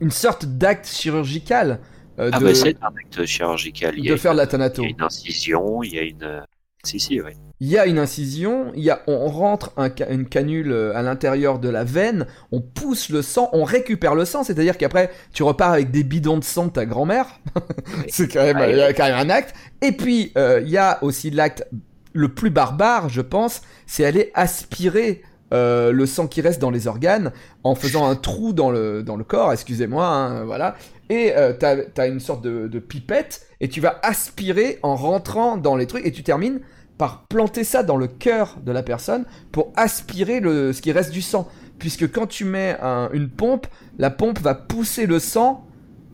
une 0.00 0.10
sorte 0.10 0.44
d'acte 0.44 0.86
chirurgical 0.86 1.80
euh, 2.18 2.30
Ah 2.32 2.40
de, 2.40 2.44
bah 2.44 2.54
c'est 2.54 2.76
un 2.82 2.88
acte 2.88 3.24
chirurgical. 3.26 3.94
Il 3.96 4.04
y, 4.04 4.08
a 4.08 4.10
de 4.10 4.14
une, 4.14 4.18
faire 4.18 4.32
de 4.32 4.38
la 4.38 4.44
il 4.44 4.48
thanato. 4.48 4.82
y 4.82 4.86
a 4.86 4.88
une 4.90 5.02
incision, 5.02 5.82
il 5.82 5.94
y 5.94 5.98
a 5.98 6.02
une. 6.02 6.22
euh, 6.22 6.40
Si 6.84 6.98
si 7.00 7.20
ouais. 7.20 7.36
Il 7.60 7.68
y 7.68 7.78
a 7.78 7.86
une 7.86 7.98
incision, 7.98 8.70
il 8.74 8.82
y 8.84 8.90
a, 8.90 9.00
on 9.06 9.26
rentre 9.28 9.72
un 9.78 9.88
une 10.10 10.26
canule 10.28 10.72
euh, 10.72 10.94
à 10.94 11.00
l'intérieur 11.02 11.58
de 11.58 11.70
la 11.70 11.84
veine, 11.84 12.26
on 12.52 12.60
pousse 12.60 13.08
le 13.08 13.22
sang, 13.22 13.48
on 13.54 13.64
récupère 13.64 14.14
le 14.14 14.26
sang, 14.26 14.44
c'est-à-dire 14.44 14.76
qu'après 14.76 15.10
tu 15.32 15.42
repars 15.42 15.72
avec 15.72 15.90
des 15.90 16.04
bidons 16.04 16.36
de 16.38 16.44
sang 16.44 16.66
de 16.66 16.72
ta 16.72 16.84
grand-mère. 16.84 17.40
c'est 18.08 18.28
quand 18.30 18.42
même, 18.42 18.58
Ouais. 18.58 18.72
il 18.72 18.76
y 18.78 18.82
a 18.82 18.92
quand 18.92 19.04
même 19.04 19.14
un 19.16 19.30
acte. 19.30 19.54
Et 19.82 19.92
puis 19.92 20.32
euh, 20.36 20.60
il 20.62 20.70
y 20.70 20.76
a 20.76 21.02
aussi 21.02 21.30
l'acte 21.30 21.64
le 22.12 22.28
plus 22.28 22.50
barbare, 22.50 23.08
je 23.08 23.22
pense, 23.22 23.62
c'est 23.86 24.04
aller 24.04 24.30
aspirer 24.34 25.22
euh, 25.52 25.92
le 25.92 26.06
sang 26.06 26.26
qui 26.26 26.40
reste 26.40 26.60
dans 26.60 26.70
les 26.70 26.86
organes 26.88 27.32
en 27.62 27.74
faisant 27.74 28.08
un 28.08 28.16
trou 28.16 28.52
dans 28.52 28.70
le 28.70 29.02
dans 29.02 29.16
le 29.16 29.24
corps. 29.24 29.52
Excusez-moi, 29.52 30.06
hein, 30.06 30.44
voilà. 30.44 30.74
Et 31.08 31.32
euh, 31.36 31.52
t'as 31.52 31.76
as 31.96 32.06
une 32.08 32.20
sorte 32.20 32.42
de, 32.42 32.78
pipette 32.80 33.46
et 33.60 33.68
tu 33.68 33.80
vas 33.80 34.00
aspirer 34.02 34.78
en 34.82 34.96
rentrant 34.96 35.56
dans 35.56 35.76
les 35.76 35.86
trucs 35.86 36.04
et 36.04 36.12
tu 36.12 36.22
termines 36.22 36.60
par 36.98 37.26
planter 37.28 37.62
ça 37.62 37.82
dans 37.82 37.96
le 37.96 38.06
cœur 38.08 38.56
de 38.64 38.72
la 38.72 38.82
personne 38.82 39.24
pour 39.52 39.72
aspirer 39.76 40.40
le, 40.40 40.72
ce 40.72 40.82
qui 40.82 40.92
reste 40.92 41.12
du 41.12 41.22
sang. 41.22 41.48
Puisque 41.78 42.10
quand 42.10 42.26
tu 42.26 42.44
mets 42.44 42.76
un- 42.80 43.10
une 43.12 43.28
pompe, 43.28 43.66
la 43.98 44.10
pompe 44.10 44.40
va 44.40 44.54
pousser 44.54 45.06
le 45.06 45.18
sang 45.18 45.66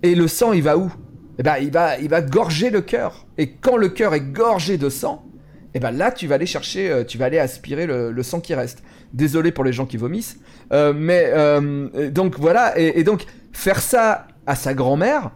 et 0.02 0.14
le 0.14 0.26
sang 0.28 0.52
il 0.52 0.62
va 0.62 0.76
où? 0.76 0.92
Eh 1.38 1.42
ben 1.42 1.56
il 1.60 1.70
va, 1.70 1.98
il 1.98 2.08
va 2.08 2.20
gorger 2.20 2.68
le 2.68 2.82
cœur. 2.82 3.26
Et 3.38 3.52
quand 3.52 3.76
le 3.76 3.88
cœur 3.88 4.12
est 4.12 4.20
gorgé 4.20 4.76
de 4.76 4.90
sang, 4.90 5.24
et 5.74 5.80
ben 5.80 5.90
là 5.90 6.12
tu 6.12 6.26
vas 6.26 6.34
aller 6.36 6.46
chercher, 6.46 6.90
euh, 6.90 7.04
tu 7.04 7.18
vas 7.18 7.26
aller 7.26 7.38
aspirer 7.38 7.86
le, 7.86 8.12
le 8.12 8.22
sang 8.22 8.40
qui 8.40 8.54
reste. 8.54 8.82
Désolé 9.12 9.52
pour 9.52 9.64
les 9.64 9.72
gens 9.72 9.86
qui 9.86 9.96
vomissent, 9.98 10.38
euh, 10.72 10.92
mais 10.94 11.24
euh, 11.26 12.10
donc 12.10 12.38
voilà, 12.38 12.78
et, 12.78 12.98
et 13.00 13.04
donc 13.04 13.26
faire 13.52 13.80
ça 13.80 14.26
à 14.46 14.54
sa 14.56 14.74
grand-mère, 14.74 15.30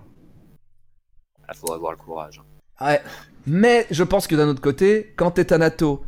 Il 1.48 1.56
faut 1.56 1.72
avoir 1.72 1.92
le 1.92 1.98
courage. 1.98 2.40
Ouais. 2.80 3.00
Mais 3.46 3.86
je 3.90 4.02
pense 4.02 4.26
que 4.26 4.34
d'un 4.34 4.48
autre 4.48 4.60
côté, 4.60 5.12
quand 5.16 5.32
t'es 5.32 5.44
Thanato 5.44 6.04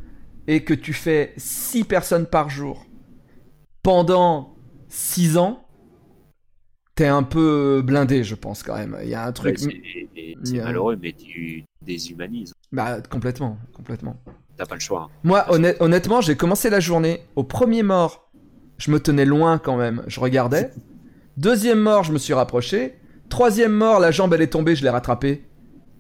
et 0.47 0.65
que 0.65 0.75
tu 0.75 0.93
fais 0.93 1.35
6 1.37 1.85
personnes 1.85 2.27
par 2.27 2.51
jour 2.51 2.87
pendant 3.83 4.57
6 4.89 5.37
ans, 5.39 5.65
t'es 6.97 7.07
un 7.07 7.23
peu 7.23 7.83
blindé, 7.85 8.25
je 8.25 8.35
pense 8.35 8.63
quand 8.65 8.77
même. 8.77 8.99
Il 9.03 9.09
y 9.09 9.15
a 9.15 9.25
un 9.25 9.33
truc. 9.33 9.59
Ouais, 9.61 10.09
c'est 10.43 10.59
malheureux, 10.59 10.99
mais 11.01 11.13
tu 11.13 11.65
déshumanises. 11.83 12.53
Bah, 12.73 12.99
complètement, 13.09 13.59
complètement. 13.75 14.17
T'as 14.57 14.67
pas 14.67 14.75
le 14.75 14.81
choix. 14.81 15.09
hein. 15.09 15.15
Moi, 15.25 15.47
honnêt- 15.51 15.77
honnêtement, 15.81 16.21
j'ai 16.21 16.37
commencé 16.37 16.69
la 16.71 16.81
journée. 16.81 17.23
Au 17.37 17.45
premier 17.45 17.83
mort, 17.83 18.31
je 18.79 18.91
me 18.91 18.99
tenais 19.01 19.25
loin 19.25 19.59
quand 19.59 19.77
même. 19.77 20.03
Je 20.07 20.21
regardais. 20.21 20.71
Deuxième 21.37 21.79
mort, 21.79 22.05
je 22.05 22.13
me 22.13 22.19
suis 22.19 22.35
rapproché. 22.35 22.95
Troisième 23.29 23.73
mort, 23.73 24.01
la 24.01 24.11
jambe 24.11 24.35
elle 24.35 24.43
est 24.43 24.49
tombée, 24.49 24.75
je 24.75 24.83
l'ai 24.83 24.91
rattrapée. 24.91 25.45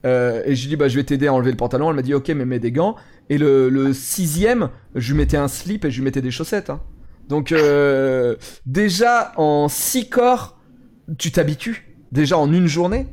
Euh, 0.06 0.42
et 0.44 0.54
je 0.54 0.62
lui 0.62 0.68
dis 0.70 0.76
bah 0.76 0.88
je 0.88 0.96
vais 0.96 1.04
t'aider 1.04 1.26
à 1.26 1.32
enlever 1.34 1.50
le 1.50 1.56
pantalon. 1.56 1.90
Elle 1.90 1.96
m'a 1.96 2.02
dit 2.02 2.14
ok 2.14 2.28
mais 2.30 2.44
mets 2.44 2.58
des 2.58 2.72
gants. 2.72 2.96
Et 3.30 3.38
le, 3.38 3.68
le 3.68 3.92
sixième, 3.92 4.70
je 4.94 5.12
lui 5.12 5.18
mettais 5.18 5.36
un 5.36 5.48
slip 5.48 5.84
et 5.84 5.90
je 5.90 5.96
lui 5.98 6.04
mettais 6.04 6.22
des 6.22 6.30
chaussettes. 6.30 6.70
hein. 6.70 6.80
Donc 7.28 7.52
euh, 7.52 8.36
déjà 8.66 9.32
en 9.36 9.68
six 9.68 10.08
corps, 10.08 10.58
tu 11.18 11.30
t'habitues. 11.30 11.96
Déjà 12.12 12.38
en 12.38 12.52
une 12.52 12.66
journée. 12.66 13.06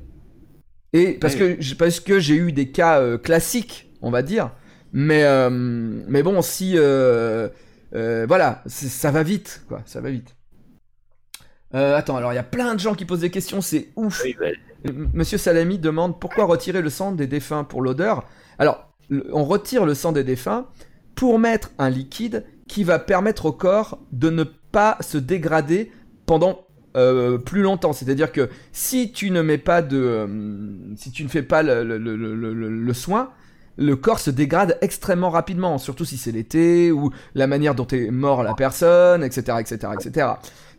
Et 0.97 1.13
parce 1.13 1.35
que 1.35 1.57
j'ai- 1.59 1.75
parce 1.75 1.99
que 1.99 2.19
j'ai 2.19 2.35
eu 2.35 2.51
des 2.51 2.71
cas 2.71 2.99
euh, 3.01 3.17
classiques, 3.17 3.91
on 4.01 4.11
va 4.11 4.21
dire. 4.21 4.51
Mais 4.93 5.23
euh, 5.23 5.49
mais 5.51 6.23
bon 6.23 6.41
si 6.41 6.73
euh, 6.77 7.49
voilà, 8.27 8.63
ça 8.67 9.11
va 9.11 9.23
vite 9.23 9.63
quoi, 9.67 9.81
ça 9.85 9.99
va 10.01 10.09
vite. 10.09 10.35
Attends, 11.73 12.15
alors 12.15 12.31
il 12.31 12.35
y 12.35 12.39
a 12.39 12.43
plein 12.43 12.73
de 12.73 12.79
gens 12.79 12.95
qui 12.95 13.03
posent 13.03 13.19
des 13.19 13.29
questions, 13.31 13.59
c'est 13.59 13.89
ouf. 13.97 14.21
Oui, 14.23 14.35
Monsieur 15.13 15.37
Salami 15.37 15.77
demande 15.79 16.19
pourquoi 16.21 16.45
retirer 16.45 16.81
le 16.81 16.89
sang 16.89 17.11
des 17.11 17.27
défunts 17.27 17.65
pour 17.65 17.81
l'odeur. 17.81 18.23
Alors, 18.59 18.93
on 19.33 19.43
retire 19.43 19.85
le 19.85 19.93
sang 19.93 20.13
des 20.13 20.23
défunts 20.23 20.67
pour 21.15 21.37
mettre 21.39 21.71
un 21.77 21.89
liquide 21.89 22.45
qui 22.69 22.83
va 22.85 22.97
permettre 22.99 23.47
au 23.47 23.51
corps 23.51 23.99
de 24.13 24.29
ne 24.29 24.43
pas 24.43 24.97
se 25.01 25.17
dégrader 25.17 25.91
pendant 26.25 26.64
euh, 26.95 27.37
plus 27.37 27.61
longtemps. 27.61 27.93
C'est-à-dire 27.93 28.31
que 28.31 28.49
si 28.71 29.11
tu 29.11 29.31
ne 29.31 29.41
mets 29.41 29.57
pas 29.57 29.81
de, 29.81 29.97
euh, 29.97 30.27
si 30.95 31.11
tu 31.11 31.23
ne 31.23 31.29
fais 31.29 31.43
pas 31.43 31.61
le, 31.63 31.83
le- 31.83 31.97
le- 31.97 32.69
le- 32.69 32.93
soin, 32.93 33.31
le 33.77 33.95
corps 33.95 34.19
se 34.19 34.29
dégrade 34.31 34.77
extrêmement 34.81 35.29
rapidement, 35.29 35.77
surtout 35.77 36.05
si 36.05 36.17
c'est 36.17 36.31
l'été 36.31 36.91
ou 36.91 37.11
la 37.33 37.47
manière 37.47 37.75
dont 37.75 37.87
est 37.87 38.09
mort 38.11 38.41
la 38.43 38.53
personne, 38.53 39.23
etc., 39.23 39.57
etc., 39.59 39.93
etc. 39.99 40.27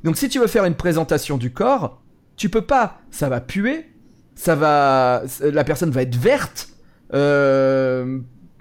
Donc 0.05 0.17
si 0.17 0.29
tu 0.29 0.39
veux 0.39 0.47
faire 0.47 0.65
une 0.65 0.75
présentation 0.77 1.37
du 1.37 1.53
corps, 1.53 2.03
tu 2.37 2.49
peux 2.49 2.63
pas. 2.63 3.01
Ça 3.11 3.29
va 3.29 3.41
puer, 3.41 3.87
ça 4.35 4.55
va, 4.55 5.23
la 5.43 5.65
personne 5.65 5.91
va 5.91 6.03
être 6.03 6.17
verte. 6.17 6.69
euh, 7.15 8.19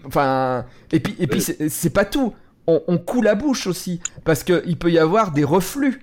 Enfin, 0.08 0.66
et 0.92 1.00
puis 1.00 1.16
et 1.18 1.26
puis 1.26 1.42
c'est 1.42 1.90
pas 1.90 2.06
tout. 2.06 2.34
On, 2.68 2.82
on 2.88 2.98
coule 3.00 3.26
la 3.26 3.34
bouche 3.36 3.66
aussi 3.66 4.00
parce 4.24 4.44
que 4.44 4.62
il 4.68 4.78
peut 4.78 4.92
y 4.92 5.00
avoir 5.00 5.32
des 5.32 5.44
reflux. 5.44 6.00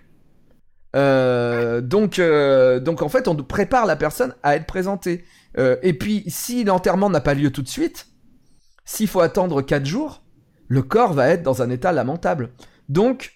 Euh, 0.94 1.80
donc 1.80 2.18
euh, 2.18 2.78
donc 2.78 3.00
en 3.00 3.08
fait 3.08 3.26
on 3.26 3.34
prépare 3.34 3.86
la 3.86 3.96
personne 3.96 4.34
à 4.42 4.56
être 4.56 4.66
présentée. 4.66 5.24
Euh, 5.58 5.76
et 5.82 5.94
puis 5.94 6.24
si 6.28 6.64
l'enterrement 6.64 7.10
n'a 7.10 7.20
pas 7.20 7.34
lieu 7.34 7.50
tout 7.50 7.62
de 7.62 7.68
suite, 7.68 8.08
s'il 8.84 9.08
faut 9.08 9.20
attendre 9.20 9.62
4 9.62 9.86
jours, 9.86 10.22
le 10.68 10.82
corps 10.82 11.12
va 11.12 11.28
être 11.28 11.42
dans 11.42 11.62
un 11.62 11.70
état 11.70 11.92
lamentable. 11.92 12.50
Donc 12.88 13.32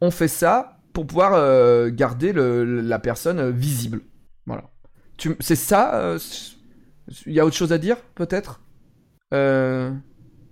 on 0.00 0.10
fait 0.10 0.28
ça 0.28 0.78
pour 0.92 1.06
pouvoir 1.06 1.90
garder 1.90 2.32
la 2.34 2.98
personne 2.98 3.50
visible. 3.50 4.00
Voilà. 4.46 4.64
C'est 5.38 5.56
ça 5.56 6.16
Il 7.26 7.32
y 7.32 7.38
a 7.38 7.46
autre 7.46 7.54
chose 7.54 7.72
à 7.72 7.78
dire, 7.78 7.96
peut-être? 8.16 8.60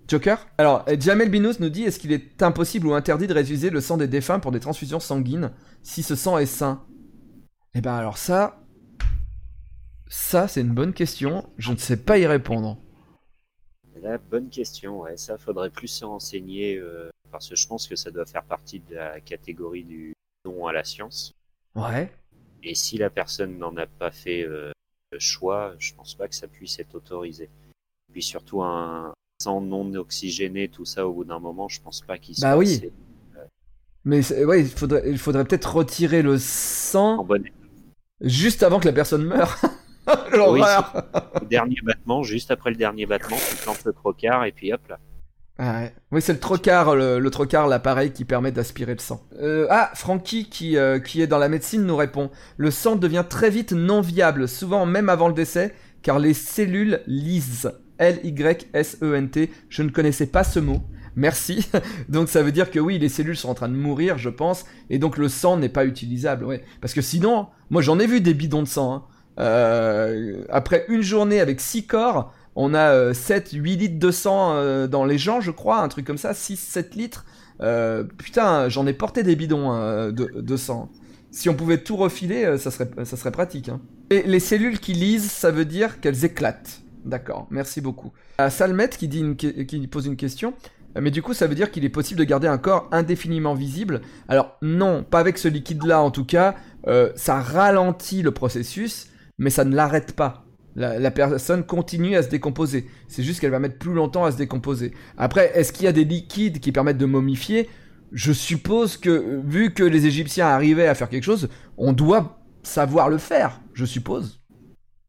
Joker 0.09 0.47
Alors, 0.57 0.87
Jamel 0.99 1.31
Binous 1.31 1.61
nous 1.61 1.69
dit 1.69 1.83
est-ce 1.83 1.99
qu'il 1.99 2.13
est 2.13 2.43
impossible 2.43 2.87
ou 2.87 2.95
interdit 2.95 3.27
de 3.27 3.35
réutiliser 3.35 3.69
le 3.69 3.83
sang 3.83 3.99
des 3.99 4.09
défunts 4.09 4.41
pour 4.41 4.53
des 4.53 4.61
transfusions 4.61 5.01
sanguines 5.01 5.53
si 5.83 6.03
ce 6.03 6.17
sang 6.17 6.39
est 6.39 6.47
sain? 6.47 6.83
Eh 7.75 7.83
ben 7.83 7.95
alors 7.95 8.17
ça... 8.17 8.65
Ça, 10.11 10.49
c'est 10.49 10.63
une 10.63 10.73
bonne 10.73 10.95
question. 10.95 11.53
Je 11.59 11.71
ne 11.73 11.77
sais 11.77 11.99
pas 11.99 12.17
y 12.17 12.27
répondre. 12.27 12.79
Là, 14.01 14.17
bonne 14.17 14.49
question. 14.49 15.03
Ouais. 15.03 15.19
Ça, 15.19 15.37
faudrait 15.37 15.69
plus 15.69 15.89
se 15.89 16.07
renseigner 16.07 16.77
euh, 16.77 17.11
parce 17.31 17.51
que 17.51 17.57
je 17.57 17.67
pense 17.67 17.87
que 17.87 17.95
ça 17.95 18.11
doit 18.11 18.25
faire 18.25 18.45
partie 18.45 18.81
de 18.81 18.95
la 18.95 19.21
catégorie 19.21 19.85
du 19.85 20.15
don 20.47 20.67
à 20.67 20.73
la 20.73 20.85
science. 20.85 21.35
Ouais. 21.75 22.11
Et 22.63 22.75
si 22.75 22.97
la 22.97 23.11
personne 23.11 23.59
n'en 23.59 23.77
a 23.77 23.87
pas 23.87 24.11
fait 24.11 24.45
euh, 24.45 24.73
le 25.13 25.19
choix, 25.19 25.75
je 25.79 25.93
pense 25.93 26.15
pas 26.15 26.27
que 26.27 26.35
ça 26.35 26.49
puisse 26.49 26.79
être 26.79 26.95
autorisé. 26.95 27.51
Puis 28.11 28.23
surtout 28.23 28.63
un 28.63 29.13
sang 29.41 29.61
non 29.61 29.95
oxygéné, 29.95 30.69
tout 30.69 30.85
ça, 30.85 31.07
au 31.07 31.13
bout 31.13 31.25
d'un 31.25 31.39
moment, 31.39 31.69
je 31.69 31.81
pense 31.81 32.01
pas 32.01 32.19
qu'il 32.19 32.35
soit 32.35 32.49
Bah 32.51 32.57
oui. 32.57 32.75
assez 32.75 32.93
Mais 34.05 34.45
ouais, 34.45 34.63
il 34.63 34.69
faudrait, 34.69 35.05
il 35.07 35.19
faudrait 35.19 35.45
peut-être 35.45 35.77
retirer 35.77 36.23
le 36.23 36.39
sang 36.39 37.25
juste 38.21 38.65
avant 38.65 38.81
que 38.81 38.87
la 38.87 38.93
personne 38.93 39.25
meure. 39.25 39.61
L'horreur 40.33 41.05
dernier 41.49 41.77
battement, 41.85 42.25
juste 42.25 42.51
après 42.51 42.71
le 42.71 42.77
dernier 42.77 43.07
battement, 43.07 43.37
tu 43.49 43.57
plantes 43.57 43.85
le 43.85 43.93
trocard 43.93 44.45
et 44.45 44.51
puis 44.53 44.73
hop 44.73 44.81
là. 44.89 44.99
Ah 45.61 45.81
ouais. 45.81 45.95
Oui, 46.11 46.23
c'est 46.23 46.33
le 46.33 46.39
trocar, 46.41 46.97
le, 46.97 47.19
l'appareil 47.69 48.13
qui 48.13 48.25
permet 48.25 48.51
d'aspirer 48.53 48.95
le 48.95 49.01
sang. 49.01 49.25
Euh, 49.41 49.67
ah, 49.71 49.91
Francky, 49.95 50.49
qui, 50.49 50.77
euh, 50.77 50.99
qui 51.01 51.21
est 51.21 51.27
dans 51.27 51.39
la 51.39 51.49
médecine, 51.49 51.85
nous 51.85 51.97
répond 51.97 52.31
Le 52.57 52.71
sang 52.71 52.97
devient 52.97 53.25
très 53.29 53.51
vite 53.51 53.73
non 53.73 54.01
viable, 54.01 54.49
souvent 54.49 54.87
même 54.87 55.09
avant 55.09 55.29
le 55.29 55.35
décès, 55.35 55.75
car 56.03 56.19
les 56.19 56.35
cellules 56.35 57.03
lisent. 57.07 57.73
L-Y-S-E-N-T. 57.99 59.51
Je 59.69 59.83
ne 59.83 59.91
connaissais 59.91 60.27
pas 60.27 60.45
ce 60.45 60.61
mot. 60.61 60.81
Merci. 61.17 61.69
donc 62.09 62.29
ça 62.29 62.43
veut 62.43 62.53
dire 62.53 62.71
que 62.71 62.79
oui, 62.79 62.99
les 62.99 63.09
cellules 63.09 63.37
sont 63.37 63.49
en 63.49 63.55
train 63.55 63.69
de 63.69 63.75
mourir, 63.75 64.19
je 64.19 64.29
pense, 64.29 64.65
et 64.89 64.99
donc 64.99 65.19
le 65.19 65.29
sang 65.29 65.57
n'est 65.57 65.69
pas 65.69 65.85
utilisable. 65.85 66.61
Parce 66.81 66.95
que 66.95 67.03
sinon, 67.03 67.49
moi 67.71 67.83
j'en 67.83 67.99
ai 67.99 68.07
vu 68.07 68.21
des 68.21 68.35
bidons 68.35 68.63
de 68.63 68.69
sang. 68.69 68.95
hein. 68.95 69.03
Euh, 69.41 70.43
après 70.49 70.85
une 70.89 71.03
journée 71.03 71.41
avec 71.41 71.61
6 71.61 71.87
corps, 71.87 72.33
on 72.57 72.75
a 72.75 72.91
euh, 72.93 73.15
7, 73.15 73.51
8 73.53 73.77
litres 73.77 73.99
de 73.99 74.11
sang 74.11 74.55
euh, 74.55 74.87
dans 74.89 75.05
les 75.05 75.19
gens, 75.19 75.41
je 75.41 75.53
crois, 75.53 75.81
un 75.81 75.89
truc 75.89 76.05
comme 76.07 76.19
ça, 76.19 76.35
6, 76.35 76.57
7 76.57 76.95
litres. 76.97 77.25
Euh, 77.61 78.05
putain, 78.05 78.69
j'en 78.69 78.87
ai 78.87 78.93
porté 78.93 79.23
des 79.23 79.37
bidons 79.37 79.71
hein, 79.71 80.11
de, 80.13 80.57
sang. 80.57 80.91
Si 81.31 81.49
on 81.49 81.55
pouvait 81.55 81.79
tout 81.79 81.97
refiler, 81.97 82.59
ça 82.59 82.71
serait, 82.71 82.89
ça 83.05 83.17
serait 83.17 83.31
pratique. 83.33 83.69
hein. 83.69 83.81
Et 84.11 84.23
les 84.23 84.41
cellules 84.41 84.81
qui 84.81 84.93
lisent, 84.95 85.31
ça 85.31 85.51
veut 85.51 85.65
dire 85.65 86.01
qu'elles 86.01 86.25
éclatent. 86.25 86.83
D'accord, 87.09 87.47
merci 87.51 87.81
beaucoup. 87.81 88.13
À 88.37 88.51
Salmet 88.51 88.91
qui, 88.91 89.89
pose 89.91 90.07
une 90.07 90.17
question. 90.17 90.53
Euh, 90.95 91.01
Mais 91.03 91.11
du 91.11 91.23
coup, 91.23 91.33
ça 91.33 91.47
veut 91.47 91.55
dire 91.55 91.71
qu'il 91.71 91.87
est 91.87 91.89
possible 91.89 92.21
de 92.21 92.25
garder 92.25 92.49
un 92.49 92.59
corps 92.59 92.87
indéfiniment 92.93 93.55
visible. 93.55 94.03
Alors 94.29 94.59
non, 94.61 95.05
pas 95.05 95.21
avec 95.21 95.39
ce 95.39 95.49
liquide-là 95.49 96.03
en 96.03 96.11
tout 96.11 96.27
cas. 96.27 96.55
Euh, 96.87 97.11
ça 97.17 97.41
ralentit 97.41 98.21
le 98.21 98.31
processus, 98.31 99.09
mais 99.39 99.49
ça 99.49 99.65
ne 99.65 99.75
l'arrête 99.75 100.15
pas. 100.15 100.45
La 100.77 101.11
personne 101.11 101.65
continue 101.65 102.15
à 102.15 102.23
se 102.23 102.29
décomposer. 102.29 102.87
C'est 103.09 103.25
juste 103.25 103.41
qu'elle 103.41 103.51
va 103.51 103.59
mettre 103.59 103.79
plus 103.79 103.95
longtemps 103.95 104.25
à 104.25 104.31
se 104.31 104.37
décomposer. 104.37 104.93
Après, 105.17 105.51
est-ce 105.59 105.73
qu'il 105.73 105.87
y 105.87 105.89
a 105.89 105.93
des 105.93 106.05
liquides 106.05 106.61
qui 106.61 106.71
permettent 106.71 106.99
de 106.99 107.07
momifier? 107.07 107.69
Je 108.13 108.33
suppose 108.33 108.97
que, 108.97 109.41
vu 109.45 109.75
que 109.75 109.83
les 109.83 110.07
Égyptiens 110.07 110.47
arrivaient 110.47 110.87
à 110.87 110.95
faire 110.95 111.09
quelque 111.09 111.25
chose, 111.25 111.49
on 111.79 111.93
doit 111.93 112.39
savoir 112.63 113.09
le 113.09 113.19
faire, 113.19 113.61
je 113.75 113.85
suppose. 113.85 114.41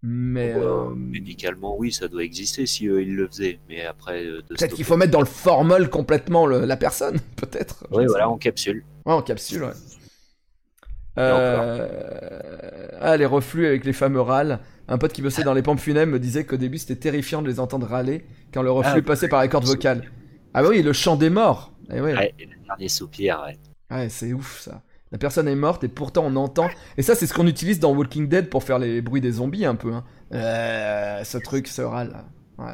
Mais 0.02 0.54
euh, 0.56 0.90
Médicalement, 0.96 1.76
oui, 1.78 1.92
ça 1.92 2.08
doit 2.08 2.24
exister 2.24 2.66
si 2.66 2.88
eux 2.88 3.02
ils 3.02 3.16
le 3.16 3.28
faisaient. 3.28 3.60
Mais 3.68 3.86
après, 3.86 4.26
euh, 4.26 4.42
peut-être 4.48 4.76
qu'il 4.76 4.86
faut 4.86 4.96
mettre 4.98 5.12
dans 5.12 5.20
le 5.20 5.26
formol 5.26 5.90
complètement 5.90 6.46
le- 6.46 6.66
la 6.66 6.78
personne, 6.78 7.20
peut-être. 7.36 7.86
Oui, 7.92 8.06
voilà, 8.06 8.30
en 8.30 8.38
capsule. 8.38 8.84
Ouais, 9.06 9.14
en 9.14 9.22
capsule, 9.22 9.64
ouais. 9.64 9.74
Euh... 11.18 11.88
Ah, 13.02 13.18
les 13.18 13.26
reflux 13.26 13.66
avec 13.68 13.84
les 13.84 13.94
fameux 13.94 14.22
râles. 14.22 14.60
Un 14.88 14.98
pote 14.98 15.12
qui 15.14 15.22
bossait 15.22 15.44
dans 15.44 15.54
les 15.54 15.62
pompes 15.62 15.80
funèbres 15.80 16.12
me 16.14 16.20
disait 16.20 16.46
qu'au 16.46 16.58
début 16.58 16.78
c'était 16.78 16.96
terrifiant 16.96 17.42
de 17.42 17.48
les 17.48 17.60
entendre 17.60 17.86
râler 17.88 18.26
quand 18.54 18.62
le 18.62 18.72
reflux 18.72 19.00
Ah, 19.00 19.02
passait 19.02 19.28
par 19.28 19.42
les 19.42 19.50
cordes 19.50 19.66
vocales. 19.66 20.10
Ah 20.54 20.64
bah 20.64 20.70
oui, 20.70 20.82
le 20.82 20.94
chant 20.94 21.16
des 21.16 21.30
morts. 21.30 21.74
Eh 21.94 22.02
ouais. 22.02 22.14
Ouais, 22.16 22.34
et 22.40 22.46
le 22.46 22.56
dernier 22.66 22.88
soupir, 22.90 23.44
ouais. 23.46 23.58
Ouais, 23.96 24.10
c'est 24.10 24.34
ouf 24.34 24.62
ça. 24.62 24.82
La 25.12 25.18
personne 25.18 25.48
est 25.48 25.56
morte 25.56 25.84
et 25.84 25.88
pourtant 25.88 26.26
on 26.26 26.36
entend. 26.36 26.70
Et 26.98 27.02
ça, 27.02 27.16
c'est 27.16 27.26
ce 27.26 27.34
qu'on 27.34 27.48
utilise 27.48 27.80
dans 27.80 27.94
Walking 27.96 28.28
Dead 28.28 28.50
pour 28.50 28.64
faire 28.64 28.80
les 28.80 29.02
bruits 29.02 29.22
des 29.22 29.32
zombies 29.34 29.66
un 29.66 29.76
peu. 29.76 29.94
Hein. 29.94 30.04
Euh, 30.34 31.24
ce 31.24 31.38
truc, 31.38 31.68
ce 31.68 31.82
râle. 31.82 32.24
Ouais. 32.58 32.74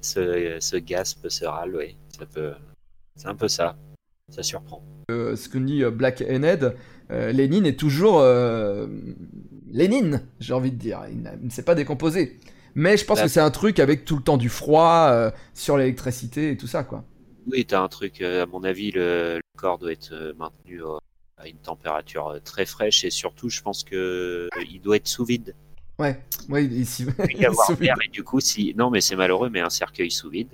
Ce, 0.00 0.58
ce 0.60 0.76
gasp, 0.76 1.28
ce 1.28 1.44
râle, 1.44 1.74
oui. 1.76 1.96
Ça 2.18 2.26
peut... 2.26 2.52
C'est 3.16 3.28
un 3.28 3.34
peu 3.34 3.48
ça. 3.48 3.76
Ça 4.28 4.42
surprend. 4.42 4.82
Euh, 5.10 5.36
ce 5.36 5.48
que 5.48 5.58
dit 5.58 5.82
euh, 5.84 5.90
Black 5.90 6.22
Ened, 6.22 6.74
euh, 7.10 7.32
Lénine 7.32 7.66
est 7.66 7.78
toujours 7.78 8.22
Lénine, 9.70 10.22
j'ai 10.40 10.52
envie 10.52 10.72
de 10.72 10.76
dire. 10.76 11.02
Il, 11.10 11.22
ne 11.22 11.50
s'est 11.50 11.64
pas 11.64 11.74
décomposé. 11.74 12.38
Mais 12.74 12.96
je 12.96 13.04
pense 13.04 13.18
Bah. 13.18 13.24
que 13.24 13.30
c'est 13.30 13.40
un 13.40 13.50
truc 13.50 13.78
avec 13.78 14.04
tout 14.04 14.16
le 14.16 14.22
temps 14.22 14.38
du 14.38 14.48
froid 14.48 15.30
sur 15.54 15.76
l'électricité 15.76 16.50
et 16.50 16.56
tout 16.56 16.66
ça, 16.66 16.84
quoi. 16.84 17.04
Oui, 17.50 17.64
t'as 17.66 17.80
un 17.82 17.88
truc, 17.88 18.20
à 18.22 18.46
mon 18.46 18.62
avis, 18.62 18.92
le, 18.92 19.36
le 19.36 19.58
corps 19.58 19.78
doit 19.78 19.92
être 19.92 20.34
maintenu 20.38 20.82
euh, 20.82 20.98
à 21.42 21.48
une 21.48 21.56
température 21.58 22.28
euh, 22.28 22.38
très 22.40 22.64
fraîche 22.66 23.04
et 23.04 23.10
surtout, 23.10 23.48
je 23.48 23.60
pense 23.62 23.84
que 23.84 23.96
euh, 23.96 24.48
il 24.70 24.80
doit 24.80 24.96
être 24.96 25.08
sous 25.08 25.24
vide. 25.24 25.54
Ouais, 25.98 26.18
ouais. 26.48 26.64
Il 26.64 26.86
peut 26.86 27.24
y 27.34 27.44
avoir 27.46 27.76
d'air 27.76 27.96
et 28.04 28.08
du 28.08 28.22
coup, 28.24 28.40
si 28.40 28.74
non, 28.76 28.90
mais 28.90 29.00
c'est 29.00 29.16
malheureux, 29.16 29.50
mais 29.50 29.60
un 29.60 29.70
cercueil 29.70 30.10
sous 30.10 30.30
vide. 30.30 30.48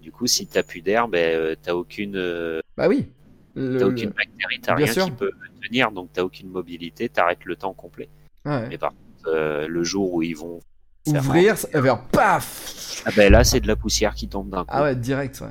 Du 0.00 0.10
coup, 0.12 0.26
si 0.26 0.46
t'as 0.46 0.62
plus 0.62 0.80
d'air, 0.82 1.08
ben 1.08 1.34
euh, 1.34 1.54
t'as 1.60 1.74
aucune, 1.74 2.16
euh, 2.16 2.60
Bah 2.76 2.88
oui. 2.88 3.06
T'as 3.54 3.84
aucune 3.86 4.10
bactérie, 4.10 4.60
t'as 4.62 4.74
rien 4.74 4.86
sûr. 4.92 5.04
qui 5.04 5.10
peut 5.12 5.30
tenir, 5.62 5.92
donc 5.92 6.08
t'as 6.12 6.22
aucune 6.22 6.48
mobilité, 6.48 7.08
t'arrêtes 7.08 7.44
le 7.44 7.54
temps 7.56 7.72
complet. 7.74 8.08
ouais. 8.46 8.68
Mais 8.68 8.78
par 8.78 8.90
contre, 8.90 9.28
euh, 9.28 9.68
le 9.68 9.84
jour 9.84 10.12
où 10.14 10.22
ils 10.22 10.36
vont 10.36 10.60
Ouvrir, 11.06 11.58
ça- 11.58 11.68
et 11.76 11.82
faire 11.82 12.02
paf 12.08 13.02
Ah 13.04 13.10
ben 13.16 13.30
là, 13.32 13.42
c'est 13.44 13.60
de 13.60 13.66
la 13.66 13.74
poussière 13.76 14.14
qui 14.14 14.28
tombe 14.28 14.48
d'un 14.50 14.60
coup. 14.62 14.70
Ah 14.70 14.82
ouais, 14.84 14.96
direct, 14.96 15.40
ouais. 15.40 15.48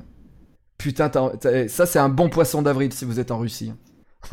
Putain, 0.78 1.12
ça 1.68 1.86
c'est 1.86 2.00
un 2.00 2.10
bon 2.10 2.30
poisson 2.30 2.62
d'avril 2.62 2.92
si 2.94 3.06
vous 3.06 3.20
êtes 3.20 3.32
en 3.32 3.40
Russie. 3.40 3.74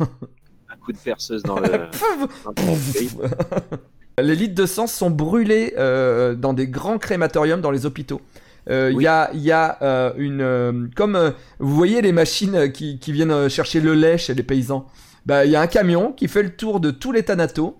Coup 0.83 0.91
de 0.93 0.97
perceuse 0.97 1.43
dans 1.43 1.59
le. 1.59 1.67
dans. 2.45 4.23
Les 4.23 4.35
litres 4.35 4.55
de 4.55 4.65
sang 4.65 4.87
sont 4.87 5.09
brûlés 5.09 5.73
euh, 5.77 6.35
dans 6.35 6.53
des 6.53 6.67
grands 6.67 6.97
crématoriums 6.97 7.61
dans 7.61 7.71
les 7.71 7.85
hôpitaux. 7.85 8.21
Euh, 8.69 8.89
Il 8.91 8.97
Oui. 8.97 9.03
y 9.05 9.07
a, 9.07 9.29
il 9.33 9.39
y 9.41 9.51
a 9.51 9.77
euh, 9.81 10.11
une... 10.17 10.41
euh, 10.41 10.87
comme 10.95 11.15
euh, 11.15 11.31
vous 11.59 11.73
voyez 11.75 12.01
les 12.01 12.11
machines 12.11 12.71
qui, 12.71 12.99
qui 12.99 13.11
viennent 13.13 13.49
chercher 13.49 13.79
le 13.79 13.93
lait 13.93 14.17
chez 14.17 14.33
les 14.33 14.43
paysans. 14.43 14.87
Bah, 15.25 15.45
il 15.45 15.51
y 15.51 15.55
a 15.55 15.61
un 15.61 15.67
camion 15.67 16.11
qui 16.11 16.27
fait 16.27 16.43
le 16.43 16.49
tour 16.49 16.79
de 16.79 16.91
tous 16.91 17.11
les 17.11 17.23
thanatos. 17.23 17.75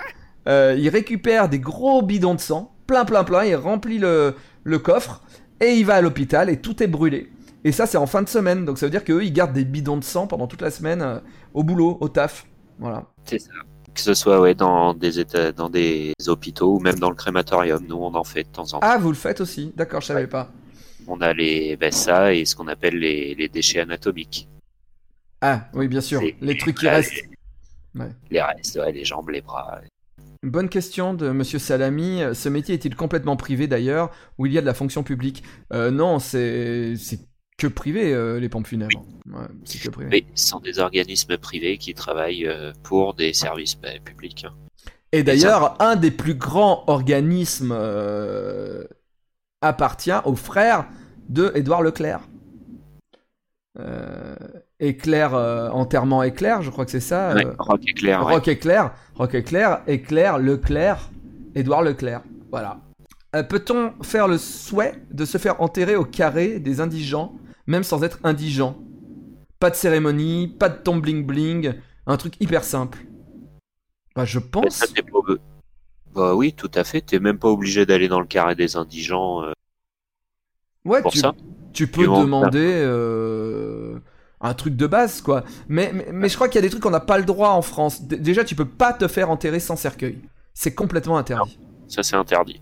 Euh, 0.47 0.75
il 0.79 0.87
récupère 0.89 1.49
des 1.49 1.59
gros 1.59 2.01
bidons 2.01 2.35
de 2.35 2.39
sang, 2.39 2.71
plein 2.87 3.03
plein 3.05 3.23
plein, 3.25 3.43
il 3.43 3.55
remplit 3.55 3.97
le, 3.99 4.33
le 4.63 4.79
coffre 4.79 5.21
et 5.59 5.71
il 5.73 5.85
va 5.85 5.95
à 5.95 6.01
l'hôpital 6.01 6.49
et 6.49 6.57
tout 6.57 6.81
est 6.81 6.87
brûlé. 6.87 7.29
Et 7.65 7.73
ça 7.73 7.85
c'est 7.85 7.97
en 7.97 8.07
fin 8.07 8.21
de 8.21 8.29
semaine, 8.29 8.63
donc 8.63 8.77
ça 8.77 8.85
veut 8.85 8.89
dire 8.89 9.03
qu'eux 9.03 9.23
ils 9.23 9.33
gardent 9.33 9.53
des 9.53 9.65
bidons 9.65 9.97
de 9.97 10.03
sang 10.03 10.27
pendant 10.27 10.47
toute 10.47 10.61
la 10.61 10.71
semaine 10.71 11.01
euh, 11.01 11.19
au 11.53 11.63
boulot, 11.63 11.97
au 11.99 12.07
taf. 12.07 12.45
Voilà. 12.79 13.05
C'est 13.25 13.39
ça. 13.39 13.51
Que 13.93 14.01
ce 14.01 14.13
soit 14.13 14.39
ouais, 14.39 14.55
dans 14.55 14.93
des 14.93 15.19
états, 15.19 15.51
dans 15.51 15.69
des 15.69 16.13
hôpitaux 16.27 16.75
ou 16.75 16.79
même 16.79 16.97
dans 16.99 17.09
le 17.09 17.15
crématorium. 17.15 17.83
Nous, 17.87 17.95
on 17.97 18.13
en 18.15 18.23
fait 18.23 18.43
de 18.43 18.49
temps 18.49 18.63
en 18.73 18.79
temps. 18.79 18.79
Ah, 18.81 18.97
vous 18.97 19.09
le 19.09 19.15
faites 19.17 19.41
aussi 19.41 19.73
D'accord, 19.75 20.01
je 20.01 20.07
savais 20.07 20.27
pas. 20.27 20.51
On 21.07 21.19
a 21.21 21.33
les, 21.33 21.75
ben, 21.75 21.91
ça 21.91 22.33
et 22.33 22.45
ce 22.45 22.55
qu'on 22.55 22.67
appelle 22.67 22.97
les, 22.99 23.35
les 23.35 23.49
déchets 23.49 23.79
anatomiques. 23.81 24.47
Ah, 25.41 25.65
oui, 25.73 25.87
bien 25.87 26.01
sûr. 26.01 26.21
Les 26.41 26.57
trucs 26.57 26.77
qui 26.77 26.87
restent. 26.87 27.11
Les, 27.13 27.29
Ouais. 27.95 28.11
les 28.29 28.41
restes, 28.41 28.75
ouais, 28.77 28.91
les 28.91 29.03
jambes, 29.03 29.29
les 29.29 29.41
bras. 29.41 29.81
Bonne 30.43 30.69
question 30.69 31.15
de 31.15 31.31
Monsieur 31.31 31.57
Salami. 31.57 32.21
Ce 32.33 32.47
métier 32.47 32.75
est-il 32.75 32.95
complètement 32.95 33.35
privé 33.35 33.65
d'ailleurs 33.67 34.11
ou 34.37 34.45
il 34.45 34.53
y 34.53 34.57
a 34.59 34.61
de 34.61 34.65
la 34.67 34.75
fonction 34.75 35.01
publique? 35.01 35.43
Euh, 35.73 35.89
Non, 35.89 36.19
c'est 36.19 36.93
que 37.59 37.67
privé 37.67 38.13
euh, 38.13 38.39
les 38.39 38.49
pompes 38.49 38.65
funèbres. 38.65 39.05
Ouais, 39.27 39.45
c'est 39.65 39.79
que 39.79 39.89
privé. 39.89 40.09
Oui, 40.11 40.25
ce 40.33 40.47
sont 40.47 40.59
des 40.59 40.79
organismes 40.79 41.37
privés 41.37 41.77
qui 41.77 41.93
travaillent 41.93 42.47
euh, 42.47 42.71
pour 42.81 43.13
des 43.13 43.33
services 43.33 43.77
ben, 43.79 43.99
publics. 44.01 44.45
hein. 44.47 44.53
Et 45.11 45.23
d'ailleurs, 45.23 45.75
un 45.79 45.95
des 45.95 46.11
plus 46.11 46.35
grands 46.35 46.83
organismes 46.87 47.73
euh, 47.75 48.83
appartient 49.61 50.19
au 50.25 50.35
frère 50.35 50.85
de 51.29 51.51
Édouard 51.55 51.83
Leclerc. 51.83 52.21
Éclair, 54.81 55.33
enterrement 55.33 56.21
éclair, 56.23 56.61
je 56.61 56.69
crois 56.69 56.83
que 56.83 56.91
c'est 56.91 56.99
ça. 56.99 57.33
Ouais, 57.33 57.45
Rock 57.57 57.81
éclair, 57.87 58.25
ouais. 58.25 58.33
Rock 58.33 58.47
Éclair, 58.49 58.91
Rock 59.15 59.33
Éclair, 59.35 59.81
Éclair, 59.87 60.37
Leclerc, 60.37 61.09
Édouard 61.55 61.83
Leclerc. 61.83 62.21
Voilà. 62.51 62.79
Euh, 63.35 63.43
Peut-on 63.43 63.93
faire 64.01 64.27
le 64.27 64.37
souhait 64.37 64.95
de 65.11 65.23
se 65.23 65.37
faire 65.37 65.61
enterrer 65.61 65.95
au 65.95 66.03
carré 66.03 66.59
des 66.59 66.81
indigents, 66.81 67.33
même 67.69 67.83
sans 67.83 68.03
être 68.03 68.19
indigent 68.23 68.77
Pas 69.59 69.69
de 69.69 69.75
cérémonie, 69.75 70.47
pas 70.59 70.69
de 70.69 70.77
tombe 70.81 71.01
bling 71.01 71.25
bling, 71.25 71.75
un 72.07 72.17
truc 72.17 72.35
hyper 72.41 72.63
simple. 72.63 72.99
Bah, 74.15 74.25
je 74.25 74.39
pense. 74.39 74.75
ça, 74.75 74.87
pas 74.87 75.35
Bah 76.13 76.35
oui, 76.35 76.53
tout 76.53 76.71
à 76.73 76.83
fait. 76.83 77.01
T'es 77.01 77.19
même 77.19 77.37
pas 77.37 77.49
obligé 77.49 77.85
d'aller 77.85 78.07
dans 78.07 78.19
le 78.19 78.25
carré 78.25 78.55
des 78.55 78.75
indigents 78.75 79.43
euh, 79.43 79.53
Ouais, 80.85 81.01
pour 81.01 81.11
tu, 81.11 81.19
ça. 81.19 81.33
tu 81.73 81.87
peux 81.87 82.05
demander 82.05 82.71
euh, 82.83 83.99
un 84.41 84.53
truc 84.53 84.75
de 84.75 84.87
base, 84.87 85.21
quoi. 85.21 85.43
Mais, 85.67 85.91
mais, 85.93 86.07
mais 86.11 86.29
je 86.29 86.35
crois 86.35 86.47
qu'il 86.47 86.55
y 86.55 86.59
a 86.59 86.61
des 86.61 86.69
trucs 86.69 86.81
qu'on 86.81 86.89
n'a 86.89 86.99
pas 86.99 87.17
le 87.17 87.25
droit 87.25 87.49
en 87.49 87.61
France. 87.61 88.03
D- 88.03 88.17
déjà, 88.17 88.43
tu 88.43 88.55
peux 88.55 88.67
pas 88.67 88.93
te 88.93 89.07
faire 89.07 89.29
enterrer 89.29 89.59
sans 89.59 89.75
cercueil. 89.75 90.19
C'est 90.53 90.73
complètement 90.73 91.17
interdit. 91.17 91.59
Ça, 91.87 92.03
c'est 92.03 92.15
interdit. 92.15 92.59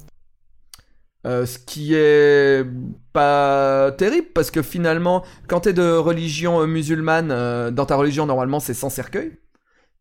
Euh, 1.28 1.46
ce 1.46 1.60
qui 1.60 1.94
est 1.94 2.66
pas 3.14 3.92
terrible 3.98 4.28
parce 4.34 4.50
que 4.52 4.62
finalement, 4.62 5.24
quand 5.48 5.62
t'es 5.62 5.74
de 5.74 5.92
religion 5.98 6.62
euh, 6.62 6.68
musulmane, 6.68 7.32
euh, 7.32 7.72
dans 7.72 7.86
ta 7.86 7.96
religion 7.98 8.26
normalement 8.26 8.60
c'est 8.62 8.74
sans 8.74 8.90
cercueil. 8.90 9.34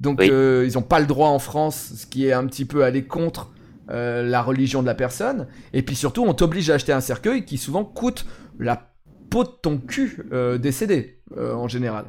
Donc 0.01 0.21
Oui. 0.21 0.31
euh, 0.31 0.65
ils 0.67 0.79
ont 0.79 0.83
pas 0.83 1.01
le 1.01 1.07
droit 1.07 1.29
en 1.31 1.39
France, 1.41 1.93
ce 1.97 2.07
qui 2.07 2.27
est 2.27 2.33
un 2.33 2.47
petit 2.47 2.65
peu 2.65 2.85
aller 2.85 3.07
contre 3.07 3.53
la 3.89 4.43
religion 4.43 4.83
de 4.83 4.87
la 4.87 4.97
personne. 4.97 5.47
Et 5.73 5.83
puis 5.83 5.95
surtout, 5.97 6.25
on 6.25 6.35
t'oblige 6.35 6.71
à 6.71 6.75
acheter 6.75 6.93
un 6.93 7.01
cercueil 7.01 7.45
qui 7.45 7.57
souvent 7.57 7.85
coûte 7.85 8.27
la 8.59 8.95
peau 9.31 9.45
de 9.45 9.51
ton 9.63 9.79
cul 9.79 10.23
décédé 10.59 11.23
en 11.37 11.69
général. 11.69 12.07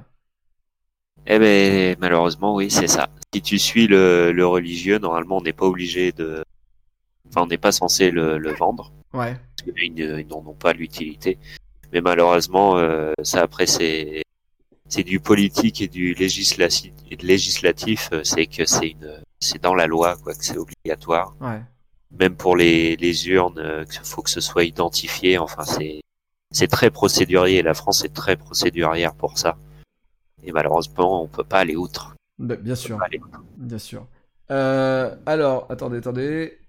Eh 1.26 1.40
ben, 1.40 1.96
malheureusement, 2.00 2.56
oui, 2.56 2.72
c'est 2.72 2.88
ça. 2.88 3.10
Si 3.34 3.42
tu 3.42 3.60
suis 3.60 3.88
le, 3.88 4.32
le 4.32 4.48
religieux, 4.48 4.98
normalement, 5.00 5.38
on 5.38 5.42
n'est 5.42 5.54
pas 5.54 5.66
obligé 5.66 6.12
de. 6.12 6.44
Enfin, 7.30 7.44
on 7.44 7.48
n'est 7.48 7.58
pas 7.60 7.72
censé 7.74 8.12
le, 8.12 8.38
le 8.38 8.54
vendre, 8.54 8.94
Ouais. 9.14 9.36
parce 9.58 9.78
qu'ils 9.78 9.94
ne- 9.94 10.20
ils 10.20 10.28
n'en 10.28 10.46
ont 10.46 10.54
pas 10.54 10.74
l'utilité. 10.74 11.38
Mais 11.94 12.02
malheureusement, 12.02 12.78
euh, 12.78 13.14
ça, 13.24 13.42
après, 13.42 13.66
c'est. 13.68 14.22
C'est 14.90 15.04
du 15.04 15.20
politique 15.20 15.82
et 15.82 15.90
du 15.90 16.14
législatif, 16.14 18.10
euh, 18.14 18.22
c'est 18.24 18.46
que 18.48 18.66
c'est 18.66 18.90
une, 18.92 19.22
c'est 19.40 19.62
dans 19.62 19.76
la 19.76 19.86
loi, 19.86 20.16
quoi, 20.24 20.34
que 20.34 20.44
c'est 20.46 20.58
obligatoire. 20.58 21.36
Ouais. 21.42 21.62
Même 22.18 22.36
pour 22.38 22.56
les, 22.56 22.96
les 22.96 23.28
urnes, 23.28 23.60
euh, 23.60 23.84
qu'il 23.84 24.00
faut 24.06 24.22
que 24.22 24.30
ce 24.30 24.40
soit 24.40 24.64
identifié. 24.64 25.38
Enfin, 25.38 25.66
c'est, 25.66 26.00
c'est 26.52 26.68
très 26.70 26.90
procédurier. 26.90 27.62
La 27.64 27.74
France 27.74 28.06
est 28.06 28.14
très 28.14 28.38
procédurière 28.38 29.14
pour 29.14 29.38
ça. 29.38 29.58
Et 30.44 30.54
malheureusement, 30.54 31.24
on 31.24 31.28
peut 31.28 31.44
pas 31.44 31.60
aller 31.60 31.76
outre. 31.76 32.16
Bah, 32.40 32.56
bien 32.56 32.76
sûr. 32.76 33.02
Aller 33.04 33.20
outre. 33.20 33.44
Bien 33.58 33.80
sûr. 33.80 34.08
Euh, 34.50 35.14
alors, 35.26 35.68
attendez, 35.70 35.98
attendez. 35.98 36.60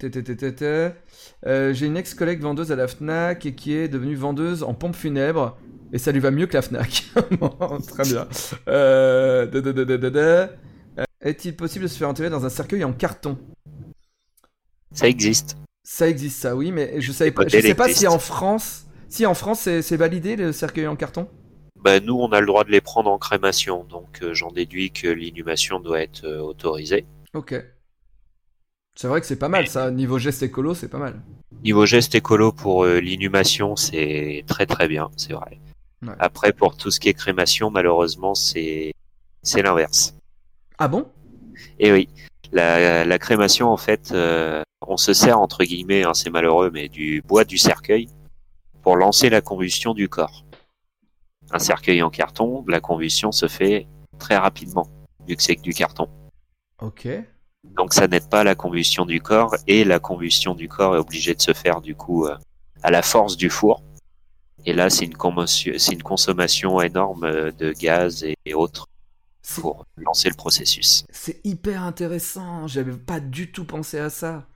Euh, 1.47 1.73
J'ai 1.73 1.87
une 1.87 1.97
ex-collègue 1.97 2.41
vendeuse 2.41 2.73
à 2.73 2.77
la 2.77 2.89
FNAC 2.89 3.47
et 3.47 3.55
qui 3.55 3.75
est 3.75 3.89
devenue 3.89 4.17
vendeuse 4.17 4.63
en 4.63 4.75
pompe 4.75 4.97
funèbre. 4.97 5.57
Et 5.93 5.99
ça 5.99 6.13
lui 6.13 6.21
va 6.21 6.31
mieux 6.31 6.47
que 6.47 6.55
la 6.55 6.63
FNAC. 6.63 7.05
Très 7.89 8.03
bien. 8.05 8.27
Euh. 8.69 9.47
Euh, 9.55 11.05
Est-il 11.23 11.57
possible 11.57 11.85
de 11.85 11.89
se 11.89 11.97
faire 11.97 12.09
enterrer 12.09 12.31
dans 12.31 12.45
un 12.45 12.51
cercueil 12.51 12.85
en 12.85 12.93
carton? 12.93 13.39
Ça 14.93 15.09
existe. 15.09 15.57
Ça 15.85 16.09
existe, 16.09 16.41
ça, 16.41 16.55
oui, 16.55 16.73
mais 16.73 17.01
je 17.01 17.13
savais 17.13 17.31
pas. 17.31 17.47
Je 17.47 17.61
sais 17.61 17.75
pas 17.75 17.89
si 17.89 18.07
en 18.07 18.19
France, 18.19 18.87
si 19.09 19.25
en 19.25 19.35
France 19.35 19.61
c'est 19.61 19.97
validé 19.97 20.37
le 20.37 20.53
cercueil 20.53 20.87
en 20.87 20.97
carton? 20.97 21.29
Bah, 21.77 22.01
nous, 22.01 22.17
on 22.17 22.33
a 22.33 22.41
le 22.41 22.47
droit 22.47 22.65
de 22.65 22.71
les 22.71 22.81
prendre 22.81 23.11
en 23.11 23.19
crémation, 23.19 23.85
donc 23.85 24.23
j'en 24.33 24.51
déduis 24.51 24.91
que 24.91 25.09
l'inhumation 25.09 25.81
doit 25.81 26.01
être 26.03 26.27
autorisée. 26.27 27.07
Ok. 27.35 27.55
C'est 28.97 29.07
vrai 29.07 29.21
que 29.21 29.27
c'est 29.27 29.39
pas 29.39 29.49
mal, 29.49 29.69
ça. 29.69 29.91
Niveau 29.91 30.19
geste 30.19 30.43
écolo, 30.43 30.75
c'est 30.75 30.89
pas 30.89 30.99
mal. 30.99 31.23
Niveau 31.63 31.87
geste 31.87 32.15
écolo 32.15 32.53
pour 32.53 32.85
euh, 32.85 32.99
l'inhumation, 32.99 33.77
c'est 33.77 34.45
très 34.47 34.67
très 34.67 34.89
bien, 34.89 35.09
c'est 35.17 35.35
vrai. 35.35 35.61
Ouais. 36.03 36.15
Après, 36.19 36.53
pour 36.53 36.77
tout 36.77 36.91
ce 36.91 36.99
qui 36.99 37.09
est 37.09 37.15
crémation, 37.15 37.71
malheureusement, 37.71 38.35
c'est 38.35 38.93
c'est 39.43 39.63
l'inverse. 39.63 40.17
Ah 40.79 40.89
bon? 40.89 41.07
Et 41.79 41.93
oui, 41.93 42.09
la, 42.53 43.05
la 43.05 43.19
crémation, 43.19 43.69
en 43.69 43.77
fait, 43.77 44.11
euh, 44.13 44.63
on 44.87 44.97
se 44.97 45.13
sert 45.13 45.39
entre 45.39 45.65
guillemets, 45.65 46.05
hein, 46.05 46.15
c'est 46.15 46.31
malheureux, 46.31 46.71
mais 46.73 46.89
du 46.89 47.23
bois 47.23 47.45
du 47.45 47.59
cercueil 47.59 48.09
pour 48.83 48.97
lancer 48.97 49.29
la 49.31 49.41
combustion 49.41 49.95
du 49.95 50.09
corps. 50.09 50.45
Un 51.51 51.59
cercueil 51.59 52.03
en 52.03 52.11
carton, 52.11 52.65
la 52.69 52.81
combustion 52.81 53.33
se 53.33 53.49
fait 53.49 53.87
très 54.19 54.37
rapidement, 54.37 54.89
vu 55.27 55.37
que 55.37 55.43
c'est 55.43 55.57
que 55.57 55.63
du 55.63 55.73
carton. 55.73 56.09
Ok. 56.81 57.09
Donc 57.65 57.93
ça 57.93 58.07
n'aide 58.07 58.29
pas 58.29 58.45
la 58.45 58.55
combustion 58.55 59.05
du 59.05 59.21
corps 59.21 59.55
et 59.67 59.85
la 59.85 59.99
combustion 59.99 60.55
du 60.55 60.69
corps 60.69 60.97
est 60.97 60.99
obligée 60.99 61.35
de 61.35 61.43
se 61.43 61.53
faire 61.53 61.81
du 61.81 61.95
coup 61.95 62.27
euh, 62.27 62.37
à 62.83 62.91
la 62.91 63.03
force 63.03 63.37
du 63.37 63.51
four. 63.51 63.83
Et 64.65 64.73
là, 64.73 64.91
c'est 64.91 65.05
une, 65.05 65.17
consommation 66.03 66.81
énorme 66.81 67.25
euh, 67.25 67.51
de 67.53 67.73
gaz 67.73 68.25
et, 68.25 68.37
et 68.45 68.55
autres 68.55 68.87
pour 69.55 69.87
lancer 69.97 70.29
le 70.29 70.35
processus. 70.35 71.05
C'est 71.11 71.41
hyper 71.45 71.83
intéressant, 71.83 72.67
j'avais 72.67 72.97
pas 72.97 73.21
du 73.21 73.51
tout 73.51 73.65
pensé 73.65 73.99
à 73.99 74.11
ça. 74.11 74.47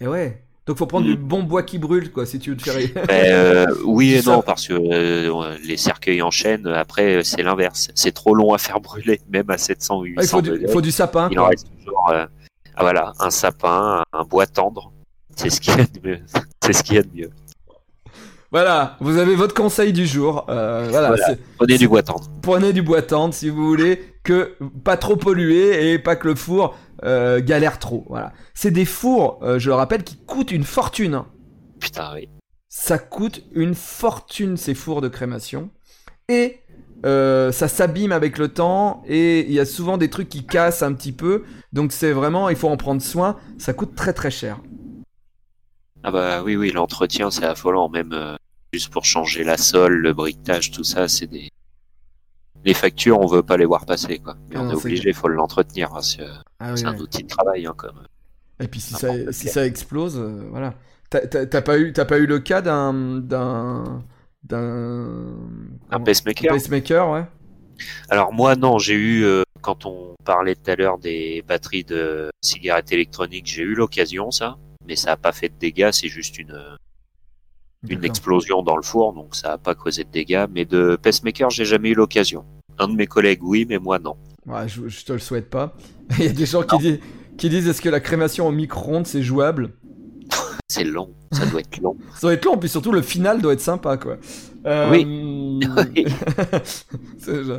Et 0.00 0.06
ouais. 0.06 0.47
Donc 0.68 0.76
faut 0.76 0.86
prendre 0.86 1.06
Mm. 1.06 1.10
du 1.10 1.16
bon 1.16 1.42
bois 1.42 1.62
qui 1.64 1.78
brûle, 1.78 2.12
quoi, 2.12 2.26
si 2.26 2.38
tu 2.38 2.50
veux 2.50 2.56
te 2.56 2.62
faire. 2.70 2.76
Ben, 3.06 3.24
euh, 3.32 3.66
oui 3.86 4.14
et 4.14 4.22
non, 4.22 4.42
parce 4.42 4.68
que 4.68 4.74
euh, 4.74 5.56
les 5.64 5.76
cercueils 5.78 6.20
en 6.22 6.30
chaîne, 6.30 6.66
après, 6.68 7.16
euh, 7.16 7.22
c'est 7.24 7.42
l'inverse. 7.42 7.88
C'est 7.94 8.12
trop 8.12 8.34
long 8.34 8.52
à 8.52 8.58
faire 8.58 8.78
brûler, 8.80 9.18
même 9.30 9.48
à 9.48 9.56
700 9.58 10.00
ou 10.00 10.02
800 10.04 10.16
Ah, 10.18 10.22
il 10.24 10.28
faut 10.28 10.42
du, 10.42 10.50
degrés. 10.50 10.64
il 10.68 10.72
faut 10.72 10.80
du 10.82 10.92
sapin, 10.92 11.28
Il 11.32 11.40
en 11.40 11.46
reste 11.46 11.66
toujours 11.84 12.10
euh, 12.12 12.26
ah, 12.76 12.82
voilà, 12.82 13.12
un 13.18 13.30
sapin, 13.30 14.04
un 14.12 14.24
bois 14.24 14.46
tendre 14.46 14.92
C'est 15.36 15.50
ce 15.50 15.60
qu'il 15.60 15.74
y 15.74 15.80
a 15.80 15.84
de 15.84 16.06
mieux. 16.08 16.20
C'est 16.62 16.72
ce 16.74 16.82
qu'il 16.82 16.96
y 16.96 16.98
a 16.98 17.02
de 17.02 17.08
mieux. 17.14 17.30
Voilà, 18.50 18.96
vous 19.00 19.18
avez 19.18 19.34
votre 19.34 19.54
conseil 19.54 19.92
du 19.92 20.06
jour. 20.06 20.46
Euh, 20.48 20.86
voilà, 20.90 21.08
Voilà. 21.08 21.26
c'est- 21.26 21.38
Prenez 21.58 21.76
du 21.76 21.86
bois 21.88 22.02
tendre. 22.02 22.24
prenez 22.42 22.72
du 22.72 22.80
bois 22.82 23.02
tendre 23.02 23.34
si 23.34 23.50
vous 23.50 23.66
voulez 23.66 24.02
que 24.22 24.56
pas 24.84 24.96
trop 24.96 25.16
polluer 25.16 25.92
et 25.92 25.98
pas 25.98 26.16
que 26.16 26.28
le 26.28 26.34
four 26.34 26.74
euh, 27.04 27.40
galère 27.40 27.78
trop. 27.78 28.04
Voilà, 28.08 28.32
c'est 28.54 28.70
des 28.70 28.84
fours, 28.84 29.38
euh, 29.42 29.58
je 29.58 29.68
le 29.68 29.74
rappelle, 29.74 30.04
qui 30.04 30.16
coûtent 30.16 30.50
une 30.52 30.64
fortune. 30.64 31.22
Putain, 31.80 32.12
oui. 32.14 32.28
Ça 32.68 32.98
coûte 32.98 33.42
une 33.52 33.74
fortune 33.74 34.56
ces 34.56 34.74
fours 34.74 35.00
de 35.00 35.08
crémation 35.08 35.70
et 36.28 36.58
euh, 37.06 37.52
ça 37.52 37.68
s'abîme 37.68 38.12
avec 38.12 38.38
le 38.38 38.48
temps 38.48 39.02
et 39.06 39.40
il 39.40 39.52
y 39.52 39.60
a 39.60 39.64
souvent 39.64 39.96
des 39.98 40.10
trucs 40.10 40.28
qui 40.28 40.44
cassent 40.44 40.82
un 40.82 40.92
petit 40.92 41.12
peu. 41.12 41.44
Donc 41.72 41.92
c'est 41.92 42.12
vraiment, 42.12 42.48
il 42.48 42.56
faut 42.56 42.68
en 42.68 42.76
prendre 42.76 43.00
soin. 43.00 43.36
Ça 43.58 43.72
coûte 43.72 43.94
très 43.94 44.12
très 44.12 44.30
cher. 44.30 44.58
Ah 46.02 46.10
bah 46.10 46.42
oui, 46.42 46.56
oui, 46.56 46.70
l'entretien, 46.70 47.30
c'est 47.30 47.44
affolant. 47.44 47.88
Même 47.88 48.12
euh, 48.12 48.36
juste 48.72 48.90
pour 48.92 49.04
changer 49.04 49.44
la 49.44 49.56
sole, 49.56 49.94
le 49.94 50.12
briquetage, 50.12 50.70
tout 50.70 50.84
ça, 50.84 51.08
c'est 51.08 51.26
des... 51.26 51.48
Les 52.64 52.74
factures, 52.74 53.18
on 53.20 53.26
veut 53.26 53.42
pas 53.42 53.56
les 53.56 53.64
voir 53.64 53.86
passer, 53.86 54.18
quoi. 54.18 54.36
Mais 54.50 54.56
Ah 54.56 54.60
on 54.60 54.64
non, 54.64 54.70
est 54.72 54.74
c'est 54.76 54.84
obligé, 54.86 55.08
il 55.10 55.14
faut 55.14 55.28
l'entretenir. 55.28 55.90
parce 55.90 56.16
que 56.16 56.22
Ah 56.58 56.72
oui, 56.72 56.78
c'est 56.78 56.86
un 56.86 56.94
ouais. 56.94 57.00
outil 57.00 57.22
de 57.22 57.28
travail, 57.28 57.66
hein, 57.66 57.74
comme. 57.76 58.02
Et 58.60 58.68
puis 58.68 58.80
si 58.80 58.94
Ah, 58.96 58.98
ça, 58.98 59.12
si 59.32 59.58
explose, 59.60 60.18
euh, 60.18 60.48
voilà. 60.50 60.74
T'as- 61.10 61.62
pas 61.62 61.78
eu, 61.78 61.92
t'as 61.92 62.04
pas 62.04 62.18
eu 62.18 62.26
le 62.26 62.38
cas 62.40 62.60
d'un, 62.60 62.92
d'un, 63.20 64.04
d'un, 64.42 65.34
Un 65.90 66.00
pacemaker 66.00 66.52
pacemaker, 66.52 67.10
ouais. 67.10 67.24
Alors 68.10 68.32
moi, 68.32 68.56
non, 68.56 68.78
j'ai 68.78 68.94
eu, 68.94 69.24
euh, 69.24 69.42
quand 69.62 69.86
on 69.86 70.14
parlait 70.24 70.54
tout 70.54 70.70
à 70.70 70.76
l'heure 70.76 70.98
des 70.98 71.42
batteries 71.46 71.84
de 71.84 72.30
cigarettes 72.42 72.92
électroniques, 72.92 73.46
j'ai 73.46 73.62
eu 73.62 73.74
l'occasion, 73.74 74.30
ça. 74.30 74.58
Mais 74.86 74.96
ça 74.96 75.12
a 75.12 75.16
pas 75.16 75.32
fait 75.32 75.48
de 75.48 75.54
dégâts, 75.58 75.90
c'est 75.92 76.08
juste 76.08 76.38
une, 76.38 76.58
une 77.88 78.04
explosion 78.04 78.62
dans 78.62 78.76
le 78.76 78.82
four, 78.82 79.12
donc 79.12 79.34
ça 79.34 79.52
a 79.52 79.58
pas 79.58 79.74
causé 79.74 80.04
de 80.04 80.10
dégâts. 80.10 80.46
Mais 80.52 80.64
de 80.64 80.98
pacemaker, 81.00 81.50
j'ai 81.50 81.64
jamais 81.64 81.90
eu 81.90 81.94
l'occasion. 81.94 82.44
Un 82.78 82.88
de 82.88 82.94
mes 82.94 83.06
collègues, 83.06 83.40
oui, 83.42 83.66
mais 83.68 83.78
moi, 83.78 83.98
non. 83.98 84.16
Ouais, 84.46 84.66
je, 84.68 84.88
je 84.88 85.04
te 85.04 85.12
le 85.12 85.18
souhaite 85.18 85.50
pas. 85.50 85.74
Il 86.18 86.24
y 86.24 86.28
a 86.28 86.32
des 86.32 86.46
gens 86.46 86.62
qui 86.62 86.78
disent, 86.78 87.00
qui 87.36 87.48
disent 87.48 87.68
est-ce 87.68 87.82
que 87.82 87.88
la 87.88 88.00
crémation 88.00 88.46
au 88.46 88.52
micro-ondes 88.52 89.06
c'est 89.06 89.22
jouable? 89.22 89.70
C'est 90.70 90.84
long, 90.84 91.14
ça 91.32 91.46
doit 91.46 91.60
être 91.60 91.80
long. 91.80 91.96
Ça 92.14 92.20
doit 92.22 92.34
être 92.34 92.44
long, 92.44 92.58
puis 92.58 92.68
surtout 92.68 92.92
le 92.92 93.00
final 93.00 93.40
doit 93.40 93.54
être 93.54 93.60
sympa, 93.60 93.96
quoi. 93.96 94.18
Euh, 94.68 94.92
je- 94.92 94.98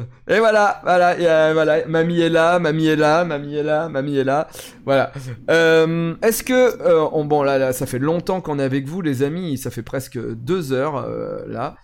Et 0.34 0.40
voilà, 0.40 0.80
voilà, 0.84 1.20
et, 1.20 1.28
euh, 1.28 1.52
voilà, 1.54 1.86
mamie 1.88 2.22
est 2.22 2.30
là, 2.30 2.60
mamie 2.60 2.88
est 2.88 2.96
là, 2.96 3.26
mamie 3.26 3.56
est 3.56 3.64
là, 3.64 3.90
mamie 3.90 4.18
est 4.18 4.24
là. 4.24 4.48
Voilà. 4.86 5.12
Euh, 5.50 6.16
Est-ce 6.22 6.44
que, 6.44 6.54
euh, 6.82 7.08
on, 7.12 7.26
bon 7.26 7.44
là, 7.44 7.58
là, 7.58 7.74
ça 7.74 7.86
fait 7.86 8.00
longtemps 8.00 8.42
qu'on 8.42 8.60
est 8.60 8.64
avec 8.64 8.88
vous, 8.88 9.02
les 9.02 9.24
amis, 9.24 9.58
ça 9.58 9.70
fait 9.72 9.84
presque 9.84 10.20
deux 10.36 10.72
heures 10.74 11.08
là. 11.48 11.76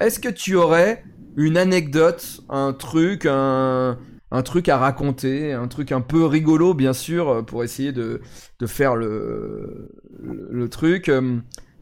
Est-ce 0.00 0.18
que 0.20 0.28
tu 0.28 0.54
aurais 0.56 1.04
une 1.36 1.56
anecdote, 1.58 2.40
un 2.48 2.72
truc, 2.72 3.26
un, 3.26 3.98
un 4.30 4.42
truc 4.42 4.68
à 4.68 4.78
raconter, 4.78 5.52
un 5.52 5.68
truc 5.68 5.92
un 5.92 6.00
peu 6.00 6.24
rigolo, 6.24 6.72
bien 6.74 6.92
sûr, 6.94 7.44
pour 7.46 7.62
essayer 7.62 7.92
de, 7.92 8.20
de 8.58 8.66
faire 8.66 8.96
le, 8.96 9.90
le, 10.22 10.48
le 10.50 10.68
truc. 10.68 11.10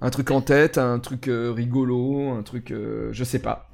Un 0.00 0.10
truc 0.10 0.30
en 0.30 0.40
tête, 0.40 0.78
un 0.78 0.98
truc 0.98 1.28
euh, 1.28 1.50
rigolo, 1.52 2.30
un 2.30 2.42
truc, 2.42 2.70
euh, 2.70 3.08
je 3.12 3.24
sais 3.24 3.38
pas. 3.38 3.68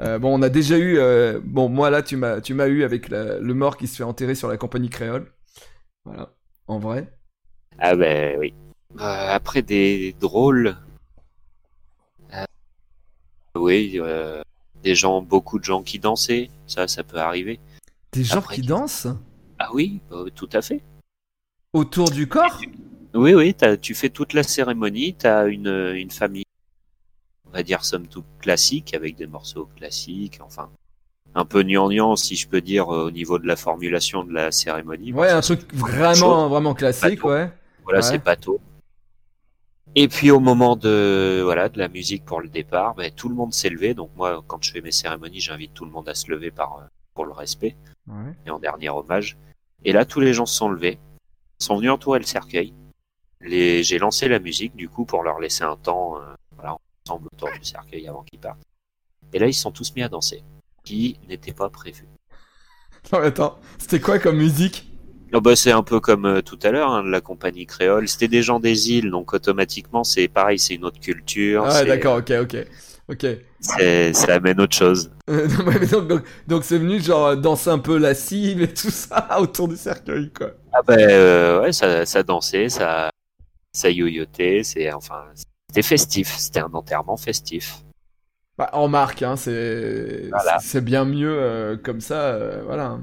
Euh, 0.00 0.18
bon, 0.18 0.38
on 0.38 0.42
a 0.42 0.48
déjà 0.48 0.76
eu, 0.78 0.98
euh, 0.98 1.40
bon, 1.42 1.68
moi 1.68 1.90
là, 1.90 2.02
tu 2.02 2.16
m'as, 2.16 2.40
tu 2.40 2.54
m'as 2.54 2.66
eu 2.68 2.82
avec 2.84 3.08
la- 3.08 3.38
le 3.38 3.54
mort 3.54 3.76
qui 3.76 3.86
se 3.86 3.96
fait 3.96 4.04
enterrer 4.04 4.34
sur 4.34 4.48
la 4.48 4.56
compagnie 4.56 4.90
créole. 4.90 5.32
Voilà, 6.04 6.30
en 6.66 6.78
vrai. 6.78 7.12
Ah 7.78 7.94
ben 7.96 8.38
oui. 8.38 8.54
Euh, 9.00 9.28
après 9.30 9.62
des 9.62 10.14
drôles. 10.20 10.76
euh, 12.34 12.44
oui, 13.56 13.94
euh, 13.96 14.42
des 14.82 14.94
gens, 14.94 15.22
beaucoup 15.22 15.58
de 15.58 15.64
gens 15.64 15.82
qui 15.82 15.98
dansaient, 15.98 16.50
ça, 16.66 16.86
ça 16.88 17.02
peut 17.02 17.18
arriver. 17.18 17.58
Des 18.12 18.24
gens 18.24 18.38
Après, 18.38 18.56
qui 18.56 18.62
dansent? 18.62 19.08
Ah 19.58 19.70
oui, 19.72 20.00
tout 20.34 20.48
à 20.52 20.60
fait. 20.62 20.82
autour 21.72 22.10
du 22.10 22.28
corps? 22.28 22.60
Oui, 23.16 23.34
oui, 23.34 23.54
t'as- 23.54 23.76
tu 23.76 23.94
fais 23.94 24.10
toute 24.10 24.32
la 24.32 24.42
cérémonie, 24.42 25.14
tu 25.18 25.26
as 25.26 25.46
une, 25.46 25.92
une 25.94 26.10
famille, 26.10 26.44
on 27.46 27.50
va 27.50 27.62
dire, 27.62 27.84
somme 27.84 28.06
toute 28.08 28.24
classique, 28.40 28.94
avec 28.94 29.16
des 29.16 29.26
morceaux 29.26 29.68
classiques, 29.76 30.38
enfin, 30.42 30.68
un 31.34 31.44
peu 31.44 31.62
gnangnan, 31.62 32.16
si 32.16 32.36
je 32.36 32.46
peux 32.48 32.60
dire, 32.60 32.94
euh, 32.94 33.06
au 33.06 33.10
niveau 33.10 33.38
de 33.38 33.46
la 33.46 33.56
formulation 33.56 34.22
de 34.24 34.32
la 34.32 34.50
cérémonie. 34.52 35.12
Ouais, 35.12 35.30
un 35.30 35.40
truc 35.40 35.72
vraiment, 35.74 36.48
vraiment 36.48 36.74
classique, 36.74 37.16
Bateau. 37.20 37.30
ouais. 37.30 37.50
Voilà, 37.84 37.98
Ouais. 38.00 38.02
c'est 38.04 38.18
bateau. 38.22 38.60
Et 39.94 40.08
puis 40.08 40.30
au 40.30 40.40
moment 40.40 40.76
de 40.76 41.40
voilà 41.44 41.68
de 41.70 41.78
la 41.78 41.88
musique 41.88 42.24
pour 42.24 42.40
le 42.42 42.48
départ, 42.48 42.94
ben, 42.96 43.10
tout 43.10 43.28
le 43.30 43.34
monde 43.34 43.54
s'est 43.54 43.70
levé. 43.70 43.94
Donc 43.94 44.10
moi, 44.16 44.42
quand 44.46 44.62
je 44.62 44.72
fais 44.72 44.80
mes 44.82 44.90
cérémonies, 44.90 45.40
j'invite 45.40 45.72
tout 45.72 45.84
le 45.86 45.90
monde 45.90 46.08
à 46.08 46.14
se 46.14 46.30
lever 46.30 46.50
par 46.50 46.78
euh, 46.80 46.84
pour 47.14 47.24
le 47.24 47.32
respect 47.32 47.76
Ouais. 48.08 48.34
et 48.44 48.50
en 48.50 48.58
dernier 48.58 48.90
hommage. 48.90 49.38
Et 49.84 49.92
là, 49.92 50.04
tous 50.04 50.20
les 50.20 50.34
gens 50.34 50.44
se 50.46 50.54
sont 50.56 50.68
levés, 50.68 50.98
sont 51.58 51.76
venus 51.76 51.90
entourer 51.92 52.18
le 52.18 52.24
cercueil. 52.26 52.74
Les... 53.40 53.82
J'ai 53.82 53.98
lancé 53.98 54.28
la 54.28 54.38
musique 54.38 54.74
du 54.76 54.88
coup 54.88 55.04
pour 55.04 55.22
leur 55.22 55.38
laisser 55.38 55.64
un 55.64 55.76
temps, 55.76 56.16
euh, 56.16 56.34
voilà, 56.54 56.76
ensemble 57.06 57.28
autour 57.32 57.50
du 57.50 57.64
cercueil 57.64 58.08
avant 58.08 58.22
qu'ils 58.22 58.40
partent. 58.40 58.62
Et 59.32 59.38
là, 59.38 59.46
ils 59.46 59.54
se 59.54 59.62
sont 59.62 59.72
tous 59.72 59.94
mis 59.94 60.02
à 60.02 60.08
danser, 60.08 60.42
qui 60.84 61.18
n'était 61.28 61.52
pas 61.52 61.68
prévu. 61.68 62.06
Non, 63.12 63.20
mais 63.20 63.26
attends, 63.26 63.56
c'était 63.78 64.00
quoi 64.00 64.18
comme 64.18 64.38
musique? 64.38 64.90
Oh 65.32 65.40
bah, 65.40 65.54
c'est 65.54 65.70
un 65.70 65.84
peu 65.84 66.00
comme 66.00 66.24
euh, 66.24 66.40
tout 66.40 66.58
à 66.62 66.70
l'heure, 66.70 66.90
hein, 66.90 67.04
la 67.04 67.20
compagnie 67.20 67.66
créole. 67.66 68.08
C'était 68.08 68.26
des 68.26 68.42
gens 68.42 68.58
des 68.58 68.90
îles, 68.90 69.10
donc 69.10 69.32
automatiquement, 69.32 70.02
c'est 70.02 70.26
pareil, 70.26 70.58
c'est 70.58 70.74
une 70.74 70.84
autre 70.84 70.98
culture. 70.98 71.64
Ah, 71.68 71.84
d'accord, 71.84 72.18
ok, 72.18 72.32
ok. 72.42 72.56
Ok. 73.08 73.26
Ça 73.60 74.34
amène 74.34 74.60
autre 74.60 74.76
chose. 74.76 75.10
Euh, 75.28 75.48
non, 75.48 75.64
mais 75.64 76.20
donc, 76.46 76.62
c'est 76.62 76.78
venu 76.78 77.00
genre 77.00 77.36
danser 77.36 77.70
un 77.70 77.80
peu 77.80 77.98
lascive 77.98 78.62
et 78.62 78.72
tout 78.72 78.92
ça 78.92 79.26
autour 79.40 79.66
du 79.66 79.76
cercueil, 79.76 80.30
quoi. 80.32 80.52
Ah 80.72 80.82
bah 80.86 80.94
euh, 80.96 81.62
ouais, 81.62 81.72
ça, 81.72 82.06
ça 82.06 82.22
dansait, 82.22 82.68
ça, 82.68 83.10
ça 83.76 83.90
yoyotait, 83.90 84.62
c'est 84.64 84.92
enfin, 84.92 85.24
c'était 85.68 85.82
festif. 85.82 86.34
C'était 86.36 86.60
un 86.60 86.72
enterrement 86.72 87.16
festif. 87.16 87.82
Bah, 88.58 88.70
en 88.72 88.88
marque, 88.88 89.22
hein, 89.22 89.36
c'est 89.36 90.28
Voilà. 90.30 90.58
c'est 90.60 90.80
bien 90.82 91.04
mieux 91.04 91.36
euh, 91.38 91.76
comme 91.76 92.00
ça, 92.00 92.20
euh, 92.28 92.62
voilà. 92.64 92.98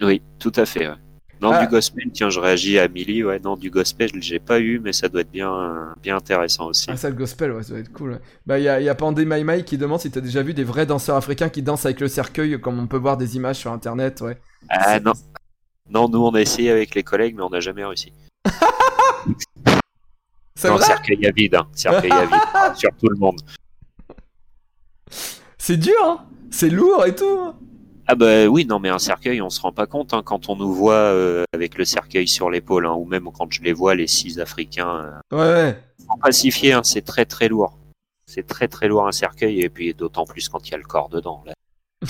Oui, 0.00 0.22
tout 0.38 0.52
à 0.56 0.64
fait. 0.64 0.88
ouais. 0.88 0.94
Non, 1.40 1.50
Ah. 1.52 1.64
du 1.64 1.68
gospel, 1.70 2.10
tiens, 2.12 2.30
je 2.30 2.40
réagis 2.40 2.78
à 2.80 2.88
Milly. 2.88 3.22
Ouais, 3.22 3.38
non, 3.38 3.56
du 3.56 3.70
gospel, 3.70 4.10
j'ai 4.20 4.38
pas 4.40 4.58
eu, 4.58 4.80
mais 4.80 4.92
ça 4.92 5.08
doit 5.08 5.20
être 5.20 5.30
bien, 5.30 5.94
bien 6.02 6.16
intéressant 6.16 6.66
aussi. 6.66 6.86
Ah, 6.88 6.96
ça, 6.96 7.10
le 7.10 7.14
gospel, 7.16 7.52
ouais, 7.52 7.62
ça 7.62 7.70
doit 7.70 7.78
être 7.80 7.92
cool. 7.92 8.12
ouais. 8.12 8.20
Bah, 8.46 8.58
il 8.58 8.64
y 8.64 8.68
a, 8.68 8.80
y 8.80 8.88
a 8.88 8.94
Pandé 8.96 9.24
Mai 9.24 9.44
Mai 9.44 9.62
qui 9.64 9.78
demande 9.78 10.00
si 10.00 10.10
t'as 10.10 10.20
déjà 10.20 10.42
vu 10.42 10.52
des 10.54 10.64
vrais 10.64 10.86
danseurs 10.86 11.14
africains 11.16 11.48
qui 11.48 11.62
dansent 11.62 11.84
avec 11.86 12.00
le 12.00 12.08
cercueil, 12.08 12.58
comme 12.60 12.78
on 12.80 12.86
peut 12.88 12.96
voir 12.96 13.16
des 13.18 13.36
images 13.36 13.56
sur 13.56 13.70
internet, 13.72 14.20
ouais. 14.20 14.38
Ah 14.68 14.98
non, 14.98 15.12
non, 15.90 16.08
nous 16.08 16.18
on 16.24 16.34
a 16.34 16.40
essayé 16.40 16.70
avec 16.70 16.94
les 16.96 17.02
collègues, 17.04 17.36
mais 17.36 17.42
on 17.42 17.50
n'a 17.50 17.60
jamais 17.60 17.84
réussi. 17.84 18.12
C'est 20.54 20.68
vrai 20.68 20.84
cercueil 20.84 21.24
à 21.26 21.30
vide, 21.30 21.54
hein. 21.54 21.68
cercueil 21.72 22.10
à 22.10 22.26
vide, 22.26 22.76
sur 22.76 22.90
tout 22.98 23.08
le 23.08 23.16
monde. 23.16 23.40
C'est 25.58 25.76
dur, 25.76 25.94
hein 26.02 26.24
C'est 26.50 26.70
lourd 26.70 27.06
et 27.06 27.14
tout. 27.14 27.38
hein. 27.40 27.54
Ah 28.08 28.14
bah 28.14 28.46
oui, 28.46 28.64
non, 28.64 28.78
mais 28.80 28.88
un 28.88 28.98
cercueil, 28.98 29.40
on 29.42 29.50
se 29.50 29.60
rend 29.60 29.70
pas 29.72 29.86
compte 29.86 30.14
hein, 30.14 30.22
quand 30.24 30.48
on 30.48 30.56
nous 30.56 30.72
voit 30.72 30.94
euh, 30.94 31.44
avec 31.52 31.76
le 31.76 31.84
cercueil 31.84 32.26
sur 32.26 32.48
l'épaule, 32.50 32.86
hein, 32.86 32.94
ou 32.94 33.04
même 33.04 33.28
quand 33.36 33.52
je 33.52 33.60
les 33.62 33.72
vois, 33.74 33.94
les 33.94 34.06
six 34.06 34.40
Africains, 34.40 35.20
euh, 35.32 35.36
Ouais, 35.36 35.76
ouais. 36.24 36.72
hein, 36.72 36.80
c'est 36.84 37.02
très 37.04 37.26
très 37.26 37.48
lourd. 37.48 37.76
C'est 38.26 38.46
très 38.46 38.66
très 38.66 38.88
lourd 38.88 39.06
un 39.06 39.12
cercueil, 39.12 39.60
et 39.60 39.68
puis 39.68 39.92
d'autant 39.94 40.24
plus 40.24 40.48
quand 40.48 40.66
il 40.66 40.72
y 40.72 40.74
a 40.74 40.78
le 40.78 40.84
corps 40.84 41.08
dedans. 41.10 41.44
Là. 41.46 41.52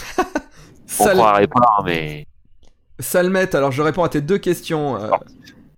On 1.01 1.05
Sal- 1.05 1.17
croirait 1.17 1.47
pas, 1.49 1.83
mais 1.85 2.27
Salmet, 3.01 3.55
alors 3.55 3.73
je 3.73 3.83
réponds 3.83 4.05
à 4.05 4.09
tes 4.09 4.21
deux 4.21 4.39
questions. 4.39 4.97
euh, 4.97 5.11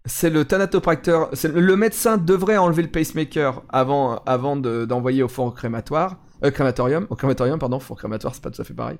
c'est 0.06 0.31
le 0.31 0.44
thanatopracteur, 0.44 1.31
le, 1.44 1.77
médecin 1.77 2.16
devrait 2.16 2.56
enlever 2.56 2.82
le 2.82 2.89
pacemaker 2.89 3.62
avant, 3.68 4.22
avant 4.24 4.56
de- 4.56 4.86
d'envoyer 4.86 5.22
au 5.22 5.28
four 5.28 5.55
crématoire, 5.55 6.18
euh, 6.43 6.51
crématorium, 6.51 7.06
au 7.10 7.16
crématorium, 7.16 7.59
pardon, 7.59 7.78
four 7.81 7.98
crématoire, 7.98 8.35
c'est 8.35 8.43
pas 8.43 8.51
tout 8.51 8.62
à 8.62 8.64
fait 8.64 8.72
pareil. 8.74 8.97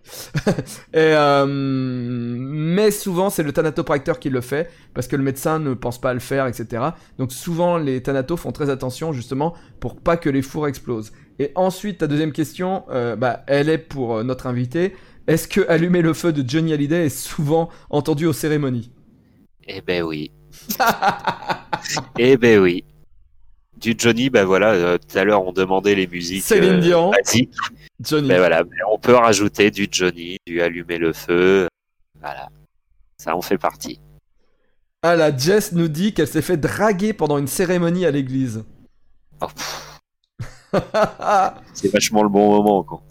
Et, 0.93 0.98
euh, 0.98 1.47
mais 1.48 2.90
souvent 2.90 3.31
c'est 3.31 3.43
le 3.43 3.52
thanatopracteur 3.52 4.18
qui 4.18 4.28
le 4.28 4.43
fait 4.43 4.70
parce 4.93 5.06
que 5.06 5.16
le 5.16 5.22
médecin 5.22 5.59
ne 5.59 5.72
pense 5.72 5.98
pas 5.98 6.10
à 6.10 6.14
le 6.14 6.20
faire, 6.20 6.47
etc. 6.47 6.82
Donc 7.18 7.32
souvent 7.32 7.78
les 7.78 8.02
thanatos 8.02 8.39
font 8.39 8.52
très 8.52 8.68
attention 8.68 9.12
justement 9.12 9.55
pour 9.81 9.97
pas 9.97 10.18
que 10.18 10.28
les 10.28 10.43
fours 10.43 10.68
explosent. 10.68 11.12
Et 11.39 11.52
ensuite 11.55 11.98
ta 11.98 12.06
deuxième 12.06 12.32
question, 12.32 12.85
euh, 12.90 13.16
bah, 13.16 13.43
elle 13.47 13.70
est 13.70 13.78
pour 13.78 14.18
euh, 14.18 14.22
notre 14.22 14.47
invité. 14.47 14.94
Est-ce 15.27 15.48
que 15.48 15.66
allumer 15.68 16.02
le 16.02 16.12
feu 16.12 16.32
de 16.32 16.47
Johnny 16.47 16.74
Hallyday 16.74 17.06
est 17.06 17.09
souvent 17.09 17.70
entendu 17.89 18.27
aux 18.27 18.35
cérémonies? 18.35 18.93
Eh 19.66 19.81
ben 19.81 20.02
oui. 20.02 20.32
Eh 22.18 22.36
ben 22.36 22.59
oui. 22.60 22.85
Du 23.77 23.94
Johnny, 23.97 24.28
ben 24.28 24.44
voilà, 24.44 24.72
euh, 24.72 24.98
tout 24.98 25.16
à 25.16 25.24
l'heure 25.24 25.47
on 25.47 25.52
demandait 25.52 25.94
les 25.94 26.06
musiques 26.06 26.43
Céline 26.43 26.81
Dion. 26.81 27.10
basiques. 27.10 27.55
Johnny. 28.01 28.28
Ben 28.28 28.39
voilà, 28.39 28.62
ben 28.62 28.77
on 28.90 28.98
peut 28.98 29.14
rajouter 29.14 29.70
du 29.70 29.89
Johnny, 29.90 30.36
du 30.47 30.60
allumer 30.60 30.98
le 30.98 31.12
feu. 31.12 31.66
Voilà. 32.20 32.48
Ça 33.16 33.35
en 33.35 33.40
fait 33.40 33.59
partie. 33.59 34.01
Ah 35.02 35.16
la 35.16 35.35
Jess 35.35 35.72
nous 35.72 35.89
dit 35.89 36.12
qu'elle 36.12 36.28
s'est 36.28 36.43
fait 36.43 36.59
draguer 36.59 37.14
pendant 37.14 37.39
une 37.39 37.47
cérémonie 37.47 38.05
à 38.05 38.10
l'église. 38.10 38.64
Oh, 39.40 39.47
c'est 41.74 41.90
vachement 41.93 42.22
le 42.22 42.28
bon 42.28 42.51
moment, 42.51 42.82
quoi. 42.82 43.02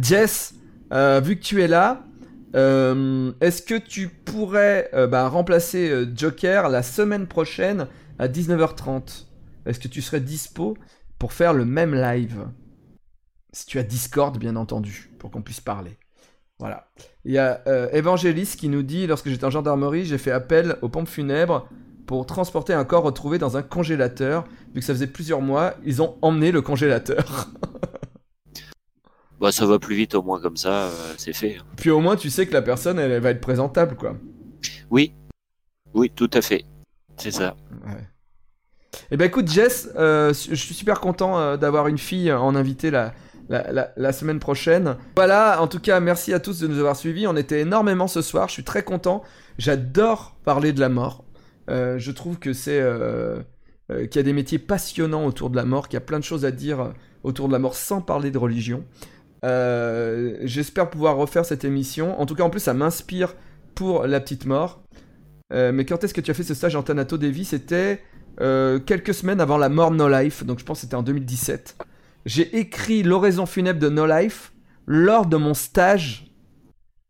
Jess, 0.00 0.54
euh, 0.92 1.20
vu 1.20 1.36
que 1.36 1.42
tu 1.42 1.62
es 1.62 1.68
là, 1.68 2.04
euh, 2.54 3.32
est-ce 3.40 3.62
que 3.62 3.74
tu 3.74 4.08
pourrais 4.08 4.90
euh, 4.94 5.06
bah, 5.06 5.28
remplacer 5.28 6.06
Joker 6.14 6.68
la 6.68 6.82
semaine 6.82 7.26
prochaine 7.26 7.88
à 8.18 8.28
19h30 8.28 9.26
Est-ce 9.66 9.80
que 9.80 9.88
tu 9.88 10.02
serais 10.02 10.20
dispo 10.20 10.76
pour 11.18 11.32
faire 11.32 11.52
le 11.52 11.64
même 11.64 11.94
live? 11.94 12.46
Si 13.52 13.66
tu 13.66 13.78
as 13.78 13.82
Discord, 13.82 14.38
bien 14.38 14.56
entendu, 14.56 15.10
pour 15.18 15.30
qu'on 15.30 15.42
puisse 15.42 15.60
parler. 15.60 15.98
Voilà. 16.58 16.88
Il 17.24 17.32
y 17.32 17.38
a 17.38 17.62
Evangelis 17.92 18.54
qui 18.56 18.68
nous 18.68 18.82
dit 18.82 19.06
Lorsque 19.06 19.28
j'étais 19.28 19.44
en 19.44 19.50
gendarmerie, 19.50 20.04
j'ai 20.04 20.18
fait 20.18 20.30
appel 20.30 20.76
aux 20.80 20.88
pompes 20.88 21.08
funèbres 21.08 21.68
pour 22.06 22.26
transporter 22.26 22.72
un 22.72 22.84
corps 22.84 23.02
retrouvé 23.02 23.38
dans 23.38 23.56
un 23.56 23.62
congélateur. 23.62 24.44
Vu 24.74 24.80
que 24.80 24.86
ça 24.86 24.94
faisait 24.94 25.06
plusieurs 25.06 25.40
mois, 25.40 25.74
ils 25.84 26.02
ont 26.02 26.16
emmené 26.22 26.52
le 26.52 26.62
congélateur. 26.62 27.48
bah, 29.42 29.52
ça 29.52 29.66
va 29.66 29.78
plus 29.78 29.94
vite 29.94 30.14
au 30.14 30.22
moins 30.22 30.40
comme 30.40 30.56
ça, 30.56 30.84
euh, 30.84 31.14
c'est 31.18 31.32
fait. 31.32 31.58
Puis 31.76 31.90
au 31.90 32.00
moins, 32.00 32.16
tu 32.16 32.30
sais 32.30 32.46
que 32.46 32.52
la 32.52 32.62
personne, 32.62 32.98
elle, 32.98 33.20
va 33.20 33.30
être 33.30 33.40
présentable, 33.40 33.96
quoi. 33.96 34.16
Oui, 34.90 35.12
oui, 35.92 36.10
tout 36.14 36.30
à 36.32 36.40
fait. 36.40 36.64
C'est 37.16 37.32
ça. 37.32 37.56
Ouais. 37.84 38.08
Eh 39.10 39.16
ben 39.16 39.26
écoute, 39.26 39.48
Jess, 39.48 39.88
euh, 39.96 40.32
je 40.32 40.54
suis 40.54 40.74
super 40.74 41.00
content 41.00 41.38
euh, 41.38 41.56
d'avoir 41.56 41.88
une 41.88 41.98
fille 41.98 42.32
en 42.32 42.54
invité 42.54 42.90
la, 42.90 43.12
la, 43.48 43.92
la, 43.96 44.12
semaine 44.12 44.38
prochaine. 44.38 44.96
Voilà, 45.16 45.60
en 45.60 45.66
tout 45.66 45.80
cas, 45.80 46.00
merci 46.00 46.32
à 46.32 46.40
tous 46.40 46.60
de 46.60 46.66
nous 46.66 46.78
avoir 46.78 46.96
suivis. 46.96 47.26
On 47.26 47.36
était 47.36 47.60
énormément 47.60 48.08
ce 48.08 48.22
soir, 48.22 48.48
je 48.48 48.54
suis 48.54 48.64
très 48.64 48.82
content. 48.82 49.22
J'adore 49.58 50.36
parler 50.44 50.72
de 50.72 50.80
la 50.80 50.88
mort. 50.88 51.24
Euh, 51.70 51.98
je 51.98 52.10
trouve 52.10 52.38
que 52.38 52.52
c'est 52.52 52.80
euh, 52.80 53.40
euh, 53.90 54.06
qu'il 54.06 54.16
y 54.16 54.18
a 54.20 54.22
des 54.22 54.32
métiers 54.32 54.58
passionnants 54.58 55.26
autour 55.26 55.50
de 55.50 55.56
la 55.56 55.64
mort, 55.64 55.88
qu'il 55.88 55.96
y 55.96 56.02
a 56.02 56.04
plein 56.04 56.18
de 56.18 56.24
choses 56.24 56.44
à 56.44 56.50
dire 56.50 56.92
autour 57.22 57.48
de 57.48 57.52
la 57.52 57.58
mort 57.58 57.74
sans 57.74 58.00
parler 58.00 58.30
de 58.30 58.38
religion. 58.38 58.84
J'espère 59.42 60.90
pouvoir 60.90 61.16
refaire 61.16 61.44
cette 61.44 61.64
émission. 61.64 62.20
En 62.20 62.26
tout 62.26 62.34
cas, 62.34 62.44
en 62.44 62.50
plus, 62.50 62.60
ça 62.60 62.74
m'inspire 62.74 63.34
pour 63.74 64.06
la 64.06 64.20
petite 64.20 64.46
mort. 64.46 64.82
mais 65.50 65.84
quand 65.84 66.04
est-ce 66.04 66.14
que 66.14 66.20
tu 66.20 66.30
as 66.30 66.34
fait 66.34 66.42
ce 66.42 66.54
stage 66.54 66.76
en 66.76 66.82
Thanato 66.82 67.18
C'était 67.44 68.00
quelques 68.38 69.14
semaines 69.14 69.40
avant 69.40 69.58
la 69.58 69.68
mort 69.68 69.90
de 69.90 69.96
No 69.96 70.08
Life, 70.08 70.44
donc 70.44 70.58
je 70.58 70.64
pense 70.64 70.78
que 70.78 70.82
c'était 70.82 70.94
en 70.94 71.02
2017. 71.02 71.76
J'ai 72.24 72.56
écrit 72.56 73.02
l'oraison 73.02 73.46
funèbre 73.46 73.80
de 73.80 73.88
No 73.88 74.06
Life 74.06 74.52
lors 74.86 75.26
de 75.26 75.36
mon 75.36 75.54
stage 75.54 76.32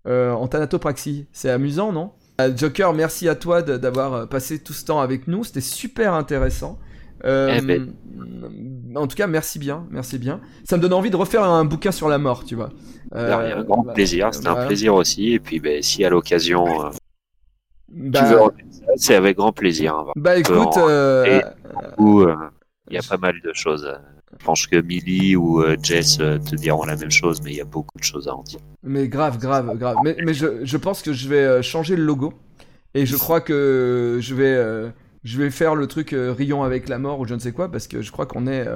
en 0.07 0.47
Thanatopraxie. 0.49 1.27
C'est 1.33 1.51
amusant, 1.51 1.93
non? 1.93 2.13
Euh, 2.41 2.57
Joker, 2.57 2.93
merci 2.93 3.29
à 3.29 3.35
toi 3.35 3.63
d'avoir 3.63 4.15
euh, 4.15 4.27
passé 4.27 4.59
tout 4.59 4.73
ce 4.73 4.85
temps 4.85 5.01
avec 5.01 5.29
nous. 5.29 5.45
C'était 5.45 5.61
super 5.61 6.15
intéressant. 6.15 6.79
Euh, 7.25 7.59
eh 7.59 7.61
ben. 7.61 7.93
En 8.95 9.07
tout 9.07 9.17
cas, 9.17 9.27
merci 9.27 9.59
bien, 9.59 9.87
merci 9.91 10.19
bien. 10.19 10.41
Ça 10.65 10.77
me 10.77 10.83
donne 10.83 10.93
envie 10.93 11.11
de 11.11 11.17
refaire 11.17 11.45
un 11.45 11.65
bouquin 11.65 11.93
sur 11.93 12.09
la 12.09 12.19
mort, 12.19 12.45
tu 12.45 12.55
vois. 12.55 12.71
un 13.13 13.63
grand 13.63 13.85
bah, 13.85 13.95
plaisir, 13.95 14.29
c'était 14.33 14.49
un 14.49 14.67
plaisir 14.67 14.95
aussi. 14.95 15.33
Et 15.33 15.41
puis, 15.41 15.61
ben, 15.61 15.83
si 15.83 16.05
à 16.05 16.11
l'occasion 16.11 16.67
bah, 17.89 18.21
tu 18.21 18.35
veux 18.35 18.41
c'est 18.97 19.15
avec 19.15 19.37
grand 19.37 19.53
plaisir. 19.53 19.95
Hein. 19.95 20.13
Bah 20.17 20.37
écoute, 20.37 20.77
il 20.77 22.95
y 22.95 22.99
a 22.99 23.03
pas 23.09 23.19
mal 23.19 23.35
de 23.43 23.53
choses. 23.55 23.91
Je 24.39 24.45
pense 24.45 24.67
que 24.67 24.81
Millie 24.81 25.37
ou 25.37 25.63
Jess 25.83 26.19
te 26.19 26.57
diront 26.57 26.85
la 26.85 26.97
même 26.97 27.11
chose, 27.11 27.41
mais 27.43 27.53
il 27.53 27.57
y 27.57 27.61
a 27.61 27.65
beaucoup 27.65 27.99
de 27.99 28.05
choses 28.05 28.29
à 28.29 28.35
en 28.35 28.43
dire. 28.43 28.61
Mais 28.83 29.09
grave, 29.09 29.39
grave, 29.39 29.77
grave. 29.79 29.97
Mais, 30.05 30.17
mais 30.25 30.35
je, 30.35 30.65
je, 30.65 30.77
pense 30.77 31.03
que 31.03 31.13
je 31.13 31.29
vais 31.29 31.45
euh, 31.45 31.63
changer 31.63 31.97
le 31.97 32.03
logo. 32.03 32.35
Et 32.95 33.07
je 33.07 33.17
crois 33.17 33.41
que 33.41 34.19
je 34.21 34.35
vais, 34.35 34.55
euh, 34.55 34.91
je 35.25 35.39
vais 35.39 35.51
faire 35.51 35.75
le 35.75 35.87
truc 35.87 36.13
euh, 36.13 36.33
Rion 36.37 36.63
avec 36.63 36.89
la 36.89 36.99
mort 36.99 37.21
ou 37.21 37.27
je 37.27 37.35
ne 37.35 37.39
sais 37.39 37.53
quoi, 37.53 37.71
parce 37.71 37.87
que 37.87 38.03
je 38.03 38.11
crois 38.13 38.27
qu'on 38.27 38.47
est, 38.47 38.67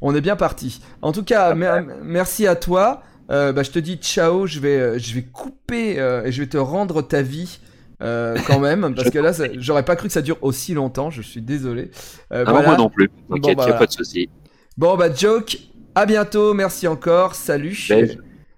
on 0.00 0.14
est 0.14 0.20
bien 0.20 0.36
parti. 0.36 0.80
En 1.02 1.12
tout 1.12 1.24
cas, 1.24 1.54
merci 1.54 2.46
à 2.46 2.56
toi. 2.56 3.02
bah, 3.28 3.62
je 3.62 3.70
te 3.70 3.78
dis 3.78 3.96
ciao, 3.96 4.46
je 4.46 4.60
vais, 4.60 4.98
je 4.98 5.14
vais 5.14 5.22
couper 5.22 5.96
et 6.24 6.32
je 6.32 6.42
vais 6.42 6.48
te 6.48 6.58
rendre 6.58 7.02
ta 7.02 7.22
vie. 7.22 7.60
quand 8.00 8.60
même, 8.60 8.94
parce 8.96 9.10
que 9.10 9.18
là, 9.18 9.32
j'aurais 9.56 9.84
pas 9.84 9.96
cru 9.96 10.08
que 10.08 10.12
ça 10.12 10.22
dure 10.22 10.38
aussi 10.42 10.74
longtemps. 10.74 11.10
Je 11.10 11.22
suis 11.22 11.42
désolé. 11.42 11.90
Euh, 12.32 12.44
moi 12.46 12.76
non 12.76 12.90
plus. 12.90 13.08
T'inquiète, 13.30 13.56
bon, 13.56 13.64
bah, 13.64 13.74
a 13.74 13.78
pas 13.78 13.86
de 13.86 13.92
souci. 13.92 14.28
Bon 14.76 14.96
bah, 14.96 15.12
joke. 15.14 15.58
À 15.94 16.06
bientôt. 16.06 16.54
Merci 16.54 16.88
encore. 16.88 17.34
Salut. 17.34 17.86
Ben, 17.88 18.08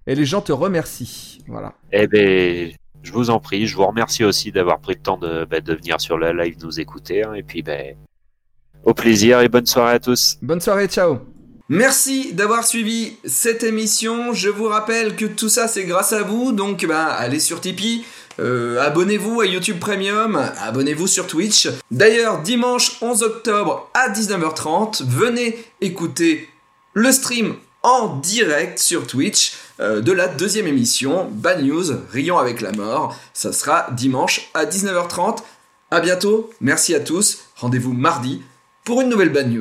et 0.06 0.14
les 0.14 0.24
gens 0.24 0.40
te 0.40 0.52
remercient. 0.52 1.38
Voilà. 1.48 1.74
Eh 1.92 2.06
ben, 2.06 2.70
je 3.06 3.12
vous 3.12 3.30
en 3.30 3.38
prie. 3.38 3.66
Je 3.66 3.76
vous 3.76 3.86
remercie 3.86 4.24
aussi 4.24 4.50
d'avoir 4.50 4.80
pris 4.80 4.94
le 4.94 5.00
temps 5.00 5.16
de, 5.16 5.44
de 5.44 5.74
venir 5.74 6.00
sur 6.00 6.18
la 6.18 6.32
live 6.32 6.56
nous 6.62 6.80
écouter. 6.80 7.22
Hein. 7.22 7.34
et 7.34 7.42
puis, 7.42 7.62
ben, 7.62 7.96
au 8.84 8.94
plaisir 8.94 9.40
et 9.40 9.48
bonne 9.48 9.66
soirée 9.66 9.94
à 9.94 9.98
tous. 10.00 10.38
Bonne 10.42 10.60
soirée, 10.60 10.88
ciao. 10.88 11.18
Merci 11.68 12.32
d'avoir 12.32 12.64
suivi 12.64 13.16
cette 13.24 13.62
émission. 13.62 14.32
Je 14.32 14.48
vous 14.48 14.66
rappelle 14.66 15.16
que 15.16 15.24
tout 15.24 15.48
ça 15.48 15.66
c'est 15.66 15.84
grâce 15.84 16.12
à 16.12 16.22
vous, 16.22 16.52
donc 16.52 16.86
ben, 16.86 16.94
allez 16.94 17.40
sur 17.40 17.60
Tipeee, 17.60 18.04
euh, 18.38 18.80
abonnez-vous 18.80 19.40
à 19.40 19.46
YouTube 19.46 19.80
Premium, 19.80 20.36
abonnez-vous 20.60 21.08
sur 21.08 21.26
Twitch. 21.26 21.68
D'ailleurs, 21.90 22.42
dimanche 22.42 22.98
11 23.02 23.24
octobre 23.24 23.90
à 23.94 24.10
19h30, 24.10 25.04
venez 25.04 25.58
écouter 25.80 26.48
le 26.94 27.10
stream 27.10 27.56
en 27.82 28.16
direct 28.16 28.78
sur 28.78 29.06
Twitch 29.08 29.54
euh, 29.80 30.00
de 30.00 30.12
la 30.12 30.28
deuxième 30.28 30.66
émission 30.66 31.28
Bad 31.30 31.62
News, 31.62 31.84
Rions 32.10 32.38
avec 32.38 32.60
la 32.60 32.72
mort. 32.72 33.16
Ça 33.34 33.52
sera 33.52 33.88
dimanche 33.92 34.50
à 34.54 34.64
19h30. 34.64 35.38
À 35.90 36.00
bientôt, 36.00 36.50
merci 36.60 36.94
à 36.94 37.00
tous. 37.00 37.44
Rendez-vous 37.56 37.92
mardi 37.92 38.42
pour 38.84 39.00
une 39.00 39.08
nouvelle 39.08 39.32
Bad 39.32 39.50
News. 39.50 39.54